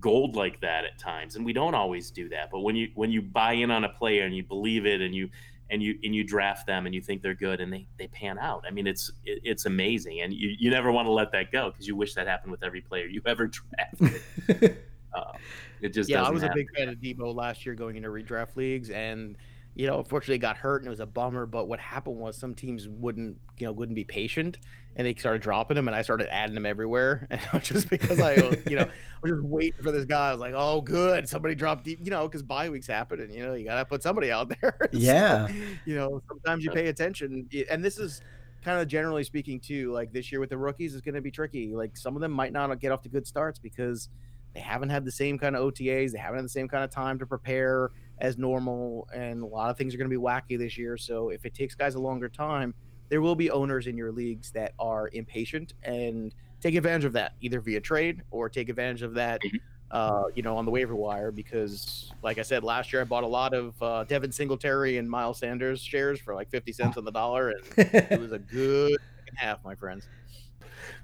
gold 0.00 0.36
like 0.36 0.60
that 0.60 0.84
at 0.84 0.98
times 0.98 1.36
and 1.36 1.44
we 1.44 1.52
don't 1.52 1.74
always 1.74 2.10
do 2.10 2.28
that 2.28 2.50
but 2.50 2.60
when 2.60 2.74
you 2.74 2.90
when 2.94 3.10
you 3.10 3.20
buy 3.20 3.52
in 3.52 3.70
on 3.70 3.84
a 3.84 3.88
player 3.88 4.24
and 4.24 4.34
you 4.34 4.42
believe 4.42 4.86
it 4.86 5.00
and 5.00 5.14
you 5.14 5.28
and 5.70 5.82
you 5.82 5.98
and 6.02 6.14
you 6.14 6.24
draft 6.24 6.66
them 6.66 6.86
and 6.86 6.94
you 6.94 7.00
think 7.00 7.22
they're 7.22 7.34
good 7.34 7.60
and 7.60 7.72
they, 7.72 7.86
they 7.98 8.06
pan 8.08 8.38
out 8.38 8.64
i 8.66 8.70
mean 8.70 8.86
it's 8.86 9.10
it, 9.24 9.40
it's 9.44 9.66
amazing 9.66 10.20
and 10.20 10.32
you, 10.32 10.54
you 10.58 10.70
never 10.70 10.90
want 10.90 11.06
to 11.06 11.12
let 11.12 11.30
that 11.32 11.52
go 11.52 11.70
because 11.70 11.86
you 11.86 11.94
wish 11.94 12.14
that 12.14 12.26
happened 12.26 12.50
with 12.50 12.62
every 12.62 12.80
player 12.80 13.06
you 13.06 13.20
ever 13.26 13.48
drafted 13.48 14.78
uh, 15.14 15.32
it 15.82 15.90
just 15.90 16.08
yeah 16.08 16.22
i 16.22 16.30
was 16.30 16.42
happen. 16.42 16.58
a 16.58 16.60
big 16.60 16.76
fan 16.76 16.88
of 16.88 16.96
deebo 16.96 17.34
last 17.34 17.66
year 17.66 17.74
going 17.74 17.96
into 17.96 18.08
redraft 18.08 18.56
leagues 18.56 18.90
and 18.90 19.36
you 19.74 19.86
know, 19.86 19.98
unfortunately 19.98 20.38
got 20.38 20.56
hurt 20.56 20.82
and 20.82 20.86
it 20.86 20.90
was 20.90 21.00
a 21.00 21.06
bummer. 21.06 21.46
But 21.46 21.66
what 21.66 21.80
happened 21.80 22.16
was 22.16 22.36
some 22.36 22.54
teams 22.54 22.88
wouldn't, 22.88 23.38
you 23.58 23.66
know, 23.66 23.72
wouldn't 23.72 23.96
be 23.96 24.04
patient 24.04 24.58
and 24.96 25.06
they 25.06 25.14
started 25.14 25.40
dropping 25.40 25.78
him 25.78 25.88
and 25.88 25.96
I 25.96 26.02
started 26.02 26.32
adding 26.32 26.56
him 26.56 26.66
everywhere. 26.66 27.26
And 27.52 27.62
just 27.62 27.88
because 27.88 28.20
I, 28.20 28.34
you 28.68 28.76
know, 28.76 28.82
I 28.82 29.18
was 29.22 29.32
just 29.32 29.42
waiting 29.42 29.82
for 29.82 29.90
this 29.90 30.04
guy. 30.04 30.28
I 30.28 30.32
was 30.32 30.40
like, 30.40 30.52
oh, 30.54 30.82
good. 30.82 31.28
Somebody 31.28 31.54
dropped 31.54 31.84
deep, 31.84 32.00
you 32.02 32.10
know, 32.10 32.28
because 32.28 32.42
bye 32.42 32.68
weeks 32.68 32.86
happen 32.86 33.20
and, 33.20 33.32
you 33.32 33.44
know, 33.44 33.54
you 33.54 33.64
got 33.64 33.78
to 33.78 33.84
put 33.84 34.02
somebody 34.02 34.30
out 34.30 34.52
there. 34.60 34.76
Yeah. 34.92 35.46
so, 35.46 35.54
you 35.86 35.94
know, 35.94 36.22
sometimes 36.28 36.64
you 36.64 36.70
pay 36.70 36.88
attention. 36.88 37.48
And 37.70 37.82
this 37.82 37.98
is 37.98 38.20
kind 38.62 38.78
of 38.78 38.88
generally 38.88 39.24
speaking, 39.24 39.58
too, 39.58 39.90
like 39.92 40.12
this 40.12 40.30
year 40.30 40.40
with 40.40 40.50
the 40.50 40.58
rookies 40.58 40.94
is 40.94 41.00
going 41.00 41.14
to 41.14 41.22
be 41.22 41.30
tricky. 41.30 41.74
Like 41.74 41.96
some 41.96 42.14
of 42.14 42.20
them 42.20 42.32
might 42.32 42.52
not 42.52 42.78
get 42.78 42.92
off 42.92 43.02
to 43.02 43.08
good 43.08 43.26
starts 43.26 43.58
because 43.58 44.10
they 44.54 44.60
haven't 44.60 44.90
had 44.90 45.06
the 45.06 45.12
same 45.12 45.38
kind 45.38 45.56
of 45.56 45.62
OTAs. 45.62 46.12
They 46.12 46.18
haven't 46.18 46.36
had 46.36 46.44
the 46.44 46.50
same 46.50 46.68
kind 46.68 46.84
of 46.84 46.90
time 46.90 47.18
to 47.20 47.26
prepare 47.26 47.90
as 48.22 48.38
normal, 48.38 49.08
and 49.12 49.42
a 49.42 49.46
lot 49.46 49.68
of 49.68 49.76
things 49.76 49.94
are 49.94 49.98
going 49.98 50.08
to 50.08 50.16
be 50.16 50.22
wacky 50.22 50.56
this 50.56 50.78
year. 50.78 50.96
So 50.96 51.28
if 51.28 51.44
it 51.44 51.54
takes 51.54 51.74
guys 51.74 51.96
a 51.96 51.98
longer 51.98 52.28
time, 52.28 52.72
there 53.10 53.20
will 53.20 53.34
be 53.34 53.50
owners 53.50 53.88
in 53.88 53.96
your 53.96 54.12
leagues 54.12 54.52
that 54.52 54.72
are 54.78 55.10
impatient 55.12 55.74
and 55.82 56.34
take 56.60 56.76
advantage 56.76 57.04
of 57.04 57.12
that, 57.12 57.34
either 57.40 57.60
via 57.60 57.80
trade 57.80 58.22
or 58.30 58.48
take 58.48 58.68
advantage 58.68 59.02
of 59.02 59.14
that, 59.14 59.42
mm-hmm. 59.42 59.56
uh, 59.90 60.28
you 60.34 60.42
know, 60.42 60.56
on 60.56 60.64
the 60.64 60.70
waiver 60.70 60.94
wire. 60.94 61.32
Because, 61.32 62.12
like 62.22 62.38
I 62.38 62.42
said, 62.42 62.62
last 62.62 62.92
year 62.92 63.02
I 63.02 63.04
bought 63.04 63.24
a 63.24 63.26
lot 63.26 63.52
of 63.54 63.82
uh, 63.82 64.04
Devin 64.04 64.30
Singletary 64.30 64.98
and 64.98 65.10
Miles 65.10 65.40
Sanders 65.40 65.82
shares 65.82 66.20
for 66.20 66.32
like 66.32 66.48
fifty 66.48 66.72
cents 66.72 66.96
on 66.96 67.04
the 67.04 67.10
dollar, 67.10 67.50
and 67.50 67.60
it 67.76 68.20
was 68.20 68.30
a 68.30 68.38
good 68.54 68.96
half, 69.34 69.62
my 69.64 69.74
friends. 69.74 70.06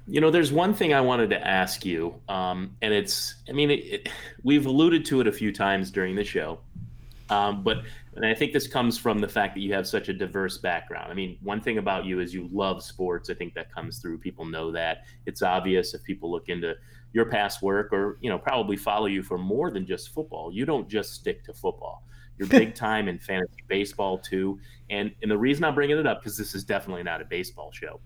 You 0.06 0.20
know, 0.22 0.30
there's 0.30 0.52
one 0.52 0.72
thing 0.72 0.94
I 0.94 1.02
wanted 1.02 1.30
to 1.30 1.46
ask 1.46 1.84
you, 1.84 2.18
um, 2.28 2.74
and 2.80 2.94
it's, 2.94 3.34
I 3.48 3.52
mean, 3.52 3.70
it, 3.70 3.84
it, 3.84 4.08
we've 4.42 4.64
alluded 4.64 5.04
to 5.06 5.20
it 5.20 5.26
a 5.26 5.32
few 5.32 5.52
times 5.52 5.90
during 5.90 6.16
the 6.16 6.24
show, 6.24 6.60
um, 7.30 7.62
but 7.62 7.82
and 8.14 8.26
I 8.26 8.34
think 8.34 8.52
this 8.52 8.66
comes 8.66 8.98
from 8.98 9.20
the 9.20 9.28
fact 9.28 9.54
that 9.54 9.60
you 9.60 9.72
have 9.74 9.86
such 9.86 10.08
a 10.08 10.12
diverse 10.12 10.58
background. 10.58 11.10
I 11.10 11.14
mean, 11.14 11.38
one 11.40 11.60
thing 11.60 11.78
about 11.78 12.04
you 12.04 12.18
is 12.18 12.34
you 12.34 12.48
love 12.50 12.82
sports. 12.82 13.30
I 13.30 13.34
think 13.34 13.54
that 13.54 13.72
comes 13.72 13.98
through. 13.98 14.18
People 14.18 14.44
know 14.44 14.72
that. 14.72 15.04
It's 15.24 15.42
obvious 15.42 15.94
if 15.94 16.02
people 16.02 16.30
look 16.30 16.48
into 16.48 16.74
your 17.12 17.26
past 17.26 17.62
work 17.62 17.92
or, 17.92 18.18
you 18.20 18.28
know, 18.28 18.38
probably 18.38 18.76
follow 18.76 19.06
you 19.06 19.22
for 19.22 19.38
more 19.38 19.70
than 19.70 19.86
just 19.86 20.12
football. 20.12 20.52
You 20.52 20.66
don't 20.66 20.88
just 20.88 21.14
stick 21.14 21.44
to 21.44 21.52
football. 21.52 22.04
You're 22.38 22.48
big 22.48 22.74
time 22.86 23.06
in 23.06 23.20
fantasy 23.20 23.62
baseball 23.68 24.18
too. 24.18 24.58
And 24.90 25.14
and 25.22 25.30
the 25.30 25.38
reason 25.38 25.62
I'm 25.64 25.76
bringing 25.76 25.98
it 25.98 26.06
up 26.06 26.20
because 26.20 26.36
this 26.36 26.56
is 26.56 26.64
definitely 26.64 27.04
not 27.04 27.20
a 27.20 27.24
baseball 27.24 27.70
show. 27.72 28.00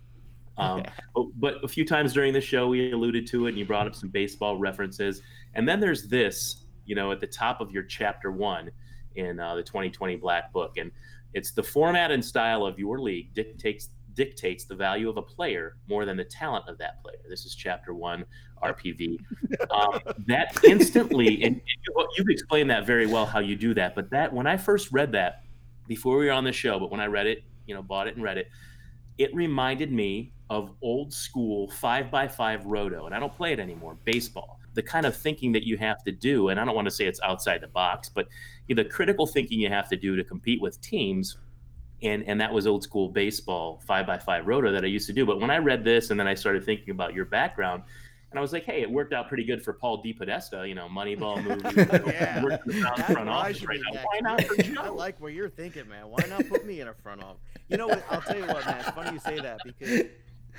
Um, 0.59 0.83
but, 1.15 1.25
but 1.41 1.65
a 1.65 1.69
few 1.69 1.87
times 1.87 2.13
during 2.13 2.35
the 2.35 2.41
show 2.41 2.69
we 2.69 2.93
alluded 2.93 3.27
to 3.29 3.47
it 3.47 3.51
and 3.51 3.59
you 3.59 3.65
brought 3.65 3.87
up 3.87 3.95
some 3.95 4.11
baseball 4.11 4.59
references. 4.59 5.23
And 5.55 5.67
then 5.67 5.81
there's 5.81 6.09
this, 6.09 6.67
you 6.85 6.95
know, 6.95 7.11
at 7.11 7.21
the 7.21 7.27
top 7.27 7.63
of 7.63 7.71
your 7.71 7.85
chapter 7.85 8.31
one 8.31 8.71
in 9.17 9.41
uh, 9.41 9.55
the 9.55 9.63
2020 9.63 10.17
Black 10.17 10.53
Book, 10.53 10.77
and 10.77 10.91
it's 11.35 11.53
the 11.53 11.63
format 11.63 12.11
and 12.11 12.25
style 12.25 12.67
of 12.67 12.79
your 12.79 13.01
league 13.01 13.33
dictates 13.35 13.89
dictates 14.15 14.65
the 14.65 14.75
value 14.75 15.09
of 15.09 15.17
a 15.17 15.23
player 15.23 15.77
more 15.89 16.05
than 16.05 16.19
the 16.19 16.25
talent 16.25 16.69
of 16.69 16.77
that 16.79 17.03
player. 17.03 17.17
This 17.31 17.47
is 17.47 17.55
chapter 17.55 17.95
one, 17.95 18.25
RPV. 18.63 19.19
Um, 19.71 20.01
that 20.27 20.59
instantly, 20.65 21.45
and 21.45 21.61
you've 22.17 22.29
explained 22.29 22.69
that 22.71 22.87
very 22.87 23.07
well 23.07 23.25
how 23.25 23.39
you 23.39 23.57
do 23.57 23.73
that. 23.75 23.95
But 23.95 24.11
that 24.11 24.33
when 24.33 24.47
I 24.47 24.57
first 24.57 24.93
read 24.93 25.13
that 25.13 25.45
before 25.87 26.19
we 26.19 26.27
were 26.27 26.33
on 26.33 26.45
the 26.45 26.53
show, 26.53 26.79
but 26.79 26.91
when 26.91 27.01
I 27.01 27.07
read 27.07 27.27
it, 27.27 27.45
you 27.67 27.75
know, 27.75 27.83
bought 27.83 28.07
it 28.07 28.17
and 28.17 28.25
read 28.25 28.39
it, 28.39 28.49
it 29.19 29.35
reminded 29.35 29.93
me 29.93 30.33
of 30.51 30.73
old 30.83 31.13
school 31.13 31.71
five 31.71 32.11
by 32.11 32.29
five 32.29 32.67
roto, 32.67 33.07
and 33.07 33.15
I 33.15 33.21
don't 33.21 33.35
play 33.35 33.53
it 33.53 33.61
anymore. 33.61 33.97
Baseball 34.05 34.59
the 34.75 34.83
kind 34.83 35.07
of 35.07 35.17
thinking 35.17 35.53
that 35.53 35.65
you 35.65 35.77
have 35.77 36.03
to 36.05 36.13
do, 36.13 36.49
and 36.49 36.59
I 36.59 36.65
don't 36.65 36.75
want 36.75 36.87
to 36.87 36.91
say 36.91 37.07
it's 37.07 37.21
outside 37.23 37.61
the 37.61 37.69
box, 37.69 38.09
but 38.09 38.27
you 38.69 38.75
know, 38.75 38.83
the 38.83 38.89
critical 38.89 39.27
thinking 39.27 39.61
you 39.61 39.69
have 39.69 39.89
to 39.91 39.97
do 39.97 40.17
to 40.17 40.25
compete 40.25 40.61
with 40.61 40.81
teams. 40.81 41.37
And, 42.05 42.25
and 42.27 42.41
that 42.41 42.53
was 42.53 42.67
old 42.67 42.83
school 42.83 43.11
baseball 43.11 43.81
five 43.87 44.09
by 44.09 44.19
five 44.19 44.49
roto 44.49 44.73
that 44.73 44.83
I 44.83 44.89
used 44.89 45.07
to 45.07 45.13
do. 45.13 45.25
But 45.25 45.41
when 45.41 45.51
I 45.51 45.59
read 45.59 45.85
this 45.85 46.11
and 46.11 46.19
then 46.19 46.27
I 46.27 46.35
started 46.35 46.65
thinking 46.65 46.91
about 46.91 47.15
your 47.15 47.27
background, 47.27 47.85
and 48.33 48.39
I 48.39 48.41
was 48.41 48.53
like, 48.55 48.65
hey, 48.65 48.81
it 48.81 48.91
worked 48.91 49.13
out 49.13 49.29
pretty 49.29 49.45
good 49.45 49.63
for 49.63 49.75
Paul 49.75 50.03
DePodesta, 50.03 50.67
you 50.67 50.75
know, 50.75 50.89
Moneyball 50.89 51.45
movie. 51.45 52.11
yeah, 52.11 52.41
front 53.13 53.29
office 53.29 53.63
right 53.63 53.79
now. 53.93 54.01
Why 54.03 54.21
not 54.21 54.43
for 54.45 54.63
Joe? 54.63 54.81
I 54.81 54.89
like 54.89 55.21
what 55.21 55.35
you're 55.35 55.51
thinking, 55.51 55.87
man. 55.87 56.09
Why 56.09 56.25
not 56.31 56.49
put 56.49 56.65
me 56.65 56.81
in 56.81 56.89
a 56.89 56.95
front 56.95 57.23
office? 57.23 57.43
You 57.69 57.77
know 57.77 57.89
what? 57.89 58.03
I'll 58.11 58.23
tell 58.23 58.39
you 58.39 58.47
what, 58.47 58.65
man. 58.65 58.81
It's 58.81 58.89
funny 58.89 59.13
you 59.13 59.19
say 59.19 59.39
that 59.41 59.61
because 59.65 60.07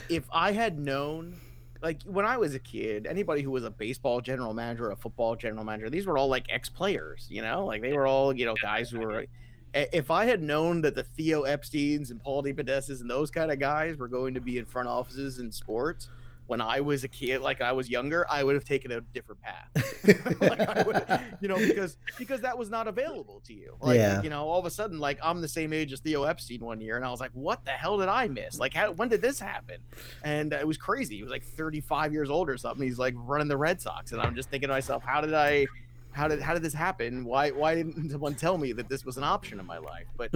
if 0.07 0.23
I 0.31 0.51
had 0.51 0.77
known, 0.77 1.35
like 1.83 2.01
when 2.03 2.25
I 2.25 2.37
was 2.37 2.55
a 2.55 2.59
kid, 2.59 3.05
anybody 3.05 3.41
who 3.41 3.51
was 3.51 3.65
a 3.65 3.69
baseball 3.69 4.21
general 4.21 4.53
manager, 4.53 4.89
a 4.89 4.95
football 4.95 5.35
general 5.35 5.65
manager, 5.65 5.89
these 5.89 6.07
were 6.07 6.17
all 6.17 6.29
like 6.29 6.45
ex 6.49 6.69
players, 6.69 7.27
you 7.29 7.41
know, 7.41 7.65
like 7.65 7.81
they 7.81 7.91
were 7.91 8.07
all, 8.07 8.33
you 8.33 8.45
know, 8.45 8.55
guys 8.61 8.89
who 8.89 8.99
were. 8.99 9.25
If 9.75 10.11
I 10.11 10.25
had 10.25 10.43
known 10.43 10.81
that 10.81 10.93
the 10.93 11.01
Theo 11.01 11.45
Epsteins 11.45 12.11
and 12.11 12.21
Paul 12.21 12.43
DePodestas 12.43 13.01
and 13.01 13.09
those 13.09 13.31
kind 13.31 13.51
of 13.51 13.57
guys 13.57 13.97
were 13.97 14.07
going 14.07 14.35
to 14.35 14.39
be 14.39 14.59
in 14.59 14.65
front 14.65 14.87
offices 14.87 15.39
in 15.39 15.51
sports, 15.51 16.09
when 16.47 16.59
I 16.61 16.81
was 16.81 17.03
a 17.03 17.07
kid, 17.07 17.41
like 17.41 17.61
I 17.61 17.71
was 17.71 17.89
younger, 17.89 18.25
I 18.29 18.43
would 18.43 18.55
have 18.55 18.65
taken 18.65 18.91
a 18.91 19.01
different 19.01 19.41
path. 19.41 19.69
like 20.41 20.85
would, 20.85 21.03
you 21.39 21.47
know, 21.47 21.57
because 21.57 21.97
because 22.17 22.41
that 22.41 22.57
was 22.57 22.69
not 22.69 22.87
available 22.87 23.41
to 23.47 23.53
you. 23.53 23.75
Like, 23.81 23.95
Yeah. 23.95 24.21
you 24.21 24.29
know, 24.29 24.45
all 24.47 24.59
of 24.59 24.65
a 24.65 24.69
sudden, 24.71 24.99
like 24.99 25.19
I'm 25.23 25.41
the 25.41 25.47
same 25.47 25.71
age 25.73 25.93
as 25.93 25.99
Theo 26.01 26.23
Epstein 26.23 26.59
one 26.59 26.81
year, 26.81 26.97
and 26.97 27.05
I 27.05 27.11
was 27.11 27.19
like, 27.21 27.31
what 27.33 27.63
the 27.65 27.71
hell 27.71 27.97
did 27.97 28.09
I 28.09 28.27
miss? 28.27 28.59
Like, 28.59 28.73
how, 28.73 28.91
when 28.91 29.07
did 29.09 29.21
this 29.21 29.39
happen? 29.39 29.77
And 30.23 30.51
it 30.53 30.67
was 30.67 30.77
crazy. 30.77 31.15
He 31.17 31.23
was 31.23 31.31
like 31.31 31.43
35 31.43 32.11
years 32.13 32.29
old 32.29 32.49
or 32.49 32.57
something. 32.57 32.85
He's 32.85 32.99
like 32.99 33.13
running 33.17 33.47
the 33.47 33.57
Red 33.57 33.81
Sox, 33.81 34.11
and 34.11 34.21
I'm 34.21 34.35
just 34.35 34.49
thinking 34.49 34.67
to 34.67 34.73
myself, 34.73 35.03
how 35.03 35.21
did 35.21 35.33
I? 35.33 35.65
How 36.11 36.27
did 36.27 36.41
how 36.41 36.53
did 36.53 36.61
this 36.61 36.73
happen? 36.75 37.25
Why 37.25 37.49
why 37.49 37.73
didn't 37.73 38.09
someone 38.11 38.35
tell 38.35 38.57
me 38.57 38.71
that 38.73 38.87
this 38.87 39.03
was 39.03 39.17
an 39.17 39.23
option 39.23 39.59
in 39.59 39.65
my 39.65 39.79
life? 39.79 40.05
But 40.15 40.29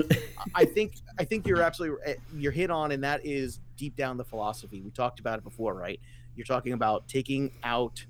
I 0.55 0.65
think 0.65 0.93
I 1.19 1.23
think 1.23 1.45
you're 1.45 1.61
absolutely 1.61 1.97
eh, 2.03 2.15
you're 2.35 2.51
hit 2.51 2.71
on, 2.71 2.91
and 2.91 3.03
that 3.03 3.23
is 3.23 3.59
deep 3.77 3.95
down 3.95 4.17
the 4.17 4.25
philosophy. 4.25 4.81
We 4.81 4.91
talked 4.91 5.19
about 5.19 5.37
it 5.39 5.43
before, 5.43 5.73
right? 5.75 5.99
You're 6.35 6.45
talking 6.45 6.73
about 6.73 7.07
taking 7.07 7.51
out, 7.63 8.05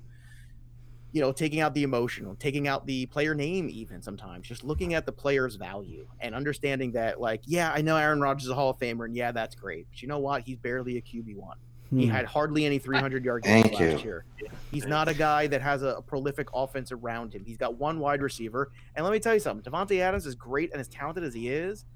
you 1.12 1.20
know, 1.22 1.32
taking 1.32 1.60
out 1.60 1.74
the 1.74 1.82
emotional, 1.82 2.34
taking 2.36 2.68
out 2.68 2.86
the 2.86 3.06
player 3.06 3.34
name, 3.34 3.68
even 3.70 4.02
sometimes, 4.02 4.46
just 4.46 4.62
looking 4.64 4.94
at 4.94 5.06
the 5.06 5.12
player's 5.12 5.54
value 5.56 6.06
and 6.20 6.34
understanding 6.34 6.92
that, 6.92 7.20
like, 7.20 7.42
yeah, 7.46 7.72
I 7.72 7.80
know 7.80 7.96
Aaron 7.96 8.20
Rodgers 8.20 8.44
is 8.44 8.50
a 8.50 8.54
Hall 8.54 8.70
of 8.70 8.78
Famer, 8.78 9.06
and 9.06 9.16
yeah, 9.16 9.32
that's 9.32 9.54
great, 9.54 9.86
but 9.90 10.02
you 10.02 10.08
know 10.08 10.18
what? 10.18 10.42
He's 10.42 10.58
barely 10.58 10.98
a 10.98 11.02
QB 11.02 11.36
one. 11.36 11.56
He 11.96 12.04
Hmm. 12.06 12.12
had 12.12 12.26
hardly 12.26 12.66
any 12.66 12.78
300 12.78 13.24
yard 13.24 13.44
games 13.44 13.62
Thank 13.70 13.80
last 13.80 14.04
you. 14.04 14.10
year. 14.10 14.24
He's 14.70 14.86
not 14.86 15.08
a 15.08 15.14
guy 15.14 15.46
that 15.46 15.62
has 15.62 15.82
a, 15.82 15.94
a 15.94 16.02
prolific 16.02 16.48
offense 16.52 16.92
around 16.92 17.32
him. 17.34 17.42
He's 17.46 17.56
got 17.56 17.78
one 17.78 17.98
wide 17.98 18.20
receiver. 18.20 18.70
And 18.94 19.02
let 19.02 19.12
me 19.12 19.18
tell 19.18 19.32
you 19.32 19.40
something 19.40 19.64
Davante 19.72 19.98
Adams, 20.00 20.26
as 20.26 20.34
great 20.34 20.70
and 20.72 20.80
as 20.80 20.88
talented 20.88 21.24
as 21.24 21.32
he 21.32 21.48
is, 21.48 21.86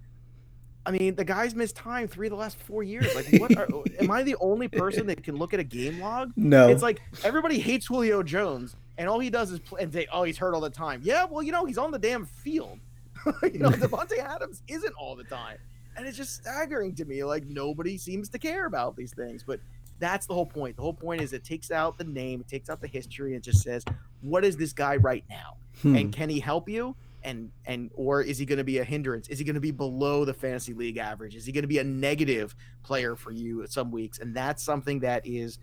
I 0.84 0.90
mean, 0.90 1.14
the 1.14 1.24
guy's 1.24 1.54
missed 1.54 1.76
time 1.76 2.08
three 2.08 2.26
of 2.26 2.32
the 2.32 2.36
last 2.36 2.58
four 2.58 2.82
years. 2.82 3.14
Like, 3.14 3.26
what? 3.40 3.56
Are, 3.56 3.68
am 4.00 4.10
I 4.10 4.22
the 4.22 4.36
only 4.40 4.68
person 4.68 5.06
that 5.06 5.22
can 5.22 5.36
look 5.36 5.54
at 5.54 5.60
a 5.60 5.64
game 5.64 6.00
log? 6.00 6.32
No. 6.36 6.68
It's 6.68 6.82
like 6.82 7.00
everybody 7.22 7.58
hates 7.58 7.86
Julio 7.86 8.22
Jones, 8.22 8.74
and 8.98 9.08
all 9.08 9.20
he 9.20 9.30
does 9.30 9.52
is 9.52 9.60
play 9.60 9.82
and 9.82 9.92
say, 9.92 10.06
"Oh, 10.12 10.24
he's 10.24 10.38
hurt 10.38 10.54
all 10.54 10.60
the 10.60 10.70
time." 10.70 11.00
Yeah, 11.04 11.24
well, 11.24 11.42
you 11.42 11.52
know, 11.52 11.64
he's 11.64 11.78
on 11.78 11.92
the 11.92 11.98
damn 11.98 12.26
field. 12.26 12.80
you 13.42 13.60
know, 13.60 13.70
Davante 13.70 14.18
Adams 14.18 14.62
isn't 14.66 14.94
all 14.94 15.14
the 15.14 15.24
time, 15.24 15.58
and 15.96 16.06
it's 16.06 16.16
just 16.16 16.34
staggering 16.34 16.94
to 16.96 17.04
me. 17.04 17.22
Like 17.22 17.46
nobody 17.46 17.96
seems 17.96 18.28
to 18.30 18.38
care 18.38 18.66
about 18.66 18.96
these 18.96 19.12
things, 19.12 19.44
but 19.44 19.60
that's 20.00 20.26
the 20.26 20.34
whole 20.34 20.46
point. 20.46 20.74
The 20.74 20.82
whole 20.82 20.94
point 20.94 21.20
is 21.20 21.32
it 21.32 21.44
takes 21.44 21.70
out 21.70 21.96
the 21.96 22.04
name, 22.04 22.40
it 22.40 22.48
takes 22.48 22.68
out 22.68 22.80
the 22.80 22.88
history, 22.88 23.34
and 23.34 23.42
just 23.42 23.62
says, 23.62 23.84
"What 24.20 24.44
is 24.44 24.56
this 24.56 24.72
guy 24.72 24.96
right 24.96 25.24
now?" 25.30 25.56
Hmm. 25.80 25.96
and 25.96 26.12
can 26.12 26.28
he 26.28 26.38
help 26.38 26.68
you 26.68 26.94
and 27.24 27.50
and 27.66 27.90
or 27.94 28.22
is 28.22 28.38
he 28.38 28.46
going 28.46 28.58
to 28.58 28.64
be 28.64 28.78
a 28.78 28.84
hindrance? 28.84 29.28
Is 29.28 29.38
he 29.38 29.44
going 29.44 29.54
to 29.54 29.60
be 29.60 29.70
below 29.70 30.24
the 30.24 30.34
fantasy 30.34 30.74
league 30.74 30.96
average? 30.96 31.34
Is 31.34 31.44
he 31.44 31.52
going 31.52 31.62
to 31.62 31.68
be 31.68 31.78
a 31.78 31.84
negative 31.84 32.54
player 32.82 33.16
for 33.16 33.30
you 33.30 33.64
some 33.68 33.90
weeks? 33.90 34.18
And 34.18 34.34
that's 34.34 34.62
something 34.62 35.00
that 35.00 35.26
is 35.26 35.58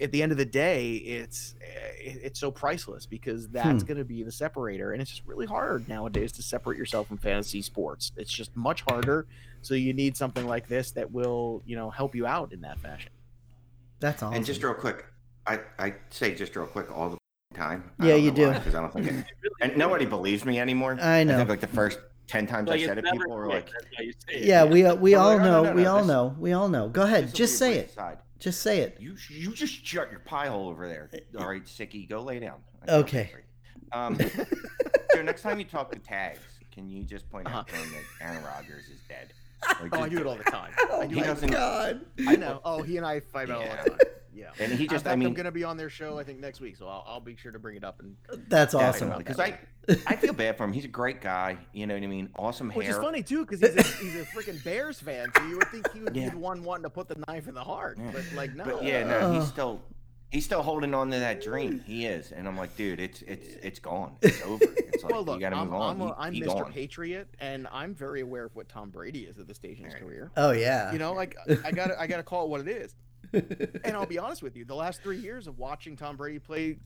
at 0.00 0.12
the 0.12 0.22
end 0.22 0.32
of 0.32 0.38
the 0.38 0.44
day 0.44 0.94
it's 0.96 1.56
eh, 1.60 2.14
it's 2.22 2.40
so 2.40 2.50
priceless 2.50 3.06
because 3.06 3.48
that's 3.48 3.82
hmm. 3.82 3.86
going 3.86 3.98
to 3.98 4.04
be 4.04 4.22
the 4.22 4.32
separator. 4.32 4.92
And 4.92 5.02
it's 5.02 5.10
just 5.10 5.26
really 5.26 5.46
hard 5.46 5.88
nowadays 5.88 6.32
to 6.32 6.42
separate 6.42 6.78
yourself 6.78 7.08
from 7.08 7.18
fantasy 7.18 7.62
sports. 7.62 8.12
It's 8.16 8.32
just 8.32 8.54
much 8.56 8.82
harder. 8.82 9.26
So 9.62 9.74
you 9.74 9.92
need 9.92 10.16
something 10.16 10.46
like 10.46 10.68
this 10.68 10.92
that 10.92 11.10
will 11.10 11.62
you 11.66 11.76
know 11.76 11.90
help 11.90 12.14
you 12.14 12.26
out 12.26 12.52
in 12.52 12.60
that 12.62 12.78
fashion. 12.78 13.10
That's 14.00 14.22
awesome. 14.22 14.36
And 14.36 14.46
just 14.46 14.62
real 14.62 14.74
quick, 14.74 15.06
I, 15.46 15.60
I 15.78 15.94
say 16.10 16.34
just 16.34 16.54
real 16.54 16.66
quick 16.66 16.90
all 16.90 17.10
the 17.10 17.17
time. 17.58 17.90
Yeah, 18.00 18.14
you 18.14 18.30
do. 18.30 18.52
Because 18.52 18.74
I 18.74 18.80
don't 18.80 18.92
think 18.92 19.06
it, 19.08 19.24
and 19.60 19.76
nobody 19.76 20.06
believes 20.06 20.44
me 20.44 20.58
anymore. 20.58 20.96
I 21.00 21.24
know. 21.24 21.36
think 21.36 21.48
like 21.48 21.60
the 21.60 21.66
first 21.66 21.98
ten 22.26 22.46
times 22.46 22.68
Like, 22.68 22.80
I 22.80 22.86
said 22.86 22.98
it, 22.98 23.04
people 23.04 23.30
were 23.34 23.48
like, 23.48 23.66
that's 23.70 23.84
why 23.96 24.04
you 24.04 24.12
say 24.26 24.34
it. 24.36 24.44
yeah, 24.44 24.64
we 24.64 24.84
uh, 24.86 24.94
we 24.94 25.14
I'm 25.14 25.20
all 25.20 25.28
like, 25.34 25.38
know. 25.42 25.44
no, 25.44 25.62
no, 25.62 25.70
no, 25.70 25.76
we 25.76 25.82
no, 25.82 25.90
all 25.92 25.98
this- 25.98 26.06
know. 26.08 26.36
We 26.38 26.52
all 26.52 26.68
know. 26.68 26.88
Go 26.88 27.02
ahead. 27.02 27.34
Just 27.34 27.58
say 27.58 27.74
it. 27.78 27.90
aside. 27.90 28.18
Just 28.38 28.62
say 28.62 28.80
it. 28.80 28.96
You 29.00 29.16
you 29.28 29.52
just 29.52 29.84
shut 29.84 30.10
your 30.10 30.20
pie 30.20 30.46
hole 30.48 30.68
over 30.68 30.86
there. 30.88 31.10
All 31.38 31.48
right, 31.48 31.64
Sicky, 31.64 32.08
go 32.08 32.22
lay 32.22 32.38
down. 32.38 32.60
Okay. 32.88 33.32
Um, 33.92 34.16
so 35.12 35.22
next 35.22 35.42
time 35.42 35.58
you 35.58 35.64
talk 35.64 35.90
to 35.92 35.98
tags, 35.98 36.40
can 36.72 36.88
you 36.88 37.02
just 37.04 37.28
point 37.30 37.48
out 37.48 37.66
to 37.68 37.74
him 37.74 37.88
that 37.92 38.26
Aaron 38.28 38.44
Rodgers 38.44 38.84
is 38.88 39.00
dead? 39.08 39.32
Like, 39.82 39.96
oh 39.96 40.02
i 40.02 40.08
do 40.08 40.18
it 40.18 40.26
all 40.26 40.36
the 40.36 40.44
time 40.44 40.72
Oh 40.88 41.00
I 41.02 41.06
He 41.08 41.18
it 41.18 41.24
doesn't- 41.24 41.50
God. 41.50 42.02
I 42.28 42.36
know. 42.36 42.60
Oh, 42.64 42.80
he 42.80 42.96
and 42.96 43.04
I 43.04 43.18
fight 43.18 43.48
about 43.50 43.62
it 43.62 43.70
all 43.70 43.84
the 43.84 43.90
time. 43.90 43.98
Yeah. 44.38 44.50
And 44.60 44.72
he 44.72 44.86
just—I 44.86 45.16
mean, 45.16 45.26
I'm 45.28 45.34
gonna 45.34 45.50
be 45.50 45.64
on 45.64 45.76
their 45.76 45.90
show 45.90 46.18
I 46.18 46.22
think 46.24 46.38
next 46.38 46.60
week, 46.60 46.76
so 46.76 46.86
I'll, 46.86 47.04
I'll 47.06 47.20
be 47.20 47.34
sure 47.36 47.50
to 47.50 47.58
bring 47.58 47.76
it 47.76 47.82
up. 47.84 48.00
And 48.00 48.16
That's 48.48 48.72
awesome. 48.74 49.12
Because 49.18 49.40
I, 49.40 49.58
I 50.06 50.14
feel 50.16 50.32
bad 50.32 50.56
for 50.56 50.64
him. 50.64 50.72
He's 50.72 50.84
a 50.84 50.88
great 50.88 51.20
guy. 51.20 51.58
You 51.72 51.86
know 51.88 51.94
what 51.94 52.02
I 52.02 52.06
mean? 52.06 52.30
Awesome 52.36 52.68
which 52.70 52.86
hair. 52.86 52.96
is 52.96 53.02
funny 53.02 53.22
too, 53.22 53.44
because 53.44 53.60
he's 53.60 53.76
a, 53.76 53.82
he's 53.96 54.14
a 54.14 54.24
freaking 54.26 54.62
Bears 54.62 55.00
fan, 55.00 55.26
so 55.36 55.42
you 55.46 55.56
would 55.56 55.68
think 55.68 55.92
he 55.92 56.00
would 56.00 56.12
be 56.12 56.28
the 56.28 56.38
one 56.38 56.62
wanting 56.62 56.84
to 56.84 56.90
put 56.90 57.08
the 57.08 57.16
knife 57.26 57.48
in 57.48 57.54
the 57.54 57.64
heart, 57.64 57.98
Yeah. 58.00 58.10
but 58.12 58.22
like 58.34 58.54
no. 58.54 58.64
But 58.64 58.84
yeah, 58.84 59.04
no, 59.04 59.32
he's 59.32 59.42
Uh. 59.42 59.46
still 59.46 59.80
he's 60.30 60.44
still 60.44 60.62
holding 60.62 60.92
on 60.94 61.10
to 61.10 61.18
that 61.18 61.42
dream. 61.42 61.82
He 61.86 62.06
is, 62.06 62.30
and 62.32 62.46
I'm 62.46 62.56
like, 62.56 62.76
dude, 62.76 63.00
it's 63.00 63.22
it's 63.22 63.48
it's 63.62 63.78
gone. 63.80 64.14
It's 64.22 64.40
over. 64.42 64.64
It's 64.64 65.02
like 65.04 65.12
well, 65.12 65.24
look, 65.24 65.36
you 65.36 65.40
got 65.40 65.50
to 65.50 65.56
I'm, 65.56 65.66
move 65.70 65.74
on. 65.74 65.90
I'm, 65.96 66.00
a, 66.02 66.06
He- 66.06 66.12
I'm 66.18 66.32
he 66.34 66.40
Mr. 66.42 66.46
gone. 66.62 66.72
Patriot, 66.72 67.28
and 67.40 67.66
I'm 67.72 67.94
very 67.94 68.20
aware 68.20 68.44
of 68.44 68.54
what 68.56 68.68
Tom 68.68 68.90
Brady 68.90 69.20
is 69.24 69.38
at 69.38 69.46
this 69.48 69.56
stage 69.56 69.78
in 69.78 69.84
his 69.84 69.94
Right. 69.94 70.02
career. 70.02 70.30
Oh 70.36 70.50
yeah. 70.50 70.92
You 70.92 70.98
know, 70.98 71.12
like 71.12 71.36
I 71.64 71.70
got 71.72 71.86
to 71.88 72.00
I 72.00 72.06
got 72.06 72.16
to 72.18 72.22
call 72.22 72.44
it 72.44 72.50
what 72.50 72.60
it 72.60 72.68
is. 72.68 72.94
And 73.32 73.96
I'll 73.96 74.06
be 74.06 74.18
honest 74.18 74.42
with 74.42 74.56
you, 74.56 74.64
the 74.64 74.74
last 74.74 75.02
three 75.02 75.18
years 75.18 75.46
of 75.46 75.58
watching 75.58 75.96
Tom 75.96 76.16
Brady 76.16 76.38
play, 76.38 76.78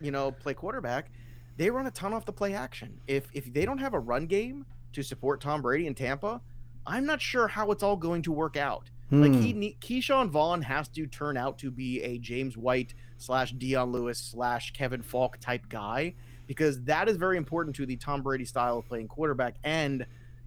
you 0.00 0.10
know, 0.10 0.30
play 0.30 0.54
quarterback, 0.54 1.10
they 1.56 1.70
run 1.70 1.86
a 1.86 1.90
ton 1.90 2.12
off 2.12 2.24
the 2.26 2.32
play 2.32 2.54
action. 2.54 3.00
If 3.06 3.28
if 3.32 3.52
they 3.52 3.64
don't 3.64 3.78
have 3.78 3.94
a 3.94 3.98
run 3.98 4.26
game 4.26 4.66
to 4.92 5.02
support 5.02 5.40
Tom 5.40 5.62
Brady 5.62 5.86
in 5.86 5.94
Tampa, 5.94 6.40
I'm 6.86 7.06
not 7.06 7.20
sure 7.20 7.48
how 7.48 7.70
it's 7.70 7.82
all 7.82 7.96
going 7.96 8.22
to 8.22 8.32
work 8.32 8.56
out. 8.56 8.90
Like 9.10 9.32
Hmm. 9.32 9.40
he, 9.40 9.52
ne- 9.52 9.76
Ke'Shawn 9.80 10.30
Vaughn 10.30 10.62
has 10.62 10.88
to 10.88 11.06
turn 11.06 11.36
out 11.36 11.58
to 11.58 11.70
be 11.70 12.02
a 12.02 12.18
James 12.18 12.56
White 12.56 12.92
slash 13.18 13.52
Dion 13.52 13.92
Lewis 13.92 14.18
slash 14.18 14.72
Kevin 14.72 15.00
Faulk 15.00 15.38
type 15.38 15.68
guy 15.68 16.14
because 16.48 16.82
that 16.82 17.08
is 17.08 17.16
very 17.16 17.36
important 17.36 17.76
to 17.76 17.86
the 17.86 17.96
Tom 17.96 18.22
Brady 18.22 18.44
style 18.44 18.78
of 18.78 18.86
playing 18.88 19.06
quarterback, 19.08 19.56
and 19.62 20.04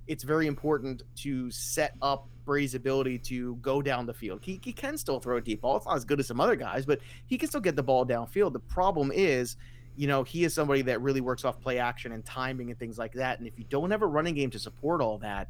it's 0.08 0.24
very 0.26 0.46
important 0.48 1.04
to 1.18 1.50
set 1.52 1.94
up 2.02 2.28
Brady's 2.50 2.76
ability 2.76 3.20
to 3.20 3.56
go 3.62 3.82
down 3.82 4.06
the 4.06 4.14
field. 4.14 4.42
He, 4.44 4.60
he 4.64 4.74
can 4.74 4.98
still 4.98 5.20
throw 5.20 5.38
a 5.38 5.42
deep 5.42 5.62
ball. 5.62 5.78
It's 5.78 5.86
not 5.86 5.96
as 5.96 6.04
good 6.04 6.20
as 6.20 6.28
some 6.28 6.42
other 6.42 6.56
guys, 6.56 6.86
but 6.86 7.00
he 7.28 7.38
can 7.38 7.48
still 7.48 7.62
get 7.62 7.76
the 7.76 7.84
ball 7.84 8.06
downfield. 8.06 8.54
The 8.54 8.60
problem 8.60 9.12
is, 9.14 9.56
you 9.96 10.08
know, 10.08 10.24
he 10.24 10.44
is 10.44 10.54
somebody 10.54 10.82
that 10.84 11.02
really 11.02 11.22
works 11.22 11.46
off 11.46 11.62
play 11.62 11.78
action 11.78 12.12
and 12.12 12.26
timing 12.26 12.72
and 12.72 12.80
things 12.80 12.98
like 12.98 13.14
that. 13.14 13.38
And 13.38 13.48
if 13.48 13.58
you 13.58 13.66
don't 13.70 13.92
have 13.92 14.02
a 14.02 14.08
running 14.08 14.34
game 14.34 14.50
to 14.50 14.60
support 14.60 15.02
all 15.02 15.20
that, 15.20 15.50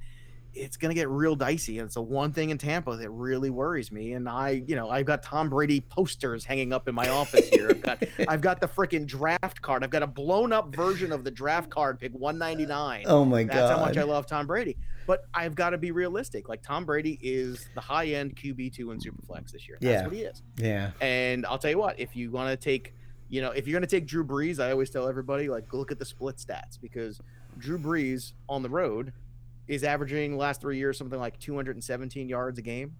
it's 0.53 0.77
going 0.77 0.89
to 0.89 0.95
get 0.95 1.07
real 1.09 1.35
dicey. 1.35 1.79
And 1.79 1.85
it's 1.85 1.95
the 1.95 2.01
one 2.01 2.33
thing 2.33 2.49
in 2.49 2.57
Tampa 2.57 2.95
that 2.95 3.09
really 3.09 3.49
worries 3.49 3.91
me. 3.91 4.13
And 4.13 4.27
I, 4.27 4.63
you 4.67 4.75
know, 4.75 4.89
I've 4.89 5.05
got 5.05 5.23
Tom 5.23 5.49
Brady 5.49 5.81
posters 5.81 6.43
hanging 6.43 6.73
up 6.73 6.87
in 6.87 6.95
my 6.95 7.07
office 7.09 7.47
here. 7.49 7.69
I've 7.69 7.81
got, 7.81 8.03
I've 8.27 8.41
got 8.41 8.59
the 8.59 8.67
freaking 8.67 9.05
draft 9.05 9.61
card. 9.61 9.83
I've 9.83 9.89
got 9.89 10.03
a 10.03 10.07
blown 10.07 10.51
up 10.51 10.75
version 10.75 11.11
of 11.11 11.23
the 11.23 11.31
draft 11.31 11.69
card, 11.69 11.99
pick 11.99 12.13
uh, 12.13 12.17
199. 12.17 13.03
oh 13.07 13.25
my 13.25 13.43
That's 13.43 13.55
god. 13.55 13.77
how 13.77 13.85
much 13.85 13.97
I 13.97 14.03
love 14.03 14.25
Tom 14.25 14.47
Brady. 14.47 14.77
But 15.09 15.23
I've 15.33 15.55
got 15.55 15.71
to 15.71 15.79
be 15.79 15.89
realistic. 15.89 16.47
Like 16.49 16.61
Tom 16.61 16.85
Brady 16.85 17.17
is 17.23 17.67
the 17.73 17.81
high 17.81 18.05
end 18.09 18.35
QB 18.35 18.75
two 18.75 18.91
in 18.91 18.99
Superflex 18.99 19.51
this 19.51 19.67
year. 19.67 19.79
Yeah, 19.81 19.89
That's 19.93 20.01
Yeah. 20.03 20.07
what 20.07 20.15
he 20.15 20.21
is. 20.21 20.41
yeah. 20.57 20.91
And 21.01 21.47
I'll 21.47 21.57
tell 21.57 21.71
you 21.71 21.79
what, 21.79 21.99
if 21.99 22.15
you 22.15 22.29
want 22.29 22.51
to 22.51 22.55
take, 22.63 22.93
you 23.27 23.41
know, 23.41 23.49
if 23.49 23.65
you're 23.67 23.73
going 23.73 23.89
to 23.89 23.95
take 23.95 24.05
Drew 24.05 24.23
Brees, 24.23 24.59
I 24.63 24.69
always 24.69 24.91
tell 24.91 25.07
everybody 25.07 25.49
like 25.49 25.73
look 25.73 25.91
at 25.91 25.97
the 25.97 26.05
split 26.05 26.35
stats 26.37 26.79
because 26.79 27.19
Drew 27.57 27.79
Brees 27.79 28.33
on 28.47 28.61
the 28.61 28.69
road 28.69 29.11
is 29.67 29.83
averaging 29.83 30.37
last 30.37 30.61
three 30.61 30.77
years 30.77 30.95
something 30.99 31.19
like 31.19 31.39
217 31.39 32.29
yards 32.29 32.59
a 32.59 32.61
game. 32.61 32.95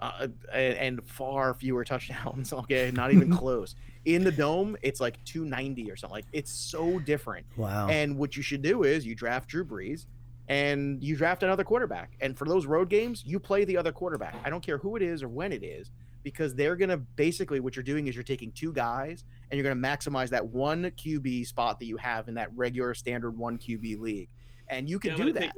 Uh, 0.00 0.26
and, 0.52 0.74
and 0.98 1.06
far 1.06 1.54
fewer 1.54 1.84
touchdowns. 1.92 2.52
Okay, 2.52 2.90
not 2.92 3.12
even 3.12 3.30
close. 3.36 3.76
In 4.06 4.24
the 4.24 4.32
dome, 4.32 4.76
it's 4.82 4.98
like 5.00 5.22
290 5.24 5.88
or 5.88 5.94
something. 5.94 6.16
Like 6.16 6.24
it's 6.32 6.50
so 6.50 6.98
different. 6.98 7.46
Wow. 7.56 7.86
And 7.88 8.18
what 8.18 8.36
you 8.36 8.42
should 8.42 8.60
do 8.62 8.82
is 8.82 9.06
you 9.06 9.14
draft 9.14 9.48
Drew 9.50 9.64
Brees 9.64 10.06
and 10.48 11.02
you 11.02 11.16
draft 11.16 11.42
another 11.42 11.64
quarterback. 11.64 12.12
And 12.20 12.36
for 12.36 12.46
those 12.46 12.66
road 12.66 12.88
games, 12.90 13.22
you 13.26 13.38
play 13.40 13.64
the 13.64 13.76
other 13.76 13.92
quarterback. 13.92 14.34
I 14.44 14.50
don't 14.50 14.64
care 14.64 14.78
who 14.78 14.96
it 14.96 15.02
is 15.02 15.22
or 15.22 15.28
when 15.28 15.52
it 15.52 15.62
is, 15.64 15.90
because 16.22 16.54
they're 16.54 16.76
going 16.76 16.90
to 16.90 16.96
basically 16.98 17.60
what 17.60 17.76
you're 17.76 17.82
doing 17.82 18.06
is 18.06 18.14
you're 18.14 18.24
taking 18.24 18.52
two 18.52 18.72
guys 18.72 19.24
and 19.50 19.58
you're 19.58 19.64
going 19.70 19.80
to 19.80 19.88
maximize 19.88 20.28
that 20.30 20.46
one 20.46 20.84
QB 20.84 21.46
spot 21.46 21.78
that 21.78 21.86
you 21.86 21.96
have 21.96 22.28
in 22.28 22.34
that 22.34 22.54
regular 22.56 22.94
standard 22.94 23.36
one 23.36 23.58
QB 23.58 24.00
league. 24.00 24.28
And 24.68 24.88
you 24.88 24.98
can 24.98 25.10
I'm 25.12 25.18
do 25.18 25.32
that. 25.32 25.40
take 25.42 25.52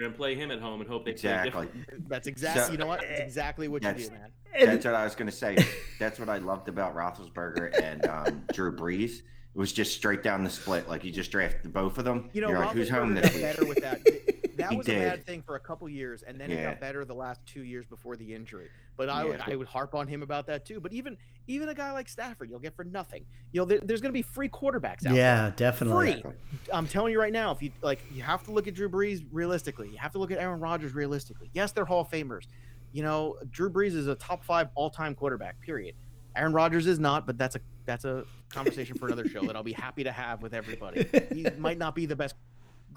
and 0.00 0.14
play 0.14 0.36
him 0.36 0.52
at 0.52 0.60
home 0.60 0.80
and 0.80 0.88
hope 0.88 1.04
they 1.04 1.10
Exactly. 1.10 1.68
That's 2.08 2.28
exactly, 2.28 2.62
So- 2.64 2.72
you 2.72 2.78
know 2.78 2.86
what? 2.86 3.00
That's 3.00 3.20
exactly 3.20 3.66
what 3.68 3.82
you 3.82 3.88
do, 3.92 4.02
That's- 4.04 4.10
man. 4.10 4.30
That's 4.60 4.84
what 4.84 4.94
I 4.94 5.04
was 5.04 5.14
gonna 5.14 5.30
say. 5.30 5.56
That's 6.00 6.18
what 6.18 6.28
I 6.28 6.38
loved 6.38 6.68
about 6.68 6.96
Roethlisberger 6.96 7.80
and 7.82 8.06
um, 8.06 8.42
Drew 8.52 8.74
Brees. 8.74 9.22
It 9.58 9.60
was 9.60 9.72
just 9.72 9.92
straight 9.92 10.22
down 10.22 10.44
the 10.44 10.50
split. 10.50 10.88
Like 10.88 11.02
you 11.02 11.10
just 11.10 11.32
drafted 11.32 11.72
both 11.72 11.98
of 11.98 12.04
them. 12.04 12.30
You 12.32 12.42
know, 12.42 12.50
You're 12.50 12.60
like, 12.60 12.70
who's 12.76 12.88
home 12.88 13.12
this 13.16 13.34
week? 13.34 13.42
better 13.42 13.66
with 13.66 13.80
that. 13.80 14.00
That 14.56 14.72
He 14.72 14.76
was 14.76 14.88
a 14.88 14.92
bad 14.92 15.24
thing 15.24 15.42
for 15.42 15.54
a 15.54 15.60
couple 15.60 15.88
years, 15.88 16.24
and 16.24 16.40
then 16.40 16.50
it 16.50 16.60
got 16.60 16.80
better 16.80 17.04
the 17.04 17.14
last 17.14 17.40
two 17.46 17.62
years 17.62 17.86
before 17.86 18.16
the 18.16 18.34
injury. 18.34 18.66
But 18.96 19.08
I 19.08 19.22
Yeah. 19.22 19.28
would 19.30 19.40
I 19.46 19.54
would 19.56 19.68
harp 19.68 19.94
on 19.94 20.08
him 20.08 20.20
about 20.24 20.46
that 20.48 20.64
too. 20.64 20.80
But 20.80 20.92
even 20.92 21.16
even 21.46 21.68
a 21.68 21.74
guy 21.74 21.92
like 21.92 22.08
Stafford, 22.08 22.50
you'll 22.50 22.58
get 22.58 22.74
for 22.74 22.82
nothing. 22.84 23.24
You 23.52 23.60
know, 23.60 23.64
there, 23.66 23.78
there's 23.80 24.00
going 24.00 24.10
to 24.10 24.18
be 24.18 24.22
free 24.22 24.48
quarterbacks 24.48 25.06
out 25.06 25.14
there. 25.14 25.14
Yeah, 25.14 25.52
definitely. 25.54 26.22
Free. 26.22 26.32
I'm 26.72 26.88
telling 26.88 27.12
you 27.12 27.20
right 27.20 27.32
now, 27.32 27.52
if 27.52 27.62
you 27.62 27.70
like, 27.82 28.00
you 28.12 28.22
have 28.24 28.42
to 28.44 28.50
look 28.50 28.66
at 28.66 28.74
Drew 28.74 28.88
Brees 28.88 29.24
realistically. 29.30 29.90
You 29.90 29.98
have 29.98 30.10
to 30.12 30.18
look 30.18 30.32
at 30.32 30.38
Aaron 30.38 30.58
Rodgers 30.58 30.92
realistically. 30.92 31.50
Yes, 31.54 31.70
they're 31.70 31.84
Hall 31.84 32.00
of 32.00 32.08
Famers. 32.10 32.46
You 32.92 33.04
know, 33.04 33.36
Drew 33.50 33.70
Brees 33.70 33.94
is 33.94 34.08
a 34.08 34.16
top 34.16 34.42
five 34.42 34.70
all 34.74 34.90
time 34.90 35.14
quarterback. 35.14 35.60
Period. 35.60 35.94
Aaron 36.36 36.52
Rodgers 36.52 36.86
is 36.86 36.98
not, 36.98 37.26
but 37.26 37.36
that's 37.38 37.56
a 37.56 37.60
that's 37.84 38.04
a 38.04 38.24
conversation 38.50 38.96
for 38.96 39.06
another 39.06 39.28
show 39.28 39.42
that 39.46 39.56
I'll 39.56 39.62
be 39.62 39.72
happy 39.72 40.04
to 40.04 40.12
have 40.12 40.42
with 40.42 40.54
everybody. 40.54 41.06
He 41.32 41.46
might 41.58 41.78
not 41.78 41.94
be 41.94 42.06
the 42.06 42.16
best 42.16 42.34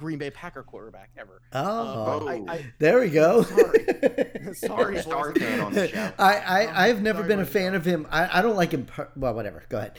Green 0.01 0.17
Bay 0.17 0.31
Packer 0.31 0.63
quarterback 0.63 1.11
ever. 1.17 1.41
Oh, 1.53 2.27
Uh, 2.27 2.29
I, 2.31 2.33
I, 2.53 2.65
there 2.79 2.99
we 2.99 3.09
go. 3.09 3.43
Sorry. 3.43 3.85
sorry, 4.55 4.93
boys 4.95 5.03
Star 5.03 5.29
and 5.29 5.37
fan 5.37 5.57
girls. 5.57 5.67
on 5.67 5.73
the 5.73 5.87
show. 5.87 6.11
I, 6.17 6.35
I 6.37 6.87
I've 6.87 7.01
never 7.03 7.21
been 7.23 7.39
a 7.39 7.43
buddy. 7.43 7.51
fan 7.53 7.75
of 7.75 7.85
him. 7.85 8.07
I, 8.09 8.39
I 8.39 8.41
don't 8.41 8.55
like 8.55 8.71
him. 8.71 8.85
Per- 8.85 9.09
well, 9.15 9.33
whatever. 9.35 9.63
Go 9.69 9.77
ahead. 9.77 9.97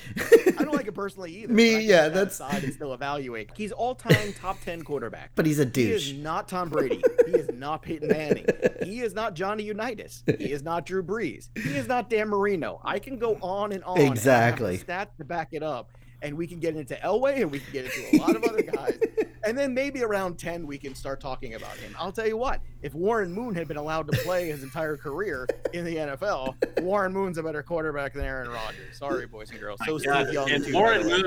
I 0.59 0.65
don't 0.65 0.75
like 0.75 0.87
him 0.87 0.95
personally 0.95 1.33
either. 1.43 1.53
Me, 1.53 1.71
but 1.73 1.77
I 1.77 1.81
can 1.81 1.89
yeah, 1.89 2.09
that's- 2.09 2.35
aside 2.35 2.65
and 2.65 2.75
still 2.75 2.93
evaluate. 2.95 3.51
He's 3.57 3.71
all 3.73 3.95
time 3.95 4.33
top 4.35 4.61
ten 4.61 4.83
quarterback. 4.83 5.31
but 5.37 5.47
he's 5.47 5.61
a 5.61 5.65
dude. 5.65 5.87
He 5.87 5.93
is 5.95 6.13
not 6.15 6.49
Tom 6.49 6.69
Brady. 6.69 7.01
He 7.27 7.33
is 7.33 7.49
not 7.53 7.83
Peyton 7.83 8.09
Manning. 8.09 8.47
He 8.83 9.01
is 9.01 9.15
not 9.15 9.35
Johnny 9.35 9.63
Unitas. 9.63 10.25
He 10.27 10.51
is 10.53 10.63
not 10.63 10.85
Drew 10.85 11.03
Brees. 11.03 11.49
He 11.55 11.77
is 11.77 11.87
not 11.87 12.11
Dan 12.11 12.29
Marino. 12.29 12.81
I 12.85 12.99
can 12.99 13.19
go 13.19 13.39
on 13.41 13.71
and 13.73 13.85
on. 13.85 13.97
and 13.99 14.09
have 14.09 14.13
Exactly. 14.17 14.79
stats 14.79 15.17
to 15.19 15.25
back 15.25 15.49
it 15.53 15.63
up. 15.63 15.91
And 16.25 16.37
we 16.37 16.47
can 16.47 16.61
get 16.61 16.77
into 16.77 16.95
Elway 16.95 17.43
and 17.43 17.51
we 17.51 17.59
can 17.59 17.73
get 17.73 17.85
into 17.87 18.17
a 18.17 18.19
lot 18.21 18.37
of 18.37 18.45
other 18.45 18.63
guys. 18.63 18.97
And 19.45 19.59
then 19.59 19.75
maybe 19.75 20.03
around 20.05 20.39
10, 20.39 20.67
we 20.67 20.79
can 20.79 20.95
start 20.95 21.21
talking 21.21 21.55
about 21.55 21.77
him. 21.77 21.95
I'll 21.99 22.13
tell 22.13 22.27
you 22.29 22.37
what, 22.37 22.61
if 22.83 22.95
Warren 22.95 23.33
Moon 23.33 23.55
had 23.55 23.67
been 23.69 23.77
allowed 23.77 24.11
to 24.13 24.19
play 24.19 24.49
his 24.49 24.63
entire 24.63 24.97
career 24.97 25.47
in 25.73 25.85
the 25.85 25.97
NFL, 25.97 26.81
Warren 26.83 27.13
Moon's 27.13 27.39
a 27.39 27.43
better 27.43 27.63
quarterback 27.63 28.13
than 28.15 28.25
Aaron 28.25 28.49
Rodgers. 28.51 28.99
Sorry, 28.99 29.27
boys 29.27 29.51
and 29.51 29.59
girls. 29.61 29.81
So 29.85 29.99
Yeah, 29.99 30.23
Steve 30.23 30.33
Young, 30.35 30.51
and 30.51 30.65
too. 30.65 30.73
Warren. 30.75 31.07
Moon 31.07 31.23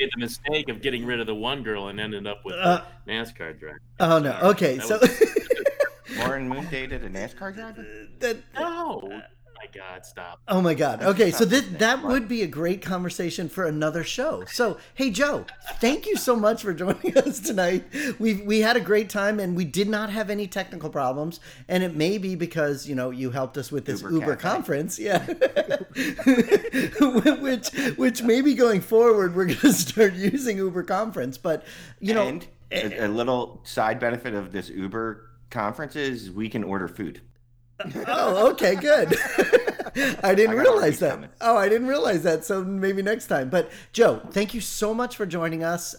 made 0.00 0.10
the 0.14 0.20
mistake 0.20 0.68
of 0.68 0.80
getting 0.82 1.04
rid 1.04 1.18
of 1.20 1.26
the 1.26 1.34
one 1.34 1.62
girl 1.62 1.88
and 1.88 1.98
ended 2.00 2.26
up 2.26 2.44
with 2.44 2.54
Uh, 2.54 2.82
the 3.06 3.12
NASCAR 3.12 3.58
driver. 3.58 3.80
oh 4.00 4.18
no. 4.18 4.38
Okay, 4.42 4.76
That 4.78 4.86
so 4.86 4.98
was- 4.98 5.34
Warren 6.18 6.48
Moon 6.48 6.66
dated 6.70 7.04
a 7.04 7.10
NASCAR 7.10 7.54
driver. 7.54 7.84
that, 8.20 8.36
no, 8.54 9.00
my 9.02 9.22
God, 9.72 10.04
stop. 10.06 10.40
Oh 10.48 10.60
my 10.60 10.74
God. 10.74 11.02
Okay, 11.02 11.30
so 11.30 11.44
this, 11.44 11.64
that 11.78 12.02
would 12.02 12.28
be 12.28 12.42
a 12.42 12.46
great 12.46 12.82
conversation 12.82 13.48
for 13.48 13.64
another 13.64 14.04
show. 14.04 14.44
So, 14.46 14.78
hey 14.94 15.10
Joe, 15.10 15.46
thank 15.80 16.06
you 16.06 16.16
so 16.16 16.36
much 16.36 16.62
for 16.62 16.72
joining 16.72 17.16
us 17.24 17.40
tonight. 17.40 17.84
We 18.18 18.34
we 18.34 18.60
had 18.60 18.76
a 18.76 18.80
great 18.80 19.10
time 19.10 19.40
and 19.40 19.56
we 19.56 19.64
did 19.64 19.88
not 19.88 20.10
have 20.10 20.30
any 20.30 20.46
technical 20.46 20.90
problems, 20.90 21.40
and 21.68 21.82
it 21.82 21.94
may 21.94 22.18
be 22.18 22.34
because 22.34 22.88
you 22.88 22.94
know 22.94 23.10
you 23.10 23.30
helped 23.30 23.56
us 23.58 23.72
with 23.72 23.84
this 23.84 24.02
Uber, 24.02 24.14
Uber 24.14 24.36
conference, 24.36 24.98
yeah. 24.98 25.24
which 27.40 27.70
which 27.96 28.22
maybe 28.22 28.54
going 28.54 28.80
forward 28.80 29.34
we're 29.34 29.46
going 29.46 29.58
to 29.58 29.72
start 29.72 30.14
using 30.14 30.58
Uber 30.58 30.84
conference, 30.84 31.38
but 31.38 31.64
you 32.00 32.14
know. 32.14 32.26
and 32.26 32.46
a, 32.70 33.06
a 33.06 33.08
little 33.08 33.60
side 33.64 33.98
benefit 33.98 34.34
of 34.34 34.52
this 34.52 34.68
Uber 34.68 35.28
conference 35.50 35.96
is 35.96 36.30
we 36.30 36.48
can 36.48 36.64
order 36.64 36.88
food. 36.88 37.20
Oh, 38.06 38.50
okay, 38.52 38.74
good. 38.74 39.16
I 40.22 40.34
didn't 40.34 40.56
I 40.56 40.60
realize 40.60 40.98
that. 41.00 41.12
coming. 41.12 41.30
Oh, 41.40 41.56
I 41.56 41.68
didn't 41.68 41.86
realize 41.88 42.22
that. 42.24 42.44
So 42.44 42.64
maybe 42.64 43.02
next 43.02 43.26
time. 43.26 43.48
But 43.50 43.70
Joe, 43.92 44.20
thank 44.30 44.54
you 44.54 44.60
so 44.60 44.92
much 44.94 45.16
for 45.16 45.26
joining 45.26 45.64
us. 45.64 45.94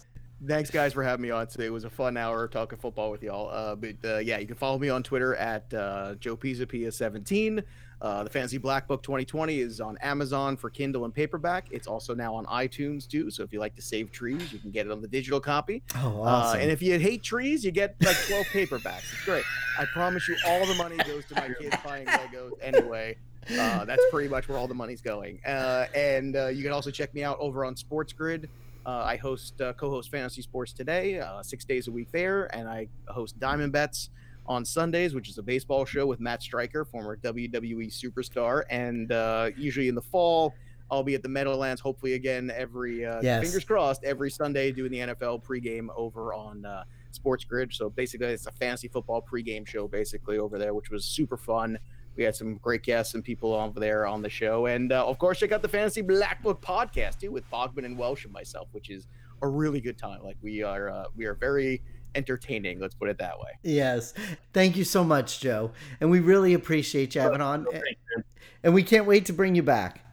Thanks, 0.45 0.69
guys, 0.71 0.93
for 0.93 1.03
having 1.03 1.23
me 1.23 1.31
on 1.31 1.47
today. 1.47 1.65
It 1.65 1.73
was 1.73 1.83
a 1.83 1.89
fun 1.89 2.15
hour 2.15 2.47
talking 2.47 2.79
football 2.79 3.11
with 3.11 3.21
y'all. 3.23 3.49
Uh, 3.49 3.75
but 3.75 3.95
uh, 4.05 4.17
yeah, 4.19 4.37
you 4.37 4.47
can 4.47 4.55
follow 4.55 4.79
me 4.79 4.89
on 4.89 5.03
Twitter 5.03 5.35
at 5.35 5.73
uh, 5.73 6.15
Joe 6.15 6.37
Pisapia17. 6.37 7.63
Uh, 8.01 8.23
the 8.23 8.29
Fantasy 8.29 8.57
Black 8.57 8.87
Book 8.87 9.03
2020 9.03 9.59
is 9.59 9.81
on 9.81 9.97
Amazon 9.97 10.55
for 10.55 10.69
Kindle 10.69 11.03
and 11.05 11.13
paperback. 11.13 11.65
It's 11.69 11.85
also 11.87 12.15
now 12.15 12.33
on 12.33 12.45
iTunes 12.45 13.07
too. 13.07 13.29
So 13.29 13.43
if 13.43 13.51
you 13.51 13.59
like 13.59 13.75
to 13.75 13.81
save 13.81 14.11
trees, 14.11 14.53
you 14.53 14.59
can 14.59 14.71
get 14.71 14.85
it 14.85 14.91
on 14.91 15.01
the 15.01 15.07
digital 15.07 15.39
copy. 15.41 15.83
Oh, 15.95 16.23
Uh, 16.23 16.55
and 16.57 16.71
if 16.71 16.81
you 16.81 16.97
hate 16.97 17.23
trees, 17.23 17.63
you 17.65 17.71
get 17.71 17.95
like 18.01 18.15
12 18.27 18.45
paperbacks. 18.47 19.11
It's 19.13 19.25
great. 19.25 19.43
I 19.77 19.85
promise 19.85 20.27
you, 20.29 20.37
all 20.47 20.65
the 20.65 20.75
money 20.75 20.95
goes 20.97 21.25
to 21.25 21.35
my 21.35 21.49
kids 21.59 21.75
buying 21.83 22.05
Legos 22.07 22.51
anyway. 22.61 23.17
Uh, 23.51 23.83
that's 23.83 24.03
pretty 24.11 24.29
much 24.29 24.47
where 24.47 24.57
all 24.57 24.67
the 24.67 24.73
money's 24.73 25.01
going. 25.01 25.39
Uh, 25.45 25.85
and 25.95 26.35
uh, 26.35 26.47
you 26.47 26.63
can 26.63 26.71
also 26.71 26.91
check 26.91 27.13
me 27.13 27.23
out 27.23 27.37
over 27.39 27.65
on 27.65 27.75
Sports 27.75 28.13
Grid. 28.13 28.47
Uh, 28.85 29.03
I 29.05 29.17
host 29.17 29.59
uh, 29.61 29.73
co-host 29.73 30.09
Fantasy 30.09 30.41
Sports 30.41 30.71
Today, 30.71 31.19
uh, 31.19 31.43
six 31.43 31.65
days 31.65 31.87
a 31.87 31.91
week 31.91 32.07
there, 32.11 32.45
and 32.55 32.67
I 32.67 32.87
host 33.07 33.37
Diamond 33.39 33.73
Bets 33.73 34.09
on 34.49 34.65
Sundays, 34.65 35.13
which 35.13 35.29
is 35.29 35.37
a 35.37 35.43
baseball 35.43 35.85
show 35.85 36.05
with 36.07 36.19
Matt 36.19 36.41
Striker, 36.41 36.83
former 36.83 37.15
WWE 37.17 37.87
superstar. 37.87 38.63
And 38.71 39.11
uh, 39.11 39.51
usually 39.55 39.87
in 39.87 39.95
the 39.95 40.01
fall, 40.01 40.55
I'll 40.91 41.03
be 41.03 41.13
at 41.13 41.21
the 41.21 41.29
Meadowlands, 41.29 41.79
hopefully 41.79 42.13
again 42.13 42.51
every 42.53 43.05
uh, 43.05 43.21
Yes. 43.21 43.43
fingers 43.43 43.63
crossed 43.63 44.03
every 44.03 44.31
Sunday 44.31 44.71
doing 44.71 44.91
the 44.91 44.97
NFL 44.99 45.43
pregame 45.43 45.87
over 45.95 46.33
on 46.33 46.65
uh, 46.65 46.83
Sports 47.11 47.43
Grid. 47.45 47.71
So 47.71 47.91
basically, 47.91 48.25
it's 48.27 48.47
a 48.47 48.51
fantasy 48.51 48.87
football 48.87 49.23
pregame 49.31 49.67
show 49.67 49.87
basically 49.87 50.39
over 50.39 50.57
there, 50.57 50.73
which 50.73 50.89
was 50.89 51.05
super 51.05 51.37
fun. 51.37 51.77
We 52.15 52.23
had 52.23 52.35
some 52.35 52.55
great 52.55 52.81
guests 52.81 53.13
and 53.13 53.23
people 53.23 53.53
over 53.53 53.79
there 53.79 54.07
on 54.07 54.23
the 54.23 54.29
show, 54.29 54.65
and 54.65 54.91
uh, 54.91 55.05
of 55.05 55.19
course, 55.19 55.37
check 55.39 55.51
out 55.51 55.61
the 55.61 55.69
Fantasy 55.69 56.01
Black 56.01 56.41
Book 56.41 56.59
podcast 56.59 57.19
too 57.19 57.31
with 57.31 57.49
Bogman 57.51 57.85
and 57.85 57.95
Welsh 57.97 58.25
and 58.25 58.33
myself, 58.33 58.67
which 58.71 58.89
is 58.89 59.05
a 59.43 59.47
really 59.47 59.79
good 59.79 59.97
time. 59.97 60.21
Like 60.23 60.35
we 60.41 60.63
are, 60.63 60.89
uh, 60.89 61.05
we 61.15 61.25
are 61.27 61.35
very 61.35 61.81
entertaining. 62.15 62.79
Let's 62.79 62.95
put 62.95 63.09
it 63.09 63.17
that 63.19 63.39
way. 63.39 63.51
yes. 63.63 64.13
Thank 64.53 64.75
you 64.75 64.83
so 64.83 65.03
much, 65.03 65.39
Joe. 65.39 65.71
And 66.01 66.09
we 66.09 66.19
really 66.19 66.53
appreciate 66.53 67.15
you 67.15 67.21
having 67.21 67.41
on. 67.41 67.65
Thanks. 67.71 68.01
And 68.63 68.73
we 68.73 68.83
can't 68.83 69.05
wait 69.05 69.25
to 69.27 69.33
bring 69.33 69.55
you 69.55 69.63
back. 69.63 70.03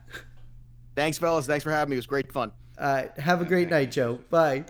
Thanks, 0.95 1.17
fellas. 1.17 1.45
Thanks 1.45 1.63
for 1.63 1.71
having 1.71 1.91
me. 1.91 1.95
It 1.95 1.99
was 1.99 2.07
great 2.07 2.31
fun. 2.31 2.51
Uh, 2.77 3.03
have 3.17 3.41
a 3.41 3.45
great 3.45 3.69
night, 3.69 3.91
Joe. 3.91 4.19
Bye. 4.29 4.65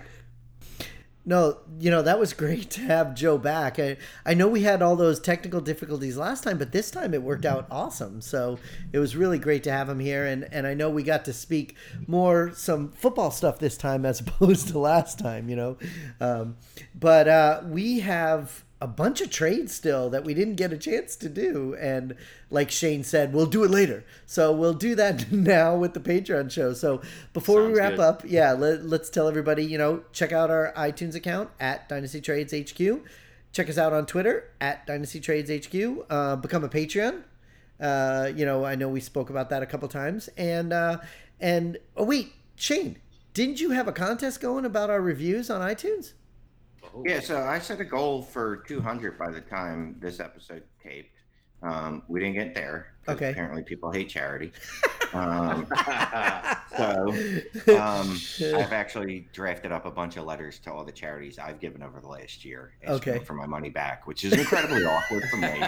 No, 1.27 1.57
you 1.77 1.91
know, 1.91 2.01
that 2.03 2.19
was 2.19 2.31
great 2.31 2.69
to 2.71 2.81
have 2.81 3.13
Joe 3.13 3.37
back. 3.37 3.79
I, 3.79 3.97
I 4.25 4.33
know 4.33 4.47
we 4.47 4.63
had 4.63 4.81
all 4.81 4.95
those 4.95 5.19
technical 5.19 5.59
difficulties 5.59 6.15
last 6.15 6.45
time, 6.45 6.57
but 6.57 6.71
this 6.71 6.89
time 6.89 7.13
it 7.13 7.21
worked 7.21 7.45
out 7.45 7.67
awesome. 7.69 8.21
So 8.21 8.59
it 8.93 8.99
was 8.99 9.17
really 9.17 9.37
great 9.37 9.61
to 9.65 9.71
have 9.71 9.89
him 9.89 9.99
here. 9.99 10.25
And, 10.25 10.47
and 10.53 10.65
I 10.65 10.73
know 10.73 10.89
we 10.89 11.03
got 11.03 11.25
to 11.25 11.33
speak 11.33 11.75
more 12.07 12.53
some 12.53 12.93
football 12.93 13.29
stuff 13.29 13.59
this 13.59 13.75
time 13.75 14.05
as 14.05 14.19
opposed 14.21 14.69
to 14.69 14.79
last 14.79 15.19
time, 15.19 15.49
you 15.49 15.57
know. 15.57 15.77
Um, 16.21 16.55
but 16.95 17.27
uh, 17.27 17.61
we 17.65 17.99
have 17.99 18.63
a 18.79 18.87
bunch 18.87 19.21
of 19.21 19.31
trades 19.31 19.73
still 19.73 20.09
that 20.11 20.23
we 20.23 20.33
didn't 20.33 20.55
get 20.55 20.71
a 20.71 20.77
chance 20.77 21.15
to 21.15 21.29
do. 21.29 21.75
And 21.79 22.15
like 22.51 22.69
Shane 22.69 23.03
said, 23.03 23.33
we'll 23.33 23.47
do 23.47 23.63
it 23.63 23.71
later. 23.71 24.05
So 24.25 24.51
we'll 24.51 24.73
do 24.75 24.93
that 24.95 25.31
now 25.31 25.75
with 25.75 25.93
the 25.93 25.99
Patreon 25.99 26.51
show. 26.51 26.73
So 26.73 27.01
before 27.33 27.65
we 27.65 27.73
wrap 27.73 27.91
good. 27.91 27.99
up, 27.99 28.23
yeah, 28.25 28.51
let, 28.53 28.85
let's 28.85 29.09
tell 29.09 29.27
everybody, 29.27 29.65
you 29.65 29.77
know, 29.77 30.03
check 30.11 30.31
out 30.31 30.51
our 30.51 30.73
iTunes 30.77 31.15
account 31.15 31.49
at 31.59 31.89
Dynasty 31.89 32.21
Trades 32.21 32.53
HQ. 32.53 33.01
Check 33.51 33.69
us 33.69 33.77
out 33.77 33.93
on 33.93 34.05
Twitter 34.05 34.51
at 34.61 34.85
Dynasty 34.85 35.19
Trades 35.19 35.49
HQ. 35.49 36.05
Uh, 36.09 36.35
become 36.35 36.63
a 36.63 36.69
Patreon. 36.69 37.23
Uh, 37.79 38.31
you 38.35 38.45
know, 38.45 38.63
I 38.65 38.75
know 38.75 38.89
we 38.89 38.99
spoke 38.99 39.29
about 39.29 39.49
that 39.49 39.63
a 39.63 39.65
couple 39.65 39.87
times. 39.87 40.29
And 40.37 40.73
uh, 40.73 40.99
and 41.39 41.77
oh 41.95 42.03
wait, 42.03 42.33
Shane, 42.55 42.97
didn't 43.33 43.59
you 43.59 43.71
have 43.71 43.87
a 43.87 43.91
contest 43.91 44.41
going 44.41 44.65
about 44.65 44.89
our 44.89 45.01
reviews 45.01 45.49
on 45.49 45.61
iTunes? 45.61 46.13
Oh, 46.95 47.03
Yeah, 47.05 47.19
so 47.19 47.43
I 47.43 47.59
set 47.59 47.79
a 47.79 47.85
goal 47.85 48.21
for 48.21 48.57
200 48.67 49.17
by 49.17 49.31
the 49.31 49.41
time 49.41 49.95
this 49.99 50.19
episode 50.19 50.63
taped. 50.81 51.15
Um, 51.63 52.03
we 52.07 52.19
didn't 52.19 52.35
get 52.35 52.53
there. 52.53 52.96
'Cause 53.07 53.15
Okay. 53.15 53.31
Apparently, 53.31 53.63
people 53.63 53.91
hate 53.91 54.09
charity. 54.09 54.51
Um, 55.13 55.65
so 56.75 57.13
um, 57.79 58.19
I've 58.59 58.73
actually 58.73 59.25
drafted 59.31 59.71
up 59.71 59.85
a 59.85 59.89
bunch 59.91 60.17
of 60.17 60.25
letters 60.25 60.59
to 60.59 60.71
all 60.71 60.83
the 60.83 60.91
charities 60.91 61.39
I've 61.39 61.61
given 61.61 61.81
over 61.81 62.01
the 62.01 62.09
last 62.09 62.43
year, 62.43 62.73
asking 62.83 63.13
Okay. 63.13 63.23
for 63.23 63.33
my 63.33 63.45
money 63.45 63.69
back, 63.69 64.05
which 64.05 64.25
is 64.25 64.33
incredibly 64.33 64.83
awkward 64.83 65.23
for 65.29 65.37
me. 65.37 65.47
you 65.57 65.63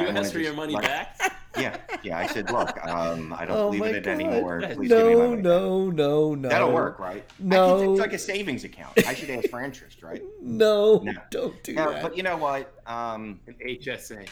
I 0.00 0.04
asked 0.08 0.32
for 0.32 0.40
your 0.40 0.54
money 0.54 0.74
let- 0.74 0.82
back? 0.82 1.16
Yeah, 1.56 1.76
yeah. 2.02 2.18
I 2.18 2.26
said, 2.26 2.50
look, 2.50 2.76
um, 2.84 3.32
I 3.38 3.44
don't 3.44 3.56
Oh 3.56 3.70
believe 3.70 3.84
in 3.90 3.94
it 3.94 4.04
God. 4.04 4.10
anymore. 4.14 4.62
Please 4.74 4.88
give 4.88 5.06
me 5.06 5.14
my 5.14 5.20
No, 5.20 5.28
money. 5.30 5.42
no, 5.42 5.90
no, 5.90 6.34
no. 6.34 6.48
That'll 6.48 6.72
work, 6.72 6.98
right? 6.98 7.22
I 7.28 7.32
No. 7.38 7.78
think 7.78 7.90
it's 7.92 8.00
like 8.00 8.12
a 8.14 8.18
savings 8.18 8.64
account. 8.64 9.06
I 9.06 9.14
should 9.14 9.30
ask 9.30 9.48
for 9.48 9.62
interest, 9.62 10.02
right? 10.02 10.22
No, 10.40 10.98
No. 11.04 11.12
don't 11.30 11.62
do 11.62 11.74
No, 11.74 11.92
that. 11.92 12.02
but 12.02 12.16
you 12.16 12.24
know 12.24 12.36
what? 12.36 12.72
Um, 12.84 13.38
An 13.46 13.54
HSA. 13.64 14.26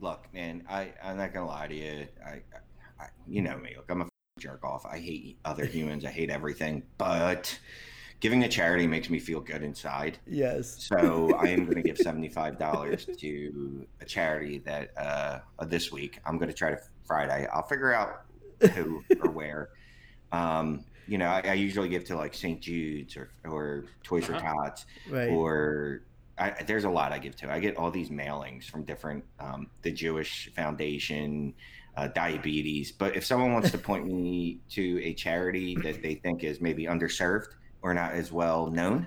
Look, 0.00 0.26
man, 0.32 0.64
I 0.68 0.92
I'm 1.02 1.16
not 1.16 1.32
gonna 1.32 1.46
lie 1.46 1.66
to 1.68 1.74
you. 1.74 2.06
I, 2.24 2.40
I 3.00 3.06
you 3.26 3.42
know 3.42 3.56
me. 3.58 3.74
Look, 3.76 3.90
I'm 3.90 4.00
a 4.02 4.04
f- 4.04 4.10
jerk 4.38 4.64
off. 4.64 4.84
I 4.86 4.98
hate 4.98 5.38
other 5.44 5.64
humans. 5.76 6.04
I 6.04 6.10
hate 6.10 6.30
everything. 6.30 6.82
But 6.98 7.58
giving 8.20 8.40
to 8.42 8.48
charity 8.48 8.86
makes 8.86 9.08
me 9.08 9.18
feel 9.18 9.40
good 9.40 9.62
inside. 9.62 10.18
yes. 10.26 10.82
So 10.86 11.34
I 11.38 11.46
am 11.48 11.64
going 11.64 11.76
to 11.76 11.82
give 11.82 11.98
seventy 11.98 12.28
five 12.28 12.58
dollars 12.58 13.06
to 13.18 13.86
a 14.00 14.04
charity 14.04 14.58
that 14.60 14.90
uh, 14.96 15.40
this 15.66 15.90
week 15.92 16.18
I'm 16.24 16.36
going 16.38 16.48
to 16.50 16.54
try 16.54 16.70
to 16.70 16.78
Friday. 17.06 17.46
I'll 17.52 17.66
figure 17.66 17.92
out 17.92 18.22
who 18.74 19.02
or 19.22 19.30
where. 19.38 19.70
Um, 20.32 20.84
you 21.08 21.18
know, 21.18 21.26
I, 21.26 21.40
I 21.44 21.52
usually 21.54 21.88
give 21.88 22.04
to 22.04 22.16
like 22.16 22.34
St. 22.34 22.60
Jude's 22.60 23.16
or 23.16 23.30
or 23.44 23.84
Toys 24.04 24.26
for 24.26 24.34
Uh-huh. 24.34 24.54
Tots 24.54 24.86
Right. 25.08 25.28
or 25.30 26.02
I, 26.40 26.62
there's 26.64 26.84
a 26.84 26.90
lot 26.90 27.12
I 27.12 27.18
give 27.18 27.36
to. 27.36 27.52
I 27.52 27.60
get 27.60 27.76
all 27.76 27.90
these 27.90 28.10
mailings 28.10 28.64
from 28.64 28.84
different, 28.84 29.24
um, 29.38 29.68
the 29.82 29.92
Jewish 29.92 30.50
Foundation, 30.54 31.54
uh, 31.96 32.08
diabetes. 32.08 32.92
But 32.92 33.14
if 33.14 33.24
someone 33.24 33.52
wants 33.52 33.70
to 33.72 33.78
point 33.90 34.06
me 34.06 34.60
to 34.70 35.02
a 35.04 35.12
charity 35.14 35.76
that 35.82 36.02
they 36.02 36.14
think 36.14 36.42
is 36.42 36.60
maybe 36.60 36.84
underserved 36.84 37.48
or 37.82 37.92
not 37.94 38.12
as 38.12 38.32
well 38.32 38.68
known, 38.68 39.06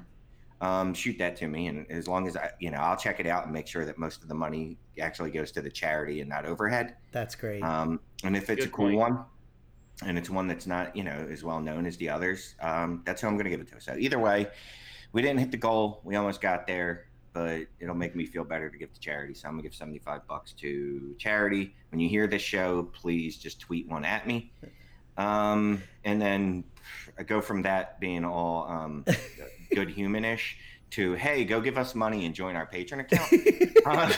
um, 0.62 0.94
shoot 0.94 1.18
that 1.18 1.36
to 1.38 1.48
me. 1.48 1.68
And 1.68 1.90
as 1.92 2.08
long 2.08 2.28
as 2.28 2.38
I, 2.38 2.52
you 2.60 2.72
know, 2.72 2.78
I'll 2.78 2.96
check 2.96 3.20
it 3.20 3.28
out 3.28 3.44
and 3.44 3.52
make 3.52 3.68
sure 3.68 3.86
that 3.86 3.98
most 3.98 4.22
of 4.22 4.30
the 4.30 4.36
money 4.36 4.78
actually 5.00 5.32
goes 5.32 5.52
to 5.54 5.62
the 5.62 5.70
charity 5.70 6.22
and 6.22 6.30
not 6.30 6.46
overhead. 6.46 6.96
That's 7.12 7.36
great. 7.36 7.62
Um, 7.64 8.00
and 8.24 8.38
if 8.38 8.50
it's 8.50 8.62
Good 8.66 8.70
a 8.70 8.72
cool 8.72 8.86
point. 8.86 8.98
one, 8.98 9.26
and 10.06 10.18
it's 10.18 10.30
one 10.30 10.48
that's 10.48 10.66
not, 10.68 10.96
you 10.96 11.04
know, 11.04 11.28
as 11.30 11.44
well 11.44 11.60
known 11.60 11.86
as 11.86 11.98
the 11.98 12.10
others, 12.10 12.56
um, 12.62 13.02
that's 13.06 13.22
who 13.22 13.28
I'm 13.28 13.36
going 13.36 13.46
to 13.46 13.50
give 13.50 13.60
it 13.60 13.68
to. 13.74 13.82
So 13.82 13.96
either 13.98 14.20
way, 14.20 14.48
we 15.12 15.22
didn't 15.22 15.40
hit 15.40 15.52
the 15.52 15.58
goal. 15.58 16.02
We 16.04 16.16
almost 16.16 16.42
got 16.42 16.66
there, 16.66 17.06
but 17.34 17.66
it'll 17.80 17.96
make 17.96 18.16
me 18.16 18.26
feel 18.26 18.44
better 18.44 18.70
to 18.70 18.78
give 18.78 18.94
to 18.94 19.00
charity. 19.00 19.34
So 19.34 19.48
I'm 19.48 19.54
gonna 19.56 19.64
give 19.64 19.76
75 19.76 20.28
bucks 20.28 20.54
to 20.54 21.16
charity. 21.18 21.74
When 21.90 22.00
you 22.00 22.08
hear 22.10 22.28
this 22.28 22.42
show, 22.42 22.84
please 22.94 23.38
just 23.38 23.60
tweet 23.60 23.88
one 23.90 24.06
at 24.06 24.28
me. 24.28 24.52
Um, 25.18 25.84
and 26.06 26.22
then 26.22 26.64
I 27.18 27.24
go 27.24 27.42
from 27.42 27.62
that 27.64 28.00
being 28.00 28.26
all 28.26 28.68
um, 28.68 29.06
good 29.76 29.90
humanish 29.90 30.56
to 30.92 31.14
hey, 31.14 31.44
go 31.44 31.60
give 31.60 31.78
us 31.78 31.96
money 31.96 32.26
and 32.26 32.36
join 32.36 32.56
our 32.56 32.68
Patreon 32.68 33.00
account. 33.02 33.32
Uh, 33.86 34.14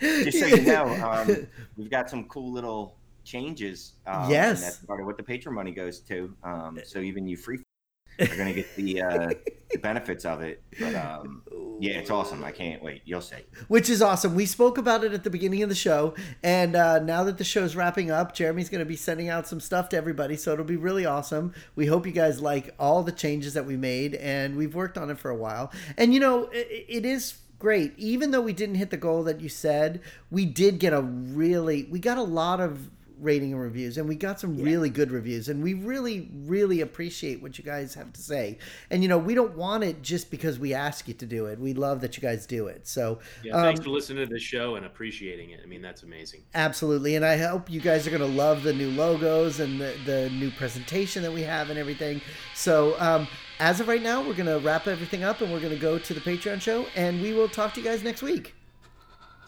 just 0.00 0.38
so 0.38 0.46
you 0.46 0.62
know, 0.62 0.86
um, 1.04 1.46
we've 1.76 1.90
got 1.90 2.08
some 2.08 2.24
cool 2.24 2.52
little 2.52 2.96
changes. 3.24 3.94
Um, 4.06 4.30
Yes. 4.30 4.58
and 4.58 4.66
that's 4.66 4.76
part 4.78 5.00
of 5.00 5.06
what 5.06 5.16
the 5.16 5.22
Patreon 5.22 5.52
money 5.52 5.72
goes 5.72 5.98
to. 6.00 6.34
Um, 6.44 6.78
so 6.84 7.00
even 7.00 7.26
you 7.26 7.36
free 7.36 7.58
are 8.20 8.26
to 8.26 8.52
get 8.52 8.76
the, 8.76 9.02
uh, 9.02 9.28
the 9.28 9.38
benefits 9.76 10.24
of 10.24 10.40
it. 10.40 10.62
But 10.78 10.94
um, 10.94 11.42
yeah, 11.80 11.94
it's 11.94 12.10
awesome. 12.10 12.42
I 12.44 12.52
can't 12.52 12.82
wait. 12.82 13.02
You'll 13.04 13.20
see. 13.20 13.36
Which 13.68 13.88
is 13.88 14.02
awesome. 14.02 14.34
We 14.34 14.46
spoke 14.46 14.78
about 14.78 15.04
it 15.04 15.12
at 15.12 15.24
the 15.24 15.30
beginning 15.30 15.62
of 15.62 15.68
the 15.68 15.74
show, 15.74 16.14
and 16.42 16.76
uh, 16.76 16.98
now 17.00 17.24
that 17.24 17.38
the 17.38 17.44
show's 17.44 17.76
wrapping 17.76 18.10
up, 18.10 18.34
Jeremy's 18.34 18.68
going 18.68 18.80
to 18.80 18.84
be 18.84 18.96
sending 18.96 19.28
out 19.28 19.46
some 19.46 19.60
stuff 19.60 19.88
to 19.90 19.96
everybody, 19.96 20.36
so 20.36 20.52
it'll 20.52 20.64
be 20.64 20.76
really 20.76 21.06
awesome. 21.06 21.52
We 21.74 21.86
hope 21.86 22.06
you 22.06 22.12
guys 22.12 22.40
like 22.40 22.74
all 22.78 23.02
the 23.02 23.12
changes 23.12 23.54
that 23.54 23.66
we 23.66 23.76
made, 23.76 24.14
and 24.14 24.56
we've 24.56 24.74
worked 24.74 24.98
on 24.98 25.10
it 25.10 25.18
for 25.18 25.30
a 25.30 25.36
while. 25.36 25.72
And 25.96 26.14
you 26.14 26.20
know, 26.20 26.44
it, 26.52 26.86
it 26.88 27.06
is 27.06 27.38
great. 27.58 27.94
Even 27.96 28.30
though 28.30 28.42
we 28.42 28.52
didn't 28.52 28.74
hit 28.74 28.90
the 28.90 28.96
goal 28.96 29.22
that 29.24 29.40
you 29.40 29.48
said, 29.48 30.00
we 30.30 30.44
did 30.44 30.78
get 30.78 30.92
a 30.92 31.00
really, 31.00 31.84
we 31.84 31.98
got 31.98 32.18
a 32.18 32.22
lot 32.22 32.60
of 32.60 32.90
rating 33.20 33.52
and 33.52 33.60
reviews 33.60 33.98
and 33.98 34.08
we 34.08 34.14
got 34.14 34.40
some 34.40 34.56
really 34.56 34.90
good 34.90 35.10
reviews 35.10 35.48
and 35.48 35.62
we 35.62 35.74
really 35.74 36.30
really 36.44 36.80
appreciate 36.80 37.40
what 37.42 37.58
you 37.58 37.64
guys 37.64 37.94
have 37.94 38.12
to 38.12 38.20
say 38.20 38.58
and 38.90 39.02
you 39.02 39.08
know 39.08 39.18
we 39.18 39.34
don't 39.34 39.56
want 39.56 39.84
it 39.84 40.02
just 40.02 40.30
because 40.30 40.58
we 40.58 40.74
ask 40.74 41.08
you 41.08 41.14
to 41.14 41.26
do 41.26 41.46
it 41.46 41.58
we 41.58 41.74
love 41.74 42.00
that 42.00 42.16
you 42.16 42.20
guys 42.20 42.46
do 42.46 42.66
it 42.66 42.86
so 42.86 43.18
Yeah, 43.42 43.60
thanks 43.60 43.80
um, 43.80 43.84
for 43.84 43.90
listening 43.90 44.26
to 44.26 44.32
the 44.32 44.38
show 44.38 44.76
and 44.76 44.86
appreciating 44.86 45.50
it. 45.50 45.60
I 45.62 45.66
mean, 45.66 45.82
that's 45.82 46.02
amazing. 46.02 46.42
Absolutely, 46.54 47.16
and 47.16 47.24
I 47.24 47.36
hope 47.36 47.70
you 47.70 47.80
guys 47.80 48.06
are 48.06 48.10
going 48.10 48.22
to 48.22 48.38
love 48.38 48.62
the 48.62 48.72
new 48.72 48.90
logos 48.90 49.60
and 49.60 49.80
the, 49.80 49.94
the 50.04 50.30
new 50.30 50.50
presentation 50.50 51.22
that 51.22 51.32
we 51.32 51.42
have 51.42 51.70
and 51.70 51.78
everything. 51.78 52.20
So, 52.54 52.98
um, 53.00 53.26
as 53.60 53.80
of 53.80 53.88
right 53.88 54.02
now, 54.02 54.20
we're 54.20 54.34
going 54.34 54.46
to 54.46 54.58
wrap 54.58 54.86
everything 54.86 55.22
up 55.22 55.40
and 55.40 55.52
we're 55.52 55.60
going 55.60 55.72
to 55.72 55.78
go 55.78 55.98
to 55.98 56.14
the 56.14 56.20
Patreon 56.20 56.60
show, 56.60 56.86
and 56.94 57.20
we 57.20 57.32
will 57.32 57.48
talk 57.48 57.74
to 57.74 57.80
you 57.80 57.86
guys 57.86 58.02
next 58.02 58.22
week. 58.22 58.54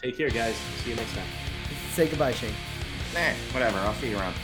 Take 0.02 0.16
care, 0.16 0.30
guys. 0.30 0.56
See 0.82 0.90
you 0.90 0.96
next 0.96 1.14
time. 1.14 1.26
Say 1.90 2.08
goodbye, 2.08 2.32
Shane. 2.32 2.75
Whatever. 3.52 3.78
I'll 3.78 3.94
see 3.94 4.10
you 4.10 4.18
around. 4.18 4.34